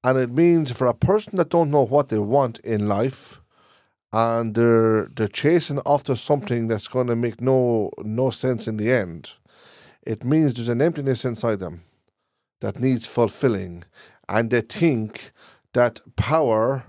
and 0.03 0.17
it 0.17 0.29
means 0.29 0.73
for 0.73 0.85
a 0.85 0.93
person 0.93 1.37
that 1.37 1.49
don't 1.49 1.71
know 1.71 1.85
what 1.85 2.09
they 2.09 2.19
want 2.19 2.59
in 2.59 2.89
life, 2.89 3.39
and 4.11 4.53
they're 4.53 5.05
they're 5.15 5.29
chasing 5.29 5.79
after 5.85 6.17
something 6.17 6.67
that's 6.67 6.89
going 6.89 7.07
to 7.07 7.15
make 7.15 7.39
no 7.39 7.89
no 7.99 8.31
sense 8.31 8.67
in 8.67 8.75
the 8.75 8.91
end. 8.91 9.35
It 10.05 10.25
means 10.25 10.53
there's 10.53 10.67
an 10.69 10.81
emptiness 10.81 11.23
inside 11.23 11.59
them 11.59 11.83
that 12.61 12.79
needs 12.79 13.05
fulfilling, 13.07 13.83
and 14.27 14.49
they 14.49 14.61
think 14.61 15.31
that 15.73 16.01
power, 16.15 16.85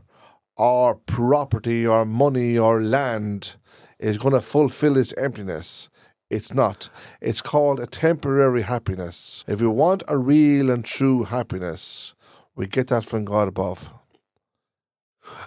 or 0.56 0.94
property, 0.94 1.86
or 1.86 2.04
money, 2.04 2.56
or 2.58 2.80
land 2.80 3.56
is 3.98 4.18
going 4.18 4.34
to 4.34 4.40
fulfill 4.40 4.96
its 4.96 5.12
emptiness. 5.14 5.88
It's 6.30 6.52
not. 6.52 6.90
It's 7.20 7.40
called 7.40 7.78
a 7.78 7.86
temporary 7.86 8.62
happiness. 8.62 9.44
If 9.46 9.60
you 9.60 9.70
want 9.70 10.02
a 10.08 10.18
real 10.18 10.70
and 10.70 10.84
true 10.84 11.24
happiness, 11.24 12.14
we 12.54 12.66
get 12.66 12.88
that 12.88 13.04
from 13.04 13.24
God 13.24 13.48
above. 13.48 13.92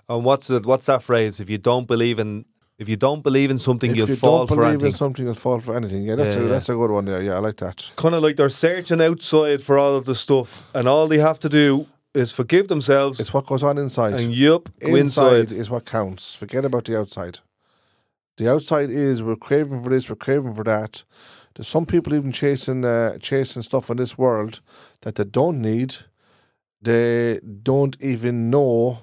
And 0.07 0.23
what's 0.23 0.49
it? 0.49 0.65
What's 0.65 0.85
that 0.85 1.03
phrase? 1.03 1.39
If 1.39 1.49
you 1.49 1.57
don't 1.57 1.87
believe 1.87 2.19
in, 2.19 2.45
if 2.79 2.89
you 2.89 2.95
don't 2.95 3.21
believe 3.21 3.51
in 3.51 3.59
something, 3.59 3.91
if 3.91 3.97
you'll 3.97 4.09
you 4.09 4.15
fall 4.15 4.39
don't 4.39 4.47
for 4.47 4.55
believe 4.55 4.69
anything. 4.69 4.87
in 4.87 4.95
something, 4.95 5.25
you'll 5.25 5.35
fall 5.35 5.59
for 5.59 5.75
anything. 5.75 6.03
Yeah, 6.03 6.15
that's 6.15 6.35
Yeah, 6.35 6.41
a 6.41 6.45
yeah. 6.45 6.51
that's 6.53 6.69
a 6.69 6.73
good 6.75 6.91
one 6.91 7.05
there. 7.05 7.21
Yeah, 7.21 7.35
I 7.35 7.39
like 7.39 7.57
that. 7.57 7.91
kind 7.95 8.15
of 8.15 8.23
like 8.23 8.35
they're 8.37 8.49
searching 8.49 9.01
outside 9.01 9.61
for 9.61 9.77
all 9.77 9.95
of 9.95 10.05
the 10.05 10.15
stuff, 10.15 10.63
and 10.73 10.87
all 10.87 11.07
they 11.07 11.19
have 11.19 11.39
to 11.39 11.49
do 11.49 11.85
is 12.15 12.31
forgive 12.31 12.67
themselves 12.69 13.19
It's 13.19 13.33
what 13.33 13.45
goes 13.45 13.61
on 13.63 13.77
inside. 13.77 14.19
and 14.19 14.33
yup, 14.33 14.69
go 14.79 14.95
inside 14.95 15.39
inside. 15.51 15.51
is 15.61 15.69
what 15.69 15.85
counts. 15.85 16.33
Forget 16.35 16.65
about 16.65 16.85
the 16.85 16.97
outside. 16.99 17.39
The 18.37 18.49
outside 18.51 18.89
is 18.89 19.21
we're 19.21 19.35
craving 19.35 19.83
for 19.83 19.89
this, 19.89 20.09
we're 20.09 20.15
craving 20.15 20.53
for 20.55 20.63
that. 20.63 21.03
There's 21.55 21.67
some 21.67 21.85
people 21.85 22.15
even 22.15 22.31
chasing 22.31 22.85
uh, 22.85 23.17
chasing 23.19 23.61
stuff 23.63 23.89
in 23.91 23.97
this 23.97 24.17
world 24.17 24.61
that 25.01 25.15
they 25.15 25.25
don't 25.25 25.61
need. 25.61 25.95
They 26.81 27.39
don't 27.63 27.97
even 27.99 28.49
know 28.49 28.99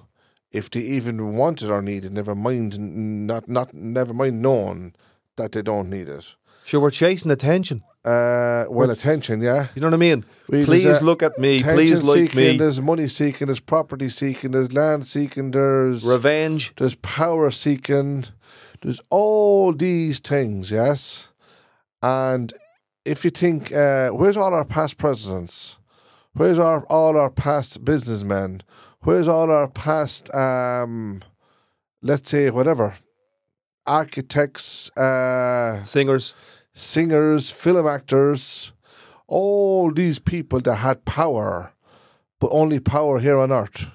if 0.56 0.70
they 0.70 0.80
even 0.80 1.36
want 1.36 1.62
it 1.62 1.70
or 1.70 1.82
need 1.82 2.04
it. 2.04 2.12
Never 2.12 2.34
mind, 2.34 2.78
not 3.26 3.48
not 3.48 3.72
never 3.74 4.12
mind 4.14 4.40
knowing 4.42 4.94
that 5.36 5.52
they 5.52 5.62
don't 5.62 5.88
need 5.90 6.08
it. 6.08 6.34
Sure, 6.64 6.80
we're 6.80 6.90
chasing 6.90 7.30
attention. 7.30 7.82
Uh, 8.04 8.64
well, 8.68 8.90
attention, 8.90 9.42
yeah. 9.42 9.66
You 9.74 9.80
know 9.82 9.88
what 9.88 9.94
I 9.94 9.98
mean? 9.98 10.24
We- 10.48 10.64
Please 10.64 10.84
a- 10.86 11.04
look 11.04 11.22
at 11.22 11.38
me. 11.38 11.62
Please 11.62 12.02
like 12.02 12.18
seeking, 12.30 12.40
me. 12.40 12.56
There's 12.58 12.80
money 12.80 13.08
seeking. 13.08 13.46
There's 13.48 13.60
property 13.60 14.08
seeking. 14.08 14.52
There's 14.52 14.72
land 14.72 15.06
seeking. 15.06 15.50
There's 15.52 16.04
Revenge. 16.04 16.72
there's 16.76 16.94
power 16.96 17.50
seeking, 17.50 18.24
there's 18.82 19.00
all 19.10 19.72
these 19.72 20.20
things, 20.20 20.70
yes. 20.70 21.30
And 22.02 22.52
if 23.04 23.24
you 23.24 23.30
think, 23.30 23.72
uh, 23.72 24.10
where's 24.10 24.36
all 24.36 24.54
our 24.54 24.64
past 24.64 24.98
presidents? 24.98 25.78
Where's 26.34 26.58
our 26.58 26.84
all 26.86 27.16
our 27.16 27.30
past 27.30 27.84
businessmen? 27.84 28.62
Where's 29.06 29.28
all 29.28 29.52
our 29.52 29.68
past, 29.68 30.34
um, 30.34 31.22
let's 32.02 32.28
say, 32.28 32.50
whatever, 32.50 32.96
architects, 33.86 34.90
uh, 34.96 35.80
Singers. 35.84 36.34
singers, 36.72 37.48
film 37.48 37.86
actors, 37.86 38.72
all 39.28 39.92
these 39.92 40.18
people 40.18 40.58
that 40.62 40.74
had 40.74 41.04
power, 41.04 41.72
but 42.40 42.48
only 42.50 42.80
power 42.80 43.20
here 43.20 43.38
on 43.38 43.52
earth, 43.52 43.92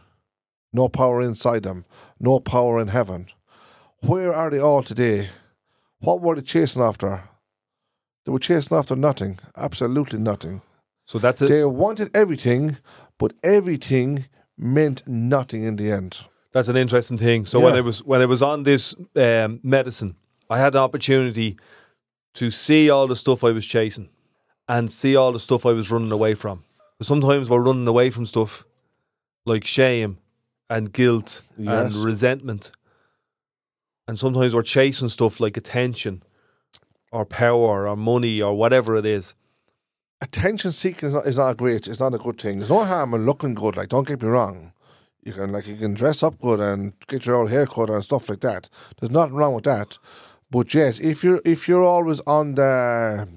no 0.71 0.87
power 0.87 1.21
inside 1.21 1.63
them, 1.63 1.83
no 2.17 2.39
power 2.39 2.79
in 2.79 2.87
heaven. 2.87 3.27
Where 3.99 4.33
are 4.33 4.49
they 4.49 4.59
all 4.59 4.81
today? 4.81 5.29
What 5.99 6.21
were 6.21 6.35
they 6.35 6.41
chasing 6.41 6.81
after? 6.81 7.27
They 8.25 8.31
were 8.31 8.39
chasing 8.39 8.77
after 8.77 8.95
nothing, 8.95 9.39
absolutely 9.57 10.19
nothing. 10.19 10.61
So 11.05 11.19
that's 11.19 11.41
it. 11.41 11.49
They 11.49 11.65
wanted 11.65 12.15
everything, 12.15 12.77
but 13.17 13.33
everything 13.43 14.27
meant 14.61 15.05
nothing 15.07 15.63
in 15.63 15.75
the 15.75 15.91
end. 15.91 16.25
That's 16.53 16.67
an 16.67 16.77
interesting 16.77 17.17
thing. 17.17 17.45
So 17.45 17.59
when 17.59 17.73
I 17.73 17.81
was 17.81 18.03
when 18.03 18.21
I 18.21 18.25
was 18.25 18.41
on 18.41 18.63
this 18.63 18.95
um, 19.15 19.59
medicine, 19.63 20.15
I 20.49 20.59
had 20.59 20.75
an 20.75 20.81
opportunity 20.81 21.57
to 22.35 22.51
see 22.51 22.89
all 22.89 23.07
the 23.07 23.15
stuff 23.15 23.43
I 23.43 23.51
was 23.51 23.65
chasing 23.65 24.09
and 24.67 24.91
see 24.91 25.15
all 25.15 25.31
the 25.31 25.39
stuff 25.39 25.65
I 25.65 25.71
was 25.73 25.89
running 25.91 26.11
away 26.11 26.33
from. 26.33 26.63
Sometimes 27.01 27.49
we're 27.49 27.61
running 27.61 27.87
away 27.87 28.09
from 28.09 28.25
stuff 28.25 28.65
like 29.45 29.65
shame 29.65 30.17
and 30.69 30.93
guilt 30.93 31.41
Yes. 31.57 31.95
and 31.95 32.05
resentment, 32.05 32.71
and 34.07 34.19
sometimes 34.19 34.53
we're 34.53 34.61
chasing 34.61 35.09
stuff 35.09 35.39
like 35.39 35.57
attention 35.57 36.21
or 37.11 37.25
power 37.25 37.87
or 37.87 37.95
money 37.95 38.41
or 38.41 38.53
whatever 38.55 38.95
it 38.97 39.05
is. 39.05 39.35
Attention 40.21 40.71
seeking 40.71 41.07
is 41.07 41.13
not, 41.15 41.27
is 41.27 41.37
not 41.37 41.57
great. 41.57 41.87
It's 41.87 41.99
not 41.99 42.13
a 42.13 42.17
good 42.17 42.39
thing. 42.39 42.59
There's 42.59 42.69
no 42.69 42.85
harm 42.85 43.13
in 43.13 43.25
looking 43.25 43.53
good. 43.53 43.75
Like, 43.75 43.89
don't 43.89 44.07
get 44.07 44.21
me 44.21 44.29
wrong. 44.29 44.73
You 45.23 45.33
can 45.33 45.51
like 45.51 45.67
you 45.67 45.75
can 45.75 45.93
dress 45.93 46.23
up 46.23 46.39
good 46.39 46.59
and 46.59 46.93
get 47.07 47.25
your 47.25 47.35
own 47.35 47.47
haircut 47.47 47.89
and 47.89 48.03
stuff 48.03 48.29
like 48.29 48.39
that. 48.39 48.69
There's 48.99 49.11
nothing 49.11 49.35
wrong 49.35 49.53
with 49.53 49.65
that. 49.65 49.99
But 50.49 50.73
yes, 50.73 50.99
if 50.99 51.23
you're 51.23 51.41
if 51.45 51.67
you're 51.67 51.83
always 51.83 52.21
on 52.21 52.55
the 52.55 53.27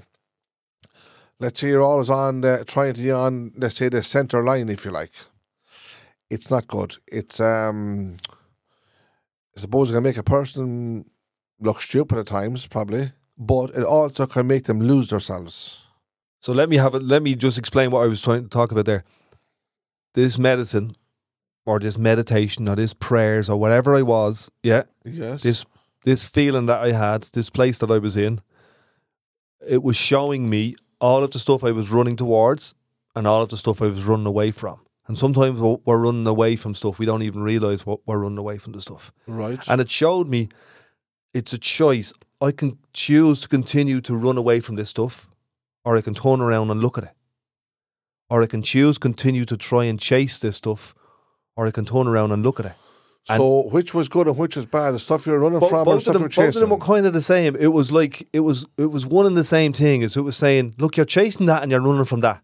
let's 1.41 1.61
say 1.61 1.69
you're 1.69 1.83
always 1.83 2.09
on 2.09 2.41
the 2.41 2.65
trying 2.67 2.95
to 2.95 3.03
be 3.03 3.11
on 3.11 3.53
let's 3.57 3.77
say 3.77 3.91
the 3.91 4.03
center 4.03 4.43
line 4.43 4.71
if 4.71 4.87
you 4.87 4.93
like, 4.93 5.13
it's 6.31 6.51
not 6.51 6.67
good. 6.69 6.97
It's 7.07 7.39
um 7.39 8.17
I 9.55 9.61
suppose 9.61 9.91
it 9.91 9.95
can 9.95 10.03
make 10.03 10.17
a 10.17 10.23
person 10.23 11.05
look 11.61 11.83
stupid 11.83 12.19
at 12.19 12.27
times, 12.27 12.67
probably. 12.67 13.13
But 13.37 13.71
it 13.71 13.85
also 13.85 14.27
can 14.27 14.47
make 14.47 14.65
them 14.65 14.81
lose 14.81 15.11
themselves. 15.11 15.84
So 16.45 16.53
let 16.53 16.69
me 16.69 16.77
have 16.77 16.95
it. 16.95 17.03
Let 17.03 17.23
me 17.23 17.35
just 17.35 17.57
explain 17.57 17.91
what 17.91 18.03
I 18.03 18.07
was 18.07 18.21
trying 18.21 18.43
to 18.43 18.51
talk 18.51 18.71
about 18.71 18.85
there. 18.85 19.03
This 20.13 20.39
medicine, 20.39 20.95
or 21.65 21.79
this 21.81 21.97
meditation, 21.97 22.69
or 22.69 22.77
this 22.77 22.93
prayers, 22.93 23.49
or 23.49 23.57
whatever 23.57 23.95
I 23.97 24.03
was, 24.03 24.51
yeah, 24.63 24.83
Yes. 25.07 25.43
this 25.43 25.65
this 26.05 26.27
feeling 26.27 26.67
that 26.67 26.83
I 26.83 26.93
had, 26.93 27.23
this 27.33 27.49
place 27.49 27.79
that 27.79 27.91
I 27.91 27.97
was 27.97 28.15
in, 28.15 28.43
it 29.67 29.83
was 29.83 29.97
showing 29.97 30.51
me 30.51 30.77
all 31.01 31.25
of 31.25 31.31
the 31.31 31.39
stuff 31.39 31.65
I 31.65 31.71
was 31.71 31.89
running 31.89 32.15
towards 32.15 32.75
and 33.17 33.27
all 33.27 33.41
of 33.41 33.49
the 33.49 33.57
stuff 33.57 33.81
I 33.81 33.87
was 33.87 34.05
running 34.05 34.27
away 34.27 34.51
from. 34.51 34.81
And 35.09 35.17
sometimes 35.17 35.59
we're 35.59 35.79
we're 35.87 36.05
running 36.05 36.27
away 36.27 36.57
from 36.57 36.75
stuff 36.75 36.99
we 36.99 37.07
don't 37.07 37.23
even 37.23 37.43
realize 37.43 37.87
what 37.87 38.01
we're 38.07 38.19
running 38.19 38.37
away 38.37 38.59
from 38.59 38.75
the 38.75 38.83
stuff. 38.83 39.13
Right. 39.27 39.67
And 39.67 39.81
it 39.81 39.89
showed 39.89 40.29
me 40.29 40.51
it's 41.33 41.55
a 41.55 41.59
choice. 41.59 42.13
I 42.43 42.53
can 42.53 42.77
choose 42.93 43.41
to 43.41 43.49
continue 43.49 44.03
to 44.03 44.15
run 44.15 44.37
away 44.37 44.61
from 44.61 44.77
this 44.77 44.91
stuff, 44.91 45.27
or 45.85 45.97
I 45.97 46.01
can 46.01 46.15
turn 46.15 46.41
around 46.41 46.71
and 46.71 46.81
look 46.81 46.99
at 46.99 47.05
it. 47.05 47.11
Or 48.31 48.43
I 48.43 48.47
can 48.47 48.63
choose 48.63 48.99
continue 48.99 49.45
to 49.45 49.57
try 49.57 49.85
and 49.85 50.01
chase 50.01 50.39
this 50.39 50.57
stuff, 50.57 50.95
or 51.57 51.67
I 51.67 51.71
can 51.71 51.85
turn 51.85 52.07
around 52.07 52.33
and 52.33 52.43
look 52.43 52.59
at 52.59 52.67
it. 52.67 52.73
So 53.27 53.63
which 53.69 53.95
was 53.95 54.09
good 54.09 54.27
and 54.27 54.37
which 54.37 54.57
was 54.57 54.67
bad? 54.67 54.93
The 54.93 54.99
stuff 54.99 55.27
you're 55.27 55.39
running 55.39 55.61
Bo- 55.61 55.69
from 55.69 55.81
or 55.81 55.85
the 55.85 55.91
both, 55.91 55.97
of 55.97 56.03
stuff 56.03 56.13
them, 56.15 56.23
you're 56.23 56.29
both 56.29 56.39
of 56.39 56.45
chasing? 56.47 56.61
them 56.61 56.71
were 56.71 56.85
kind 56.85 57.07
of 57.07 57.15
the 57.15 57.23
same. 57.23 57.57
It 57.57 57.69
was 57.69 57.91
like 57.91 58.29
it 58.33 58.41
was 58.41 58.67
it 58.77 58.87
was 58.87 59.07
one 59.07 59.25
and 59.25 59.37
the 59.37 59.45
same 59.45 59.73
thing. 59.73 60.03
Is 60.03 60.17
it 60.17 60.23
was 60.23 60.37
saying, 60.37 60.75
look, 60.79 60.97
you're 60.97 61.07
chasing 61.07 61.47
that 61.47 61.63
and 61.63 61.71
you're 61.71 61.81
running 61.81 62.05
from 62.05 62.21
that. 62.21 62.43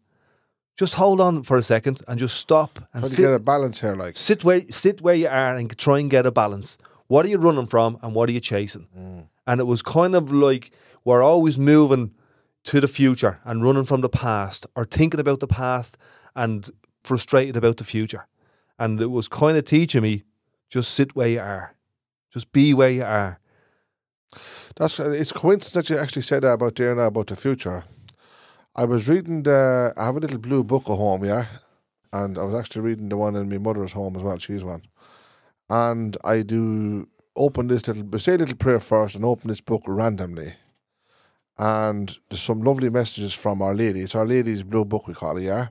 Just 0.79 0.95
hold 0.95 1.21
on 1.21 1.43
for 1.43 1.59
a 1.59 1.63
second 1.63 2.01
and 2.09 2.19
just 2.19 2.39
stop 2.39 2.79
and 2.95 3.07
sit, 3.07 3.19
get 3.19 3.35
a 3.35 3.39
balance 3.39 3.81
here, 3.83 3.95
like. 3.95 4.17
sit 4.17 4.43
where 4.45 4.63
sit 4.71 5.03
where 5.03 5.15
you 5.15 5.29
are 5.29 5.55
and 5.55 5.77
try 5.77 5.99
and 5.99 6.09
get 6.09 6.25
a 6.25 6.31
balance. 6.31 6.79
What 7.09 7.27
are 7.27 7.29
you 7.29 7.37
running 7.37 7.67
from 7.67 7.99
and 8.03 8.15
what 8.15 8.31
are 8.31 8.33
you 8.33 8.41
chasing? 8.41 8.87
Mm. 8.99 9.25
And 9.47 9.61
it 9.61 9.65
was 9.65 9.83
kind 9.83 10.15
of 10.15 10.33
like 10.33 10.71
we're 11.05 11.23
always 11.23 11.59
moving 11.59 12.15
to 12.65 12.81
the 12.81 12.89
future 12.89 13.41
and 13.45 13.63
running 13.63 13.87
from 13.87 14.01
the 14.01 14.09
past 14.09 14.67
or 14.75 14.85
thinking 14.85 15.21
about 15.21 15.41
the 15.41 15.47
past 15.47 15.97
and 16.35 16.71
frustrated 17.03 17.57
about 17.57 17.79
the 17.79 17.85
future. 17.85 18.27
And 18.79 19.01
it 19.01 19.07
was 19.11 19.29
kind 19.29 19.57
of 19.57 19.65
teaching 19.65 20.03
me 20.03 20.25
just 20.69 20.95
sit 20.95 21.17
where 21.17 21.29
you 21.29 21.41
are. 21.41 21.75
Just 22.33 22.53
be 22.53 22.73
where 22.73 22.91
you 22.91 23.03
are. 23.03 23.41
That's 24.77 25.01
uh, 25.01 25.11
it's 25.11 25.33
coincidence 25.33 25.89
that 25.89 25.91
you 25.91 26.01
actually 26.01 26.23
said 26.23 26.43
that 26.43 26.53
about 26.53 26.77
there 26.77 26.95
now 26.95 27.07
about 27.07 27.27
the 27.27 27.37
future. 27.37 27.85
I 28.77 28.85
was 28.85 29.09
reading 29.09 29.43
the 29.43 29.93
I 29.97 30.07
have 30.07 30.17
a 30.17 30.21
little 30.21 30.39
blue 30.39 30.63
book 30.63 30.85
at 30.89 30.97
home, 30.97 31.25
yeah, 31.25 31.47
and 32.13 32.39
I 32.39 32.45
was 32.45 32.55
actually 32.55 32.83
reading 32.83 33.09
the 33.09 33.17
one 33.17 33.35
in 33.35 33.49
my 33.49 33.59
mother's 33.59 33.93
home 33.93 34.15
as 34.15 34.23
well. 34.23 34.39
She's 34.39 34.63
one, 34.63 34.83
and 35.69 36.17
I 36.23 36.43
do 36.43 37.09
open 37.35 37.67
this 37.67 37.89
little 37.89 38.19
say 38.21 38.35
a 38.35 38.39
little 38.39 38.57
prayer 38.57 38.79
first 38.79 39.17
and 39.17 39.25
open 39.25 39.49
this 39.49 39.61
book 39.61 39.83
randomly, 39.87 40.55
and 41.61 42.19
there's 42.31 42.41
some 42.41 42.63
lovely 42.63 42.89
messages 42.89 43.35
from 43.35 43.61
Our 43.61 43.75
Lady. 43.75 44.01
It's 44.01 44.15
Our 44.15 44.27
Lady's 44.27 44.63
blue 44.63 44.87
book 44.87 45.07
we 45.07 45.13
call 45.13 45.37
it, 45.37 45.43
yeah. 45.43 45.67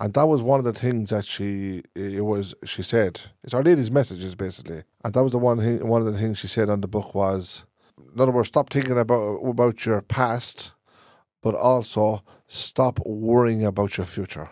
And 0.00 0.14
that 0.14 0.26
was 0.26 0.42
one 0.42 0.58
of 0.58 0.64
the 0.64 0.72
things 0.72 1.10
that 1.10 1.26
she 1.26 1.82
it 1.94 2.24
was 2.24 2.54
she 2.64 2.82
said. 2.82 3.20
It's 3.44 3.52
Our 3.52 3.62
Lady's 3.62 3.90
messages 3.90 4.34
basically, 4.34 4.84
and 5.04 5.12
that 5.12 5.22
was 5.22 5.32
the 5.32 5.38
one 5.38 5.58
thing. 5.58 5.86
One 5.86 6.06
of 6.06 6.10
the 6.10 6.18
things 6.18 6.38
she 6.38 6.46
said 6.46 6.70
on 6.70 6.80
the 6.80 6.88
book 6.88 7.14
was, 7.14 7.66
in 8.14 8.18
other 8.18 8.32
words, 8.32 8.48
stop 8.48 8.70
thinking 8.70 8.96
about 8.96 9.40
about 9.44 9.84
your 9.84 10.00
past, 10.00 10.72
but 11.42 11.54
also 11.54 12.22
stop 12.46 12.98
worrying 13.04 13.66
about 13.66 13.98
your 13.98 14.06
future. 14.06 14.48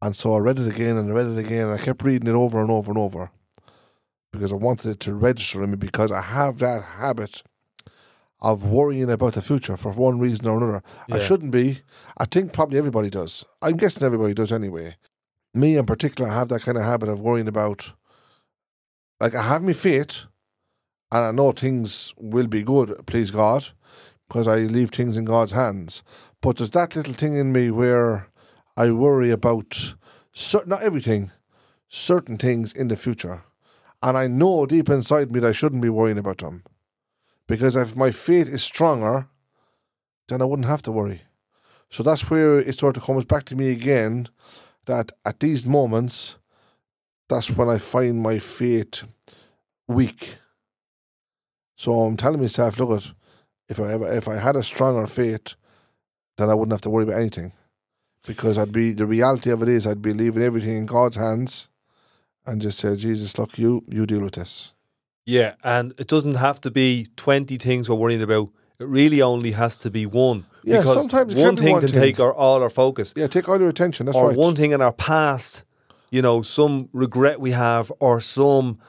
And 0.00 0.14
so 0.14 0.34
I 0.34 0.38
read 0.38 0.60
it 0.60 0.68
again 0.68 0.96
and 0.96 1.10
I 1.10 1.14
read 1.14 1.26
it 1.26 1.38
again, 1.38 1.66
and 1.66 1.80
I 1.80 1.82
kept 1.82 2.04
reading 2.04 2.28
it 2.28 2.38
over 2.38 2.60
and 2.60 2.70
over 2.70 2.92
and 2.92 2.98
over 2.98 3.32
because 4.30 4.52
I 4.52 4.56
wanted 4.56 4.90
it 4.92 5.00
to 5.00 5.16
register 5.16 5.64
in 5.64 5.70
me 5.70 5.76
because 5.76 6.12
I 6.12 6.22
have 6.22 6.60
that 6.60 6.82
habit 6.82 7.42
of 8.42 8.64
worrying 8.64 9.10
about 9.10 9.34
the 9.34 9.42
future 9.42 9.76
for 9.76 9.92
one 9.92 10.18
reason 10.18 10.48
or 10.48 10.56
another. 10.56 10.82
I 11.10 11.18
shouldn't 11.18 11.50
be. 11.50 11.80
I 12.16 12.24
think 12.24 12.52
probably 12.52 12.78
everybody 12.78 13.10
does. 13.10 13.44
I'm 13.60 13.76
guessing 13.76 14.04
everybody 14.04 14.34
does 14.34 14.52
anyway. 14.52 14.96
Me 15.52 15.76
in 15.76 15.84
particular, 15.84 16.30
I 16.30 16.34
have 16.34 16.48
that 16.48 16.62
kind 16.62 16.78
of 16.78 16.84
habit 16.84 17.08
of 17.08 17.20
worrying 17.20 17.48
about. 17.48 17.92
Like 19.20 19.34
I 19.34 19.42
have 19.42 19.62
my 19.62 19.74
faith, 19.74 20.26
and 21.12 21.24
I 21.24 21.30
know 21.32 21.52
things 21.52 22.14
will 22.16 22.46
be 22.46 22.62
good, 22.62 23.06
please 23.06 23.30
God, 23.30 23.66
because 24.28 24.48
I 24.48 24.58
leave 24.58 24.90
things 24.90 25.16
in 25.16 25.24
God's 25.24 25.52
hands. 25.52 26.02
But 26.40 26.56
there's 26.56 26.70
that 26.70 26.96
little 26.96 27.14
thing 27.14 27.36
in 27.36 27.52
me 27.52 27.70
where 27.70 28.28
I 28.76 28.92
worry 28.92 29.30
about 29.30 29.94
certain, 30.32 30.70
not 30.70 30.82
everything, 30.82 31.32
certain 31.88 32.38
things 32.38 32.72
in 32.72 32.88
the 32.88 32.96
future, 32.96 33.42
and 34.02 34.16
I 34.16 34.28
know 34.28 34.64
deep 34.64 34.88
inside 34.88 35.32
me 35.32 35.40
that 35.40 35.48
I 35.48 35.52
shouldn't 35.52 35.82
be 35.82 35.90
worrying 35.90 36.16
about 36.16 36.38
them, 36.38 36.62
because 37.50 37.74
if 37.74 37.96
my 37.96 38.12
faith 38.12 38.48
is 38.48 38.62
stronger, 38.62 39.28
then 40.28 40.40
I 40.40 40.44
wouldn't 40.44 40.68
have 40.68 40.82
to 40.82 40.92
worry. 40.92 41.22
So 41.90 42.04
that's 42.04 42.30
where 42.30 42.60
it 42.60 42.78
sort 42.78 42.96
of 42.96 43.02
comes 43.02 43.24
back 43.24 43.44
to 43.46 43.56
me 43.56 43.72
again 43.72 44.28
that 44.86 45.10
at 45.24 45.40
these 45.40 45.66
moments, 45.66 46.36
that's 47.28 47.50
when 47.50 47.68
I 47.68 47.78
find 47.78 48.22
my 48.22 48.38
faith 48.38 49.02
weak. 49.88 50.36
So 51.76 52.04
I'm 52.04 52.16
telling 52.16 52.40
myself, 52.40 52.78
look, 52.78 52.92
at 53.02 53.12
if 53.68 53.80
I 53.80 53.94
ever, 53.94 54.12
if 54.12 54.28
I 54.28 54.36
had 54.36 54.54
a 54.54 54.62
stronger 54.62 55.06
faith, 55.08 55.54
then 56.38 56.50
I 56.50 56.54
wouldn't 56.54 56.72
have 56.72 56.82
to 56.82 56.90
worry 56.90 57.04
about 57.04 57.20
anything, 57.20 57.52
because 58.26 58.58
I'd 58.58 58.72
be 58.72 58.92
the 58.92 59.06
reality 59.06 59.50
of 59.50 59.62
it 59.62 59.68
is 59.68 59.86
I'd 59.86 60.02
be 60.02 60.12
leaving 60.12 60.42
everything 60.42 60.76
in 60.76 60.86
God's 60.86 61.16
hands, 61.16 61.68
and 62.46 62.60
just 62.60 62.78
say, 62.78 62.94
Jesus, 62.96 63.38
look, 63.38 63.58
you 63.58 63.82
you 63.88 64.06
deal 64.06 64.20
with 64.20 64.34
this. 64.34 64.72
Yeah, 65.30 65.54
and 65.62 65.94
it 65.96 66.08
doesn't 66.08 66.34
have 66.34 66.60
to 66.62 66.72
be 66.72 67.06
20 67.16 67.56
things 67.56 67.88
we're 67.88 67.94
worrying 67.94 68.20
about. 68.20 68.48
It 68.80 68.88
really 68.88 69.22
only 69.22 69.52
has 69.52 69.78
to 69.78 69.90
be 69.90 70.04
one. 70.04 70.44
Yeah, 70.64 70.78
because 70.78 70.94
sometimes 70.94 71.36
one 71.36 71.56
thing 71.56 71.72
one 71.72 71.82
can 71.82 71.90
thing. 71.90 72.02
take 72.02 72.18
our, 72.18 72.34
all 72.34 72.60
our 72.62 72.68
focus. 72.70 73.14
Yeah, 73.16 73.28
take 73.28 73.48
all 73.48 73.60
your 73.60 73.68
attention. 73.68 74.06
That's 74.06 74.18
or 74.18 74.28
right. 74.28 74.36
one 74.36 74.56
thing 74.56 74.72
in 74.72 74.80
our 74.80 74.92
past, 74.92 75.62
you 76.10 76.20
know, 76.20 76.42
some 76.42 76.88
regret 76.92 77.38
we 77.40 77.52
have, 77.52 77.92
or 78.00 78.20
some 78.20 78.80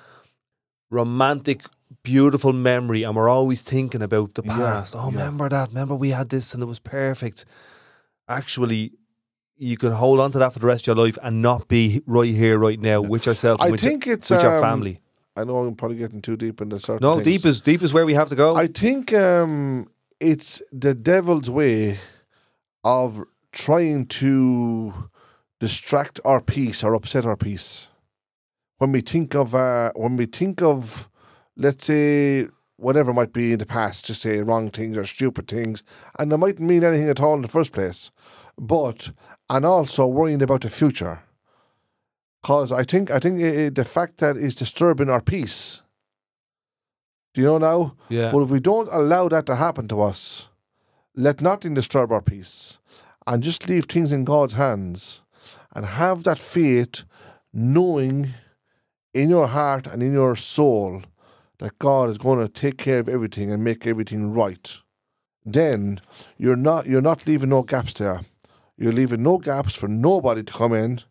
romantic, 0.89 1.61
beautiful 2.01 2.53
memory, 2.53 3.03
and 3.03 3.15
we're 3.15 3.29
always 3.29 3.61
thinking 3.61 4.01
about 4.01 4.33
the 4.33 4.41
Yeah, 4.43 4.55
past. 4.55 4.95
oh, 4.97 5.11
yeah. 5.11 5.19
remember 5.19 5.47
that? 5.47 5.69
Remember 5.69 5.95
we 5.95 6.09
had 6.09 6.29
this 6.29 6.55
and 6.55 6.63
it 6.63 6.65
was 6.65 6.79
perfect. 6.79 7.45
Actually, 8.27 8.93
you 9.57 9.77
can 9.77 9.91
hold 9.91 10.19
on 10.19 10.31
to 10.31 10.39
that 10.39 10.53
for 10.53 10.59
the 10.59 10.65
rest 10.65 10.87
of 10.87 10.97
your 10.97 11.05
life 11.05 11.19
and 11.21 11.43
not 11.43 11.67
be 11.67 12.01
right 12.07 12.33
here, 12.33 12.57
right 12.57 12.79
now, 12.79 12.99
with 12.99 13.27
yourself, 13.27 13.61
I 13.61 13.69
with, 13.69 13.79
think 13.79 14.07
your, 14.07 14.15
it's 14.15 14.31
with 14.31 14.41
your 14.41 14.55
um, 14.55 14.61
family. 14.61 14.97
I 15.35 15.43
know 15.43 15.57
I'm 15.57 15.75
probably 15.75 15.97
getting 15.97 16.21
too 16.21 16.35
deep 16.35 16.61
into 16.61 16.79
certain. 16.79 17.01
No, 17.01 17.15
things. 17.15 17.25
deep 17.25 17.45
is 17.45 17.61
deep 17.61 17.81
is 17.81 17.93
where 17.93 18.05
we 18.05 18.13
have 18.13 18.29
to 18.29 18.35
go. 18.35 18.55
I 18.55 18.67
think 18.67 19.13
um, 19.13 19.89
it's 20.19 20.61
the 20.71 20.93
devil's 20.93 21.49
way 21.49 21.99
of 22.83 23.23
trying 23.51 24.07
to 24.07 24.93
distract 25.59 26.19
our 26.25 26.41
peace 26.41 26.83
or 26.83 26.93
upset 26.93 27.25
our 27.25 27.37
peace. 27.37 27.87
When 28.79 28.91
we 28.91 29.01
think 29.01 29.35
of 29.35 29.55
uh, 29.55 29.91
when 29.95 30.17
we 30.17 30.25
think 30.25 30.61
of, 30.61 31.09
let's 31.55 31.85
say, 31.85 32.47
whatever 32.75 33.13
might 33.13 33.31
be 33.31 33.53
in 33.53 33.59
the 33.59 33.65
past, 33.65 34.05
just 34.05 34.21
say 34.21 34.41
wrong 34.41 34.69
things 34.69 34.97
or 34.97 35.05
stupid 35.05 35.47
things, 35.47 35.83
and 36.19 36.33
it 36.33 36.37
mightn't 36.37 36.67
mean 36.67 36.83
anything 36.83 37.09
at 37.09 37.21
all 37.21 37.35
in 37.35 37.41
the 37.41 37.47
first 37.47 37.71
place, 37.71 38.11
but 38.57 39.11
and 39.49 39.65
also 39.65 40.07
worrying 40.07 40.41
about 40.41 40.61
the 40.61 40.69
future. 40.69 41.21
Cause 42.43 42.71
I 42.71 42.83
think 42.83 43.11
I 43.11 43.19
think 43.19 43.39
uh, 43.39 43.69
the 43.73 43.85
fact 43.85 44.17
that 44.17 44.35
it's 44.35 44.55
disturbing 44.55 45.09
our 45.09 45.21
peace. 45.21 45.83
Do 47.33 47.41
you 47.41 47.47
know 47.47 47.57
now? 47.59 47.95
yeah. 48.09 48.31
But 48.31 48.43
if 48.43 48.49
we 48.49 48.59
don't 48.59 48.89
allow 48.91 49.29
that 49.29 49.45
to 49.45 49.55
happen 49.55 49.87
to 49.89 50.01
us, 50.01 50.49
let 51.15 51.39
nothing 51.39 51.73
disturb 51.75 52.11
our 52.11 52.21
peace 52.21 52.79
and 53.27 53.43
just 53.43 53.69
leave 53.69 53.85
things 53.85 54.11
in 54.11 54.25
God's 54.25 54.55
hands 54.55 55.21
and 55.73 55.85
have 55.85 56.23
that 56.23 56.39
faith, 56.39 57.03
knowing 57.53 58.33
in 59.13 59.29
your 59.29 59.47
heart 59.47 59.87
and 59.87 60.01
in 60.01 60.13
your 60.13 60.35
soul 60.35 61.03
that 61.59 61.77
God 61.79 62.09
is 62.09 62.17
going 62.17 62.39
to 62.39 62.49
take 62.49 62.77
care 62.77 62.99
of 62.99 63.07
everything 63.07 63.51
and 63.51 63.63
make 63.63 63.85
everything 63.85 64.33
right. 64.33 64.77
Then 65.45 66.01
you're 66.37 66.55
not 66.55 66.87
you're 66.87 67.01
not 67.01 67.27
leaving 67.27 67.49
no 67.49 67.61
gaps 67.63 67.93
there. 67.93 68.21
You're 68.77 68.91
leaving 68.91 69.21
no 69.23 69.37
gaps 69.37 69.75
for 69.75 69.87
nobody 69.87 70.43
to 70.43 70.53
come 70.53 70.73
in 70.73 71.01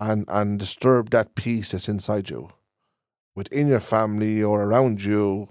and, 0.00 0.24
and 0.28 0.58
disturb 0.58 1.10
that 1.10 1.34
peace 1.34 1.72
that's 1.72 1.88
inside 1.88 2.30
you. 2.30 2.50
Within 3.36 3.68
your 3.68 3.80
family 3.80 4.42
or 4.42 4.62
around 4.64 5.02
you, 5.04 5.48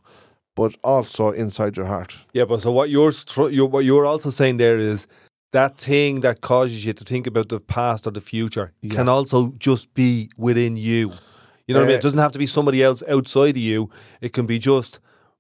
but 0.55 0.75
also 0.83 1.31
inside 1.31 1.77
your 1.77 1.85
heart. 1.85 2.17
Yeah, 2.33 2.45
but 2.45 2.61
so 2.61 2.71
what 2.71 2.89
you're, 2.89 3.11
str- 3.11 3.49
you're 3.49 3.67
what 3.67 3.85
you're 3.85 4.05
also 4.05 4.29
saying 4.29 4.57
there 4.57 4.77
is 4.77 5.07
that 5.53 5.77
thing 5.77 6.21
that 6.21 6.41
causes 6.41 6.85
you 6.85 6.93
to 6.93 7.03
think 7.05 7.27
about 7.27 7.47
the 7.49 7.59
past 7.59 8.05
or 8.05 8.11
the 8.11 8.21
future 8.21 8.73
Yeah. 8.81 8.95
can 8.95 9.07
also 9.07 9.53
just 9.57 9.93
be 9.93 10.29
within 10.37 10.75
you. 10.75 11.13
You 11.67 11.73
know 11.73 11.79
what 11.81 11.85
I 11.85 11.87
mean? 11.87 11.95
Uh, 11.95 11.99
It 11.99 12.01
doesn't 12.01 12.19
have 12.19 12.31
to 12.33 12.39
be 12.39 12.47
somebody 12.47 12.83
else 12.83 13.03
outside 13.07 13.51
of 13.51 13.57
you. 13.57 13.89
It 14.21 14.33
can 14.33 14.45
be 14.45 14.59
just 14.59 14.99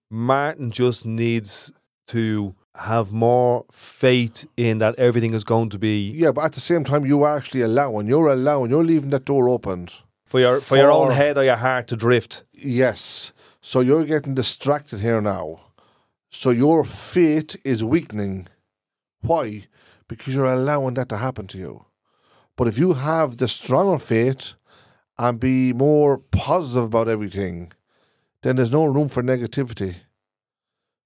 Martin 0.09 0.71
just 0.71 1.05
needs 1.05 1.73
to 2.07 2.55
have 2.77 3.11
more 3.11 3.65
faith 3.71 4.45
in 4.55 4.77
that 4.79 4.95
everything 4.95 5.33
is 5.33 5.43
going 5.43 5.69
to 5.69 5.79
be 5.79 6.11
Yeah, 6.11 6.31
but 6.31 6.45
at 6.45 6.53
the 6.53 6.59
same 6.59 6.83
time, 6.83 7.05
you 7.05 7.23
are 7.23 7.35
actually 7.35 7.61
allowing, 7.61 8.07
you're 8.07 8.27
allowing, 8.27 8.69
you're 8.71 8.83
leaving 8.83 9.09
that 9.09 9.25
door 9.25 9.49
open 9.49 9.87
for 10.25 10.39
your 10.39 10.59
for 10.59 10.77
your 10.77 10.91
own 10.91 11.11
head 11.11 11.37
or 11.37 11.43
your 11.43 11.55
heart 11.55 11.87
to 11.87 11.95
drift. 11.95 12.43
Yes. 12.53 13.33
So 13.61 13.79
you're 13.79 14.05
getting 14.05 14.35
distracted 14.35 14.99
here 14.99 15.21
now. 15.21 15.61
So 16.29 16.51
your 16.51 16.83
faith 16.83 17.55
is 17.63 17.83
weakening. 17.83 18.47
Why? 19.21 19.67
Because 20.07 20.35
you're 20.35 20.45
allowing 20.45 20.93
that 20.95 21.09
to 21.09 21.17
happen 21.17 21.47
to 21.47 21.57
you. 21.57 21.85
But 22.55 22.67
if 22.67 22.77
you 22.77 22.93
have 22.93 23.37
the 23.37 23.47
stronger 23.47 23.97
faith 23.97 24.53
and 25.17 25.39
be 25.39 25.73
more 25.73 26.17
positive 26.17 26.85
about 26.85 27.07
everything, 27.07 27.71
then 28.43 28.55
there's 28.55 28.71
no 28.71 28.85
room 28.85 29.09
for 29.09 29.23
negativity. 29.23 29.95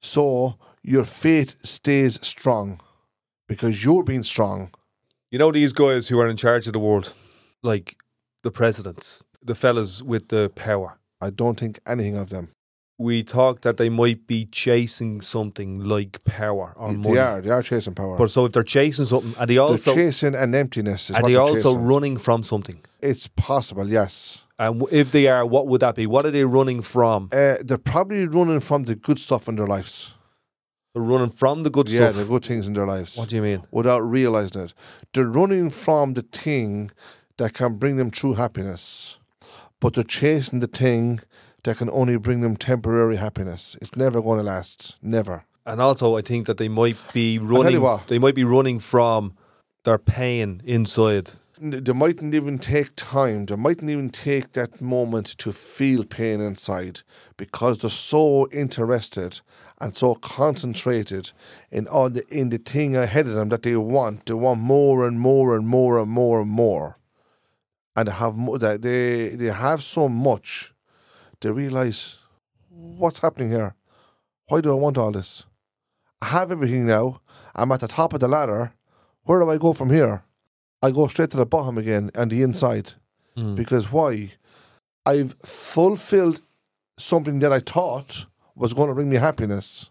So 0.01 0.57
your 0.83 1.05
faith 1.05 1.55
stays 1.63 2.19
strong 2.21 2.79
because 3.47 3.83
you're 3.83 4.03
being 4.03 4.23
strong. 4.23 4.71
You 5.29 5.39
know 5.39 5.51
these 5.51 5.73
guys 5.73 6.07
who 6.09 6.19
are 6.19 6.27
in 6.27 6.37
charge 6.37 6.67
of 6.67 6.73
the 6.73 6.79
world, 6.79 7.13
like 7.63 7.97
the 8.43 8.51
presidents, 8.51 9.23
the 9.43 9.55
fellas 9.55 10.01
with 10.01 10.27
the 10.29 10.49
power. 10.55 10.97
I 11.21 11.29
don't 11.29 11.59
think 11.59 11.79
anything 11.85 12.17
of 12.17 12.29
them. 12.29 12.49
we 12.97 13.23
talked 13.23 13.63
that 13.63 13.77
they 13.77 13.89
might 13.89 14.27
be 14.27 14.45
chasing 14.45 15.21
something 15.21 15.79
like 15.79 16.23
power 16.23 16.73
or 16.75 16.93
money. 16.93 17.13
They 17.13 17.19
are. 17.19 17.41
They 17.41 17.49
are 17.49 17.63
chasing 17.63 17.95
power. 17.95 18.15
But 18.15 18.29
so 18.29 18.45
if 18.45 18.51
they're 18.51 18.63
chasing 18.63 19.05
something, 19.05 19.33
are 19.39 19.47
they 19.47 19.55
they're 19.55 19.63
also 19.63 19.95
chasing 19.95 20.35
an 20.35 20.53
emptiness. 20.53 21.09
Is 21.09 21.15
are 21.15 21.23
they 21.23 21.35
also 21.35 21.73
chasing. 21.73 21.85
running 21.85 22.17
from 22.17 22.43
something? 22.43 22.79
It's 23.01 23.27
possible, 23.27 23.87
yes. 23.87 24.45
And 24.59 24.83
if 24.91 25.11
they 25.11 25.27
are, 25.27 25.45
what 25.45 25.67
would 25.67 25.81
that 25.81 25.95
be? 25.95 26.05
What 26.05 26.25
are 26.25 26.31
they 26.31 26.45
running 26.45 26.83
from? 26.83 27.29
Uh, 27.31 27.55
they're 27.63 27.79
probably 27.79 28.27
running 28.27 28.59
from 28.59 28.83
the 28.83 28.95
good 28.95 29.17
stuff 29.17 29.47
in 29.47 29.55
their 29.55 29.65
lives. 29.65 30.13
They're 30.93 31.03
running 31.03 31.29
from 31.29 31.63
the 31.63 31.69
good 31.69 31.89
yeah, 31.89 32.11
stuff. 32.11 32.15
the 32.15 32.25
good 32.25 32.45
things 32.45 32.67
in 32.67 32.73
their 32.73 32.85
lives. 32.85 33.17
What 33.17 33.29
do 33.29 33.37
you 33.37 33.41
mean? 33.41 33.63
without 33.71 33.99
realizing 33.99 34.63
it. 34.63 34.73
They're 35.13 35.25
running 35.25 35.69
from 35.69 36.13
the 36.13 36.23
thing 36.23 36.91
that 37.37 37.53
can 37.53 37.77
bring 37.77 37.95
them 37.95 38.11
true 38.11 38.33
happiness, 38.33 39.17
but 39.79 39.93
they're 39.93 40.03
chasing 40.03 40.59
the 40.59 40.67
thing 40.67 41.21
that 41.63 41.77
can 41.77 41.89
only 41.91 42.17
bring 42.17 42.41
them 42.41 42.57
temporary 42.57 43.17
happiness. 43.17 43.77
It's 43.81 43.95
never 43.95 44.21
going 44.21 44.37
to 44.37 44.43
last. 44.43 44.97
Never. 45.01 45.45
And 45.65 45.79
also, 45.79 46.17
I 46.17 46.21
think 46.21 46.47
that 46.47 46.57
they 46.57 46.67
might 46.67 46.97
be 47.13 47.37
running. 47.37 47.79
what. 47.81 48.07
They 48.07 48.19
might 48.19 48.35
be 48.35 48.43
running 48.43 48.79
from 48.79 49.33
their 49.83 49.97
pain 49.97 50.61
inside. 50.65 51.31
They 51.59 51.93
mightn't 51.93 52.33
even 52.33 52.57
take 52.57 52.95
time. 52.95 53.45
They 53.45 53.55
mightn't 53.55 53.89
even 53.89 54.09
take 54.09 54.53
that 54.53 54.81
moment 54.81 55.27
to 55.37 55.53
feel 55.53 56.03
pain 56.03 56.41
inside 56.41 57.01
because 57.37 57.79
they're 57.79 57.91
so 57.91 58.49
interested 58.51 59.41
and 59.81 59.95
so 59.95 60.15
concentrated 60.15 61.31
in 61.71 61.87
all 61.87 62.09
the 62.09 62.23
in 62.29 62.49
the 62.49 62.59
thing 62.59 62.95
ahead 62.95 63.27
of 63.27 63.33
them 63.33 63.49
that 63.49 63.63
they 63.63 63.75
want. 63.75 64.27
They 64.27 64.33
want 64.33 64.61
more 64.61 65.07
and 65.07 65.19
more 65.19 65.55
and 65.57 65.67
more 65.67 65.99
and 65.99 66.09
more 66.09 66.41
and 66.41 66.49
more. 66.49 66.97
And 67.95 68.07
they 68.07 68.13
have 68.13 68.37
mo- 68.37 68.57
that 68.57 68.83
they 68.83 69.29
they 69.29 69.51
have 69.51 69.83
so 69.83 70.07
much. 70.07 70.73
They 71.41 71.49
realize 71.49 72.19
what's 72.69 73.19
happening 73.19 73.49
here. 73.49 73.73
Why 74.47 74.61
do 74.61 74.71
I 74.71 74.75
want 74.75 74.97
all 74.97 75.11
this? 75.11 75.45
I 76.21 76.27
have 76.27 76.51
everything 76.51 76.85
now. 76.85 77.21
I'm 77.55 77.71
at 77.71 77.79
the 77.79 77.87
top 77.87 78.13
of 78.13 78.19
the 78.19 78.27
ladder. 78.27 78.73
Where 79.23 79.39
do 79.39 79.49
I 79.49 79.57
go 79.57 79.73
from 79.73 79.89
here? 79.89 80.23
I 80.83 80.91
go 80.91 81.07
straight 81.07 81.31
to 81.31 81.37
the 81.37 81.45
bottom 81.45 81.77
again 81.77 82.11
and 82.13 82.31
the 82.31 82.43
inside. 82.43 82.93
Hmm. 83.35 83.55
Because 83.55 83.91
why? 83.91 84.33
I've 85.05 85.35
fulfilled 85.43 86.41
something 86.99 87.39
that 87.39 87.51
I 87.51 87.59
thought 87.59 88.27
was 88.55 88.73
going 88.73 88.89
to 88.89 88.95
bring 88.95 89.09
me 89.09 89.17
happiness. 89.17 89.89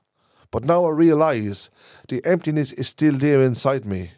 But 0.51 0.65
now 0.65 0.85
I 0.87 0.91
realize 0.91 1.71
the 2.09 2.25
emptiness 2.25 2.73
is 2.73 2.89
still 2.89 3.17
there 3.17 3.41
inside 3.41 3.85
me. 3.85 4.13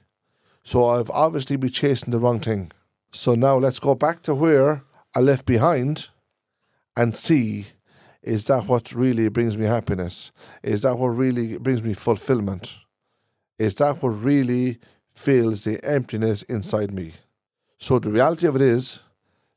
So 0.64 0.88
I've 0.88 1.10
obviously 1.10 1.56
been 1.56 1.70
chasing 1.70 2.10
the 2.10 2.18
wrong 2.18 2.40
thing. 2.40 2.72
So 3.10 3.34
now 3.34 3.58
let's 3.58 3.78
go 3.78 3.94
back 3.94 4.22
to 4.22 4.34
where 4.34 4.84
I 5.14 5.20
left 5.20 5.44
behind 5.44 6.08
and 6.96 7.14
see 7.14 7.66
is 8.22 8.44
that 8.46 8.68
what 8.68 8.92
really 8.92 9.28
brings 9.28 9.58
me 9.58 9.66
happiness? 9.66 10.30
Is 10.62 10.82
that 10.82 10.96
what 10.96 11.08
really 11.08 11.58
brings 11.58 11.82
me 11.82 11.92
fulfillment? 11.92 12.78
Is 13.58 13.74
that 13.76 14.00
what 14.02 14.10
really 14.10 14.78
fills 15.12 15.64
the 15.64 15.84
emptiness 15.84 16.42
inside 16.44 16.92
me? 16.92 17.14
So 17.78 17.98
the 17.98 18.12
reality 18.12 18.46
of 18.46 18.54
it 18.54 18.62
is, 18.62 19.00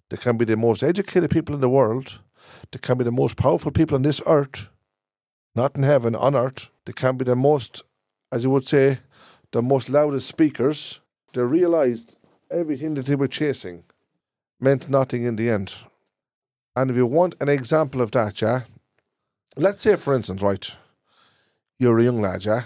there 0.10 0.18
can 0.18 0.38
be 0.38 0.46
the 0.46 0.58
most 0.58 0.82
educated 0.82 1.30
people 1.30 1.54
in 1.54 1.62
the 1.62 1.70
world, 1.70 2.22
there 2.72 2.80
can 2.80 2.98
be 2.98 3.04
the 3.04 3.12
most 3.12 3.38
powerful 3.38 3.72
people 3.72 3.96
on 3.96 4.02
this 4.02 4.22
earth, 4.26 4.70
not 5.56 5.76
in 5.76 5.84
heaven, 5.84 6.16
on 6.16 6.36
earth. 6.36 6.70
They 6.86 6.94
can 6.94 7.18
be 7.18 7.26
the 7.26 7.36
most, 7.36 7.84
as 8.32 8.44
you 8.44 8.50
would 8.50 8.68
say, 8.68 9.00
the 9.52 9.62
most 9.62 9.90
loudest 9.90 10.28
speakers. 10.28 11.00
They 11.34 11.42
realized 11.42 12.18
everything 12.52 12.94
that 12.96 13.06
they 13.06 13.16
were 13.16 13.28
chasing 13.28 13.84
meant 14.60 14.90
nothing 14.90 15.24
in 15.24 15.36
the 15.36 15.50
end. 15.50 15.74
And 16.76 16.92
if 16.92 16.98
you 16.98 17.06
want 17.06 17.36
an 17.40 17.50
example 17.50 18.02
of 18.02 18.12
that, 18.12 18.42
yeah, 18.42 18.62
let's 19.56 19.82
say, 19.82 19.96
for 19.96 20.14
instance, 20.14 20.42
right, 20.42 20.70
you're 21.80 22.00
a 22.00 22.04
young 22.04 22.22
lad, 22.22 22.46
yeah, 22.46 22.64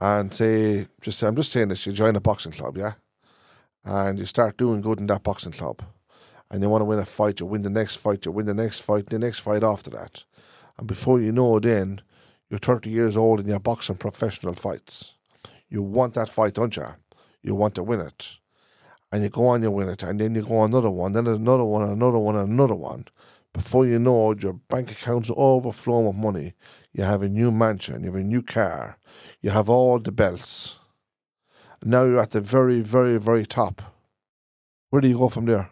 and 0.00 0.32
say, 0.32 0.86
just 1.00 1.22
I'm 1.22 1.36
just 1.36 1.52
saying 1.52 1.68
this, 1.68 1.86
you 1.86 1.92
join 1.92 2.16
a 2.16 2.20
boxing 2.20 2.52
club, 2.52 2.76
yeah, 2.76 2.92
and 3.84 4.18
you 4.18 4.26
start 4.26 4.58
doing 4.58 4.82
good 4.82 5.00
in 5.00 5.06
that 5.06 5.22
boxing 5.22 5.52
club, 5.52 5.82
and 6.50 6.62
you 6.62 6.68
want 6.68 6.82
to 6.82 6.86
win 6.86 6.98
a 6.98 7.06
fight, 7.06 7.40
you 7.40 7.46
win 7.46 7.62
the 7.62 7.70
next 7.70 7.96
fight, 7.96 8.26
you 8.26 8.32
win 8.32 8.46
the 8.46 8.54
next 8.54 8.80
fight, 8.80 9.06
the 9.06 9.18
next 9.18 9.38
fight 9.38 9.62
after 9.62 9.90
that, 9.90 10.24
and 10.78 10.86
before 10.86 11.20
you 11.20 11.32
know, 11.32 11.56
it, 11.56 11.64
then 11.64 12.00
you're 12.50 12.58
30 12.58 12.90
years 12.90 13.16
old 13.16 13.40
and 13.40 13.48
you're 13.48 13.58
boxing 13.58 13.96
professional 13.96 14.54
fights. 14.54 15.14
You 15.68 15.82
want 15.82 16.14
that 16.14 16.28
fight, 16.28 16.54
don't 16.54 16.76
you? 16.76 16.86
You 17.42 17.54
want 17.54 17.74
to 17.76 17.82
win 17.82 18.00
it. 18.00 18.36
And 19.12 19.22
you 19.22 19.28
go 19.28 19.46
on, 19.46 19.62
you 19.62 19.70
win 19.70 19.88
it, 19.88 20.02
and 20.02 20.20
then 20.20 20.34
you 20.34 20.42
go 20.42 20.58
on 20.58 20.70
another 20.70 20.90
one, 20.90 21.12
then 21.12 21.24
there's 21.24 21.38
another 21.38 21.64
one, 21.64 21.88
another 21.88 22.18
one, 22.18 22.36
another 22.36 22.74
one. 22.74 23.06
Before 23.52 23.86
you 23.86 23.98
know 23.98 24.32
it, 24.32 24.42
your 24.42 24.54
bank 24.54 24.90
account's 24.90 25.30
overflowing 25.34 26.06
with 26.06 26.16
money. 26.16 26.54
You 26.92 27.04
have 27.04 27.22
a 27.22 27.28
new 27.28 27.50
mansion, 27.50 28.02
you 28.02 28.10
have 28.10 28.20
a 28.20 28.24
new 28.24 28.42
car, 28.42 28.98
you 29.40 29.50
have 29.50 29.70
all 29.70 29.98
the 29.98 30.12
belts. 30.12 30.78
Now 31.82 32.04
you're 32.04 32.20
at 32.20 32.32
the 32.32 32.40
very, 32.40 32.80
very, 32.80 33.18
very 33.18 33.46
top. 33.46 33.80
Where 34.90 35.00
do 35.00 35.08
you 35.08 35.18
go 35.18 35.28
from 35.28 35.46
there? 35.46 35.70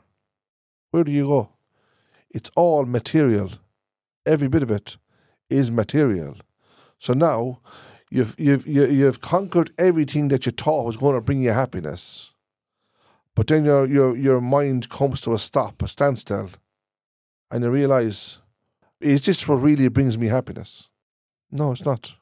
Where 0.93 1.05
do 1.05 1.13
you 1.13 1.27
go? 1.27 1.51
It's 2.31 2.51
all 2.57 2.87
material. 2.87 3.51
Every 4.27 4.49
bit 4.49 4.63
of 4.63 4.71
it 4.71 4.97
is 5.51 5.71
material. 5.71 6.37
So 6.99 7.13
now 7.13 7.61
you've 8.11 8.35
you've 8.39 8.67
you- 8.67 8.87
you've 8.87 9.21
conquered 9.21 9.71
everything 9.79 10.29
that 10.29 10.47
you 10.47 10.53
thought 10.53 10.87
was 10.87 10.97
going 10.97 11.15
to 11.15 11.21
bring 11.21 11.43
you 11.43 11.53
happiness. 11.53 12.33
But 13.35 13.49
then 13.49 13.65
your 13.65 13.87
your 13.87 14.17
your 14.17 14.41
mind 14.41 14.89
comes 14.89 15.21
to 15.23 15.35
a 15.35 15.39
stop, 15.39 15.83
a 15.83 15.89
standstill, 15.89 16.51
and 17.51 17.65
you 17.65 17.71
realize, 17.71 18.41
is 19.01 19.25
this 19.27 19.47
what 19.49 19.57
really 19.57 19.89
brings 19.89 20.17
me 20.17 20.29
happiness? 20.29 20.89
No, 21.51 21.73
it's 21.73 21.85
not. 21.85 22.15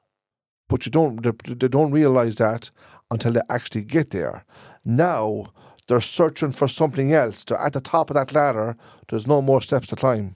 But 0.69 0.87
you 0.87 0.91
don't 0.91 1.23
they 1.23 1.69
don't 1.69 1.93
realize 1.93 2.37
that 2.37 2.71
until 3.11 3.33
they 3.33 3.43
actually 3.51 3.85
get 3.85 4.11
there. 4.11 4.45
Now 4.85 5.53
they're 5.87 6.01
searching 6.01 6.53
for 6.53 6.67
something 6.69 7.13
else. 7.13 7.45
They're 7.45 7.59
at 7.59 7.75
the 7.75 7.81
top 7.81 8.11
of 8.11 8.15
that 8.15 8.33
ladder. 8.35 8.77
There's 9.09 9.27
no 9.27 9.43
more 9.43 9.61
steps 9.61 9.89
to 9.89 9.97
climb. 9.97 10.35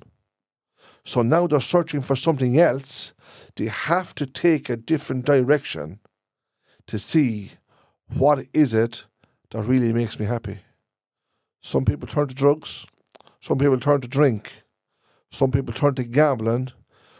So 1.07 1.23
now 1.23 1.47
they're 1.47 1.61
searching 1.61 2.01
for 2.01 2.17
something 2.17 2.59
else. 2.59 3.15
They 3.55 3.67
have 3.67 4.13
to 4.17 4.27
take 4.27 4.69
a 4.69 4.77
different 4.77 5.25
direction 5.25 6.01
to 6.89 6.99
see 6.99 7.53
what 8.13 8.45
is 8.53 8.75
it 8.75 9.05
that 9.51 9.63
really 9.63 9.93
makes 9.93 10.19
me 10.19 10.27
happy. 10.27 10.59
Some 11.63 11.85
people 11.85 12.09
turn 12.09 12.27
to 12.27 12.35
drugs. 12.35 12.87
Some 13.39 13.57
people 13.57 13.79
turn 13.79 14.01
to 14.01 14.09
drink. 14.09 14.65
Some 15.31 15.53
people 15.53 15.73
turn 15.73 15.95
to 15.95 16.03
gambling. 16.03 16.71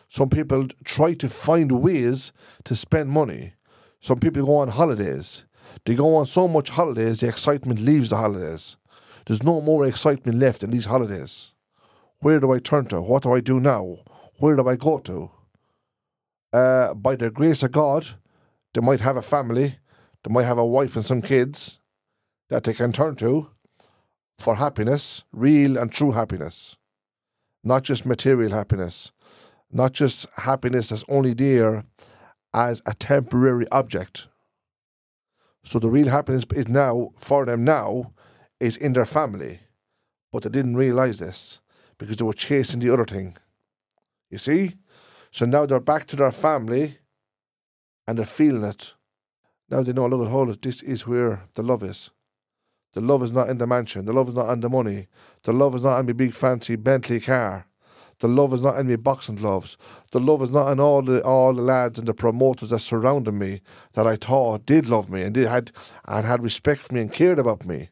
Some 0.09 0.31
people 0.31 0.67
try 0.85 1.15
to 1.15 1.29
find 1.29 1.71
ways 1.71 2.33
to 2.65 2.75
spend 2.75 3.11
money. 3.11 3.55
Some 4.01 4.19
people 4.19 4.45
go 4.47 4.57
on 4.57 4.69
holidays. 4.69 5.45
They 5.85 5.95
go 5.95 6.17
on 6.17 6.27
so 6.27 6.49
much 6.49 6.71
holidays, 6.71 7.21
the 7.21 7.29
excitement 7.29 7.81
leaves 7.81 8.11
the 8.11 8.17
holidays. 8.17 8.79
There's 9.27 9.45
no 9.45 9.61
more 9.61 9.87
excitement 9.87 10.39
left 10.39 10.65
in 10.65 10.71
these 10.71 10.87
holidays. 10.87 11.53
Where 12.27 12.41
do 12.41 12.51
I 12.51 12.59
turn 12.59 12.87
to? 12.87 13.01
What 13.01 13.23
do 13.23 13.35
I 13.35 13.39
do 13.41 13.61
now? 13.61 13.99
Where 14.41 14.57
do 14.57 14.67
I 14.67 14.75
go 14.75 14.99
to? 14.99 15.31
Uh, 16.53 16.93
by 16.93 17.15
the 17.15 17.31
grace 17.31 17.63
of 17.63 17.71
God, 17.71 18.05
they 18.75 18.81
might 18.81 18.99
have 18.99 19.17
a 19.17 19.23
family, 19.23 19.79
they 20.25 20.35
might 20.35 20.43
have 20.43 20.59
a 20.59 20.67
wife 20.67 20.97
and 20.97 21.07
some 21.07 21.23
kids 21.23 21.79
that 22.49 22.65
they 22.65 22.75
can 22.75 22.91
turn 22.91 23.15
to 23.23 23.51
for 24.41 24.57
happiness, 24.57 25.23
real 25.31 25.79
and 25.79 25.93
true 25.93 26.11
happiness, 26.11 26.77
not 27.63 27.85
just 27.85 28.05
material 28.05 28.51
happiness, 28.51 29.13
not 29.71 29.93
just 29.93 30.27
happiness 30.35 30.89
that's 30.89 31.05
only 31.09 31.33
there 31.33 31.85
as 32.53 32.83
a 32.87 32.95
temporary 32.95 33.69
object. 33.71 34.27
So 35.63 35.79
the 35.79 35.91
real 35.91 36.09
happiness 36.09 36.45
is 36.57 36.67
now 36.67 37.11
for 37.19 37.47
them 37.47 37.63
now 37.63 38.15
is 38.59 38.77
in 38.77 38.95
their 38.95 39.07
family, 39.07 39.61
but 40.33 40.43
they 40.43 40.49
didn't 40.49 40.77
realize 40.77 41.21
this 41.21 41.61
because 41.99 42.17
they 42.17 42.25
were 42.25 42.33
chasing 42.33 42.81
the 42.81 42.93
other 42.93 43.05
thing. 43.05 43.37
You 44.31 44.39
see? 44.39 44.75
So 45.31 45.47
now 45.47 45.67
they're 45.67 45.81
back 45.81 46.07
to 46.09 46.17
their 46.17 46.33
family 46.33 46.99
and 48.07 48.19
they're 48.19 48.27
feeling 48.27 48.65
it. 48.65 48.95
Now 49.69 49.83
they 49.83 49.93
know, 49.93 50.07
look 50.07 50.27
at 50.27 50.31
hold 50.31 50.51
it, 50.51 50.63
this 50.63 50.83
is 50.83 51.07
where 51.07 51.43
the 51.55 51.63
love 51.63 51.83
is. 51.83 52.11
The 52.95 53.01
love 53.01 53.23
is 53.23 53.35
not 53.35 53.51
in 53.51 53.59
the 53.59 53.67
mansion. 53.67 54.07
The 54.07 54.13
love 54.13 54.31
is 54.31 54.37
not 54.37 54.51
in 54.51 54.61
the 54.61 54.71
money. 54.71 55.09
The 55.43 55.53
love 55.53 55.75
is 55.75 55.85
not 55.85 56.01
in 56.01 56.07
my 56.07 56.13
big 56.13 56.33
fancy 56.33 56.77
Bentley 56.77 57.21
car. 57.21 57.67
The 58.21 58.29
love 58.29 58.55
is 58.55 58.65
not 58.65 58.79
in 58.79 58.89
my 58.89 58.97
boxing 58.97 59.35
gloves. 59.35 59.77
The 60.13 60.21
love 60.21 60.41
is 60.41 60.51
not 60.51 60.73
in 60.73 60.81
all 60.81 61.03
the 61.03 61.23
all 61.23 61.53
the 61.53 61.61
lads 61.61 61.99
and 61.99 62.09
the 62.09 62.15
promoters 62.15 62.71
that 62.71 62.79
surrounded 62.79 63.33
me 63.33 63.61
that 63.93 64.07
I 64.07 64.17
thought 64.17 64.65
did 64.65 64.89
love 64.89 65.11
me 65.11 65.21
and 65.23 65.35
did 65.35 65.49
had 65.49 65.73
and 66.07 66.25
had 66.25 66.43
respect 66.43 66.85
for 66.85 66.95
me 66.95 67.03
and 67.03 67.13
cared 67.13 67.39
about 67.39 67.67
me. 67.67 67.91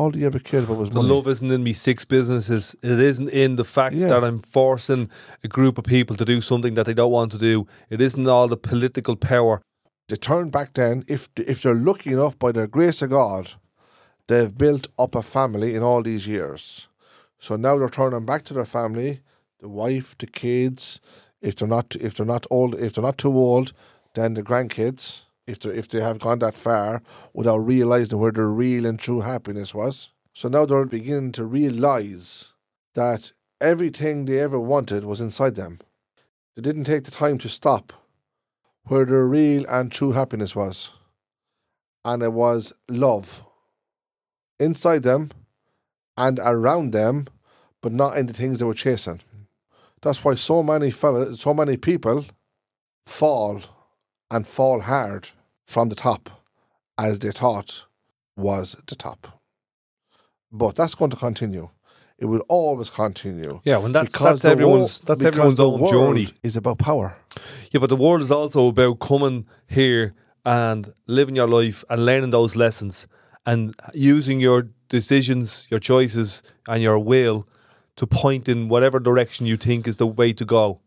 All 0.00 0.10
they 0.10 0.24
ever 0.24 0.38
cared 0.38 0.64
about 0.64 0.78
was 0.78 0.88
The 0.90 1.02
money. 1.02 1.08
love 1.14 1.26
isn't 1.28 1.50
in 1.56 1.62
me 1.62 1.72
six 1.74 2.04
businesses. 2.06 2.74
It 2.82 2.98
isn't 3.10 3.28
in 3.44 3.56
the 3.56 3.64
fact 3.64 3.96
Yeah. 3.96 4.08
that 4.08 4.24
I'm 4.24 4.40
forcing 4.40 5.10
a 5.44 5.48
group 5.56 5.76
of 5.78 5.84
people 5.84 6.16
to 6.16 6.24
do 6.24 6.40
something 6.40 6.74
that 6.76 6.86
they 6.86 6.94
don't 6.94 7.12
want 7.12 7.32
to 7.32 7.38
do. 7.38 7.66
It 7.90 8.00
isn't 8.00 8.26
all 8.26 8.48
the 8.48 8.56
political 8.70 9.16
power. 9.16 9.60
they 10.08 10.16
turn 10.16 10.50
back 10.50 10.70
then 10.74 11.04
if 11.16 11.22
if 11.36 11.56
they're 11.62 11.82
lucky 11.90 12.10
enough 12.12 12.36
by 12.44 12.50
the 12.52 12.66
grace 12.76 13.00
of 13.04 13.10
God, 13.10 13.44
they've 14.28 14.56
built 14.64 14.88
up 14.98 15.14
a 15.14 15.22
family 15.22 15.70
in 15.76 15.82
all 15.88 16.02
these 16.02 16.26
years. 16.36 16.88
So 17.38 17.56
now 17.56 17.74
they're 17.78 17.88
turning 18.00 18.26
back 18.26 18.42
to 18.46 18.54
their 18.54 18.70
family, 18.78 19.12
the 19.60 19.68
wife, 19.68 20.08
the 20.18 20.26
kids, 20.26 21.00
If 21.48 21.54
they're 21.56 21.74
not, 21.76 21.88
if 22.06 22.12
they're 22.14 22.32
not 22.36 22.46
old, 22.50 22.74
if 22.74 22.92
they're 22.92 23.08
not 23.10 23.18
too 23.18 23.36
old, 23.50 23.72
then 24.14 24.34
the 24.34 24.42
grandkids, 24.42 25.04
if 25.50 25.60
they 25.60 25.70
if 25.70 25.88
they 25.88 26.00
have 26.00 26.18
gone 26.18 26.38
that 26.40 26.56
far 26.56 27.02
without 27.34 27.58
realizing 27.58 28.18
where 28.18 28.32
their 28.32 28.48
real 28.48 28.86
and 28.86 28.98
true 28.98 29.20
happiness 29.20 29.74
was. 29.74 30.10
So 30.32 30.48
now 30.48 30.64
they're 30.64 30.84
beginning 30.84 31.32
to 31.32 31.44
realize 31.44 32.54
that 32.94 33.32
everything 33.60 34.24
they 34.24 34.40
ever 34.40 34.58
wanted 34.58 35.04
was 35.04 35.20
inside 35.20 35.54
them. 35.54 35.80
They 36.54 36.62
didn't 36.62 36.84
take 36.84 37.04
the 37.04 37.10
time 37.10 37.38
to 37.38 37.48
stop 37.48 37.92
where 38.84 39.04
their 39.04 39.26
real 39.26 39.64
and 39.68 39.92
true 39.92 40.12
happiness 40.12 40.56
was. 40.56 40.90
And 42.04 42.22
it 42.22 42.32
was 42.32 42.72
love 42.88 43.44
inside 44.58 45.02
them 45.02 45.30
and 46.16 46.38
around 46.42 46.92
them, 46.92 47.26
but 47.82 47.92
not 47.92 48.16
in 48.16 48.26
the 48.26 48.32
things 48.32 48.58
they 48.58 48.64
were 48.64 48.74
chasing. 48.74 49.20
That's 50.02 50.24
why 50.24 50.34
so 50.34 50.62
many 50.62 50.90
fella, 50.90 51.34
so 51.36 51.52
many 51.52 51.76
people 51.76 52.26
fall 53.06 53.62
and 54.30 54.46
fall 54.46 54.80
hard 54.80 55.28
from 55.70 55.88
the 55.88 55.94
top 55.94 56.28
as 56.98 57.20
they 57.20 57.30
thought 57.30 57.86
was 58.36 58.76
the 58.88 58.96
top. 58.96 59.40
But 60.50 60.74
that's 60.74 60.96
going 60.96 61.12
to 61.12 61.16
continue. 61.16 61.68
It 62.18 62.24
will 62.26 62.44
always 62.48 62.90
continue. 62.90 63.60
Yeah, 63.64 63.78
when 63.78 63.92
that's 63.92 64.12
that's 64.18 64.44
everyone's 64.44 64.98
wo- 64.98 65.04
that's 65.06 65.24
everyone's 65.24 65.54
the 65.54 65.70
own 65.70 65.80
world 65.80 66.16
journey. 66.16 66.28
is 66.42 66.56
about 66.56 66.78
power. 66.78 67.16
Yeah, 67.70 67.78
but 67.78 67.88
the 67.88 67.96
world 67.96 68.20
is 68.20 68.32
also 68.32 68.66
about 68.66 68.98
coming 68.98 69.46
here 69.68 70.12
and 70.44 70.92
living 71.06 71.36
your 71.36 71.46
life 71.46 71.84
and 71.88 72.04
learning 72.04 72.30
those 72.32 72.56
lessons 72.56 73.06
and 73.46 73.74
using 73.94 74.40
your 74.40 74.68
decisions, 74.88 75.68
your 75.70 75.80
choices, 75.80 76.42
and 76.68 76.82
your 76.82 76.98
will 76.98 77.46
to 77.94 78.06
point 78.08 78.48
in 78.48 78.68
whatever 78.68 78.98
direction 78.98 79.46
you 79.46 79.56
think 79.56 79.86
is 79.86 79.98
the 79.98 80.06
way 80.06 80.32
to 80.32 80.44
go. 80.44 80.80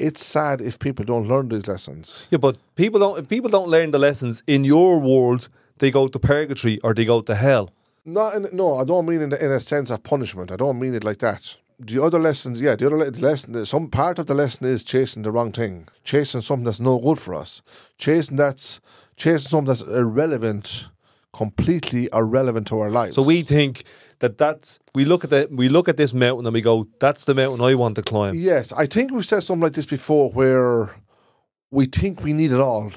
It's 0.00 0.24
sad 0.24 0.62
if 0.62 0.78
people 0.78 1.04
don't 1.04 1.28
learn 1.28 1.50
these 1.50 1.68
lessons. 1.68 2.26
Yeah, 2.30 2.38
but 2.38 2.56
people 2.74 2.98
don't. 2.98 3.18
If 3.18 3.28
people 3.28 3.50
don't 3.50 3.68
learn 3.68 3.90
the 3.90 3.98
lessons 3.98 4.42
in 4.46 4.64
your 4.64 4.98
world, 4.98 5.48
they 5.78 5.90
go 5.90 6.08
to 6.08 6.18
purgatory 6.18 6.80
or 6.82 6.94
they 6.94 7.04
go 7.04 7.20
to 7.20 7.34
hell. 7.34 7.68
Not 8.06 8.34
in, 8.34 8.48
no, 8.52 8.76
I 8.76 8.84
don't 8.84 9.06
mean 9.06 9.20
in, 9.20 9.32
in 9.34 9.50
a 9.50 9.60
sense 9.60 9.90
of 9.90 10.02
punishment. 10.02 10.50
I 10.50 10.56
don't 10.56 10.78
mean 10.78 10.94
it 10.94 11.04
like 11.04 11.18
that. 11.18 11.58
The 11.78 12.02
other 12.02 12.18
lessons, 12.18 12.60
yeah, 12.62 12.76
the 12.76 12.86
other 12.86 12.96
le- 12.96 13.10
the 13.10 13.20
lesson, 13.20 13.66
some 13.66 13.88
part 13.88 14.18
of 14.18 14.24
the 14.26 14.34
lesson 14.34 14.66
is 14.66 14.82
chasing 14.82 15.22
the 15.22 15.30
wrong 15.30 15.52
thing, 15.52 15.86
chasing 16.02 16.40
something 16.40 16.64
that's 16.64 16.80
no 16.80 16.98
good 16.98 17.18
for 17.18 17.34
us, 17.34 17.60
chasing 17.98 18.36
that's 18.36 18.80
chasing 19.16 19.48
something 19.50 19.66
that's 19.66 19.82
irrelevant, 19.82 20.88
completely 21.34 22.08
irrelevant 22.12 22.66
to 22.68 22.80
our 22.80 22.90
lives. 22.90 23.16
So 23.16 23.22
we 23.22 23.42
think 23.42 23.84
that 24.20 24.38
that's 24.38 24.78
we 24.94 25.04
look 25.04 25.24
at 25.24 25.30
the 25.30 25.48
we 25.50 25.68
look 25.68 25.88
at 25.88 25.96
this 25.96 26.14
mountain 26.14 26.46
and 26.46 26.54
we 26.54 26.60
go, 26.60 26.86
that's 27.00 27.24
the 27.24 27.34
mountain 27.34 27.60
I 27.60 27.74
want 27.74 27.96
to 27.96 28.02
climb. 28.02 28.34
yes, 28.34 28.72
I 28.72 28.86
think 28.86 29.10
we've 29.10 29.26
said 29.26 29.42
something 29.42 29.62
like 29.62 29.72
this 29.72 29.86
before, 29.86 30.30
where 30.30 30.90
we 31.70 31.86
think 31.86 32.22
we 32.22 32.32
need 32.32 32.52
it 32.52 32.60
all. 32.60 32.92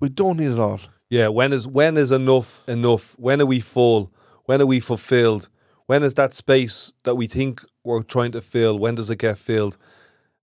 We 0.00 0.08
don't 0.08 0.38
need 0.38 0.52
it 0.52 0.58
all. 0.58 0.80
Yeah, 1.10 1.28
when 1.28 1.52
is 1.52 1.66
when 1.66 1.96
is 1.96 2.12
enough 2.12 2.66
enough? 2.68 3.14
When 3.18 3.40
are 3.40 3.46
we 3.46 3.60
full? 3.60 4.12
When 4.44 4.60
are 4.60 4.66
we 4.66 4.80
fulfilled? 4.80 5.48
When 5.86 6.02
is 6.02 6.14
that 6.14 6.34
space 6.34 6.92
that 7.04 7.14
we 7.14 7.26
think 7.26 7.64
we're 7.84 8.02
trying 8.02 8.32
to 8.32 8.40
fill? 8.40 8.78
When 8.78 8.96
does 8.96 9.08
it 9.08 9.18
get 9.18 9.38
filled? 9.38 9.76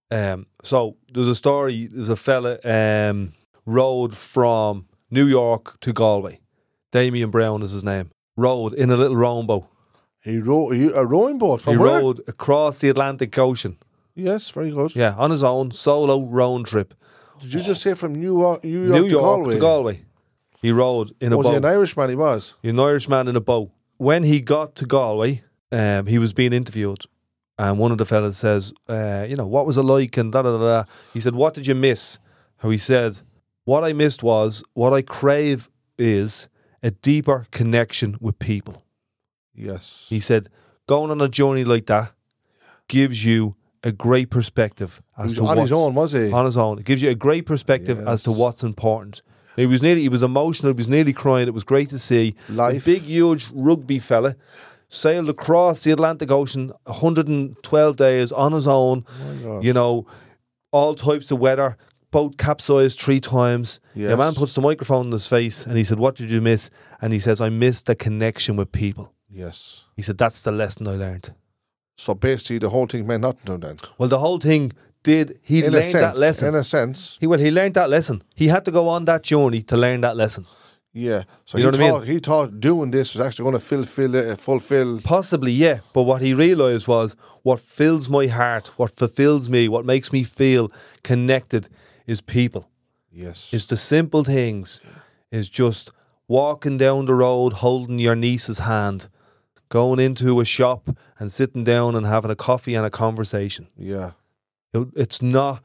Um, 0.10 0.48
so 0.64 0.96
there's 1.14 1.28
a 1.28 1.36
story. 1.36 1.88
There's 1.88 2.10
a 2.10 2.16
fella 2.16 2.60
um, 2.64 3.34
rode 3.66 4.16
from 4.16 4.88
New 5.12 5.26
York 5.26 5.80
to 5.82 5.92
Galway. 5.92 6.40
Damian 6.92 7.30
Browne 7.30 7.62
is 7.62 7.72
his 7.72 7.84
name. 7.84 8.12
Rode 8.38 8.74
in 8.74 8.90
a 8.90 8.96
little 8.98 9.18
rowing 9.18 9.48
boat. 9.48 9.68
He 10.24 10.40
rowed 10.40 10.76
he, 10.76 10.88
a 10.88 11.04
rowing 11.06 11.38
boat 11.38 11.62
from 11.62 11.74
he 11.74 11.78
where? 11.78 12.00
rode 12.02 12.22
across 12.28 12.80
the 12.80 12.90
Atlantic 12.90 13.38
Ocean. 13.38 13.78
Yes, 14.16 14.50
very 14.50 14.72
good. 14.72 14.96
Yeah, 14.96 15.16
on 15.18 15.32
his 15.32 15.44
own 15.44 15.72
solo 15.72 16.24
rowing 16.26 16.64
trip. 16.64 16.94
Did 17.42 17.54
you 17.54 17.62
just 17.62 17.82
say 17.82 17.94
from 17.94 18.16
New 18.16 18.40
York, 18.40 18.64
New 18.64 18.86
York, 18.88 19.02
New 19.02 19.10
to, 19.10 19.16
Galway? 19.16 19.54
to 19.56 19.60
Galway. 19.60 20.02
He 20.62 20.72
rode 20.72 21.14
in 21.20 21.34
a 21.34 21.38
Was 21.38 21.46
boat. 21.46 21.52
he 21.52 21.58
an 21.58 21.66
Irishman? 21.66 22.10
He 22.10 22.16
was. 22.16 22.56
an 22.64 22.80
Irishman 22.80 23.28
in 23.28 23.36
a 23.36 23.42
boat. 23.42 23.72
When 23.98 24.24
he 24.24 24.40
got 24.40 24.76
to 24.76 24.86
Galway, 24.86 25.44
um, 25.72 26.06
he 26.06 26.18
was 26.20 26.32
being 26.32 26.54
interviewed, 26.54 27.04
and 27.58 27.78
one 27.80 27.92
of 27.92 27.98
the 27.98 28.06
fellas 28.06 28.38
says, 28.38 28.72
uh, 28.88 29.26
"You 29.28 29.36
know, 29.36 29.46
what 29.48 29.66
was 29.66 29.76
it 29.78 29.84
like?" 29.84 30.16
And 30.16 30.32
da 30.32 30.42
da 30.42 30.58
da. 30.58 30.84
da. 30.84 30.84
He 31.14 31.20
said, 31.20 31.36
"What 31.36 31.54
did 31.54 31.68
you 31.68 31.76
miss?" 31.76 32.20
How 32.58 32.70
he 32.70 32.78
said, 32.78 33.18
"What 33.66 33.84
I 33.84 33.92
missed 33.92 34.24
was 34.24 34.64
what 34.74 34.94
I 34.94 35.02
crave 35.02 35.70
is 35.98 36.48
a 36.82 36.92
deeper 36.92 37.46
connection 37.52 38.16
with 38.22 38.40
people." 38.40 38.84
Yes. 39.56 40.08
He 40.10 40.20
said, 40.20 40.50
"Going 40.88 41.12
on 41.12 41.22
a 41.22 41.30
journey 41.30 41.64
like 41.64 41.86
that 41.88 42.12
gives 42.88 43.24
you 43.26 43.56
a 43.84 43.92
great 43.92 44.30
perspective 44.30 45.02
as 45.18 45.34
to 45.34 45.46
on 45.46 45.58
his 45.58 45.72
own, 45.72 45.94
was 45.94 46.14
he? 46.14 46.32
on 46.32 46.46
his 46.46 46.58
own. 46.58 46.80
It 46.80 46.86
gives 46.86 47.02
you 47.02 47.10
a 47.10 47.16
great 47.16 47.46
perspective 47.46 48.00
as 48.08 48.24
to 48.24 48.30
Yes. 48.32 48.40
what's 48.40 48.64
important." 48.64 49.22
He 49.56 49.68
was 49.68 49.84
nearly, 49.84 50.02
he 50.02 50.10
was 50.10 50.24
emotional. 50.24 50.74
He 50.74 50.78
was 50.78 50.88
nearly 50.88 51.14
crying. 51.14 51.48
It 51.48 51.54
was 51.54 51.64
great 51.64 51.90
to 51.90 52.00
see. 52.00 52.34
Life. 52.50 52.82
A 52.82 52.92
big, 52.94 53.04
huge 53.04 53.50
rugby 53.54 54.00
fella 54.00 54.36
sailed 54.90 55.30
across 55.30 55.84
the 55.84 55.92
Atlantic 55.92 56.32
Ocean 56.32 56.72
112 56.86 57.96
days 57.96 58.32
on 58.32 58.52
his 58.54 58.68
own. 58.68 59.06
Oh 59.22 59.36
God. 59.44 59.64
You 59.64 59.74
know, 59.74 60.08
all 60.72 60.96
types 60.96 61.30
of 61.32 61.40
weather. 61.40 61.78
Boat 62.10 62.38
capsized 62.38 63.00
three 63.00 63.20
times. 63.20 63.80
The 63.96 64.02
Yes. 64.02 64.18
man 64.18 64.34
puts 64.36 64.54
the 64.54 64.62
microphone 64.62 65.08
in 65.08 65.12
his 65.12 65.26
face 65.28 65.66
and 65.66 65.78
he 65.78 65.84
said, 65.84 65.98
What 66.00 66.16
did 66.16 66.30
you 66.30 66.42
miss? 66.42 66.70
And 67.02 67.12
he 67.12 67.18
says, 67.20 67.42
I 67.42 67.50
missed 67.50 67.86
the 67.88 67.96
connection 67.96 68.56
with 68.56 68.72
people. 68.72 69.12
Yes. 69.34 69.86
He 69.96 70.02
said, 70.02 70.18
That's 70.18 70.44
the 70.44 70.52
lesson 70.52 70.88
I 70.88 70.92
learned. 70.96 71.34
So 71.98 72.14
basically, 72.14 72.60
the 72.60 72.70
whole 72.70 72.88
thing 72.88 73.06
meant 73.08 73.22
nothing 73.22 73.46
to 73.46 73.54
him 73.54 73.60
then. 73.62 73.78
Well, 73.98 74.10
the 74.10 74.20
whole 74.20 74.40
thing 74.40 74.72
did, 75.04 75.40
he 75.44 75.64
in 75.64 75.72
learned 75.74 75.86
sense, 75.86 75.94
that 75.94 76.18
lesson. 76.18 76.48
in 76.50 76.56
a 76.56 76.64
sense, 76.64 77.18
he, 77.20 77.28
well, 77.28 77.40
he 77.40 77.52
learned 77.52 77.74
that 77.76 77.90
lesson. 77.90 78.24
He 78.36 78.48
had 78.48 78.66
to 78.66 78.72
go 78.72 78.88
on 78.88 79.06
that 79.06 79.24
journey 79.24 79.62
to 79.64 79.78
learn 79.78 80.02
that 80.02 80.16
lesson. 80.16 80.46
yeah. 80.94 81.24
So 81.46 81.58
You 81.58 81.66
he 81.66 81.72
know 81.78 81.86
what 81.86 81.96
I 81.96 82.00
mean? 82.06 82.12
he 82.14 82.20
thought 82.20 82.60
doing 82.60 82.92
this 82.92 83.14
was 83.16 83.26
actually 83.26 83.44
going 83.44 83.54
to 83.54 83.60
fulfill 83.60 84.16
uh, 84.16 84.36
fulfill. 84.36 85.02
Possibly, 85.02 85.52
yeah. 85.52 85.80
But 85.94 86.04
what 86.04 86.22
he 86.22 86.34
realised 86.34 86.88
was 86.88 87.16
what 87.44 87.60
fills 87.60 88.10
my 88.10 88.28
heart, 88.28 88.68
what 88.78 88.92
fulfills 88.96 89.50
me, 89.50 89.68
what 89.68 89.86
makes 89.86 90.12
me 90.14 90.24
feel 90.24 90.72
connected 91.04 91.68
is 92.08 92.22
people. 92.22 92.70
Yes. 93.12 93.54
It's 93.54 93.66
the 93.66 93.78
simple 93.78 94.24
things. 94.24 94.82
Is 95.32 95.50
just 95.50 95.92
walking 96.28 96.78
down 96.78 97.06
the 97.08 97.16
road 97.16 97.54
holding 97.54 97.98
your 98.00 98.16
niece's 98.16 98.60
hand, 98.60 99.10
going 99.80 100.00
into 100.08 100.40
a 100.40 100.46
shop 100.46 100.84
and 101.20 101.32
sitting 101.32 101.64
down 101.64 101.96
and 101.98 102.06
having 102.06 102.32
a 102.32 102.36
coffee 102.50 102.76
and 102.78 102.86
a 102.86 102.90
conversation. 103.06 103.66
yeah. 103.94 104.12
It- 104.74 104.94
It's 105.04 105.22
not 105.22 105.56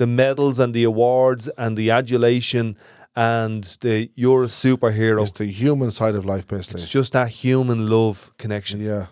the 0.00 0.06
medals 0.06 0.58
and 0.58 0.72
the 0.74 0.84
awards 0.92 1.44
and 1.62 1.76
the 1.76 1.90
adulation 2.00 2.76
and 3.14 3.64
the 3.84 4.10
you're 4.22 4.44
a 4.44 4.48
superhero. 4.64 5.20
It's 5.22 5.38
the 5.44 5.52
human 5.64 5.90
side 5.90 6.14
of 6.18 6.24
life, 6.24 6.46
basically. 6.46 6.80
It's 6.82 6.90
just 6.98 7.12
that 7.12 7.28
human 7.44 7.80
love 7.96 8.18
connection. 8.38 8.80
yeah. 8.80 9.06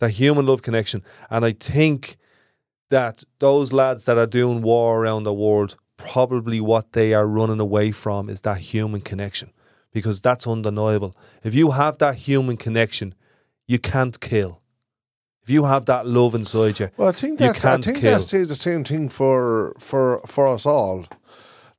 that 0.00 0.10
human 0.22 0.44
love 0.46 0.60
connection. 0.62 1.02
And 1.30 1.44
I 1.50 1.52
think 1.72 2.16
that 2.90 3.24
those 3.38 3.72
lads 3.72 4.04
that 4.06 4.18
are 4.18 4.26
doing 4.40 4.60
war 4.62 4.88
around 5.00 5.24
the 5.24 5.32
world, 5.44 5.76
probably 5.96 6.60
what 6.60 6.92
they 6.92 7.14
are 7.14 7.26
running 7.38 7.60
away 7.60 7.92
from 7.92 8.28
is 8.28 8.40
that 8.42 8.58
human 8.72 9.00
connection 9.00 9.48
because 9.92 10.20
that's 10.20 10.46
undeniable. 10.46 11.12
If 11.48 11.54
you 11.54 11.70
have 11.70 11.94
that 11.98 12.16
human 12.28 12.56
connection, 12.56 13.14
you 13.66 13.78
can't 13.78 14.18
kill. 14.20 14.60
If 15.42 15.50
you 15.50 15.64
have 15.64 15.84
that 15.86 16.06
love 16.06 16.34
inside 16.34 16.80
you, 16.80 16.90
Well, 16.96 17.08
I 17.08 17.12
think 17.12 17.38
You 17.40 17.48
that 17.52 17.64
I 17.64 17.76
think 17.78 17.98
kill. 17.98 18.12
that 18.18 18.22
says 18.22 18.48
the 18.48 18.54
same 18.54 18.82
thing 18.84 19.08
for 19.10 19.74
for 19.78 20.20
for 20.26 20.48
us 20.48 20.64
all. 20.66 21.04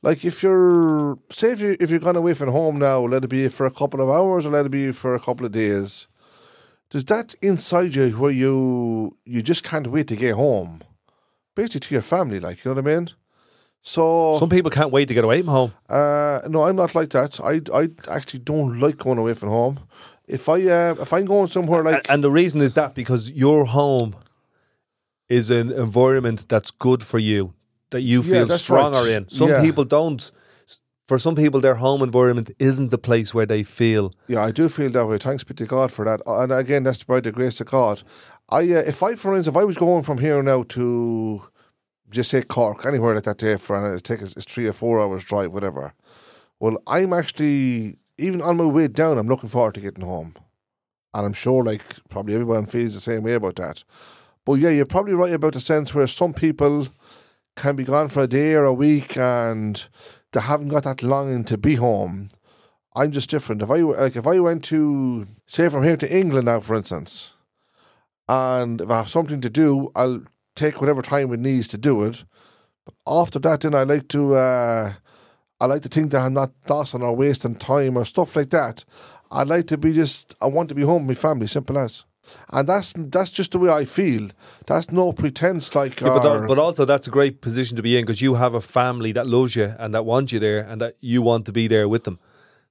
Like 0.04 0.24
if 0.24 0.44
you're 0.44 1.18
say 1.32 1.52
if 1.54 1.62
you 1.62 1.76
if 1.80 1.90
you're 1.90 2.00
gone 2.00 2.16
away 2.16 2.34
from 2.36 2.50
home 2.50 2.78
now, 2.78 3.00
let 3.08 3.24
it 3.24 3.28
be 3.30 3.48
for 3.50 3.66
a 3.66 3.72
couple 3.72 4.02
of 4.02 4.10
hours 4.10 4.46
or 4.46 4.52
let 4.52 4.66
it 4.68 4.72
be 4.72 4.92
for 4.92 5.16
a 5.16 5.20
couple 5.20 5.46
of 5.48 5.52
days. 5.52 6.08
Does 6.92 7.06
that 7.06 7.34
inside 7.42 7.96
you 7.96 8.12
where 8.12 8.30
you 8.32 9.18
you 9.26 9.42
just 9.42 9.64
can't 9.64 9.88
wait 9.88 10.08
to 10.10 10.16
get 10.16 10.36
home, 10.36 10.82
basically 11.56 11.80
to 11.82 11.96
your 11.96 12.04
family, 12.04 12.40
like 12.40 12.64
you 12.64 12.70
know 12.72 12.82
what 12.82 12.88
I 12.92 12.96
mean? 12.96 13.10
So 13.82 14.38
some 14.40 14.50
people 14.50 14.70
can't 14.72 14.92
wait 14.92 15.08
to 15.08 15.14
get 15.16 15.24
away 15.24 15.40
from 15.42 15.48
home. 15.50 15.72
uh, 15.90 16.42
no, 16.48 16.64
I'm 16.64 16.76
not 16.76 16.94
like 16.94 17.10
that. 17.12 17.40
I 17.42 17.62
I 17.74 17.90
actually 18.16 18.42
don't 18.44 18.80
like 18.80 18.98
going 18.98 19.18
away 19.18 19.34
from 19.34 19.50
home. 19.50 19.80
If 20.28 20.50
I 20.50 20.54
uh, 20.54 20.96
if 21.00 21.14
I'm 21.14 21.26
going 21.26 21.48
somewhere 21.48 21.84
like 21.84 22.10
and 22.10 22.24
the 22.24 22.32
reason 22.32 22.62
is 22.62 22.74
that 22.74 22.96
because 22.96 23.32
your 23.32 23.66
home 23.66 24.16
is 25.30 25.50
an 25.50 25.72
environment 25.72 26.48
that's 26.50 26.72
good 26.72 27.04
for 27.04 27.20
you, 27.20 27.54
that 27.92 28.02
you 28.02 28.24
feel 28.24 28.46
that's 28.46 28.64
stronger 28.64 29.00
right. 29.00 29.10
in. 29.12 29.30
Some 29.30 29.50
Yeah. 29.50 29.62
people 29.62 29.84
don't. 29.86 30.32
For 31.08 31.20
some 31.20 31.36
people, 31.36 31.60
their 31.62 31.76
home 31.76 32.02
environment 32.02 32.50
isn't 32.58 32.90
the 32.90 32.98
place 32.98 33.32
where 33.32 33.46
they 33.46 33.62
feel. 33.62 34.12
Yeah, 34.28 34.44
I 34.44 34.50
do 34.50 34.68
feel 34.68 34.90
that 34.90 35.06
way. 35.06 35.20
Thanks 35.20 35.44
be 35.44 35.54
to 35.54 35.66
God 35.66 35.92
for 35.92 36.04
that. 36.06 36.20
And 36.26 36.52
again, 36.52 36.82
that's 36.82 37.04
by 37.04 37.20
the 37.20 37.32
grace 37.32 37.62
of 37.62 37.68
God. 37.68 38.02
I, 38.50 38.62
uh, 38.62 38.84
if 38.88 39.04
I, 39.04 39.14
for 39.14 39.36
instance, 39.36 39.56
if 39.56 39.56
I 39.56 39.66
was 39.66 39.78
going 39.78 40.02
from 40.02 40.18
here 40.18 40.42
now 40.42 40.64
to, 40.70 41.44
just 42.10 42.32
say 42.32 42.42
Cork, 42.42 42.88
anywhere 42.88 43.14
like 43.14 43.26
that 43.26 43.38
day 43.38 43.56
for, 43.58 43.76
and 43.76 43.96
it 43.96 44.04
take 44.04 44.24
us 44.24 44.36
it's 44.36 44.52
three 44.52 44.66
or 44.68 44.74
four 44.74 45.00
hours 45.00 45.24
drive, 45.24 45.52
whatever. 45.52 45.94
Well, 46.60 46.78
I'm 46.88 47.14
actually 47.14 48.00
even 48.18 48.42
on 48.42 48.58
my 48.58 48.66
way 48.66 48.88
down. 48.88 49.18
I'm 49.18 49.28
looking 49.28 49.50
forward 49.50 49.76
to 49.76 49.82
getting 49.82 50.06
home, 50.06 50.36
and 51.14 51.26
I'm 51.26 51.34
sure 51.34 51.64
like 51.64 51.84
probably 52.10 52.34
everyone 52.34 52.66
feels 52.66 52.94
the 52.94 53.00
same 53.00 53.24
way 53.24 53.34
about 53.34 53.56
that. 53.58 53.84
But 54.46 54.54
yeah, 54.54 54.70
you're 54.70 54.86
probably 54.86 55.14
right 55.14 55.34
about 55.34 55.54
the 55.54 55.60
sense 55.60 55.94
where 55.94 56.08
some 56.08 56.34
people 56.34 56.88
can 57.56 57.76
be 57.76 57.84
gone 57.84 58.10
for 58.10 58.24
a 58.24 58.28
day 58.28 58.54
or 58.54 58.66
a 58.66 58.74
week 58.74 59.18
and 59.18 59.88
they 60.32 60.42
haven't 60.42 60.68
got 60.68 60.84
that 60.84 61.02
longing 61.02 61.44
to 61.46 61.58
be 61.58 61.76
home. 61.76 62.30
I'm 62.96 63.12
just 63.12 63.30
different. 63.30 63.62
If 63.62 63.72
I 63.72 63.78
like, 63.78 64.16
if 64.16 64.28
I 64.28 64.40
went 64.40 64.64
to 64.66 65.28
say 65.48 65.68
from 65.70 65.84
here 65.84 65.98
to 65.98 66.16
England 66.16 66.46
now, 66.46 66.60
for 66.60 66.76
instance, 66.76 67.34
and 68.30 68.82
if 68.82 68.90
I 68.90 68.98
have 68.98 69.10
something 69.10 69.42
to 69.42 69.50
do, 69.50 69.92
I'll 69.96 70.22
take 70.56 70.80
whatever 70.80 71.02
time 71.02 71.34
it 71.34 71.40
needs 71.40 71.68
to 71.70 71.78
do 71.78 72.04
it. 72.04 72.24
But 72.86 72.96
after 73.08 73.40
that, 73.40 73.62
then 73.62 73.76
I 73.76 73.84
like 73.84 74.08
to, 74.10 74.36
uh, 74.36 74.94
I 75.60 75.66
like 75.68 75.82
to 75.84 75.90
think 75.90 76.12
that 76.12 76.22
I'm 76.22 76.34
not 76.34 76.52
lost 76.70 76.96
or 76.96 77.16
wasting 77.16 77.56
time 77.56 77.98
or 77.98 78.06
stuff 78.06 78.36
like 78.36 78.50
that. 78.50 78.84
I'd 79.32 79.48
like 79.48 79.68
to 79.68 79.78
be 79.78 79.94
just, 79.94 80.36
I 80.42 80.48
want 80.48 80.70
to 80.70 80.76
be 80.76 80.82
home 80.84 81.08
with 81.08 81.18
my 81.18 81.22
family, 81.22 81.48
simple 81.48 81.78
as. 81.78 82.04
And 82.50 82.68
that's 82.68 82.92
that's 82.98 83.30
just 83.30 83.52
the 83.52 83.60
way 83.60 83.70
I 83.70 83.86
feel. 83.86 84.30
That's 84.66 84.92
no 84.92 85.14
pretense, 85.14 85.76
like. 85.76 86.02
Yeah, 86.02 86.08
but, 86.18 86.48
but 86.48 86.58
also 86.58 86.84
that's 86.84 87.08
a 87.08 87.12
great 87.12 87.40
position 87.40 87.78
to 87.78 87.84
be 87.84 87.98
in 87.98 88.04
because 88.04 88.20
you 88.20 88.34
have 88.34 88.56
a 88.56 88.62
family 88.62 89.12
that 89.12 89.28
loves 89.28 89.56
you 89.56 89.74
and 89.78 89.94
that 89.94 90.06
wants 90.06 90.34
you 90.34 90.40
there 90.40 90.62
and 90.62 90.82
that 90.82 90.96
you 91.02 91.22
want 91.22 91.46
to 91.46 91.52
be 91.52 91.68
there 91.68 91.88
with 91.88 92.04
them. 92.04 92.18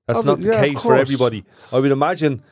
That's 0.08 0.18
Oh, 0.18 0.22
not 0.22 0.38
but- 0.38 0.46
the 0.46 0.52
yeah, 0.54 0.60
case 0.60 0.82
for 0.82 0.96
everybody. 0.96 1.44
I 1.72 1.78
would 1.78 1.92
imagine 1.92 2.42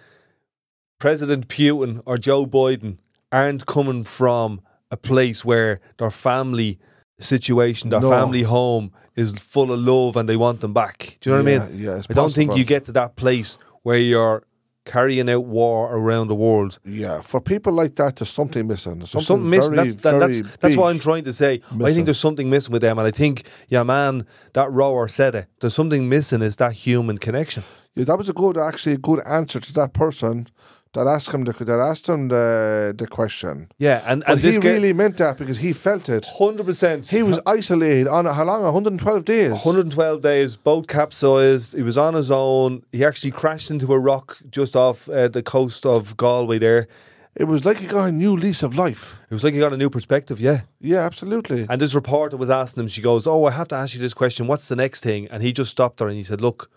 President 0.99 1.49
Putin 1.49 2.03
or 2.07 2.19
Joe 2.19 2.47
Biden 2.47 2.99
aren't 3.33 3.67
coming 3.67 4.05
from 4.05 4.61
a 4.91 4.97
place 4.97 5.45
where 5.45 5.81
their 5.99 6.11
family 6.11 6.79
situation, 7.19 7.91
their 7.91 8.01
No. 8.01 8.11
family 8.11 8.43
home 8.45 8.93
is 9.17 9.33
full 9.33 9.73
of 9.73 9.81
love 9.81 10.17
and 10.17 10.29
they 10.29 10.37
want 10.37 10.61
them 10.61 10.73
back. 10.73 11.19
Do 11.21 11.31
you 11.31 11.37
know 11.37 11.43
what 11.43 11.53
I 11.53 11.69
mean? 11.69 11.79
yeah, 11.79 12.03
I 12.09 12.13
don't 12.13 12.33
think 12.33 12.57
you 12.57 12.65
get 12.65 12.85
to 12.87 12.93
that 12.93 13.17
place 13.17 13.59
where 13.83 13.99
you're 13.99 14.45
carrying 14.85 15.31
out 15.31 15.45
war 15.45 15.95
around 15.95 16.29
the 16.29 16.35
world. 16.35 16.79
yeah, 16.85 17.21
for 17.21 17.41
people 17.41 17.73
like 17.73 17.95
that, 17.97 18.17
there's 18.17 18.31
something 18.31 18.67
missing. 18.67 18.99
There's 18.99 19.11
something, 19.11 19.27
something 19.27 19.51
missing. 19.51 19.75
very, 19.75 19.91
That, 19.91 20.03
that, 20.03 20.19
that's 20.19 20.57
that's 20.57 20.77
what. 20.77 20.89
I'm 20.89 20.99
trying 20.99 21.25
to 21.25 21.33
say. 21.33 21.61
I 21.81 21.93
think 21.93 22.07
there's 22.07 22.19
something 22.19 22.51
missing 22.51 22.73
with 22.73 22.83
them, 22.83 22.99
and 22.99 23.07
I 23.07 23.11
think, 23.11 23.47
yeah, 23.69 23.83
man, 23.83 24.27
that 24.55 24.71
rower 24.71 25.09
said 25.09 25.35
it. 25.35 25.47
There's 25.61 25.75
something 25.75 26.09
missing. 26.09 26.43
Is 26.43 26.57
that 26.57 26.73
human 26.73 27.19
connection? 27.19 27.63
Yeah, 27.95 28.05
that 28.05 28.17
was 28.17 28.29
a 28.29 28.33
good, 28.33 28.57
actually, 28.57 28.95
a 28.95 28.99
good 28.99 29.21
answer 29.27 29.61
to 29.61 29.73
that 29.75 29.93
person 29.93 30.49
that 30.95 31.07
asked 31.07 31.33
him 31.33 31.45
the 31.45 31.53
that 31.65 31.81
asked 31.81 32.09
him 32.09 32.29
the 32.29 32.95
the 32.97 33.07
question. 33.07 33.69
Yeah, 33.79 34.03
and 34.07 34.23
and 34.27 34.41
he 34.41 34.59
really 34.59 34.93
meant 34.93 35.17
that 35.19 35.39
because 35.39 35.59
he 35.59 35.73
felt 35.73 36.09
it. 36.09 36.27
hundred 36.39 36.67
percent. 36.67 37.09
He 37.09 37.23
was 37.23 37.41
isolated 37.47 38.09
on 38.09 38.27
how 38.27 38.45
long? 38.45 38.63
112 38.63 39.25
days. 39.25 39.51
112 39.51 40.21
days, 40.21 40.57
boat 40.57 40.89
capsized. 40.89 41.75
He 41.75 41.83
was 41.83 41.97
on 41.97 42.15
his 42.15 42.31
own. 42.31 42.83
He 42.93 43.05
actually 43.05 43.33
crashed 43.33 43.71
into 43.71 43.93
a 43.93 43.99
rock 43.99 44.39
just 44.51 44.77
off 44.77 45.09
uh, 45.09 45.29
the 45.29 45.43
coast 45.43 45.87
of 45.87 46.17
Galway. 46.17 46.59
There, 46.59 46.87
It 47.35 47.45
was 47.45 47.65
like 47.65 47.79
he 47.79 47.87
got 47.87 48.09
a 48.09 48.13
new 48.13 48.37
lease 48.37 48.63
of 48.63 48.77
life. 48.77 49.19
it 49.31 49.35
was 49.35 49.43
like 49.43 49.55
he 49.55 49.61
got 49.61 49.73
a 49.73 49.79
new 49.79 49.89
perspective. 49.89 50.39
Yeah, 50.41 50.61
Yeah, 50.81 51.01
absolutely. 51.01 51.67
And 51.71 51.81
this 51.81 51.95
reporter 51.95 52.37
was 52.37 52.51
asking 52.51 52.83
him, 52.83 52.89
she 52.89 53.01
goes, 53.01 53.27
Oh, 53.27 53.47
I 53.47 53.53
have 53.53 53.69
to 53.69 53.77
ask 53.77 53.95
you 53.95 54.01
this 54.01 54.15
question. 54.15 54.47
What's 54.47 54.69
the 54.69 54.77
next 54.77 55.01
thing? 55.03 55.29
And 55.31 55.43
he 55.43 55.53
just 55.53 55.71
stopped 55.71 56.01
her 56.01 56.09
and 56.09 56.17
he 56.17 56.23
said, 56.23 56.41
Look, 56.43 56.71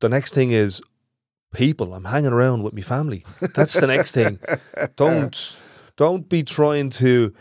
the 0.00 0.08
next 0.08 0.32
thing 0.34 0.52
is 0.52 0.80
people. 1.52 1.94
I'm 1.94 2.04
hanging 2.04 2.32
around 2.32 2.62
with 2.62 2.74
my 2.74 2.80
family. 2.82 3.24
That's 3.54 3.74
the 3.80 3.86
next 3.86 4.12
thing. 4.12 4.38
Don't 4.96 5.56
don't 5.96 6.28
be 6.30 6.42
trying 6.42 6.88
to 6.90 7.32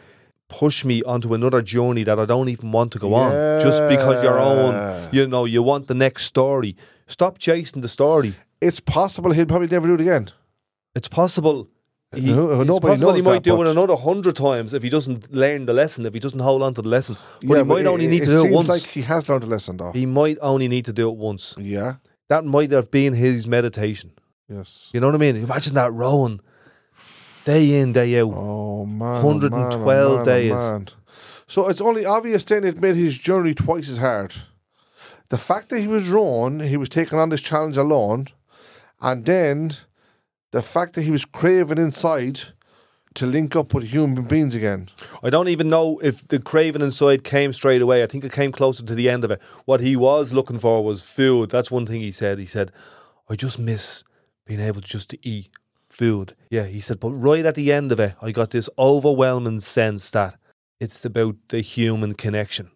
push 0.49 0.83
me 0.83 1.01
onto 1.03 1.33
another 1.33 1.61
journey 1.61 2.03
that 2.03 2.19
I 2.19 2.25
don't 2.25 2.49
even 2.49 2.71
want 2.71 2.91
to 2.93 2.99
go 2.99 3.13
on. 3.13 3.31
Just 3.61 3.81
because 3.87 4.21
you're 4.23 4.39
own, 4.39 4.73
Yeah. 4.73 5.09
you 5.13 5.27
know, 5.27 5.45
you 5.45 5.63
want 5.63 5.87
the 5.87 5.93
next 5.93 6.25
story. 6.25 6.75
Stop 7.07 7.37
chasing 7.37 7.81
the 7.81 7.87
story. 7.87 8.33
It's 8.59 8.79
possible 8.81 9.31
he'll 9.31 9.45
probably 9.45 9.67
never 9.67 9.87
do 9.87 9.93
it 9.93 10.01
again. 10.01 10.27
It's 10.95 11.07
possible. 11.07 11.69
He, 12.13 12.33
No- 12.33 12.59
it's 12.61 12.79
possible 12.79 13.13
he 13.13 13.21
might 13.21 13.43
do 13.43 13.61
it 13.61 13.67
another 13.69 13.95
hundred 13.95 14.35
times 14.35 14.73
if 14.73 14.81
he 14.83 14.89
doesn't 14.89 15.31
learn 15.31 15.65
the 15.67 15.73
lesson, 15.73 16.05
if 16.07 16.13
he 16.15 16.19
doesn't 16.19 16.39
hold 16.39 16.61
on 16.63 16.73
to 16.73 16.81
the 16.81 16.89
lesson. 16.89 17.15
But 17.41 17.47
yeah, 17.49 17.57
he 17.59 17.63
might 17.63 17.81
it- 17.85 17.87
only 17.87 18.07
need 18.07 18.23
it 18.23 18.25
to 18.25 18.35
do 18.37 18.45
it 18.45 18.51
once. 18.51 18.67
like 18.67 18.81
he 18.81 19.03
has 19.03 19.29
learned 19.29 19.43
a 19.43 19.47
lesson, 19.47 19.77
though. 19.77 19.91
He 19.93 20.05
might 20.07 20.37
only 20.41 20.67
need 20.67 20.85
to 20.85 20.93
do 20.93 21.07
it 21.09 21.15
once. 21.15 21.55
yeah. 21.59 21.93
That 22.29 22.45
might 22.45 22.71
have 22.71 22.89
been 22.89 23.13
his 23.13 23.47
meditation. 23.47 24.11
Yes. 24.47 24.89
You 24.93 24.99
know 24.99 25.07
what 25.07 25.15
I 25.15 25.19
mean? 25.19 25.35
Imagine 25.35 25.75
that 25.75 25.93
rowing 25.93 26.39
day 27.45 27.79
in, 27.79 27.93
day 27.93 28.19
out. 28.19 28.33
Oh 28.35 28.85
man, 28.85 29.23
112 29.23 29.53
oh, 29.53 29.81
oh 29.81 29.85
man, 29.85 30.21
oh, 30.21 30.25
days. 30.25 30.51
man. 30.51 30.87
So 31.47 31.67
it's 31.67 31.81
only 31.81 32.05
obvious 32.05 32.45
then 32.45 32.63
it 32.63 32.79
made 32.79 32.95
his 32.95 33.17
journey 33.17 33.53
twice 33.53 33.89
as 33.89 33.97
hard. 33.97 34.35
The 35.29 35.37
fact 35.37 35.69
that 35.69 35.79
he 35.79 35.87
was 35.87 36.09
wrong, 36.09 36.59
he 36.59 36.77
was 36.77 36.89
taking 36.89 37.19
on 37.19 37.29
this 37.29 37.41
challenge 37.41 37.77
alone, 37.77 38.27
and 39.01 39.25
then 39.25 39.71
the 40.51 40.61
fact 40.61 40.93
that 40.93 41.03
he 41.03 41.11
was 41.11 41.25
craving 41.25 41.77
inside 41.77 42.41
to 43.19 43.25
link 43.25 43.55
up 43.55 43.73
with 43.73 43.85
human 43.85 44.23
beings 44.23 44.55
again. 44.55 44.87
I 45.21 45.29
don't 45.29 45.49
even 45.49 45.69
know 45.69 45.99
if 45.99 46.27
the 46.27 46.39
craving 46.39 46.81
inside 46.81 47.23
came 47.23 47.53
straight 47.53 47.81
away. 47.81 48.01
I 48.01 48.07
think 48.07 48.23
it 48.23 48.31
came 48.31 48.51
closer 48.51 48.83
to 48.85 48.95
the 48.95 49.09
end 49.09 49.23
of 49.23 49.31
it. 49.31 49.41
What 49.65 49.81
he 49.81 49.95
was 49.95 50.33
looking 50.33 50.59
for 50.59 50.83
was 50.83 51.03
food. 51.03 51.49
That's 51.49 51.69
one 51.69 51.85
thing 51.85 52.01
he 52.01 52.11
said. 52.11 52.39
He 52.39 52.45
said, 52.45 52.71
I 53.29 53.35
just 53.35 53.59
miss 53.59 54.03
being 54.45 54.59
able 54.59 54.81
just 54.81 55.09
to 55.09 55.17
eat 55.21 55.49
food. 55.89 56.35
Yeah, 56.49 56.63
he 56.63 56.79
said, 56.79 56.99
but 56.99 57.11
right 57.11 57.45
at 57.45 57.55
the 57.55 57.71
end 57.71 57.91
of 57.91 57.99
it, 57.99 58.15
I 58.21 58.31
got 58.31 58.51
this 58.51 58.69
overwhelming 58.77 59.59
sense 59.59 60.09
that 60.11 60.37
it's 60.79 61.03
about 61.03 61.35
the 61.49 61.61
human 61.61 62.13
connection. 62.13 62.71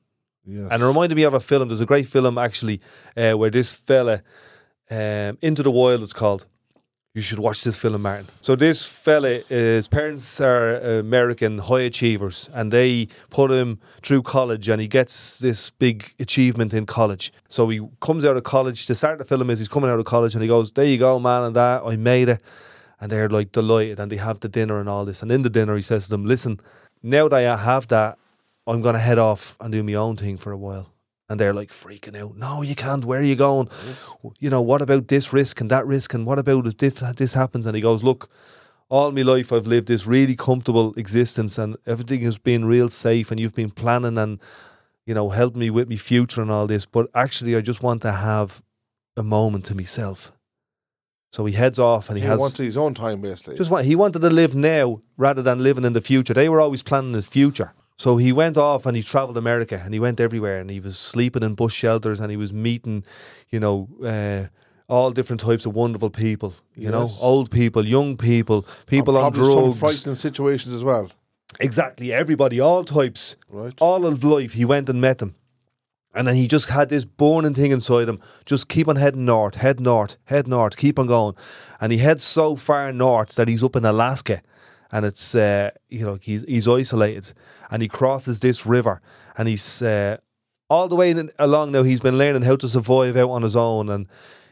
Yes. 0.45 0.68
And 0.72 0.84
it 0.84 0.86
reminded 0.86 1.15
me 1.15 1.24
of 1.24 1.34
a 1.34 1.40
film. 1.40 1.70
There's 1.70 1.80
a 1.80 1.86
great 1.86 2.07
film 2.07 2.38
actually 2.38 2.82
uh, 3.15 3.34
where 3.34 3.49
this 3.49 3.74
fella, 3.74 4.24
um, 4.91 5.38
Into 5.41 5.64
the 5.64 5.72
Wild, 5.72 6.02
it's 6.02 6.11
called. 6.11 6.48
You 7.15 7.22
should 7.22 7.38
watch 7.38 7.64
this 7.64 7.77
film, 7.77 8.02
Martin. 8.02 8.27
So 8.41 8.56
this 8.56 8.88
fella, 8.88 9.41
his 9.48 9.88
parents 9.88 10.41
are 10.41 10.77
American 10.98 11.60
high 11.60 11.81
achievers, 11.81 12.49
and 12.53 12.73
they 12.73 13.07
put 13.30 13.52
him 13.52 13.80
through 14.02 14.23
college, 14.23 14.68
and 14.68 14.81
he 14.81 14.88
gets 14.88 15.38
this 15.38 15.69
big 15.69 16.11
achievement 16.19 16.73
in 16.73 16.88
college. 16.88 17.31
So 17.49 17.69
he 17.69 17.81
comes 18.02 18.26
out 18.26 18.35
of 18.35 18.44
college. 18.44 18.88
The 18.88 18.95
start 18.95 19.14
of 19.14 19.19
the 19.19 19.26
film 19.26 19.52
is 19.52 19.60
he's 19.60 19.68
coming 19.68 19.91
out 19.91 19.99
of 19.99 20.06
college, 20.06 20.34
and 20.34 20.41
he 20.41 20.48
goes, 20.48 20.72
"There 20.72 20.85
you 20.85 20.98
go, 20.98 21.19
man, 21.19 21.44
and 21.44 21.56
that 21.56 21.84
I 21.85 21.98
made 21.98 22.30
it." 22.30 22.41
And 22.99 23.11
they're 23.11 23.30
like 23.30 23.52
delighted, 23.52 23.99
and 23.99 24.11
they 24.11 24.18
have 24.18 24.40
the 24.40 24.49
dinner 24.49 24.80
and 24.80 24.90
all 24.90 25.06
this. 25.06 25.22
And 25.22 25.31
in 25.31 25.44
the 25.44 25.52
dinner, 25.52 25.76
he 25.76 25.84
says 25.84 26.06
to 26.06 26.10
them, 26.10 26.26
"Listen, 26.26 26.60
now 27.03 27.27
that 27.27 27.45
I 27.45 27.56
have 27.56 27.90
that, 27.90 28.18
I'm 28.65 28.81
going 28.81 28.94
to 28.94 28.99
head 28.99 29.19
off 29.19 29.56
and 29.60 29.72
do 29.72 29.84
my 29.84 29.94
own 29.94 30.15
thing 30.15 30.38
for 30.38 30.52
a 30.52 30.57
while. 30.57 30.93
And 31.29 31.39
they're 31.39 31.53
like 31.53 31.71
freaking 31.71 32.19
out. 32.19 32.35
No, 32.35 32.61
you 32.61 32.75
can't. 32.75 33.05
Where 33.05 33.19
are 33.19 33.23
you 33.23 33.35
going? 33.35 33.69
You 34.39 34.49
know, 34.49 34.61
what 34.61 34.81
about 34.81 35.07
this 35.07 35.31
risk 35.31 35.61
and 35.61 35.71
that 35.71 35.87
risk? 35.87 36.13
And 36.13 36.25
what 36.25 36.37
about 36.37 36.67
if 36.67 36.77
this, 37.15 37.33
happens? 37.33 37.65
And 37.65 37.75
he 37.75 37.81
goes, 37.81 38.03
Look, 38.03 38.29
all 38.89 39.11
my 39.11 39.21
life 39.21 39.51
I've 39.51 39.65
lived 39.65 39.87
this 39.87 40.05
really 40.05 40.35
comfortable 40.35 40.93
existence 40.95 41.57
and 41.57 41.77
everything 41.87 42.21
has 42.21 42.37
been 42.37 42.65
real 42.65 42.89
safe 42.89 43.31
and 43.31 43.39
you've 43.39 43.55
been 43.55 43.71
planning 43.71 44.17
and, 44.17 44.39
you 45.05 45.13
know, 45.13 45.29
helped 45.29 45.55
me 45.55 45.69
with 45.69 45.89
my 45.89 45.95
future 45.95 46.41
and 46.41 46.51
all 46.51 46.67
this. 46.67 46.85
But 46.85 47.09
actually, 47.15 47.55
I 47.55 47.61
just 47.61 47.81
want 47.81 48.01
to 48.01 48.11
have 48.11 48.61
a 49.15 49.23
moment 49.23 49.65
to 49.65 49.75
myself. 49.75 50.31
So 51.31 51.45
he 51.45 51.53
heads 51.53 51.79
off 51.79 52.09
and 52.09 52.17
he, 52.17 52.21
he 52.21 52.27
has 52.27 52.37
wanted 52.37 52.63
his 52.63 52.77
own 52.77 52.93
time, 52.93 53.19
basically. 53.19 53.57
just 53.57 53.71
want, 53.71 53.85
he 53.85 53.95
wanted 53.95 54.21
to 54.21 54.29
live 54.29 54.53
now 54.53 55.01
rather 55.17 55.41
than 55.41 55.63
living 55.63 55.83
in 55.83 55.93
the 55.93 56.01
future. 56.01 56.33
They 56.33 56.47
were 56.47 56.61
always 56.61 56.83
planning 56.83 57.15
his 57.15 57.25
future. 57.25 57.73
So 57.98 58.18
he 58.18 58.32
went 58.32 58.57
off 58.57 58.86
and 58.86 58.95
he 58.98 59.03
traveled 59.03 59.38
America 59.38 59.80
and 59.84 59.94
he 59.94 59.99
went 59.99 60.20
everywhere 60.20 60.60
and 60.60 60.70
he 60.70 60.80
was 60.80 60.98
sleeping 60.98 61.44
in 61.44 61.53
bush 61.56 61.76
shelters 61.76 62.20
and 62.20 62.32
he 62.32 62.38
was 62.38 62.52
meeting, 62.52 63.03
you 63.49 63.60
know, 63.60 63.88
uh, 64.03 64.48
all 64.90 65.11
different 65.11 65.40
types 65.41 65.65
of 65.65 65.76
wonderful 65.76 66.10
people. 66.10 66.53
You 66.76 66.90
know, 66.91 67.07
old 67.22 67.52
people, 67.52 67.86
young 67.86 68.18
people, 68.18 68.65
people 68.88 69.15
on 69.18 69.32
Probably 69.32 69.52
some 69.53 69.64
drugs. 69.64 69.80
frightening 69.80 70.15
situations 70.15 70.74
as 70.74 70.84
well, 70.84 71.11
Exactly, 71.60 72.11
everybody, 72.11 72.60
all 72.60 72.84
types 72.84 73.36
right? 73.48 73.74
all 73.80 74.06
of 74.07 74.24
life 74.24 74.53
he 74.53 74.65
went 74.65 74.90
and 74.90 74.99
met 74.99 75.20
them. 75.20 75.36
And 76.15 76.28
then 76.28 76.36
he 76.36 76.48
just 76.48 76.70
had 76.70 76.90
this 76.90 77.06
burning 77.06 77.53
thing 77.56 77.72
inside 77.72 78.07
him. 78.10 78.20
Just 78.45 78.70
keep 78.70 78.88
on 78.88 78.98
heading 78.98 79.26
north, 79.26 79.56
head 79.56 79.80
north, 79.80 80.18
head 80.26 80.48
north, 80.48 80.78
keep 80.78 80.99
on 80.99 81.07
going. 81.07 81.36
And 81.80 81.91
he 81.91 81.98
heads 81.99 82.24
so 82.24 82.56
far 82.56 82.91
north 82.91 83.36
that 83.36 83.48
he's 83.48 83.64
up 83.64 83.76
in 83.76 83.86
Alaska. 83.86 84.41
And 84.94 85.06
it's, 85.07 85.34
uh, 85.34 85.72
you 85.90 86.06
know, 86.06 86.20
he's, 86.22 86.44
he's 86.44 86.68
isolated. 86.68 87.34
And 87.72 87.82
he 87.82 87.88
crosses 87.88 88.40
this 88.40 88.64
river. 88.65 89.02
And 89.36 89.48
he's 89.48 89.82
uh, 89.82 90.18
all 90.70 90.88
the 90.88 90.95
way 90.95 91.10
in- 91.10 91.32
along 91.40 91.72
now, 91.72 91.82
he's 91.82 91.99
been 91.99 92.18
learning 92.20 92.44
how 92.44 92.56
to 92.57 92.70
survive 92.70 93.18
out 93.18 93.32
on 93.32 93.41
his 93.41 93.56
own. 93.56 93.90
And 93.90 94.07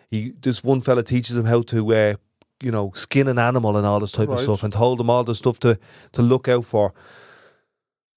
he 0.09 0.33
this 0.41 0.63
one 0.63 0.81
fella 0.81 1.03
teaches 1.03 1.37
him 1.37 1.45
how 1.45 1.61
to, 1.61 1.93
uh, 1.93 2.13
you 2.59 2.71
know, 2.71 2.91
skin 2.95 3.27
an 3.27 3.37
animal 3.37 3.77
and 3.77 3.85
all 3.85 3.99
this 3.99 4.11
type 4.11 4.29
of 4.29 4.39
stuff 4.43 4.63
and 4.63 4.73
told 4.73 4.99
him 4.99 5.11
all 5.11 5.23
the 5.23 5.35
stuff 5.35 5.59
to, 5.59 5.77
to 6.13 6.21
look 6.23 6.47
out 6.47 6.65
for. 6.65 6.93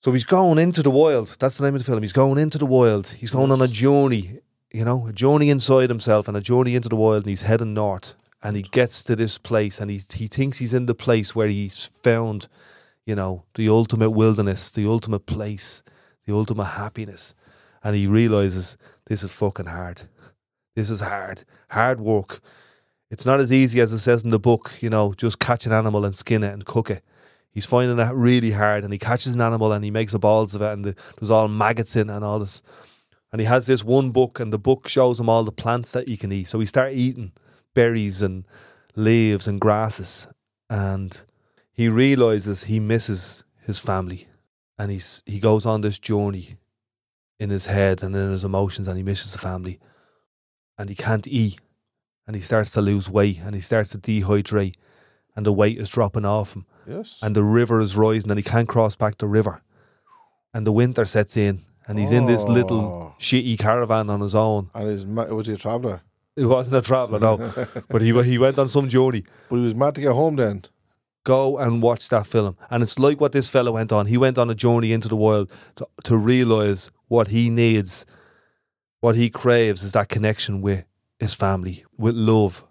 So 0.02 0.12
he's 0.12 0.24
going 0.24 0.58
into 0.58 0.82
the 0.82 0.90
wild. 0.90 1.28
That's 1.38 1.58
the 1.58 1.64
name 1.64 1.74
of 1.74 1.80
the 1.82 1.84
film. 1.84 2.02
He's 2.02 2.12
going 2.12 2.38
into 2.38 2.58
the 2.58 2.66
wild. 2.66 3.08
He's 3.08 3.30
going 3.30 3.50
on 3.52 3.60
a 3.62 3.68
journey, 3.68 4.40
you 4.70 4.84
know, 4.84 5.06
a 5.06 5.12
journey 5.12 5.50
inside 5.50 5.88
himself 5.90 6.26
and 6.28 6.36
a 6.36 6.42
journey 6.42 6.74
into 6.74 6.88
the 6.88 6.96
wild. 6.96 7.24
And 7.24 7.30
he's 7.30 7.42
heading 7.42 7.74
north. 7.74 8.14
And 8.44 8.56
he 8.56 8.62
gets 8.62 9.02
to 9.04 9.16
this 9.16 9.38
place 9.38 9.80
and 9.80 9.90
he, 9.90 10.00
he 10.12 10.26
thinks 10.28 10.58
he's 10.58 10.74
in 10.74 10.84
the 10.84 10.94
place 10.94 11.34
where 11.34 11.48
he's 11.48 11.86
found, 12.02 12.46
you 13.06 13.14
know, 13.14 13.44
the 13.54 13.70
ultimate 13.70 14.10
wilderness, 14.10 14.70
the 14.70 14.86
ultimate 14.86 15.24
place, 15.24 15.82
the 16.26 16.34
ultimate 16.34 16.64
happiness. 16.64 17.34
And 17.82 17.96
he 17.96 18.06
realizes 18.06 18.76
this 19.06 19.22
is 19.22 19.32
fucking 19.32 19.66
hard. 19.66 20.02
This 20.76 20.90
is 20.90 21.00
hard. 21.00 21.44
Hard 21.70 22.00
work. 22.00 22.42
It's 23.10 23.24
not 23.24 23.40
as 23.40 23.50
easy 23.50 23.80
as 23.80 23.92
it 23.92 23.98
says 24.00 24.24
in 24.24 24.30
the 24.30 24.38
book, 24.38 24.72
you 24.80 24.90
know, 24.90 25.14
just 25.14 25.38
catch 25.38 25.64
an 25.64 25.72
animal 25.72 26.04
and 26.04 26.14
skin 26.14 26.42
it 26.42 26.52
and 26.52 26.66
cook 26.66 26.90
it. 26.90 27.02
He's 27.50 27.66
finding 27.66 27.96
that 27.98 28.14
really 28.14 28.50
hard, 28.50 28.82
and 28.82 28.92
he 28.92 28.98
catches 28.98 29.34
an 29.34 29.40
animal 29.40 29.72
and 29.72 29.84
he 29.84 29.90
makes 29.92 30.12
the 30.12 30.18
balls 30.18 30.56
of 30.56 30.62
it, 30.62 30.72
and 30.72 30.84
the, 30.84 30.96
there's 31.18 31.30
all 31.30 31.46
maggots 31.46 31.94
in 31.94 32.10
it 32.10 32.16
and 32.16 32.24
all 32.24 32.40
this. 32.40 32.60
And 33.30 33.40
he 33.40 33.46
has 33.46 33.68
this 33.68 33.84
one 33.84 34.10
book, 34.10 34.40
and 34.40 34.52
the 34.52 34.58
book 34.58 34.88
shows 34.88 35.20
him 35.20 35.28
all 35.28 35.44
the 35.44 35.52
plants 35.52 35.92
that 35.92 36.08
he 36.08 36.16
can 36.16 36.32
eat. 36.32 36.48
So 36.48 36.58
he 36.58 36.66
starts 36.66 36.96
eating 36.96 37.32
berries 37.74 38.22
and 38.22 38.44
leaves 38.96 39.46
and 39.48 39.60
grasses, 39.60 40.28
and 40.70 41.20
he 41.72 41.88
realizes 41.88 42.64
he 42.64 42.80
misses 42.80 43.44
his 43.66 43.78
family, 43.78 44.28
and 44.78 44.90
he's 44.90 45.22
he 45.26 45.40
goes 45.40 45.66
on 45.66 45.80
this 45.80 45.98
journey 45.98 46.56
in 47.40 47.50
his 47.50 47.66
head 47.66 48.02
and 48.02 48.14
in 48.16 48.30
his 48.32 48.44
emotions, 48.44 48.88
and 48.88 48.96
he 48.96 49.02
misses 49.02 49.32
the 49.32 49.38
family, 49.38 49.78
and 50.78 50.88
he 50.88 50.94
can't 50.94 51.26
eat, 51.26 51.58
and 52.26 52.36
he 52.36 52.42
starts 52.42 52.70
to 52.72 52.80
lose 52.80 53.10
weight, 53.10 53.40
and 53.44 53.54
he 53.54 53.60
starts 53.60 53.90
to 53.90 53.98
dehydrate, 53.98 54.76
and 55.36 55.44
the 55.44 55.52
weight 55.52 55.78
is 55.78 55.88
dropping 55.88 56.24
off 56.24 56.54
him 56.54 56.64
Yes. 56.86 57.18
and 57.22 57.34
the 57.34 57.42
river 57.42 57.80
is 57.80 57.96
rising 57.96 58.30
and 58.30 58.38
he 58.38 58.42
can't 58.44 58.68
cross 58.68 58.94
back 58.94 59.18
the 59.18 59.26
river. 59.26 59.62
And 60.52 60.64
the 60.66 60.70
winter 60.72 61.04
sets 61.06 61.36
in 61.36 61.62
and 61.88 61.98
he's 61.98 62.12
in 62.12 62.26
this 62.26 62.44
little 62.44 62.80
Oh. 62.80 63.14
shitty 63.18 63.58
caravan 63.58 64.10
on 64.10 64.20
his 64.20 64.34
own. 64.34 64.70
And 64.74 64.86
his 64.88 65.04
was 65.06 65.46
he 65.46 65.54
a 65.54 65.56
traveller? 65.56 66.02
It 66.36 66.46
wasn't 66.46 66.76
a 66.76 66.82
traveller, 66.82 67.20
no. 67.20 67.36
but 67.88 68.02
he 68.02 68.12
he 68.24 68.38
went 68.38 68.58
on 68.58 68.68
some 68.68 68.88
journey. 68.88 69.22
But 69.48 69.56
he 69.56 69.62
was 69.62 69.74
mad 69.74 69.94
to 69.94 70.00
get 70.00 70.12
home 70.12 70.34
then. 70.34 70.64
Go 71.22 71.58
and 71.58 71.80
watch 71.80 72.08
that 72.08 72.26
film. 72.26 72.56
And 72.70 72.82
it's 72.82 72.98
like 72.98 73.20
what 73.20 73.30
this 73.32 73.48
fella 73.48 73.70
went 73.70 73.92
on. 73.92 74.06
He 74.06 74.18
went 74.18 74.36
on 74.36 74.50
a 74.50 74.54
journey 74.54 74.92
into 74.92 75.08
the 75.08 75.16
world 75.16 75.52
to, 75.76 75.86
to 76.02 76.16
realise 76.16 76.90
what 77.06 77.28
he 77.28 77.50
needs, 77.50 78.04
what 79.00 79.14
he 79.14 79.30
craves 79.30 79.84
is 79.84 79.92
that 79.92 80.08
connection 80.08 80.60
with 80.60 80.84
his 81.20 81.34
family, 81.34 81.84
with 81.96 82.16
love. 82.16 82.64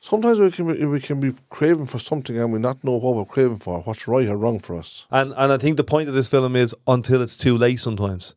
Sometimes 0.00 0.40
we 0.40 0.50
can 0.50 0.72
be, 0.72 0.84
we 0.84 1.00
can 1.00 1.20
be 1.20 1.34
craving 1.50 1.86
for 1.86 1.98
something 1.98 2.38
and 2.38 2.52
we 2.52 2.58
not 2.58 2.82
know 2.84 2.96
what 2.96 3.14
we're 3.14 3.24
craving 3.24 3.58
for, 3.58 3.80
what's 3.82 4.08
right 4.08 4.28
or 4.28 4.36
wrong 4.36 4.58
for 4.58 4.76
us. 4.76 5.06
And 5.10 5.32
and 5.36 5.52
I 5.52 5.58
think 5.58 5.76
the 5.76 5.84
point 5.84 6.08
of 6.08 6.14
this 6.14 6.28
film 6.28 6.56
is 6.56 6.74
until 6.86 7.22
it's 7.22 7.36
too 7.36 7.56
late 7.56 7.80
sometimes. 7.80 8.34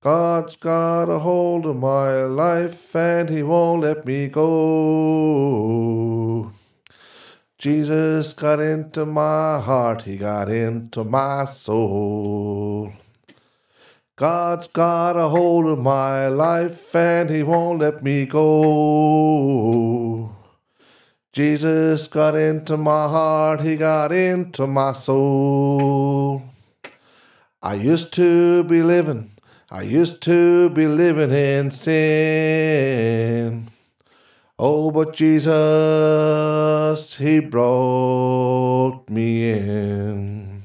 God's 0.00 0.54
got 0.54 1.10
a 1.10 1.18
hold 1.18 1.66
of 1.66 1.74
my 1.76 2.22
life 2.22 2.94
and 2.94 3.28
he 3.28 3.42
won't 3.42 3.82
let 3.82 4.06
me 4.06 4.28
go. 4.28 4.52
Jesus 7.58 8.32
got 8.32 8.60
into 8.60 9.04
my 9.04 9.60
heart, 9.60 10.02
he 10.02 10.16
got 10.16 10.48
into 10.48 11.02
my 11.02 11.44
soul. 11.44 12.92
God's 14.14 14.68
got 14.68 15.16
a 15.16 15.28
hold 15.28 15.66
of 15.66 15.80
my 15.80 16.28
life 16.28 16.94
and 16.94 17.28
he 17.28 17.42
won't 17.42 17.80
let 17.80 18.00
me 18.04 18.24
go. 18.24 19.26
Jesus 21.32 22.06
got 22.06 22.36
into 22.36 22.76
my 22.76 23.08
heart, 23.08 23.62
he 23.62 23.76
got 23.76 24.12
into 24.12 24.68
my 24.68 24.92
soul. 24.92 26.44
I 27.60 27.74
used 27.74 28.12
to 28.12 28.62
be 28.62 28.82
living, 28.82 29.32
I 29.70 29.82
used 29.82 30.22
to 30.22 30.70
be 30.70 30.86
living 30.86 31.30
in 31.30 31.70
sin. 31.70 33.68
Oh, 34.58 34.90
but 34.90 35.12
Jesus, 35.12 35.52
He 37.16 37.40
brought 37.40 39.10
me 39.10 39.50
in. 39.50 40.62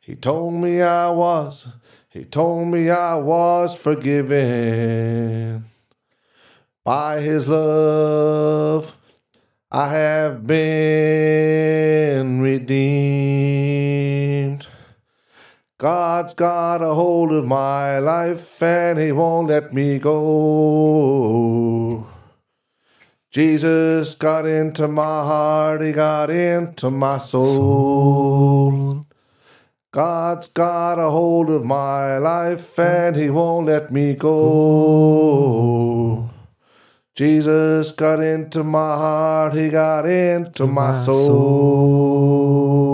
He 0.00 0.14
told 0.14 0.54
me 0.54 0.80
I 0.80 1.10
was, 1.10 1.66
He 2.08 2.24
told 2.24 2.68
me 2.68 2.88
I 2.88 3.16
was 3.16 3.76
forgiven. 3.76 5.64
By 6.84 7.20
His 7.20 7.48
love, 7.48 8.96
I 9.72 9.88
have 9.88 10.46
been 10.46 12.40
redeemed. 12.40 12.84
God's 15.84 16.32
got 16.32 16.80
a 16.80 16.94
hold 16.94 17.30
of 17.30 17.44
my 17.44 17.98
life 17.98 18.62
and 18.62 18.98
he 18.98 19.12
won't 19.12 19.48
let 19.48 19.74
me 19.74 19.98
go. 19.98 22.06
Jesus 23.30 24.14
got 24.14 24.46
into 24.46 24.88
my 24.88 25.02
heart, 25.02 25.82
he 25.82 25.92
got 25.92 26.30
into 26.30 26.88
my 26.88 27.18
soul. 27.18 29.04
God's 29.92 30.48
got 30.48 30.94
a 30.94 31.10
hold 31.10 31.50
of 31.50 31.66
my 31.66 32.16
life 32.16 32.78
and 32.78 33.14
he 33.14 33.28
won't 33.28 33.66
let 33.66 33.92
me 33.92 34.14
go. 34.14 35.20
Jesus 37.14 37.92
got 37.92 38.20
into 38.20 38.64
my 38.64 38.96
heart, 38.96 39.52
he 39.52 39.68
got 39.68 40.06
into 40.06 40.66
my 40.66 40.94
soul. 40.94 42.93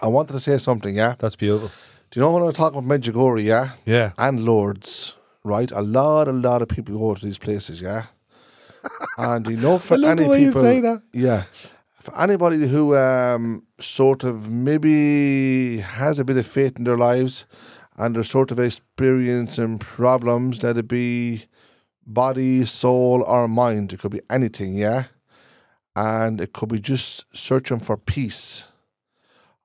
I 0.00 0.06
wanted 0.06 0.32
to 0.34 0.40
say 0.40 0.58
something, 0.58 0.94
yeah? 0.94 1.14
That's 1.18 1.36
beautiful. 1.36 1.70
Do 2.10 2.20
you 2.20 2.24
know 2.24 2.32
when 2.32 2.42
I 2.42 2.50
talk 2.52 2.72
about 2.72 2.84
Medjugorje, 2.84 3.44
yeah? 3.44 3.72
Yeah. 3.84 4.12
And 4.16 4.40
Lourdes, 4.40 5.14
right? 5.44 5.70
A 5.72 5.82
lot, 5.82 6.28
a 6.28 6.32
lot 6.32 6.62
of 6.62 6.68
people 6.68 6.98
go 6.98 7.14
to 7.14 7.24
these 7.24 7.38
places, 7.38 7.80
yeah? 7.80 8.06
and 9.18 9.46
you 9.46 9.56
know, 9.56 9.78
for 9.78 9.94
any 9.94 10.28
people, 10.28 10.62
that. 10.62 11.02
yeah, 11.12 11.44
for 11.90 12.16
anybody 12.18 12.66
who 12.68 12.96
um, 12.96 13.64
sort 13.80 14.24
of 14.24 14.50
maybe 14.50 15.78
has 15.78 16.18
a 16.18 16.24
bit 16.24 16.36
of 16.36 16.46
faith 16.46 16.76
in 16.78 16.84
their 16.84 16.96
lives 16.96 17.46
and 17.96 18.14
they're 18.14 18.22
sort 18.22 18.50
of 18.50 18.60
experiencing 18.60 19.78
problems, 19.78 20.62
let 20.62 20.78
it 20.78 20.88
be 20.88 21.46
body, 22.06 22.64
soul, 22.64 23.22
or 23.22 23.48
mind, 23.48 23.92
it 23.92 24.00
could 24.00 24.12
be 24.12 24.22
anything, 24.30 24.74
yeah? 24.74 25.04
And 25.94 26.40
it 26.40 26.52
could 26.52 26.68
be 26.68 26.78
just 26.78 27.26
searching 27.36 27.80
for 27.80 27.96
peace. 27.96 28.67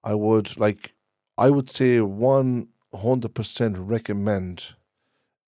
I 0.04 0.14
would 0.14 0.58
like, 0.58 0.94
I 1.38 1.50
would 1.50 1.70
say 1.70 1.98
100% 1.98 3.76
recommend 3.78 4.74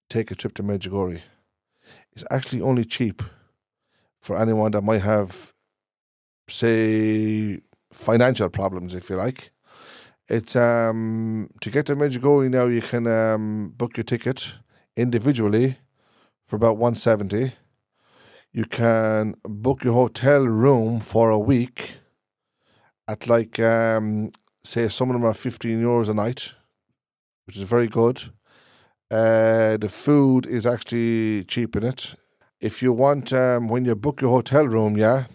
take 0.10 0.32
a 0.32 0.36
trip 0.36 0.54
to 0.56 0.64
Medjugorje. 0.64 1.22
It's 2.14 2.24
actually 2.32 2.62
only 2.62 2.86
cheap 2.86 3.22
for 4.22 4.38
anyone 4.38 4.72
that 4.72 4.82
might 4.82 5.02
have, 5.02 5.54
say, 6.48 7.60
financial 7.92 8.50
problems, 8.50 8.94
if 8.94 9.10
you 9.10 9.18
like. 9.18 9.52
It's 10.28 10.56
um 10.56 11.50
to 11.62 11.70
get 11.70 11.86
to 11.86 11.96
Medjugorje 11.96 12.50
now. 12.50 12.66
You 12.66 12.82
can 12.82 13.06
um, 13.06 13.74
book 13.78 13.96
your 13.96 14.04
ticket 14.04 14.58
individually 14.96 15.78
for 16.48 16.56
about 16.56 16.78
one 16.78 16.96
seventy. 16.96 17.54
You 18.52 18.66
can 18.66 19.36
book 19.44 19.84
your 19.84 19.94
hotel 19.94 20.48
room 20.48 21.00
for 21.00 21.30
a 21.30 21.38
week 21.38 21.98
at 23.08 23.28
like 23.28 23.60
um, 23.60 24.32
say 24.66 24.88
some 24.90 25.10
of 25.10 25.14
them 25.14 25.26
are 25.26 25.34
fifteen 25.34 25.82
euros 25.82 26.10
a 26.10 26.14
night, 26.14 26.56
which 27.46 27.58
is 27.58 27.64
very 27.64 27.88
good. 27.88 28.22
Uh, 29.12 29.78
the 29.78 29.90
food 29.90 30.46
is 30.48 30.66
actually 30.66 31.44
cheap 31.46 31.76
in 31.76 31.84
it. 31.84 32.16
If 32.60 32.82
you 32.82 32.92
want, 32.92 33.32
um, 33.32 33.68
when 33.68 33.86
you 33.86 33.96
book 33.96 34.22
your 34.22 34.32
hotel 34.32 34.68
room, 34.68 34.98
yeah, 34.98 35.26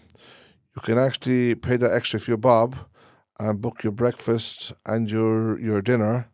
you 0.75 0.81
can 0.81 0.97
actually 0.97 1.55
pay 1.55 1.77
that 1.77 1.93
extra 1.93 2.19
few 2.19 2.37
bob 2.37 2.75
and 3.39 3.61
book 3.61 3.83
your 3.83 3.93
breakfast 3.93 4.73
and 4.85 5.09
your 5.09 5.59
your 5.59 5.81
dinner. 5.81 6.27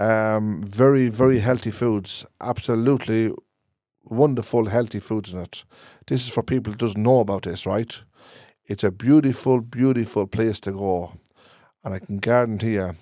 Um, 0.00 0.62
very 0.62 1.08
very 1.08 1.38
healthy 1.38 1.70
foods, 1.70 2.26
absolutely 2.40 3.32
wonderful 4.04 4.66
healthy 4.66 5.00
foods 5.00 5.32
in 5.32 5.40
it. 5.40 5.64
This 6.06 6.26
is 6.26 6.32
for 6.32 6.42
people 6.42 6.72
who 6.72 6.78
doesn't 6.78 7.02
know 7.02 7.20
about 7.20 7.42
this, 7.42 7.66
right? 7.66 8.04
It's 8.64 8.84
a 8.84 8.90
beautiful, 8.90 9.60
beautiful 9.60 10.26
place 10.26 10.60
to 10.60 10.72
go, 10.72 11.12
and 11.84 11.94
I 11.94 11.98
can 11.98 12.18
guarantee 12.18 12.74
you 12.74 12.96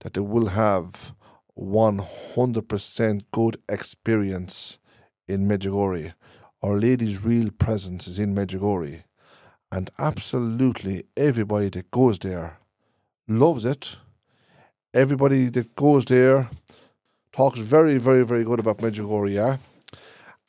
that 0.00 0.14
they 0.14 0.20
will 0.20 0.48
have 0.48 1.14
one 1.54 1.98
hundred 2.34 2.68
percent 2.68 3.30
good 3.30 3.56
experience 3.68 4.78
in 5.26 5.48
Medjugorje. 5.48 6.14
Our 6.62 6.78
Lady's 6.78 7.22
real 7.24 7.50
presence 7.50 8.08
is 8.08 8.18
in 8.18 8.34
Medjugorje, 8.34 9.04
and 9.70 9.90
absolutely 9.98 11.04
everybody 11.16 11.68
that 11.70 11.90
goes 11.90 12.18
there 12.18 12.58
loves 13.28 13.64
it. 13.64 13.96
Everybody 14.94 15.48
that 15.50 15.74
goes 15.76 16.04
there 16.06 16.48
talks 17.32 17.60
very, 17.60 17.98
very, 17.98 18.24
very 18.24 18.44
good 18.44 18.60
about 18.60 18.78
Medjugorje. 18.78 19.58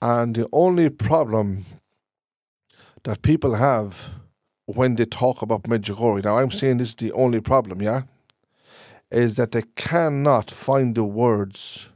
And 0.01 0.35
the 0.35 0.47
only 0.53 0.89
problem 0.89 1.65
that 3.03 3.21
people 3.21 3.55
have 3.55 4.13
when 4.67 4.95
they 4.95 5.05
talk 5.05 5.41
about 5.41 5.63
Medjugorje, 5.63 6.23
now 6.23 6.37
I'm 6.37 6.51
saying 6.51 6.77
this 6.77 6.89
is 6.89 6.95
the 6.95 7.13
only 7.13 7.41
problem, 7.41 7.81
yeah? 7.81 8.01
Is 9.09 9.37
that 9.37 9.53
they 9.53 9.63
cannot 9.75 10.51
find 10.51 10.93
the 10.93 11.05
words 11.05 11.91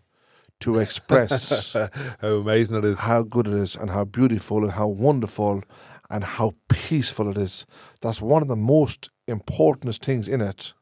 to 0.62 0.80
express 0.80 1.74
How 2.22 2.36
amazing 2.36 2.78
it 2.78 2.86
is. 2.86 3.00
how 3.02 3.24
good 3.24 3.48
it 3.48 3.54
is 3.54 3.76
and 3.76 3.90
how 3.90 4.06
beautiful 4.06 4.64
and 4.64 4.72
how 4.72 4.88
wonderful 4.88 5.64
and 6.10 6.24
how 6.24 6.54
peaceful 6.70 7.30
it 7.30 7.38
is. 7.38 7.66
That's 8.02 8.22
one 8.22 8.42
of 8.42 8.48
the 8.48 8.56
most 8.56 9.10
important 9.28 9.96
things 9.96 10.28
in 10.28 10.40
it 10.40 10.74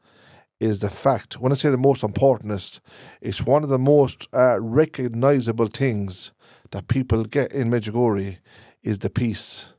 is 0.59 0.79
the 0.79 0.89
fact. 0.89 1.39
When 1.39 1.51
I 1.51 1.55
say 1.55 1.69
the 1.69 1.77
most 1.77 2.03
importantest, 2.03 2.81
it's 3.21 3.45
one 3.45 3.63
of 3.63 3.69
the 3.69 3.79
most 3.79 4.27
uh, 4.33 4.59
recognizable 4.59 5.67
things 5.67 6.33
that 6.71 6.87
people 6.87 7.23
get 7.23 7.53
in 7.53 7.69
Medjugorje 7.69 8.37
is 8.83 8.99
the 8.99 9.09
peace. 9.09 9.73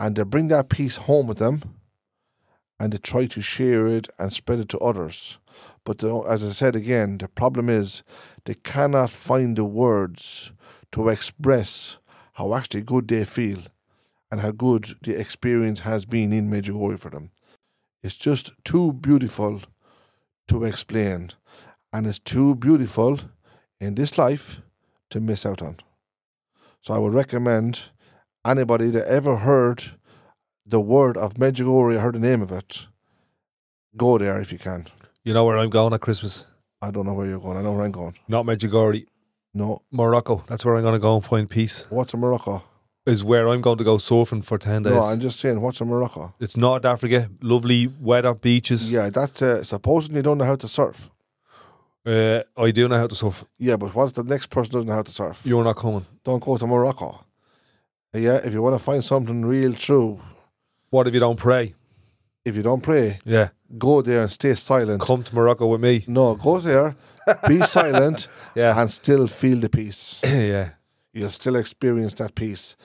And 0.00 0.16
they 0.16 0.22
bring 0.22 0.48
that 0.48 0.68
peace 0.68 0.96
home 0.96 1.26
with 1.26 1.38
them 1.38 1.62
and 2.78 2.92
they 2.92 2.98
try 2.98 3.26
to 3.26 3.40
share 3.40 3.86
it 3.86 4.08
and 4.18 4.32
spread 4.32 4.60
it 4.60 4.68
to 4.70 4.78
others. 4.78 5.38
But 5.84 5.98
the, 5.98 6.20
as 6.20 6.44
I 6.44 6.50
said 6.50 6.76
again, 6.76 7.18
the 7.18 7.28
problem 7.28 7.68
is 7.68 8.02
they 8.44 8.54
cannot 8.54 9.10
find 9.10 9.56
the 9.56 9.64
words 9.64 10.52
to 10.92 11.08
express 11.08 11.98
how 12.34 12.54
actually 12.54 12.82
good 12.82 13.08
they 13.08 13.24
feel 13.24 13.58
and 14.30 14.40
how 14.40 14.52
good 14.52 14.90
the 15.02 15.18
experience 15.18 15.80
has 15.80 16.04
been 16.04 16.32
in 16.32 16.50
Medjugorje 16.50 16.98
for 16.98 17.10
them. 17.10 17.30
It's 18.02 18.16
just 18.16 18.52
too 18.64 18.92
beautiful 18.92 19.62
to 20.46 20.64
explain, 20.64 21.30
and 21.92 22.06
it's 22.06 22.20
too 22.20 22.54
beautiful 22.54 23.18
in 23.80 23.96
this 23.96 24.16
life 24.16 24.60
to 25.10 25.20
miss 25.20 25.44
out 25.44 25.62
on. 25.62 25.78
So 26.80 26.94
I 26.94 26.98
would 26.98 27.14
recommend 27.14 27.90
anybody 28.48 28.90
that 28.90 29.06
ever 29.06 29.36
heard 29.36 29.84
the 30.66 30.80
word 30.80 31.16
of 31.16 31.34
Medjugorje, 31.34 32.00
heard 32.00 32.14
the 32.14 32.18
name 32.18 32.42
of 32.42 32.50
it, 32.52 32.86
go 33.96 34.18
there 34.18 34.40
if 34.40 34.52
you 34.52 34.58
can. 34.58 34.86
You 35.24 35.34
know 35.34 35.44
where 35.44 35.58
I'm 35.58 35.70
going 35.70 35.92
at 35.94 36.00
Christmas? 36.00 36.46
I 36.80 36.90
don't 36.90 37.06
know 37.06 37.14
where 37.14 37.26
you're 37.26 37.40
going. 37.40 37.56
I 37.56 37.62
know 37.62 37.72
where 37.72 37.84
I'm 37.84 37.92
going. 37.92 38.14
Not 38.28 38.44
Medjugorje, 38.46 39.06
No. 39.54 39.82
Morocco. 39.90 40.44
That's 40.46 40.64
where 40.64 40.76
I'm 40.76 40.82
going 40.82 40.94
to 40.94 40.98
go 40.98 41.16
and 41.16 41.24
find 41.24 41.48
peace. 41.50 41.86
What's 41.90 42.14
in 42.14 42.20
Morocco? 42.20 42.62
Is 43.06 43.24
where 43.24 43.48
I'm 43.48 43.62
going 43.62 43.78
to 43.78 43.84
go 43.84 43.96
surfing 43.96 44.44
for 44.44 44.58
ten 44.58 44.82
days. 44.82 44.92
No, 44.92 45.00
I'm 45.00 45.18
just 45.20 45.40
saying, 45.40 45.60
what's 45.62 45.80
in 45.80 45.88
Morocco? 45.88 46.34
it's 46.40 46.56
North 46.58 46.84
Africa, 46.84 47.30
lovely 47.40 47.86
weather, 47.86 48.34
beaches. 48.34 48.92
Yeah, 48.92 49.08
that's 49.08 49.40
uh, 49.40 49.64
supposing 49.64 50.14
you 50.14 50.20
don't 50.22 50.36
know 50.38 50.44
how 50.44 50.56
to 50.56 50.68
surf. 50.68 51.08
Uh, 52.04 52.42
I 52.56 52.70
do 52.70 52.86
know 52.86 52.96
how 52.96 53.06
to 53.06 53.14
surf. 53.14 53.44
Yeah, 53.58 53.76
but 53.76 53.94
what 53.94 54.08
if 54.08 54.12
the 54.14 54.24
next 54.24 54.50
person 54.50 54.72
doesn't 54.72 54.88
know 54.88 54.94
how 54.94 55.02
to 55.02 55.12
surf? 55.12 55.42
You're 55.46 55.64
not 55.64 55.76
coming. 55.76 56.04
Don't 56.22 56.42
go 56.42 56.58
to 56.58 56.66
Morocco. 56.66 57.24
Yeah, 58.14 58.36
if 58.44 58.52
you 58.52 58.62
want 58.62 58.74
to 58.78 58.82
find 58.82 59.04
something 59.04 59.44
real 59.44 59.72
true, 59.74 60.20
What 60.90 61.06
if 61.06 61.14
you 61.14 61.20
don't 61.20 61.38
pray? 61.38 61.74
if 62.44 62.56
you 62.56 62.62
don't 62.62 62.82
pray, 62.82 63.18
Yeah, 63.26 63.48
go 63.76 64.00
there 64.00 64.22
and 64.22 64.32
stay 64.32 64.54
silent. 64.54 65.02
come 65.02 65.22
to 65.22 65.34
Morocco 65.34 65.66
with 65.66 65.82
me. 65.82 66.04
No, 66.06 66.34
go 66.34 66.58
there, 66.58 66.96
be 67.46 67.60
silent, 67.76 68.26
Yeah, 68.54 68.80
and 68.80 68.90
still 68.90 69.26
feel 69.26 69.58
the 69.60 69.68
peace. 69.68 70.20
yeah. 70.24 70.70
You'll 71.12 71.30
still 71.30 71.56
experience 71.56 72.14
that 72.14 72.34
peace. 72.34 72.76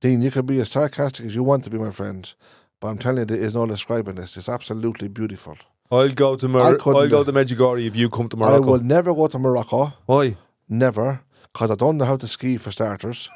Dean, 0.00 0.22
you 0.22 0.30
can 0.30 0.46
be 0.46 0.60
as 0.60 0.70
sarcastic 0.70 1.26
as 1.26 1.34
you 1.36 1.44
want 1.44 1.62
to 1.64 1.70
be, 1.70 1.78
my 1.78 1.90
friend, 1.90 2.32
but 2.80 2.88
I'm 2.88 2.98
telling 2.98 3.18
you, 3.20 3.24
there 3.26 3.38
is 3.38 3.54
no 3.54 3.66
describing 3.66 4.16
this. 4.16 4.36
It's 4.36 4.48
absolutely 4.48 5.08
beautiful. 5.08 5.56
I'll 5.92 6.08
go 6.10 6.34
to 6.36 6.46
I 6.46 6.50
Mor- 6.50 6.76
couldn't 6.78 7.02
I'll 7.02 7.08
go 7.08 7.22
do- 7.24 7.32
to 7.32 7.38
Medjugorje 7.38 7.86
if 7.86 7.94
you 7.94 8.10
come 8.10 8.28
to 8.30 8.36
Morocco. 8.36 8.54
I 8.54 8.58
Morocco. 8.58 8.72
will 8.72 8.80
never 8.84 9.14
go 9.14 9.26
to 9.28 9.38
Morocco, 9.38 9.92
Why? 10.06 10.36
never, 10.68 11.20
because 11.54 11.70
I 11.70 11.76
don't 11.76 11.96
know 11.98 12.04
how 12.04 12.16
to 12.16 12.26
ski 12.26 12.56
for 12.58 12.70
starters. 12.72 13.30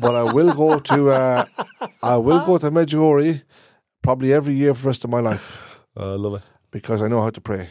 but 0.00 0.14
I 0.14 0.22
will 0.32 0.54
go 0.54 0.78
to, 0.78 1.10
uh, 1.10 1.44
I 2.02 2.16
will 2.16 2.46
go 2.46 2.58
to 2.58 2.70
Medjugorje 2.70 3.42
probably 4.02 4.32
every 4.32 4.54
year 4.54 4.72
for 4.72 4.82
the 4.82 4.88
rest 4.88 5.04
of 5.04 5.10
my 5.10 5.18
life 5.20 5.80
I 5.96 6.04
love 6.14 6.34
it. 6.36 6.42
because 6.70 7.02
I 7.02 7.08
know 7.08 7.20
how 7.20 7.30
to 7.30 7.40
pray. 7.40 7.68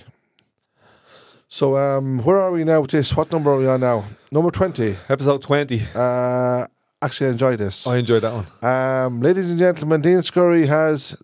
So, 1.48 1.77
um, 1.77 2.19
where 2.23 2.40
are 2.40 2.52
we 2.52 2.64
now 2.64 2.81
with 2.81 2.91
this? 2.91 3.15
What 3.15 3.31
number 3.31 3.52
are 3.52 3.57
we 3.57 3.68
on 3.68 3.80
now? 3.80 4.03
Number 4.31 4.49
20. 4.49 4.98
Episode 5.07 5.41
twenty. 5.44 5.81
Uh, 5.95 6.65
actually, 7.02 7.30
enjoy 7.30 7.56
this. 7.56 7.85
I 7.88 7.98
enjoyed 7.98 8.23
that 8.23 8.34
one. 8.34 8.48
Um, 8.61 9.22
ladies 9.22 9.49
and 9.52 9.60
gentlemen, 9.60 10.02
Dean 10.02 10.22
Scurry 10.23 10.65
has 10.68 11.15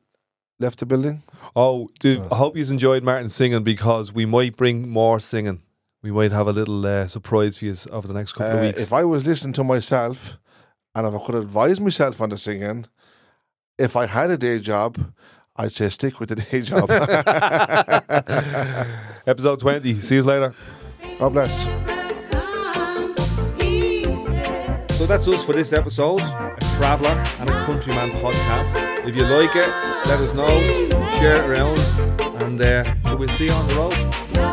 left 0.60 0.80
the 0.80 0.86
building. 0.86 1.24
Oh, 1.56 1.90
dude, 2.00 2.20
Uh. 2.20 2.28
I 2.32 2.36
hope 2.36 2.56
you 2.56 2.64
enjoyed 2.64 3.04
Martin 3.04 3.28
singing 3.30 3.64
because 3.64 4.14
we 4.14 4.26
might 4.28 4.56
bring 4.56 4.88
more 4.88 5.20
singing. 5.20 5.62
We 6.02 6.12
might 6.12 6.32
have 6.32 6.48
a 6.48 6.54
little 6.54 6.86
uh, 6.86 7.08
surprise 7.08 7.58
for 7.58 7.66
you 7.66 7.76
over 7.92 8.08
the 8.08 8.14
next 8.14 8.32
couple 8.34 8.54
of 8.54 8.60
Uh, 8.60 8.68
weeks. 8.68 8.82
if 8.82 8.94
I 8.94 9.04
was 9.04 9.26
listening 9.28 9.54
to 9.54 9.64
myself 9.64 10.38
and 10.96 11.06
if 11.06 11.14
I 11.14 11.26
could 11.26 11.36
advise 11.36 11.80
myself 11.82 12.22
on 12.22 12.30
the 12.30 12.38
singing, 12.38 12.86
if 13.78 13.96
I 13.98 14.06
had 14.06 14.32
a 14.32 14.38
day 14.38 14.60
job, 14.60 14.98
I'd 15.58 15.74
say 15.74 15.90
stick 15.90 16.20
with 16.22 16.30
the 16.30 16.36
day 16.36 16.62
job. 16.62 16.90
Episode 19.28 19.60
20. 19.60 20.00
See 20.00 20.16
you 20.16 20.24
later. 20.24 20.54
God 21.20 21.30
bless. 21.34 21.66
comes, 22.32 23.20
he 23.62 24.04
said. 24.26 24.90
So 24.92 25.06
that's 25.06 25.28
us 25.28 25.44
for 25.44 25.52
this 25.54 25.74
episode 25.74 26.22
a 26.22 26.56
traveller 26.78 27.10
and 27.40 27.50
a 27.50 27.66
countryman 27.66 28.12
podcast. 28.12 28.78
If 29.06 29.18
you 29.18 29.24
like 29.26 29.54
it, 29.56 29.68
let 30.08 30.20
us 30.22 30.34
know, 30.34 30.62
share 31.20 31.44
it 31.44 31.50
around, 31.50 31.78
and 32.42 32.62
uh, 32.62 32.86
we'll 33.18 33.28
see 33.28 33.48
you 33.48 33.52
on 33.52 33.68
the 33.68 33.76
road. 33.76 33.96
No 34.36 34.49